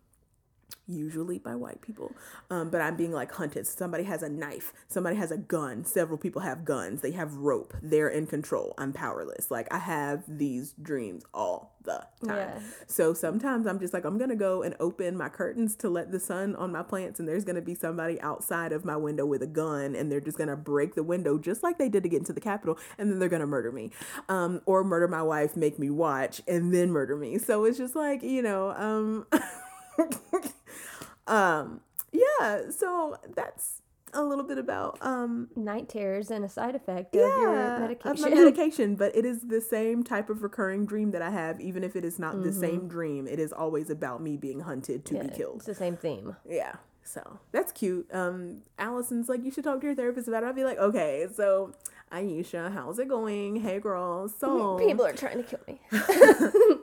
usually 0.88 1.38
by 1.38 1.54
white 1.54 1.80
people. 1.82 2.12
Um, 2.50 2.70
but 2.70 2.80
I'm 2.80 2.96
being 2.96 3.12
like 3.12 3.32
hunted. 3.32 3.66
Somebody 3.66 4.04
has 4.04 4.22
a 4.22 4.28
knife, 4.28 4.72
somebody 4.88 5.16
has 5.16 5.30
a 5.30 5.36
gun, 5.36 5.84
several 5.84 6.18
people 6.18 6.42
have 6.42 6.64
guns, 6.64 7.02
they 7.02 7.12
have 7.12 7.34
rope, 7.34 7.74
they're 7.82 8.08
in 8.08 8.26
control. 8.26 8.74
I'm 8.78 8.92
powerless. 8.92 9.50
Like 9.50 9.72
I 9.72 9.78
have 9.78 10.24
these 10.26 10.72
dreams 10.80 11.24
all 11.34 11.76
the 11.84 12.04
time. 12.24 12.36
Yeah. 12.36 12.60
So 12.86 13.12
sometimes 13.14 13.66
I'm 13.66 13.78
just 13.78 13.92
like, 13.92 14.04
I'm 14.04 14.18
gonna 14.18 14.36
go 14.36 14.62
and 14.62 14.74
open 14.80 15.16
my 15.16 15.28
curtains 15.28 15.76
to 15.76 15.90
let 15.90 16.10
the 16.10 16.20
sun 16.20 16.56
on 16.56 16.72
my 16.72 16.82
plants, 16.82 17.20
and 17.20 17.28
there's 17.28 17.44
gonna 17.44 17.62
be 17.62 17.74
somebody 17.74 18.20
outside 18.20 18.72
of 18.72 18.84
my 18.84 18.96
window 18.96 19.26
with 19.26 19.42
a 19.42 19.46
gun, 19.46 19.94
and 19.94 20.10
they're 20.10 20.20
just 20.20 20.38
gonna 20.38 20.56
break 20.56 20.94
the 20.94 21.02
window 21.02 21.38
just 21.38 21.62
like 21.62 21.78
they 21.78 21.88
did 21.88 22.02
to 22.02 22.08
get 22.08 22.18
into 22.18 22.32
the 22.32 22.40
Capitol, 22.40 22.78
and 22.96 23.10
then 23.10 23.18
they're 23.18 23.28
gonna 23.28 23.46
murder 23.46 23.70
me. 23.70 23.90
Um, 24.28 24.62
or 24.64 24.84
murder 24.84 25.08
my 25.08 25.22
wife, 25.22 25.56
make 25.56 25.78
me 25.78 25.90
watch, 25.90 26.40
and 26.48 26.72
then 26.72 26.90
murder 26.90 27.16
me. 27.16 27.38
So 27.38 27.64
it's 27.64 27.78
just 27.78 27.94
like, 27.94 28.22
you 28.22 28.42
know, 28.42 28.70
um 28.70 29.26
um, 31.26 31.80
yeah, 32.12 32.70
so 32.70 33.16
that's 33.34 33.82
a 34.14 34.22
little 34.22 34.44
bit 34.44 34.56
about 34.56 34.96
um 35.02 35.48
night 35.54 35.88
terrors 35.88 36.30
and 36.30 36.44
a 36.44 36.48
side 36.48 36.74
effect 36.74 37.14
yeah, 37.14 37.22
of 37.22 37.40
your 37.40 37.78
medication. 37.80 38.10
Of 38.10 38.20
my 38.30 38.30
medication, 38.30 38.96
but 38.96 39.14
it 39.14 39.24
is 39.24 39.42
the 39.42 39.60
same 39.60 40.02
type 40.02 40.30
of 40.30 40.42
recurring 40.42 40.86
dream 40.86 41.10
that 41.10 41.22
I 41.22 41.30
have, 41.30 41.60
even 41.60 41.84
if 41.84 41.96
it 41.96 42.04
is 42.04 42.18
not 42.18 42.34
mm-hmm. 42.34 42.44
the 42.44 42.52
same 42.52 42.88
dream. 42.88 43.26
It 43.26 43.38
is 43.38 43.52
always 43.52 43.90
about 43.90 44.22
me 44.22 44.36
being 44.36 44.60
hunted 44.60 45.04
to 45.06 45.14
yeah, 45.14 45.22
be 45.24 45.28
killed. 45.28 45.56
It's 45.56 45.66
the 45.66 45.74
same 45.74 45.96
theme. 45.96 46.36
Yeah. 46.48 46.76
So 47.08 47.40
that's 47.52 47.72
cute. 47.72 48.06
Um, 48.12 48.62
Allison's 48.78 49.28
like, 49.28 49.42
you 49.42 49.50
should 49.50 49.64
talk 49.64 49.80
to 49.80 49.86
your 49.86 49.96
therapist 49.96 50.28
about 50.28 50.42
it. 50.42 50.46
I'll 50.46 50.52
be 50.52 50.64
like, 50.64 50.78
okay, 50.78 51.26
so 51.34 51.72
Aisha, 52.10 52.72
how's 52.72 52.98
it 52.98 53.08
going? 53.08 53.56
Hey, 53.56 53.78
girl. 53.78 54.28
So 54.28 54.78
people 54.86 55.04
are 55.04 55.12
trying 55.12 55.42
to 55.42 55.44
kill 55.44 55.60
me. 55.66 55.80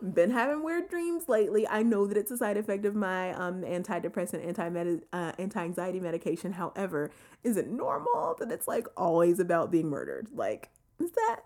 been 0.14 0.32
having 0.32 0.64
weird 0.64 0.90
dreams 0.90 1.28
lately. 1.28 1.68
I 1.68 1.84
know 1.84 2.06
that 2.08 2.18
it's 2.18 2.32
a 2.32 2.38
side 2.38 2.58
effect 2.58 2.86
of 2.86 2.96
my 2.96 3.34
um 3.34 3.62
antidepressant, 3.62 4.46
anti 4.46 4.98
uh, 5.14 5.32
anti 5.38 5.64
anxiety 5.64 6.00
medication. 6.00 6.54
However, 6.54 7.12
is 7.44 7.58
it 7.58 7.70
normal 7.70 8.36
that 8.40 8.52
it's 8.52 8.68
like 8.68 8.88
always 8.98 9.40
about 9.40 9.72
being 9.72 9.90
murdered? 9.90 10.28
Like, 10.34 10.70
is 11.00 11.12
that 11.12 11.42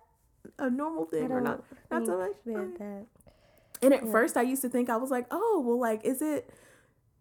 a 0.57 0.69
normal 0.69 1.05
thing 1.05 1.31
or 1.31 1.41
not? 1.41 1.63
Not 1.91 2.05
so 2.05 2.17
much. 2.17 2.31
That. 2.45 3.05
And 3.81 3.93
at 3.93 4.05
yeah. 4.05 4.11
first, 4.11 4.37
I 4.37 4.41
used 4.41 4.61
to 4.63 4.69
think 4.69 4.89
I 4.89 4.97
was 4.97 5.09
like, 5.09 5.25
oh, 5.31 5.63
well, 5.65 5.79
like, 5.79 6.03
is 6.03 6.21
it? 6.21 6.49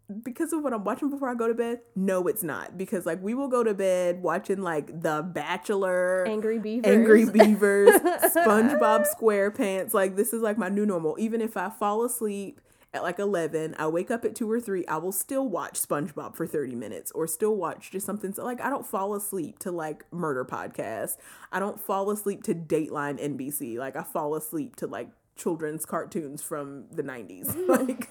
Because 0.09 0.53
of 0.53 0.63
what 0.63 0.73
I'm 0.73 0.83
watching 0.83 1.09
before 1.09 1.29
I 1.29 1.35
go 1.35 1.47
to 1.47 1.53
bed, 1.53 1.81
no, 1.95 2.27
it's 2.27 2.43
not. 2.43 2.77
Because 2.77 3.05
like 3.05 3.21
we 3.21 3.33
will 3.33 3.47
go 3.47 3.63
to 3.63 3.73
bed 3.73 4.21
watching 4.21 4.61
like 4.61 4.87
The 5.01 5.21
Bachelor, 5.21 6.27
Angry 6.27 6.59
Beavers, 6.59 6.91
Angry 6.91 7.25
Beavers, 7.31 7.89
SpongeBob 8.35 9.05
SquarePants. 9.15 9.93
Like 9.93 10.15
this 10.15 10.33
is 10.33 10.41
like 10.41 10.57
my 10.57 10.69
new 10.69 10.85
normal. 10.85 11.15
Even 11.19 11.41
if 11.41 11.55
I 11.57 11.69
fall 11.69 12.03
asleep 12.03 12.59
at 12.93 13.03
like 13.03 13.19
11, 13.19 13.75
I 13.77 13.87
wake 13.87 14.09
up 14.09 14.25
at 14.25 14.35
2 14.35 14.49
or 14.49 14.59
3, 14.59 14.85
I 14.87 14.97
will 14.97 15.11
still 15.11 15.47
watch 15.47 15.79
SpongeBob 15.79 16.35
for 16.35 16.47
30 16.47 16.75
minutes 16.75 17.11
or 17.11 17.27
still 17.27 17.55
watch 17.55 17.91
just 17.91 18.05
something 18.05 18.33
so 18.33 18.43
like 18.43 18.61
I 18.61 18.69
don't 18.69 18.85
fall 18.85 19.13
asleep 19.13 19.59
to 19.59 19.71
like 19.71 20.05
murder 20.11 20.43
podcasts. 20.43 21.17
I 21.51 21.59
don't 21.59 21.79
fall 21.79 22.09
asleep 22.09 22.43
to 22.43 22.55
Dateline 22.55 23.21
NBC. 23.21 23.77
Like 23.77 23.95
I 23.95 24.03
fall 24.03 24.35
asleep 24.35 24.75
to 24.77 24.87
like 24.87 25.09
children's 25.35 25.85
cartoons 25.85 26.41
from 26.41 26.85
the 26.91 27.03
90s. 27.03 27.55
like 27.67 28.09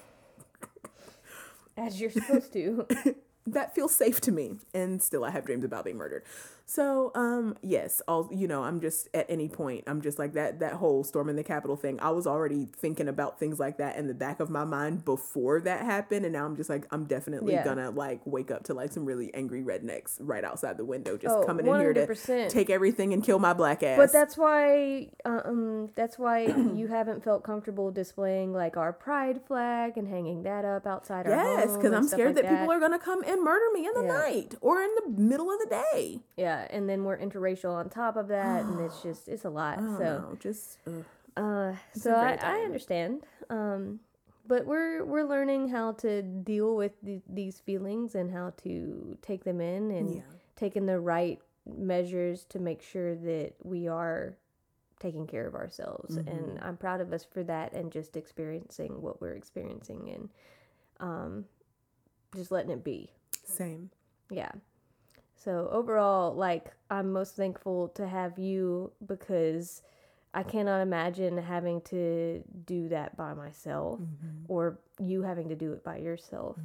as 1.79 1.99
you're 1.99 2.11
supposed 2.11 2.53
to. 2.53 2.85
that 3.47 3.73
feels 3.73 3.95
safe 3.95 4.21
to 4.21 4.31
me. 4.31 4.57
And 4.73 5.01
still, 5.01 5.23
I 5.23 5.31
have 5.31 5.45
dreams 5.45 5.63
about 5.63 5.85
being 5.85 5.97
murdered. 5.97 6.23
So, 6.69 7.11
um, 7.15 7.57
yes, 7.63 7.99
all 8.07 8.29
you 8.31 8.47
know, 8.47 8.61
I'm 8.61 8.79
just 8.79 9.07
at 9.15 9.25
any 9.27 9.49
point, 9.49 9.85
I'm 9.87 10.01
just 10.03 10.19
like 10.19 10.33
that. 10.33 10.59
That 10.59 10.73
whole 10.73 11.03
storming 11.03 11.35
the 11.35 11.43
Capitol 11.43 11.75
thing. 11.75 11.99
I 11.99 12.11
was 12.11 12.27
already 12.27 12.67
thinking 12.77 13.07
about 13.07 13.39
things 13.39 13.59
like 13.59 13.79
that 13.79 13.95
in 13.95 14.05
the 14.05 14.13
back 14.13 14.39
of 14.39 14.51
my 14.51 14.65
mind 14.65 15.03
before 15.03 15.61
that 15.61 15.83
happened, 15.83 16.25
and 16.25 16.33
now 16.33 16.45
I'm 16.45 16.55
just 16.55 16.69
like, 16.69 16.85
I'm 16.91 17.05
definitely 17.05 17.53
Yeah. 17.53 17.63
gonna 17.63 17.89
like 17.89 18.21
wake 18.25 18.51
up 18.51 18.65
to 18.65 18.75
like 18.75 18.91
some 18.91 19.03
really 19.03 19.33
angry 19.33 19.63
rednecks 19.63 20.17
right 20.19 20.43
outside 20.43 20.77
the 20.77 20.85
window, 20.85 21.17
just 21.17 21.35
Oh, 21.37 21.43
coming 21.43 21.65
in 21.65 21.73
here 21.73 21.91
to 21.91 22.05
take 22.49 22.69
everything 22.69 23.13
and 23.13 23.23
kill 23.23 23.39
my 23.39 23.53
black 23.53 23.81
ass. 23.81 23.97
But 23.97 24.13
that's 24.13 24.37
why, 24.37 25.09
um, 25.25 25.89
that's 25.95 26.19
why 26.19 26.45
you 26.75 26.85
haven't 26.87 27.23
felt 27.23 27.43
comfortable 27.43 27.89
displaying 27.89 28.53
like 28.53 28.77
our 28.77 28.93
pride 28.93 29.41
flag 29.47 29.97
and 29.97 30.07
hanging 30.07 30.43
that 30.43 30.65
up 30.65 30.85
outside 30.85 31.25
our 31.25 31.31
yes, 31.31 31.75
because 31.77 31.93
I'm 31.93 32.07
scared 32.07 32.35
like 32.35 32.43
that, 32.45 32.59
people 32.59 32.71
are 32.71 32.79
gonna 32.79 32.99
come 32.99 33.23
and 33.23 33.41
murder 33.41 33.65
me 33.73 33.87
in 33.87 33.93
the 33.93 34.03
Yeah. 34.03 34.19
night 34.19 34.55
or 34.61 34.81
in 34.83 34.91
the 34.95 35.09
middle 35.19 35.51
of 35.51 35.59
the 35.59 35.65
day. 35.65 36.19
Yeah, 36.37 36.58
and 36.69 36.87
then 36.89 37.03
we're 37.03 37.17
interracial 37.17 37.73
on 37.73 37.89
top 37.89 38.15
of 38.17 38.27
that, 38.29 38.65
and 38.65 38.79
it's 38.81 39.01
just 39.01 39.27
it's 39.27 39.45
a 39.45 39.49
lot. 39.49 39.77
Don't 39.77 39.97
so, 39.97 40.37
just 40.39 40.77
ugh. 40.87 41.05
uh, 41.37 41.73
so 41.93 42.13
I, 42.13 42.37
I 42.41 42.59
understand. 42.61 43.23
Um, 43.49 43.99
but 44.47 44.65
we're 44.65 45.05
we're 45.05 45.25
learning 45.27 45.69
how 45.69 45.91
to 45.93 46.21
deal 46.21 46.75
with 46.75 46.93
the, 47.03 47.21
these 47.29 47.59
feelings 47.59 48.15
and 48.15 48.31
how 48.31 48.53
to 48.63 49.17
take 49.21 49.43
them 49.43 49.61
in 49.61 49.91
and 49.91 50.15
Yeah. 50.15 50.21
taking 50.55 50.85
the 50.85 50.99
right 50.99 51.39
measures 51.65 52.45
to 52.45 52.59
make 52.59 52.81
sure 52.81 53.15
that 53.15 53.53
we 53.63 53.87
are 53.87 54.35
taking 54.99 55.27
care 55.27 55.47
of 55.47 55.55
ourselves. 55.55 56.17
Mm-hmm. 56.17 56.27
And 56.27 56.59
I'm 56.61 56.77
proud 56.77 56.99
of 56.99 57.13
us 57.13 57.23
for 57.23 57.43
that 57.43 57.73
and 57.73 57.91
just 57.91 58.17
experiencing 58.17 59.01
what 59.01 59.21
we're 59.21 59.35
experiencing 59.35 60.09
and 60.09 60.29
um, 60.99 61.45
just 62.35 62.51
letting 62.51 62.71
it 62.71 62.83
be. 62.83 63.11
same. 63.45 63.91
Yeah. 64.31 64.51
So 65.43 65.69
overall, 65.71 66.33
like 66.33 66.71
I'm 66.89 67.11
most 67.13 67.35
thankful 67.35 67.87
to 67.89 68.07
have 68.07 68.37
you 68.37 68.91
because 69.05 69.81
I 70.33 70.43
cannot 70.43 70.81
imagine 70.81 71.37
having 71.37 71.81
to 71.83 72.43
do 72.65 72.89
that 72.89 73.15
by 73.17 73.33
myself 73.33 73.99
or 74.47 74.79
you 74.99 75.21
having 75.23 75.47
to 75.49 75.55
do 75.55 75.71
it 75.73 75.83
by 75.83 75.97
yourself. 75.97 76.57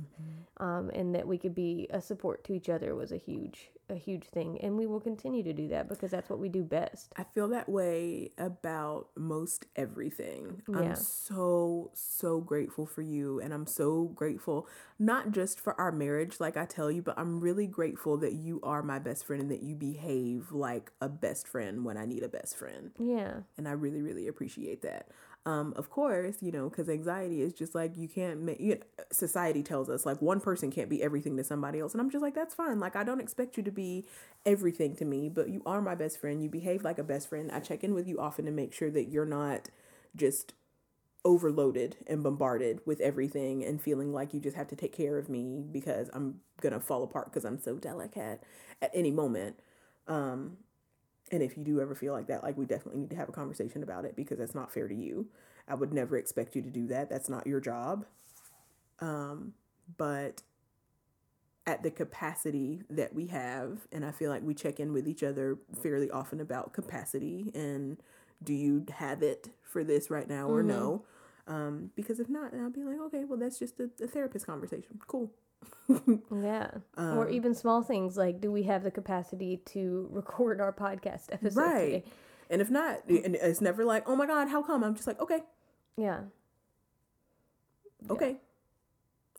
Um, 0.59 0.91
and 0.93 1.15
that 1.15 1.27
we 1.27 1.39
could 1.39 1.55
be 1.55 1.87
a 1.91 2.01
support 2.01 2.45
to 2.45 2.53
each 2.53 2.69
other 2.69 2.95
was 2.95 3.13
a 3.13 3.17
huge, 3.17 3.71
a 3.89 3.95
huge 3.95 4.25
thing. 4.25 4.61
And 4.61 4.77
we 4.77 4.87
will 4.87 5.01
continue 5.01 5.43
to 5.43 5.53
do 5.53 5.69
that 5.69 5.89
because 5.89 6.11
that's 6.11 6.29
what 6.29 6.39
we 6.39 6.49
do 6.49 6.63
best. 6.63 7.13
I 7.17 7.25
feel 7.25 7.49
that 7.49 7.69
way 7.69 8.33
about 8.39 9.09
most 9.17 9.67
everything. 9.77 10.63
Yeah. 10.69 10.79
I'm 10.79 10.95
so, 10.97 11.91
so 11.95 12.41
grateful 12.41 12.87
for 12.87 13.03
you. 13.03 13.41
And 13.41 13.53
I'm 13.53 13.67
so 13.67 14.05
grateful, 14.05 14.67
not 14.99 15.33
just 15.33 15.61
for 15.61 15.79
our 15.81 15.93
marriage, 15.93 16.41
like 16.41 16.57
I 16.57 16.65
tell 16.65 16.91
you, 16.91 17.03
but 17.03 17.19
I'm 17.19 17.41
really 17.41 17.67
grateful 17.67 18.17
that 18.19 18.33
you 18.33 18.61
are 18.63 18.83
my 18.83 18.99
best 18.99 19.27
friend 19.27 19.43
and 19.43 19.51
that 19.51 19.63
you 19.63 19.75
behave 19.75 20.53
like 20.53 20.93
a 21.01 21.09
best 21.09 21.49
friend 21.49 21.85
when 21.85 21.97
I 21.97 22.07
need 22.07 22.23
a 22.23 22.29
best 22.29 22.57
friend. 22.57 22.91
Yeah. 22.99 23.41
And 23.57 23.69
I 23.69 23.73
really, 23.73 24.03
really 24.03 24.29
appreciate 24.29 24.83
that. 24.83 25.09
Um, 25.47 25.75
of 25.77 25.91
course, 25.91 26.37
you 26.41 26.51
know, 26.51 26.71
because 26.71 26.89
anxiety 26.89 27.43
is 27.43 27.53
just 27.53 27.75
like 27.75 27.99
you 27.99 28.09
can't 28.09 28.41
make. 28.41 28.61
You 28.61 28.77
know, 28.77 28.81
society 29.13 29.63
tells 29.63 29.91
us 29.91 30.07
like 30.07 30.23
one 30.23 30.41
person 30.41 30.71
can't 30.71 30.89
be 30.89 31.03
everything 31.03 31.37
to 31.37 31.45
somebody 31.45 31.81
else, 31.81 31.93
and 31.93 32.01
I'm 32.01 32.09
just 32.09 32.23
like 32.23 32.35
that's 32.35 32.55
fine. 32.55 32.81
Like 32.81 32.97
I 32.97 33.05
don't 33.05 33.21
expect 33.21 33.59
you 33.59 33.63
to 33.65 33.71
be 33.71 34.07
everything 34.47 34.97
to 34.97 35.05
me, 35.05 35.29
but 35.29 35.51
you 35.51 35.61
are 35.67 35.83
my 35.83 35.95
best 35.95 36.19
friend. 36.19 36.43
You 36.43 36.49
behave 36.49 36.83
like 36.83 36.99
a 36.99 37.05
best 37.05 37.29
friend. 37.29 37.51
I 37.53 37.61
check 37.61 37.85
in 37.85 37.93
with 37.93 38.09
you 38.09 38.19
often 38.21 38.47
to 38.47 38.51
make 38.51 38.73
sure 38.73 38.91
that 38.91 39.09
you're 39.11 39.27
not 39.27 39.69
just 40.17 40.55
overloaded 41.25 41.97
and 42.07 42.23
bombarded 42.23 42.81
with 42.87 43.01
everything 43.01 43.65
and 43.65 43.81
feeling 43.81 44.13
like 44.13 44.35
you 44.35 44.41
just 44.41 44.57
have 44.57 44.69
to 44.69 44.77
take 44.77 44.93
care 44.93 45.19
of 45.19 45.29
me 45.29 45.65
because 45.73 46.11
I'm 46.13 46.41
gonna 46.61 46.81
fall 46.81 47.03
apart 47.03 47.27
because 47.27 47.45
I'm 47.45 47.59
so 47.59 47.77
delicate 47.77 48.43
at 48.83 48.91
any 48.95 49.11
moment. 49.11 49.57
Um, 50.07 50.59
and 51.33 51.43
if 51.43 51.57
you 51.57 51.65
do 51.65 51.81
ever 51.81 51.95
feel 51.95 52.13
like 52.13 52.27
that, 52.29 52.43
like 52.43 52.57
we 52.57 52.67
definitely 52.67 53.01
need 53.01 53.11
to 53.11 53.17
have 53.17 53.29
a 53.29 53.33
conversation 53.33 53.83
about 53.83 54.05
it 54.05 54.17
because 54.17 54.39
that's 54.39 54.55
not 54.55 54.73
fair 54.73 54.89
to 54.89 54.95
you. 54.95 55.27
I 55.67 55.75
would 55.75 55.93
never 55.93 56.17
expect 56.17 56.55
you 56.55 56.63
to 56.63 56.71
do 56.71 56.87
that. 56.89 57.09
That's 57.09 57.29
not 57.29 57.47
your 57.47 57.61
job. 57.61 58.05
Um, 59.01 59.55
but 59.97 60.43
at 61.67 61.83
the 61.83 61.91
capacity 61.91 62.83
that 62.91 63.15
we 63.15 63.29
have, 63.29 63.87
and 63.91 64.05
I 64.05 64.11
feel 64.11 64.31
like 64.31 64.43
we 64.43 64.55
check 64.55 64.79
in 64.79 64.93
with 64.93 65.09
each 65.09 65.23
other 65.23 65.59
fairly 65.83 66.11
often 66.11 66.41
about 66.41 66.73
capacity 66.75 67.51
and 67.55 67.97
do 68.43 68.53
you 68.53 68.85
have 68.93 69.23
it 69.23 69.49
for 69.63 69.83
this 69.83 70.11
right 70.11 70.29
now 70.29 70.49
or 70.49 70.63
no? 70.63 71.05
Um, 71.47 71.91
because 71.97 72.21
if 72.21 72.29
not, 72.29 72.53
then 72.53 72.63
I'll 72.63 72.71
be 72.71 72.85
like, 72.85 72.99
okay, 73.07 73.25
well, 73.25 73.39
that's 73.39 73.59
just 73.59 73.81
a, 73.81 73.91
a 74.03 74.07
therapist 74.07 74.47
conversation. 74.47 75.01
Cool. 75.07 75.31
Yeah. 75.89 76.71
Um, 76.97 77.19
or 77.19 77.29
even 77.29 77.55
small 77.55 77.83
things 77.83 78.17
like 78.17 78.41
do 78.41 78.51
we 78.51 78.63
have 78.65 78.83
the 78.85 78.91
capacity 78.91 79.59
to 79.67 80.09
record 80.11 80.61
our 80.61 80.73
podcast 80.73 81.27
episode 81.33 81.61
Right. 81.61 81.85
today? 81.85 82.05
And 82.51 82.61
if 82.63 82.71
not, 82.71 83.07
and 83.09 83.35
it's 83.37 83.61
never 83.61 83.85
like, 83.85 84.09
oh 84.09 84.17
my 84.17 84.27
God, 84.27 84.49
how 84.49 84.63
come? 84.63 84.83
I'm 84.85 84.95
just 84.95 85.07
like, 85.07 85.21
okay, 85.21 85.41
Yeah. 85.97 86.21
okay. 88.11 88.37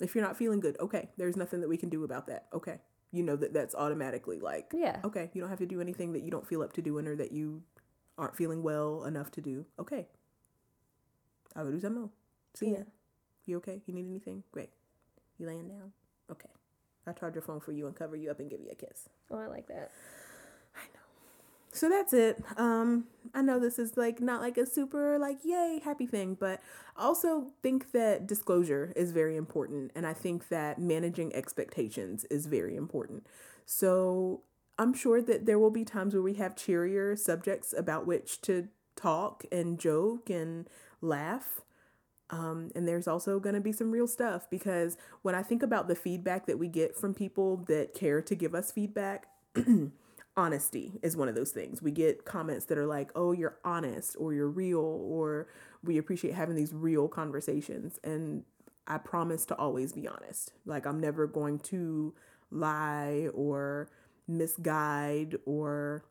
If 0.01 0.13
you're 0.15 0.23
not 0.23 0.37
feeling 0.37 0.59
good, 0.59 0.75
okay. 0.79 1.09
There's 1.17 1.37
nothing 1.37 1.61
that 1.61 1.69
we 1.69 1.77
can 1.77 1.89
do 1.89 2.03
about 2.03 2.27
that. 2.27 2.47
Okay. 2.53 2.79
You 3.11 3.23
know 3.23 3.35
that 3.37 3.53
that's 3.53 3.73
automatically 3.75 4.39
like, 4.39 4.71
Yeah. 4.73 4.99
okay, 5.05 5.29
you 5.33 5.39
don't 5.41 5.49
have 5.49 5.59
to 5.59 5.65
do 5.65 5.79
anything 5.81 6.13
that 6.13 6.23
you 6.23 6.31
don't 6.31 6.45
feel 6.45 6.61
up 6.61 6.73
to 6.73 6.81
doing 6.81 7.07
or 7.07 7.15
that 7.15 7.31
you 7.31 7.63
aren't 8.17 8.35
feeling 8.35 8.61
well 8.63 9.05
enough 9.05 9.31
to 9.31 9.41
do. 9.41 9.65
Okay. 9.79 10.07
I'll 11.55 11.65
go 11.65 11.71
do 11.71 11.79
something. 11.79 12.09
See 12.55 12.71
ya. 12.71 12.79
You 13.45 13.57
okay? 13.57 13.81
You 13.85 13.93
need 13.93 14.07
anything? 14.09 14.43
Great. 14.51 14.71
You 15.37 15.47
laying 15.47 15.67
down? 15.69 15.93
Okay. 16.31 16.49
I'll 17.07 17.13
charge 17.13 17.35
your 17.35 17.41
phone 17.41 17.59
for 17.59 17.71
you 17.71 17.87
and 17.87 17.95
cover 17.95 18.15
you 18.15 18.31
up 18.31 18.39
and 18.39 18.49
give 18.49 18.61
you 18.61 18.69
a 18.71 18.75
kiss. 18.75 19.09
Oh, 19.29 19.37
I 19.37 19.47
like 19.47 19.67
that. 19.67 19.91
I 20.75 20.81
know. 20.93 21.05
So 21.71 21.89
that's 21.89 22.13
it. 22.13 22.41
Um, 22.57 23.05
I 23.33 23.41
know 23.41 23.59
this 23.59 23.77
is 23.77 23.97
like 23.97 24.21
not 24.21 24.41
like 24.41 24.57
a 24.57 24.65
super 24.65 25.19
like 25.19 25.39
yay 25.43 25.81
happy 25.83 26.07
thing, 26.07 26.37
but 26.39 26.61
I 26.95 27.03
also 27.03 27.51
think 27.61 27.91
that 27.91 28.27
disclosure 28.27 28.93
is 28.95 29.11
very 29.11 29.35
important, 29.35 29.91
and 29.93 30.07
I 30.07 30.13
think 30.13 30.47
that 30.49 30.79
managing 30.79 31.35
expectations 31.35 32.25
is 32.31 32.45
very 32.47 32.75
important. 32.75 33.27
So 33.65 34.43
I'm 34.79 34.93
sure 34.93 35.21
that 35.21 35.45
there 35.45 35.59
will 35.59 35.69
be 35.71 35.85
times 35.85 36.13
where 36.13 36.23
we 36.23 36.35
have 36.35 36.55
cheerier 36.55 37.15
subjects 37.15 37.73
about 37.77 38.07
which 38.07 38.41
to 38.43 38.69
talk 38.95 39.43
and 39.51 39.77
joke 39.77 40.29
and 40.29 40.67
laugh. 41.01 41.61
Um, 42.31 42.71
and 42.75 42.87
there's 42.87 43.07
also 43.07 43.39
going 43.39 43.55
to 43.55 43.61
be 43.61 43.71
some 43.71 43.91
real 43.91 44.07
stuff 44.07 44.49
because 44.49 44.97
when 45.21 45.35
I 45.35 45.43
think 45.43 45.61
about 45.61 45.87
the 45.87 45.95
feedback 45.95 46.47
that 46.47 46.57
we 46.57 46.67
get 46.67 46.95
from 46.95 47.13
people 47.13 47.57
that 47.67 47.93
care 47.93 48.21
to 48.21 48.35
give 48.35 48.55
us 48.55 48.71
feedback, 48.71 49.27
honesty 50.37 50.93
is 51.01 51.15
one 51.15 51.29
of 51.29 51.35
those 51.35 51.51
things. 51.51 51.81
We 51.81 51.91
get 51.91 52.25
comments 52.25 52.65
that 52.65 52.77
are 52.77 52.87
like, 52.87 53.11
oh, 53.15 53.31
you're 53.31 53.57
honest 53.63 54.15
or 54.19 54.33
you're 54.33 54.49
real 54.49 54.79
or 54.79 55.47
we 55.83 55.97
appreciate 55.97 56.33
having 56.33 56.55
these 56.55 56.73
real 56.73 57.07
conversations. 57.07 57.99
And 58.03 58.43
I 58.87 58.97
promise 58.97 59.45
to 59.47 59.55
always 59.55 59.93
be 59.93 60.07
honest. 60.07 60.53
Like, 60.65 60.85
I'm 60.85 60.99
never 60.99 61.27
going 61.27 61.59
to 61.59 62.13
lie 62.51 63.29
or 63.33 63.89
misguide 64.27 65.35
or 65.45 66.03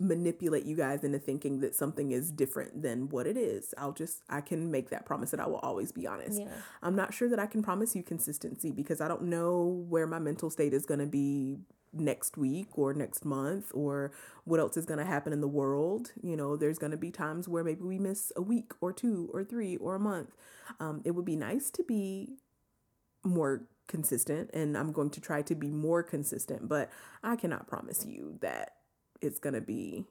manipulate 0.00 0.64
you 0.64 0.74
guys 0.74 1.04
into 1.04 1.18
thinking 1.18 1.60
that 1.60 1.74
something 1.74 2.10
is 2.10 2.30
different 2.30 2.82
than 2.82 3.08
what 3.10 3.26
it 3.26 3.36
is. 3.36 3.74
I'll 3.76 3.92
just, 3.92 4.22
I 4.28 4.40
can 4.40 4.70
make 4.70 4.90
that 4.90 5.04
promise 5.04 5.30
that 5.30 5.40
I 5.40 5.46
will 5.46 5.58
always 5.58 5.92
be 5.92 6.06
honest. 6.06 6.40
Yeah. 6.40 6.48
I'm 6.82 6.96
not 6.96 7.12
sure 7.12 7.28
that 7.28 7.38
I 7.38 7.46
can 7.46 7.62
promise 7.62 7.94
you 7.94 8.02
consistency 8.02 8.70
because 8.70 9.00
I 9.00 9.08
don't 9.08 9.24
know 9.24 9.84
where 9.88 10.06
my 10.06 10.18
mental 10.18 10.48
state 10.48 10.72
is 10.72 10.86
going 10.86 11.00
to 11.00 11.06
be 11.06 11.58
next 11.92 12.38
week 12.38 12.78
or 12.78 12.94
next 12.94 13.24
month 13.24 13.70
or 13.74 14.12
what 14.44 14.60
else 14.60 14.76
is 14.76 14.86
going 14.86 14.98
to 14.98 15.04
happen 15.04 15.32
in 15.32 15.40
the 15.40 15.48
world. 15.48 16.12
You 16.22 16.36
know, 16.36 16.56
there's 16.56 16.78
going 16.78 16.92
to 16.92 16.96
be 16.96 17.10
times 17.10 17.48
where 17.48 17.64
maybe 17.64 17.82
we 17.82 17.98
miss 17.98 18.32
a 18.36 18.42
week 18.42 18.72
or 18.80 18.92
two 18.92 19.28
or 19.34 19.44
three 19.44 19.76
or 19.76 19.96
a 19.96 20.00
month. 20.00 20.30
Um, 20.78 21.02
it 21.04 21.10
would 21.12 21.24
be 21.24 21.36
nice 21.36 21.70
to 21.70 21.84
be 21.84 22.36
more 23.22 23.66
consistent 23.86 24.48
and 24.54 24.78
I'm 24.78 24.92
going 24.92 25.10
to 25.10 25.20
try 25.20 25.42
to 25.42 25.54
be 25.54 25.68
more 25.68 26.02
consistent, 26.02 26.68
but 26.68 26.90
I 27.22 27.36
cannot 27.36 27.66
promise 27.66 28.06
you 28.06 28.38
that 28.40 28.76
it's 29.20 29.38
going 29.38 29.54
to 29.54 29.60
be 29.60 30.04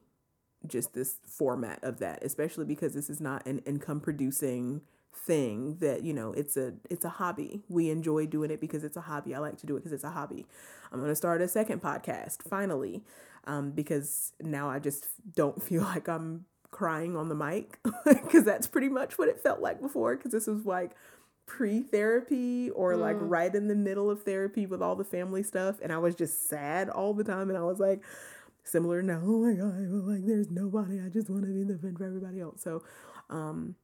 just 0.67 0.93
this 0.93 1.17
format 1.25 1.83
of 1.83 1.99
that, 1.99 2.23
especially 2.23 2.65
because 2.65 2.93
this 2.93 3.09
is 3.09 3.21
not 3.21 3.45
an 3.45 3.59
income 3.59 3.99
producing 3.99 4.81
thing 5.11 5.75
that 5.79 6.03
you 6.03 6.13
know 6.13 6.31
it's 6.33 6.55
a 6.55 6.73
it's 6.89 7.05
a 7.05 7.09
hobby. 7.09 7.61
We 7.69 7.89
enjoy 7.89 8.27
doing 8.27 8.51
it 8.51 8.61
because 8.61 8.83
it's 8.83 8.97
a 8.97 9.01
hobby. 9.01 9.33
I 9.33 9.39
like 9.39 9.57
to 9.59 9.65
do 9.65 9.75
it 9.75 9.79
because 9.79 9.93
it's 9.93 10.03
a 10.03 10.11
hobby. 10.11 10.45
I'm 10.91 10.99
going 10.99 11.11
to 11.11 11.15
start 11.15 11.41
a 11.41 11.47
second 11.47 11.81
podcast 11.81 12.43
finally 12.47 13.03
um, 13.45 13.71
because 13.71 14.33
now 14.41 14.69
i 14.69 14.79
just 14.79 15.07
don't 15.35 15.61
feel 15.63 15.83
like 15.83 16.07
i'm 16.07 16.45
crying 16.71 17.17
on 17.17 17.29
the 17.29 17.35
mic 17.35 17.79
because 18.05 18.43
that's 18.43 18.67
pretty 18.67 18.89
much 18.89 19.17
what 19.17 19.27
it 19.27 19.41
felt 19.41 19.59
like 19.59 19.81
before 19.81 20.15
because 20.15 20.31
this 20.31 20.45
was 20.45 20.65
like 20.65 20.91
pre-therapy 21.47 22.69
or 22.69 22.95
like 22.95 23.15
right 23.19 23.55
in 23.55 23.67
the 23.67 23.75
middle 23.75 24.11
of 24.11 24.21
therapy 24.21 24.67
with 24.67 24.83
all 24.83 24.95
the 24.95 25.03
family 25.03 25.41
stuff 25.41 25.77
and 25.81 25.91
i 25.91 25.97
was 25.97 26.13
just 26.13 26.47
sad 26.47 26.87
all 26.87 27.11
the 27.11 27.23
time 27.23 27.49
and 27.49 27.57
i 27.57 27.63
was 27.63 27.79
like 27.79 28.03
similar 28.69 29.01
now 29.01 29.19
oh 29.23 29.39
my 29.39 29.53
god 29.53 29.75
like 30.07 30.25
there's 30.25 30.49
nobody 30.49 30.99
i 31.01 31.09
just 31.09 31.29
want 31.29 31.43
to 31.43 31.53
be 31.53 31.63
the 31.63 31.77
friend 31.77 31.97
for 31.97 32.05
everybody 32.05 32.39
else 32.39 32.61
so 32.61 32.83
um 33.29 33.75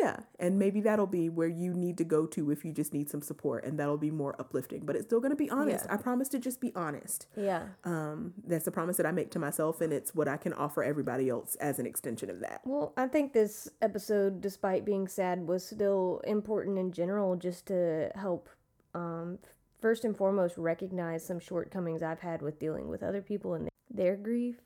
Yeah, 0.00 0.20
and 0.38 0.58
maybe 0.58 0.80
that'll 0.80 1.06
be 1.06 1.28
where 1.28 1.48
you 1.48 1.74
need 1.74 1.98
to 1.98 2.04
go 2.04 2.26
to 2.26 2.50
if 2.50 2.64
you 2.64 2.72
just 2.72 2.94
need 2.94 3.10
some 3.10 3.20
support, 3.20 3.64
and 3.64 3.78
that'll 3.78 3.98
be 3.98 4.10
more 4.10 4.34
uplifting. 4.40 4.86
But 4.86 4.96
it's 4.96 5.04
still 5.04 5.20
going 5.20 5.30
to 5.30 5.36
be 5.36 5.50
honest. 5.50 5.84
Yeah. 5.86 5.94
I 5.94 5.96
promise 5.98 6.28
to 6.30 6.38
just 6.38 6.60
be 6.60 6.72
honest. 6.74 7.26
Yeah. 7.36 7.64
Um, 7.84 8.32
that's 8.46 8.64
the 8.64 8.70
promise 8.70 8.96
that 8.96 9.04
I 9.04 9.12
make 9.12 9.30
to 9.32 9.38
myself, 9.38 9.82
and 9.82 9.92
it's 9.92 10.14
what 10.14 10.28
I 10.28 10.38
can 10.38 10.54
offer 10.54 10.82
everybody 10.82 11.28
else 11.28 11.56
as 11.56 11.78
an 11.78 11.84
extension 11.86 12.30
of 12.30 12.40
that. 12.40 12.62
Well, 12.64 12.94
I 12.96 13.06
think 13.06 13.34
this 13.34 13.68
episode, 13.82 14.40
despite 14.40 14.86
being 14.86 15.06
sad, 15.08 15.46
was 15.46 15.62
still 15.64 16.22
important 16.26 16.78
in 16.78 16.90
general 16.90 17.36
just 17.36 17.66
to 17.66 18.10
help, 18.14 18.48
um, 18.94 19.38
first 19.82 20.04
and 20.04 20.16
foremost, 20.16 20.56
recognize 20.56 21.26
some 21.26 21.40
shortcomings 21.40 22.02
I've 22.02 22.20
had 22.20 22.40
with 22.40 22.58
dealing 22.58 22.88
with 22.88 23.02
other 23.02 23.20
people 23.20 23.54
and 23.54 23.68
their 23.90 24.16
grief 24.16 24.56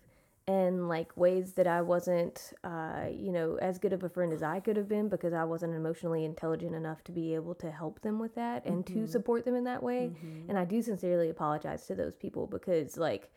and 0.48 0.88
like 0.88 1.16
ways 1.16 1.55
that 1.55 1.66
I 1.66 1.82
wasn't, 1.82 2.52
uh, 2.62 3.06
you 3.10 3.32
know, 3.32 3.59
as 3.60 3.78
good 3.78 3.93
of 3.93 4.05
a 4.05 4.09
friend 4.09 4.32
as 4.32 4.44
I 4.44 4.60
could 4.60 4.76
have 4.76 4.88
been 4.88 5.09
because 5.09 5.32
I 5.32 5.43
wasn't 5.43 5.74
emotionally 5.74 6.24
intelligent 6.24 6.74
enough 6.74 7.02
to 7.05 7.12
be 7.12 7.34
able 7.34 7.55
to 7.56 7.70
help 7.70 8.01
them 8.02 8.20
with 8.20 8.36
that 8.36 8.64
and 8.64 8.86
to 8.86 8.93
mm-hmm. 8.93 9.06
support 9.06 9.44
them 9.44 9.56
in 9.56 9.64
that 9.64 9.82
way. 9.82 10.12
Mm-hmm. 10.12 10.51
And 10.51 10.59
I 10.59 10.64
do 10.64 10.80
sincerely 10.82 11.30
apologize 11.30 11.86
to 11.88 11.97
those 11.97 12.14
people 12.14 12.47
because, 12.47 12.97
like, 12.97 13.28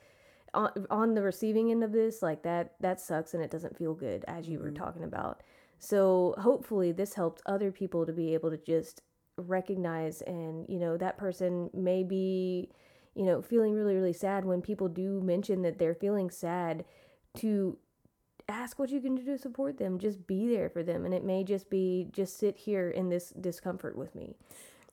on, 0.54 0.70
on 0.92 1.16
the 1.16 1.24
receiving 1.24 1.72
end 1.72 1.84
of 1.84 1.92
this, 1.92 2.22
like 2.22 2.44
that, 2.44 2.76
that 2.80 3.02
sucks 3.02 3.34
and 3.34 3.44
it 3.44 3.50
doesn't 3.50 3.78
feel 3.78 3.96
good 3.96 4.24
as 4.28 4.48
you 4.48 4.60
were 4.60 4.66
mm-hmm. 4.66 4.84
talking 4.84 5.04
about. 5.04 5.42
So 5.80 6.36
hopefully, 6.38 6.92
this 6.92 7.16
helped 7.16 7.42
other 7.46 7.72
people 7.72 8.06
to 8.06 8.14
be 8.14 8.36
able 8.36 8.52
to 8.52 8.58
just 8.58 9.02
recognize 9.40 10.22
and, 10.22 10.66
you 10.70 10.80
know, 10.80 10.98
that 10.98 11.18
person 11.18 11.70
may 11.74 12.04
be 12.04 12.70
you 13.16 13.26
know, 13.26 13.42
feeling 13.42 13.74
really, 13.74 13.96
really 13.96 14.14
sad 14.14 14.46
when 14.46 14.62
people 14.62 14.88
do 14.88 15.20
mention 15.22 15.62
that 15.64 15.78
they're 15.78 15.94
feeling 15.94 16.30
sad 16.30 16.86
to 17.36 17.78
ask 18.48 18.80
what 18.80 18.90
you 18.90 19.02
can 19.02 19.16
do 19.16 19.26
to 19.26 19.38
support 19.38 19.78
them. 19.78 20.00
Just 20.00 20.26
be 20.26 20.48
there 20.48 20.70
for 20.70 20.84
them. 20.84 21.06
And 21.06 21.14
it 21.14 21.24
may 21.24 21.44
just 21.44 21.70
be 21.70 22.08
just 22.12 22.40
sit 22.40 22.58
here 22.58 22.90
in 22.90 23.10
this 23.10 23.32
discomfort 23.32 23.98
with 23.98 24.16
me. 24.16 24.36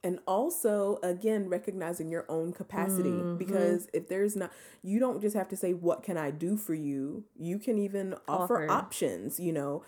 And 0.02 0.18
also, 0.26 0.98
again, 1.02 1.48
recognizing 1.48 2.10
your 2.10 2.26
own 2.28 2.52
capacity 2.52 3.10
mm-hmm. 3.10 3.36
because 3.36 3.88
if 3.92 4.08
there's 4.08 4.36
not, 4.36 4.52
you 4.82 5.00
don't 5.00 5.20
just 5.20 5.34
have 5.34 5.48
to 5.48 5.56
say, 5.56 5.72
What 5.72 6.02
can 6.02 6.16
I 6.16 6.30
do 6.30 6.56
for 6.56 6.74
you? 6.74 7.24
You 7.36 7.58
can 7.58 7.78
even 7.78 8.14
offer, 8.28 8.64
Offer. 8.64 8.70
options, 8.70 9.40
you 9.40 9.52
know. 9.52 9.82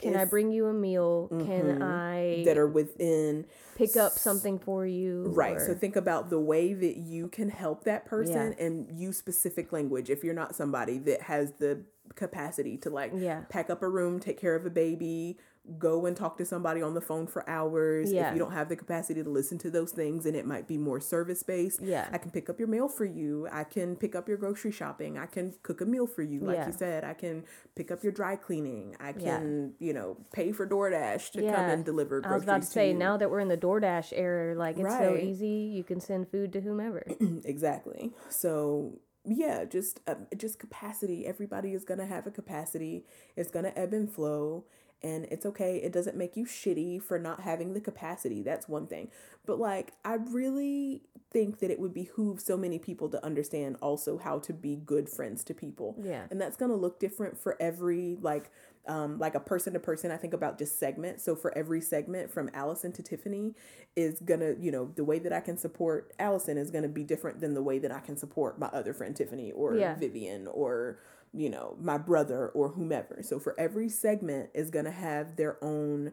Can 0.00 0.16
I 0.16 0.24
bring 0.24 0.52
you 0.52 0.66
a 0.66 0.72
meal? 0.72 1.28
Can 1.28 1.38
mm-hmm. 1.38 1.82
I 1.82 2.42
that 2.44 2.58
are 2.58 2.66
within 2.66 3.46
pick 3.76 3.96
up 3.96 4.12
something 4.12 4.58
for 4.58 4.86
you? 4.86 5.24
Right. 5.28 5.60
So 5.60 5.74
think 5.74 5.96
about 5.96 6.30
the 6.30 6.40
way 6.40 6.72
that 6.72 6.96
you 6.96 7.28
can 7.28 7.48
help 7.48 7.84
that 7.84 8.06
person 8.06 8.54
and 8.58 8.98
use 8.98 9.16
specific 9.16 9.72
language. 9.72 10.10
If 10.10 10.24
you're 10.24 10.34
not 10.34 10.54
somebody 10.54 10.98
that 10.98 11.22
has 11.22 11.52
the 11.58 11.80
capacity 12.14 12.76
to 12.78 12.90
like 12.90 13.12
Yeah. 13.14 13.44
pack 13.48 13.70
up 13.70 13.82
a 13.82 13.88
room, 13.88 14.20
take 14.20 14.38
care 14.38 14.54
of 14.54 14.66
a 14.66 14.70
baby, 14.70 15.38
go 15.78 16.04
and 16.04 16.14
talk 16.16 16.36
to 16.36 16.44
somebody 16.44 16.82
on 16.82 16.92
the 16.92 17.00
phone 17.00 17.26
for 17.26 17.48
hours. 17.48 18.12
If 18.12 18.32
you 18.34 18.38
don't 18.38 18.52
have 18.52 18.68
the 18.68 18.76
capacity 18.76 19.22
to 19.22 19.30
listen 19.30 19.56
to 19.58 19.70
those 19.70 19.92
things 19.92 20.26
and 20.26 20.36
it 20.36 20.44
might 20.46 20.68
be 20.68 20.76
more 20.76 21.00
service 21.00 21.42
based. 21.42 21.80
Yeah. 21.82 22.06
I 22.12 22.18
can 22.18 22.30
pick 22.30 22.50
up 22.50 22.58
your 22.58 22.68
mail 22.68 22.86
for 22.88 23.06
you. 23.06 23.48
I 23.50 23.64
can 23.64 23.96
pick 23.96 24.14
up 24.14 24.28
your 24.28 24.36
grocery 24.36 24.72
shopping. 24.72 25.16
I 25.18 25.24
can 25.26 25.54
cook 25.62 25.80
a 25.80 25.86
meal 25.86 26.06
for 26.06 26.22
you. 26.22 26.40
Like 26.40 26.56
Yeah. 26.56 26.66
you 26.66 26.72
said, 26.72 27.02
I 27.04 27.14
can 27.14 27.44
pick 27.76 27.90
up 27.90 28.02
your 28.04 28.12
dry 28.12 28.36
cleaning. 28.36 28.94
I 29.00 29.08
Yeah. 29.18 29.38
can, 29.38 29.74
you 29.78 29.94
know, 29.94 30.18
pay 30.34 30.52
for 30.52 30.66
DoorDash 30.66 31.30
to 31.32 31.40
come 31.40 31.54
and 31.70 31.84
deliver 31.84 32.20
groceries 32.20 32.32
I 32.32 32.34
was 32.36 32.42
about 32.44 32.62
to 32.62 32.68
say, 32.68 32.88
you. 32.92 32.98
now 32.98 33.16
that 33.16 33.30
we're 33.30 33.40
in 33.40 33.48
the 33.48 33.56
DoorDash 33.56 34.12
era, 34.14 34.54
like 34.54 34.76
it's 34.78 34.96
so 34.98 35.16
easy, 35.16 35.46
you 35.74 35.82
can 35.84 35.98
send 36.00 36.28
food 36.28 36.52
to 36.52 36.60
whomever. 36.60 37.04
exactly 37.44 38.12
so 38.28 38.98
yeah 39.24 39.64
just 39.64 40.00
uh, 40.06 40.14
just 40.36 40.58
capacity 40.58 41.26
everybody 41.26 41.72
is 41.72 41.84
gonna 41.84 42.04
have 42.06 42.26
a 42.26 42.30
capacity 42.30 43.04
it's 43.36 43.50
gonna 43.50 43.72
ebb 43.76 43.92
and 43.94 44.12
flow 44.12 44.64
and 45.04 45.26
it's 45.30 45.46
okay 45.46 45.76
it 45.76 45.92
doesn't 45.92 46.16
make 46.16 46.36
you 46.36 46.44
shitty 46.44 47.00
for 47.00 47.18
not 47.18 47.40
having 47.40 47.74
the 47.74 47.80
capacity 47.80 48.42
that's 48.42 48.68
one 48.68 48.86
thing 48.88 49.08
but 49.46 49.58
like 49.60 49.92
i 50.04 50.14
really 50.14 51.02
think 51.30 51.58
that 51.60 51.70
it 51.70 51.78
would 51.78 51.92
behoove 51.94 52.40
so 52.40 52.56
many 52.56 52.78
people 52.78 53.08
to 53.08 53.24
understand 53.24 53.76
also 53.82 54.18
how 54.18 54.38
to 54.38 54.52
be 54.52 54.76
good 54.76 55.08
friends 55.08 55.44
to 55.44 55.52
people 55.54 55.94
Yeah. 56.02 56.24
and 56.30 56.40
that's 56.40 56.56
gonna 56.56 56.74
look 56.76 56.98
different 56.98 57.38
for 57.38 57.56
every 57.60 58.16
like 58.20 58.50
um, 58.86 59.18
like 59.18 59.34
a 59.34 59.40
person 59.40 59.72
to 59.72 59.80
person. 59.80 60.10
I 60.10 60.18
think 60.18 60.34
about 60.34 60.58
just 60.58 60.78
segment. 60.78 61.18
So 61.18 61.34
for 61.34 61.56
every 61.56 61.80
segment 61.80 62.30
from 62.30 62.50
Allison 62.52 62.92
to 62.92 63.02
Tiffany 63.02 63.54
is 63.96 64.20
gonna, 64.20 64.56
you 64.60 64.70
know, 64.70 64.90
the 64.94 65.04
way 65.04 65.18
that 65.20 65.32
I 65.32 65.40
can 65.40 65.56
support 65.56 66.12
Allison 66.18 66.58
is 66.58 66.70
gonna 66.70 66.88
be 66.88 67.02
different 67.02 67.40
than 67.40 67.54
the 67.54 67.62
way 67.62 67.78
that 67.78 67.90
I 67.90 68.00
can 68.00 68.18
support 68.18 68.58
my 68.58 68.66
other 68.74 68.92
friend 68.92 69.16
Tiffany 69.16 69.52
or 69.52 69.74
Yeah. 69.76 69.94
Vivian 69.96 70.46
or 70.48 70.98
you 71.34 71.50
know 71.50 71.76
my 71.80 71.98
brother 71.98 72.48
or 72.50 72.70
whomever. 72.70 73.20
So 73.22 73.38
for 73.38 73.58
every 73.58 73.88
segment 73.88 74.50
is 74.54 74.70
gonna 74.70 74.90
have 74.92 75.36
their 75.36 75.62
own 75.62 76.12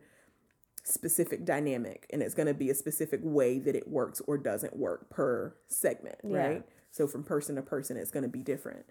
specific 0.83 1.45
dynamic 1.45 2.07
and 2.11 2.21
it's 2.21 2.33
going 2.33 2.47
to 2.47 2.53
be 2.53 2.69
a 2.69 2.75
specific 2.75 3.19
way 3.23 3.59
that 3.59 3.75
it 3.75 3.87
works 3.87 4.21
or 4.27 4.37
doesn't 4.37 4.75
work 4.75 5.09
per 5.09 5.53
segment 5.67 6.15
Yeah. 6.23 6.47
right? 6.47 6.65
So 6.89 7.07
from 7.07 7.23
person 7.23 7.55
to 7.55 7.61
person 7.61 7.97
it's 7.97 8.11
going 8.11 8.23
to 8.23 8.29
be 8.29 8.41
different. 8.41 8.85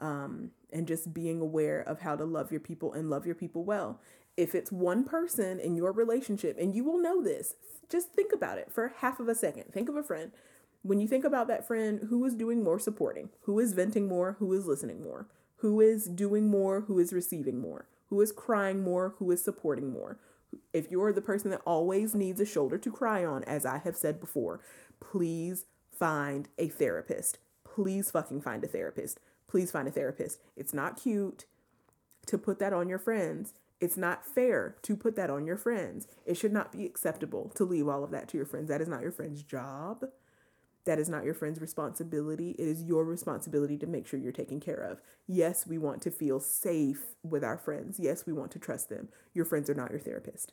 Um, 0.00 0.50
and 0.72 0.88
just 0.88 1.14
being 1.14 1.40
aware 1.40 1.80
of 1.82 2.00
how 2.00 2.16
to 2.16 2.24
love 2.24 2.50
your 2.50 2.60
people 2.60 2.92
and 2.92 3.10
love 3.10 3.26
your 3.26 3.34
people 3.34 3.64
well. 3.64 4.00
If 4.36 4.54
it's 4.54 4.72
one 4.72 5.04
person 5.04 5.60
in 5.60 5.76
your 5.76 5.92
relationship 5.92 6.56
and 6.58 6.74
you 6.74 6.82
will 6.82 6.98
know 6.98 7.22
this 7.22 7.54
just 7.90 8.12
think 8.14 8.32
about 8.32 8.56
it 8.58 8.72
for 8.72 8.94
half 8.98 9.20
of 9.20 9.28
a 9.28 9.34
second. 9.34 9.64
Think 9.72 9.88
of 9.90 9.96
a 9.96 10.02
friend. 10.02 10.32
When 10.82 10.98
you 10.98 11.06
think 11.06 11.24
about 11.24 11.46
that 11.48 11.66
friend 11.66 12.06
who 12.08 12.24
is 12.24 12.34
doing 12.34 12.64
more 12.64 12.78
supporting? 12.78 13.28
Who 13.42 13.58
is 13.60 13.74
venting 13.74 14.08
more? 14.08 14.36
Who 14.38 14.52
is 14.54 14.66
listening 14.66 15.02
more 15.02 15.28
who 15.56 15.80
is 15.80 16.06
doing 16.06 16.48
more 16.48 16.82
who 16.82 16.98
is 16.98 17.12
receiving 17.12 17.60
more 17.60 17.86
who 18.08 18.20
is 18.20 18.32
crying 18.32 18.82
more 18.82 19.14
who 19.18 19.30
is 19.30 19.42
supporting 19.42 19.92
more 19.92 20.18
if 20.72 20.90
you're 20.90 21.12
the 21.12 21.20
person 21.20 21.50
that 21.50 21.62
always 21.64 22.14
needs 22.14 22.40
a 22.40 22.46
shoulder 22.46 22.78
to 22.78 22.92
cry 22.92 23.24
on, 23.24 23.44
as 23.44 23.64
I 23.64 23.78
have 23.78 23.96
said 23.96 24.20
before, 24.20 24.60
please 25.00 25.66
find 25.90 26.48
a 26.58 26.68
therapist. 26.68 27.38
Please 27.64 28.10
fucking 28.10 28.40
find 28.40 28.62
a 28.64 28.68
therapist. 28.68 29.18
Please 29.48 29.70
find 29.70 29.88
a 29.88 29.92
therapist. 29.92 30.40
It's 30.56 30.74
not 30.74 31.00
cute 31.00 31.46
to 32.26 32.38
put 32.38 32.58
that 32.58 32.72
on 32.72 32.88
your 32.88 32.98
friends. 32.98 33.54
It's 33.80 33.96
not 33.96 34.24
fair 34.24 34.76
to 34.82 34.96
put 34.96 35.16
that 35.16 35.30
on 35.30 35.46
your 35.46 35.56
friends. 35.56 36.06
It 36.24 36.36
should 36.36 36.52
not 36.52 36.72
be 36.72 36.86
acceptable 36.86 37.50
to 37.54 37.64
leave 37.64 37.88
all 37.88 38.04
of 38.04 38.10
that 38.12 38.28
to 38.28 38.36
your 38.36 38.46
friends. 38.46 38.68
That 38.68 38.80
is 38.80 38.88
not 38.88 39.02
your 39.02 39.12
friend's 39.12 39.42
job. 39.42 40.04
That 40.86 40.98
is 40.98 41.08
not 41.08 41.24
your 41.24 41.34
friend's 41.34 41.60
responsibility. 41.60 42.50
It 42.58 42.68
is 42.68 42.82
your 42.82 43.04
responsibility 43.04 43.78
to 43.78 43.86
make 43.86 44.06
sure 44.06 44.20
you're 44.20 44.32
taken 44.32 44.60
care 44.60 44.80
of. 44.80 45.00
Yes, 45.26 45.66
we 45.66 45.78
want 45.78 46.02
to 46.02 46.10
feel 46.10 46.40
safe 46.40 47.14
with 47.22 47.42
our 47.42 47.56
friends. 47.56 47.98
Yes, 47.98 48.26
we 48.26 48.34
want 48.34 48.50
to 48.52 48.58
trust 48.58 48.90
them. 48.90 49.08
Your 49.32 49.46
friends 49.46 49.70
are 49.70 49.74
not 49.74 49.90
your 49.90 50.00
therapist. 50.00 50.52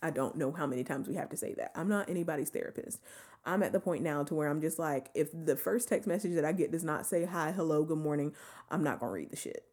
I 0.00 0.10
don't 0.10 0.36
know 0.36 0.52
how 0.52 0.66
many 0.66 0.84
times 0.84 1.08
we 1.08 1.16
have 1.16 1.30
to 1.30 1.36
say 1.36 1.54
that. 1.54 1.72
I'm 1.74 1.88
not 1.88 2.08
anybody's 2.08 2.50
therapist. 2.50 3.00
I'm 3.44 3.64
at 3.64 3.72
the 3.72 3.80
point 3.80 4.02
now 4.02 4.22
to 4.22 4.34
where 4.34 4.48
I'm 4.48 4.60
just 4.60 4.78
like, 4.78 5.10
if 5.14 5.30
the 5.32 5.56
first 5.56 5.88
text 5.88 6.06
message 6.06 6.34
that 6.34 6.44
I 6.44 6.52
get 6.52 6.70
does 6.70 6.84
not 6.84 7.04
say 7.04 7.24
hi, 7.24 7.50
hello, 7.50 7.82
good 7.84 7.98
morning, 7.98 8.34
I'm 8.70 8.84
not 8.84 9.00
going 9.00 9.10
to 9.10 9.14
read 9.14 9.30
the 9.30 9.36
shit. 9.36 9.64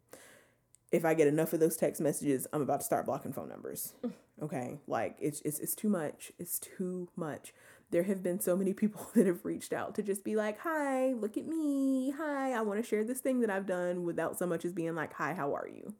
If 0.92 1.06
I 1.06 1.14
get 1.14 1.28
enough 1.28 1.54
of 1.54 1.60
those 1.60 1.78
text 1.78 2.02
messages, 2.02 2.48
I'm 2.52 2.62
about 2.62 2.80
to 2.80 2.86
start 2.86 3.06
blocking 3.06 3.34
phone 3.34 3.50
numbers. 3.50 3.94
Okay? 4.42 4.80
Like 4.88 5.16
it's 5.22 5.42
it's 5.42 5.60
it's 5.60 5.76
too 5.76 5.90
much. 5.90 6.32
It's 6.38 6.60
too 6.60 7.08
much. 7.16 7.54
There 7.92 8.04
have 8.04 8.24
been 8.24 8.40
so 8.40 8.58
many 8.58 8.74
people 8.74 9.10
that 9.16 9.28
have 9.28 9.46
reached 9.46 9.74
out 9.74 9.96
to 9.96 10.04
just 10.04 10.24
be 10.24 10.36
like, 10.36 10.60
"Hi, 10.60 11.14
look 11.14 11.38
at 11.38 11.46
me. 11.46 12.12
Hi, 12.18 12.54
I 12.54 12.62
want 12.62 12.82
to 12.82 12.88
share 12.88 13.04
this 13.04 13.20
thing 13.20 13.42
that 13.42 13.50
I've 13.50 13.66
done" 13.66 14.04
without 14.04 14.38
so 14.38 14.46
much 14.46 14.66
as 14.66 14.74
being 14.74 14.96
like, 14.96 15.14
"Hi, 15.14 15.34
how 15.34 15.54
are 15.54 15.68
you?" 15.68 15.94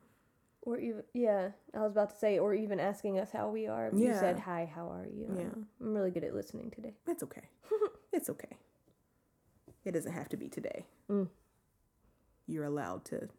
Or 0.66 0.80
even, 0.80 1.04
yeah, 1.14 1.50
I 1.76 1.82
was 1.82 1.92
about 1.92 2.10
to 2.10 2.16
say, 2.16 2.40
or 2.40 2.56
even 2.56 2.80
asking 2.80 3.20
us 3.20 3.32
how 3.32 3.50
we 3.50 3.68
are. 3.68 3.92
You 3.96 4.16
said, 4.16 4.40
hi, 4.40 4.68
how 4.74 4.88
are 4.88 5.06
you? 5.06 5.28
Yeah. 5.30 5.44
I'm, 5.44 5.68
I'm 5.80 5.94
really 5.94 6.10
good 6.10 6.24
at 6.24 6.34
listening 6.34 6.72
today. 6.72 6.96
It's 7.08 7.22
okay. 7.22 7.50
it's 8.12 8.32
okay. 8.32 8.58
It 9.86 9.92
doesn't 9.92 10.12
have 10.12 10.28
to 10.30 10.38
be 10.38 10.50
today. 10.50 10.88
Mm. 11.08 11.30
You're 12.48 12.66
allowed 12.66 13.06
to 13.06 13.30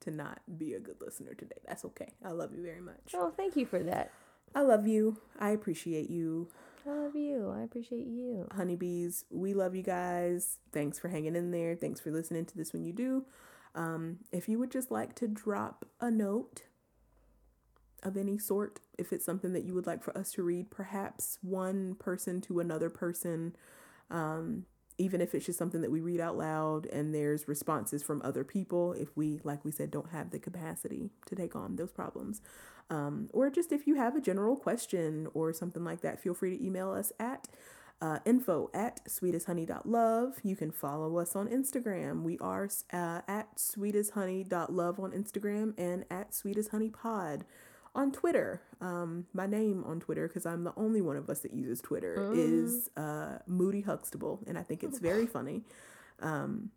to 0.00 0.10
not 0.10 0.40
be 0.58 0.74
a 0.74 0.80
good 0.80 0.96
listener 1.00 1.34
today. 1.34 1.60
That's 1.66 1.84
okay. 1.84 2.08
I 2.24 2.32
love 2.32 2.54
you 2.54 2.62
very 2.62 2.80
much. 2.80 3.14
Oh, 3.14 3.30
thank 3.30 3.56
you 3.56 3.64
for 3.64 3.82
that. 3.82 4.10
I 4.54 4.62
love 4.62 4.86
you. 4.86 5.18
I 5.38 5.50
appreciate 5.50 6.10
you. 6.10 6.48
I 6.86 6.90
love 6.90 7.16
you. 7.16 7.52
I 7.56 7.62
appreciate 7.62 8.06
you. 8.06 8.46
Honeybees, 8.54 9.24
we 9.30 9.54
love 9.54 9.74
you 9.74 9.82
guys. 9.82 10.58
Thanks 10.72 10.98
for 10.98 11.08
hanging 11.08 11.34
in 11.34 11.50
there. 11.50 11.74
Thanks 11.76 12.00
for 12.00 12.10
listening 12.10 12.44
to 12.46 12.56
this 12.56 12.72
when 12.72 12.84
you 12.84 12.92
do. 12.92 13.24
Um, 13.74 14.18
if 14.32 14.48
you 14.48 14.58
would 14.58 14.70
just 14.70 14.90
like 14.90 15.14
to 15.16 15.28
drop 15.28 15.86
a 16.00 16.10
note 16.10 16.64
of 18.02 18.16
any 18.16 18.38
sort, 18.38 18.80
if 18.98 19.12
it's 19.12 19.24
something 19.24 19.52
that 19.54 19.64
you 19.64 19.74
would 19.74 19.86
like 19.86 20.04
for 20.04 20.16
us 20.16 20.32
to 20.32 20.42
read, 20.42 20.70
perhaps 20.70 21.38
one 21.40 21.94
person 21.94 22.40
to 22.42 22.60
another 22.60 22.90
person, 22.90 23.56
um, 24.10 24.66
even 24.98 25.20
if 25.20 25.34
it's 25.34 25.46
just 25.46 25.58
something 25.58 25.80
that 25.80 25.90
we 25.90 26.00
read 26.00 26.20
out 26.20 26.36
loud 26.36 26.86
and 26.86 27.14
there's 27.14 27.48
responses 27.48 28.02
from 28.02 28.22
other 28.22 28.44
people, 28.44 28.92
if 28.92 29.16
we, 29.16 29.40
like 29.44 29.64
we 29.64 29.70
said, 29.70 29.90
don't 29.90 30.10
have 30.10 30.30
the 30.30 30.38
capacity 30.38 31.10
to 31.26 31.34
take 31.34 31.56
on 31.56 31.76
those 31.76 31.92
problems. 31.92 32.40
Um, 32.90 33.28
or 33.32 33.50
just 33.50 33.72
if 33.72 33.86
you 33.86 33.96
have 33.96 34.14
a 34.14 34.20
general 34.20 34.56
question 34.56 35.26
or 35.34 35.52
something 35.52 35.84
like 35.84 36.02
that, 36.02 36.20
feel 36.20 36.34
free 36.34 36.56
to 36.56 36.64
email 36.64 36.92
us 36.92 37.12
at 37.18 37.48
uh, 38.00 38.18
info 38.24 38.70
at 38.74 39.04
sweetesthoney.love. 39.06 40.34
You 40.42 40.56
can 40.56 40.70
follow 40.70 41.16
us 41.18 41.34
on 41.34 41.48
Instagram. 41.48 42.22
We 42.22 42.38
are 42.38 42.68
uh, 42.92 43.20
at 43.26 43.56
sweetesthoney.love 43.56 45.00
on 45.00 45.12
Instagram 45.12 45.74
and 45.78 46.04
at 46.10 46.32
sweetesthoneypod 46.32 47.42
on 47.94 48.12
Twitter. 48.12 48.62
Um, 48.80 49.26
my 49.32 49.46
name 49.46 49.84
on 49.86 50.00
Twitter, 50.00 50.26
because 50.28 50.46
I'm 50.46 50.64
the 50.64 50.72
only 50.76 51.00
one 51.00 51.16
of 51.16 51.30
us 51.30 51.40
that 51.40 51.54
uses 51.54 51.80
Twitter, 51.80 52.16
mm. 52.18 52.34
is 52.36 52.90
uh, 52.96 53.38
Moody 53.46 53.82
Huxtable, 53.82 54.40
and 54.46 54.58
I 54.58 54.62
think 54.62 54.82
it's 54.82 54.98
very 54.98 55.26
funny. 55.26 55.62
Um, 56.20 56.70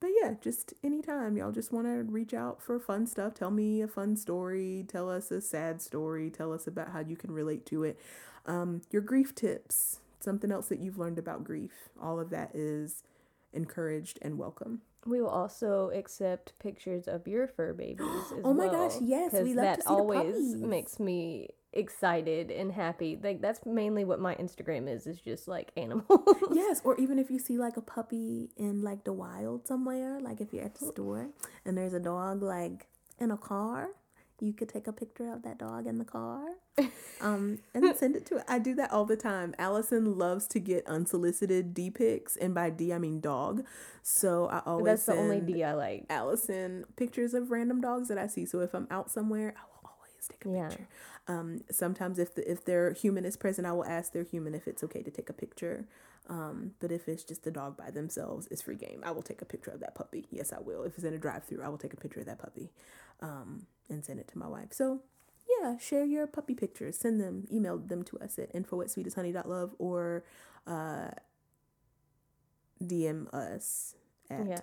but 0.00 0.10
yeah, 0.20 0.34
just 0.40 0.74
anytime 0.82 1.36
y'all 1.36 1.52
just 1.52 1.72
want 1.72 1.86
to 1.86 2.02
reach 2.02 2.34
out 2.34 2.60
for 2.60 2.78
fun 2.78 3.06
stuff, 3.06 3.32
tell 3.34 3.50
me 3.50 3.80
a 3.80 3.88
fun 3.88 4.16
story, 4.16 4.84
tell 4.86 5.08
us 5.08 5.30
a 5.30 5.40
sad 5.40 5.80
story, 5.80 6.28
tell 6.28 6.52
us 6.52 6.66
about 6.66 6.90
how 6.90 7.00
you 7.00 7.16
can 7.16 7.30
relate 7.30 7.64
to 7.66 7.84
it. 7.84 7.98
Um, 8.44 8.82
your 8.90 9.00
grief 9.00 9.34
tips, 9.34 10.00
something 10.20 10.52
else 10.52 10.68
that 10.68 10.78
you've 10.78 10.98
learned 10.98 11.18
about 11.18 11.42
grief, 11.42 11.88
all 11.98 12.20
of 12.20 12.28
that 12.30 12.50
is 12.54 13.02
encouraged 13.54 14.18
and 14.20 14.36
welcome. 14.36 14.82
We 15.06 15.20
will 15.20 15.28
also 15.28 15.90
accept 15.94 16.58
pictures 16.58 17.08
of 17.08 17.26
your 17.26 17.46
fur 17.46 17.72
babies 17.72 18.06
as 18.32 18.40
oh 18.44 18.54
my 18.54 18.66
well, 18.66 18.88
gosh, 18.88 19.00
yes, 19.02 19.32
we 19.32 19.54
love 19.54 19.64
that 19.64 19.76
to 19.76 19.82
see 19.82 19.88
always 19.88 20.56
makes 20.56 20.98
me 20.98 21.50
excited 21.72 22.50
and 22.50 22.72
happy. 22.72 23.18
Like 23.22 23.40
that's 23.40 23.60
mainly 23.66 24.04
what 24.04 24.20
my 24.20 24.34
Instagram 24.36 24.88
is, 24.88 25.06
is 25.06 25.20
just 25.20 25.48
like 25.48 25.72
animals. 25.76 26.36
yes, 26.52 26.80
or 26.84 26.98
even 26.98 27.18
if 27.18 27.30
you 27.30 27.38
see 27.38 27.58
like 27.58 27.76
a 27.76 27.82
puppy 27.82 28.50
in 28.56 28.82
like 28.82 29.04
the 29.04 29.12
wild 29.12 29.66
somewhere, 29.66 30.20
like 30.20 30.40
if 30.40 30.52
you're 30.52 30.64
at 30.64 30.76
the 30.76 30.86
store 30.86 31.28
and 31.64 31.76
there's 31.76 31.94
a 31.94 32.00
dog 32.00 32.42
like 32.42 32.88
in 33.18 33.30
a 33.30 33.36
car, 33.36 33.88
you 34.44 34.52
could 34.52 34.68
take 34.68 34.86
a 34.86 34.92
picture 34.92 35.32
of 35.32 35.42
that 35.42 35.58
dog 35.58 35.86
in 35.86 35.98
the 35.98 36.04
car 36.04 36.42
um, 37.20 37.58
and 37.74 37.96
send 37.96 38.14
it 38.16 38.26
to 38.26 38.36
it. 38.36 38.44
I 38.48 38.58
do 38.58 38.74
that 38.74 38.92
all 38.92 39.04
the 39.04 39.16
time. 39.16 39.54
Allison 39.58 40.18
loves 40.18 40.46
to 40.48 40.60
get 40.60 40.86
unsolicited 40.86 41.74
D 41.74 41.90
pics, 41.90 42.36
and 42.36 42.54
by 42.54 42.70
D 42.70 42.92
I 42.92 42.98
mean 42.98 43.20
dog. 43.20 43.64
So 44.02 44.46
I 44.48 44.60
always 44.66 44.84
that's 44.84 45.06
the 45.06 45.14
only 45.14 45.40
D 45.40 45.64
I 45.64 45.74
like. 45.74 46.06
Allison 46.10 46.84
pictures 46.96 47.34
of 47.34 47.50
random 47.50 47.80
dogs 47.80 48.08
that 48.08 48.18
I 48.18 48.26
see. 48.26 48.44
So 48.44 48.60
if 48.60 48.74
I'm 48.74 48.86
out 48.90 49.10
somewhere, 49.10 49.54
I 49.56 49.62
will 49.62 49.90
always 49.90 50.28
take 50.28 50.44
a 50.44 50.50
yeah. 50.50 50.68
picture. 50.68 50.88
Um, 51.26 51.62
sometimes 51.70 52.18
if 52.18 52.34
the, 52.34 52.50
if 52.50 52.64
their 52.64 52.92
human 52.92 53.24
is 53.24 53.36
present, 53.36 53.66
I 53.66 53.72
will 53.72 53.86
ask 53.86 54.12
their 54.12 54.24
human 54.24 54.54
if 54.54 54.68
it's 54.68 54.84
okay 54.84 55.02
to 55.02 55.10
take 55.10 55.30
a 55.30 55.32
picture. 55.32 55.86
Um, 56.28 56.72
but 56.80 56.90
if 56.90 57.08
it's 57.08 57.22
just 57.22 57.46
a 57.46 57.50
dog 57.50 57.76
by 57.76 57.90
themselves, 57.90 58.48
it's 58.50 58.62
free 58.62 58.76
game. 58.76 59.02
I 59.04 59.10
will 59.10 59.22
take 59.22 59.42
a 59.42 59.44
picture 59.44 59.70
of 59.70 59.80
that 59.80 59.94
puppy. 59.94 60.26
Yes, 60.30 60.52
I 60.52 60.60
will. 60.60 60.84
If 60.84 60.94
it's 60.94 61.04
in 61.04 61.12
a 61.12 61.18
drive-through, 61.18 61.62
I 61.62 61.68
will 61.68 61.78
take 61.78 61.92
a 61.92 61.98
picture 61.98 62.20
of 62.20 62.26
that 62.26 62.38
puppy, 62.38 62.70
um, 63.20 63.66
and 63.88 64.04
send 64.04 64.20
it 64.20 64.28
to 64.28 64.38
my 64.38 64.46
wife. 64.46 64.72
So 64.72 65.00
yeah, 65.60 65.76
share 65.78 66.04
your 66.04 66.26
puppy 66.26 66.54
pictures. 66.54 66.98
Send 66.98 67.20
them, 67.20 67.46
email 67.52 67.78
them 67.78 68.02
to 68.04 68.18
us 68.18 68.38
at 68.38 68.54
info 68.54 68.80
at 68.80 68.88
sweetesthoney.love 68.88 69.74
or 69.78 70.24
uh, 70.66 71.10
DM 72.82 73.32
us 73.34 73.94
at 74.30 74.46
yeah. 74.46 74.60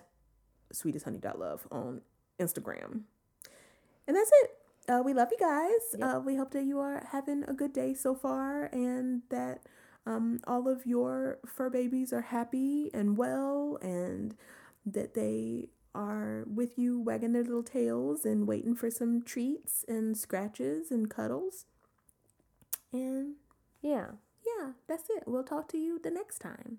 sweetesthoney.love 0.72 1.66
on 1.70 2.00
Instagram. 2.40 3.02
And 4.06 4.16
that's 4.16 4.30
it. 4.42 4.50
Uh, 4.88 5.02
we 5.04 5.14
love 5.14 5.28
you 5.30 5.38
guys. 5.38 5.96
Yep. 5.98 6.08
Uh, 6.08 6.20
we 6.20 6.36
hope 6.36 6.50
that 6.52 6.64
you 6.64 6.80
are 6.80 7.06
having 7.12 7.44
a 7.46 7.52
good 7.52 7.72
day 7.72 7.94
so 7.94 8.14
far 8.14 8.64
and 8.66 9.22
that 9.30 9.60
um, 10.06 10.40
all 10.46 10.68
of 10.68 10.84
your 10.84 11.38
fur 11.46 11.70
babies 11.70 12.12
are 12.12 12.22
happy 12.22 12.90
and 12.92 13.16
well 13.16 13.78
and 13.80 14.34
that 14.84 15.14
they 15.14 15.68
are 15.94 16.44
with 16.46 16.78
you 16.78 17.00
wagging 17.00 17.32
their 17.32 17.42
little 17.42 17.62
tails 17.62 18.24
and 18.24 18.46
waiting 18.46 18.74
for 18.74 18.90
some 18.90 19.22
treats 19.22 19.84
and 19.88 20.16
scratches 20.16 20.90
and 20.90 21.10
cuddles. 21.10 21.66
And 22.92 23.34
yeah. 23.80 24.12
Yeah, 24.44 24.72
that's 24.88 25.08
it. 25.10 25.24
We'll 25.26 25.44
talk 25.44 25.68
to 25.68 25.78
you 25.78 26.00
the 26.02 26.10
next 26.10 26.38
time. 26.38 26.78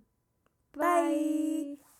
Bye. 0.76 1.76
Bye. 1.78 1.93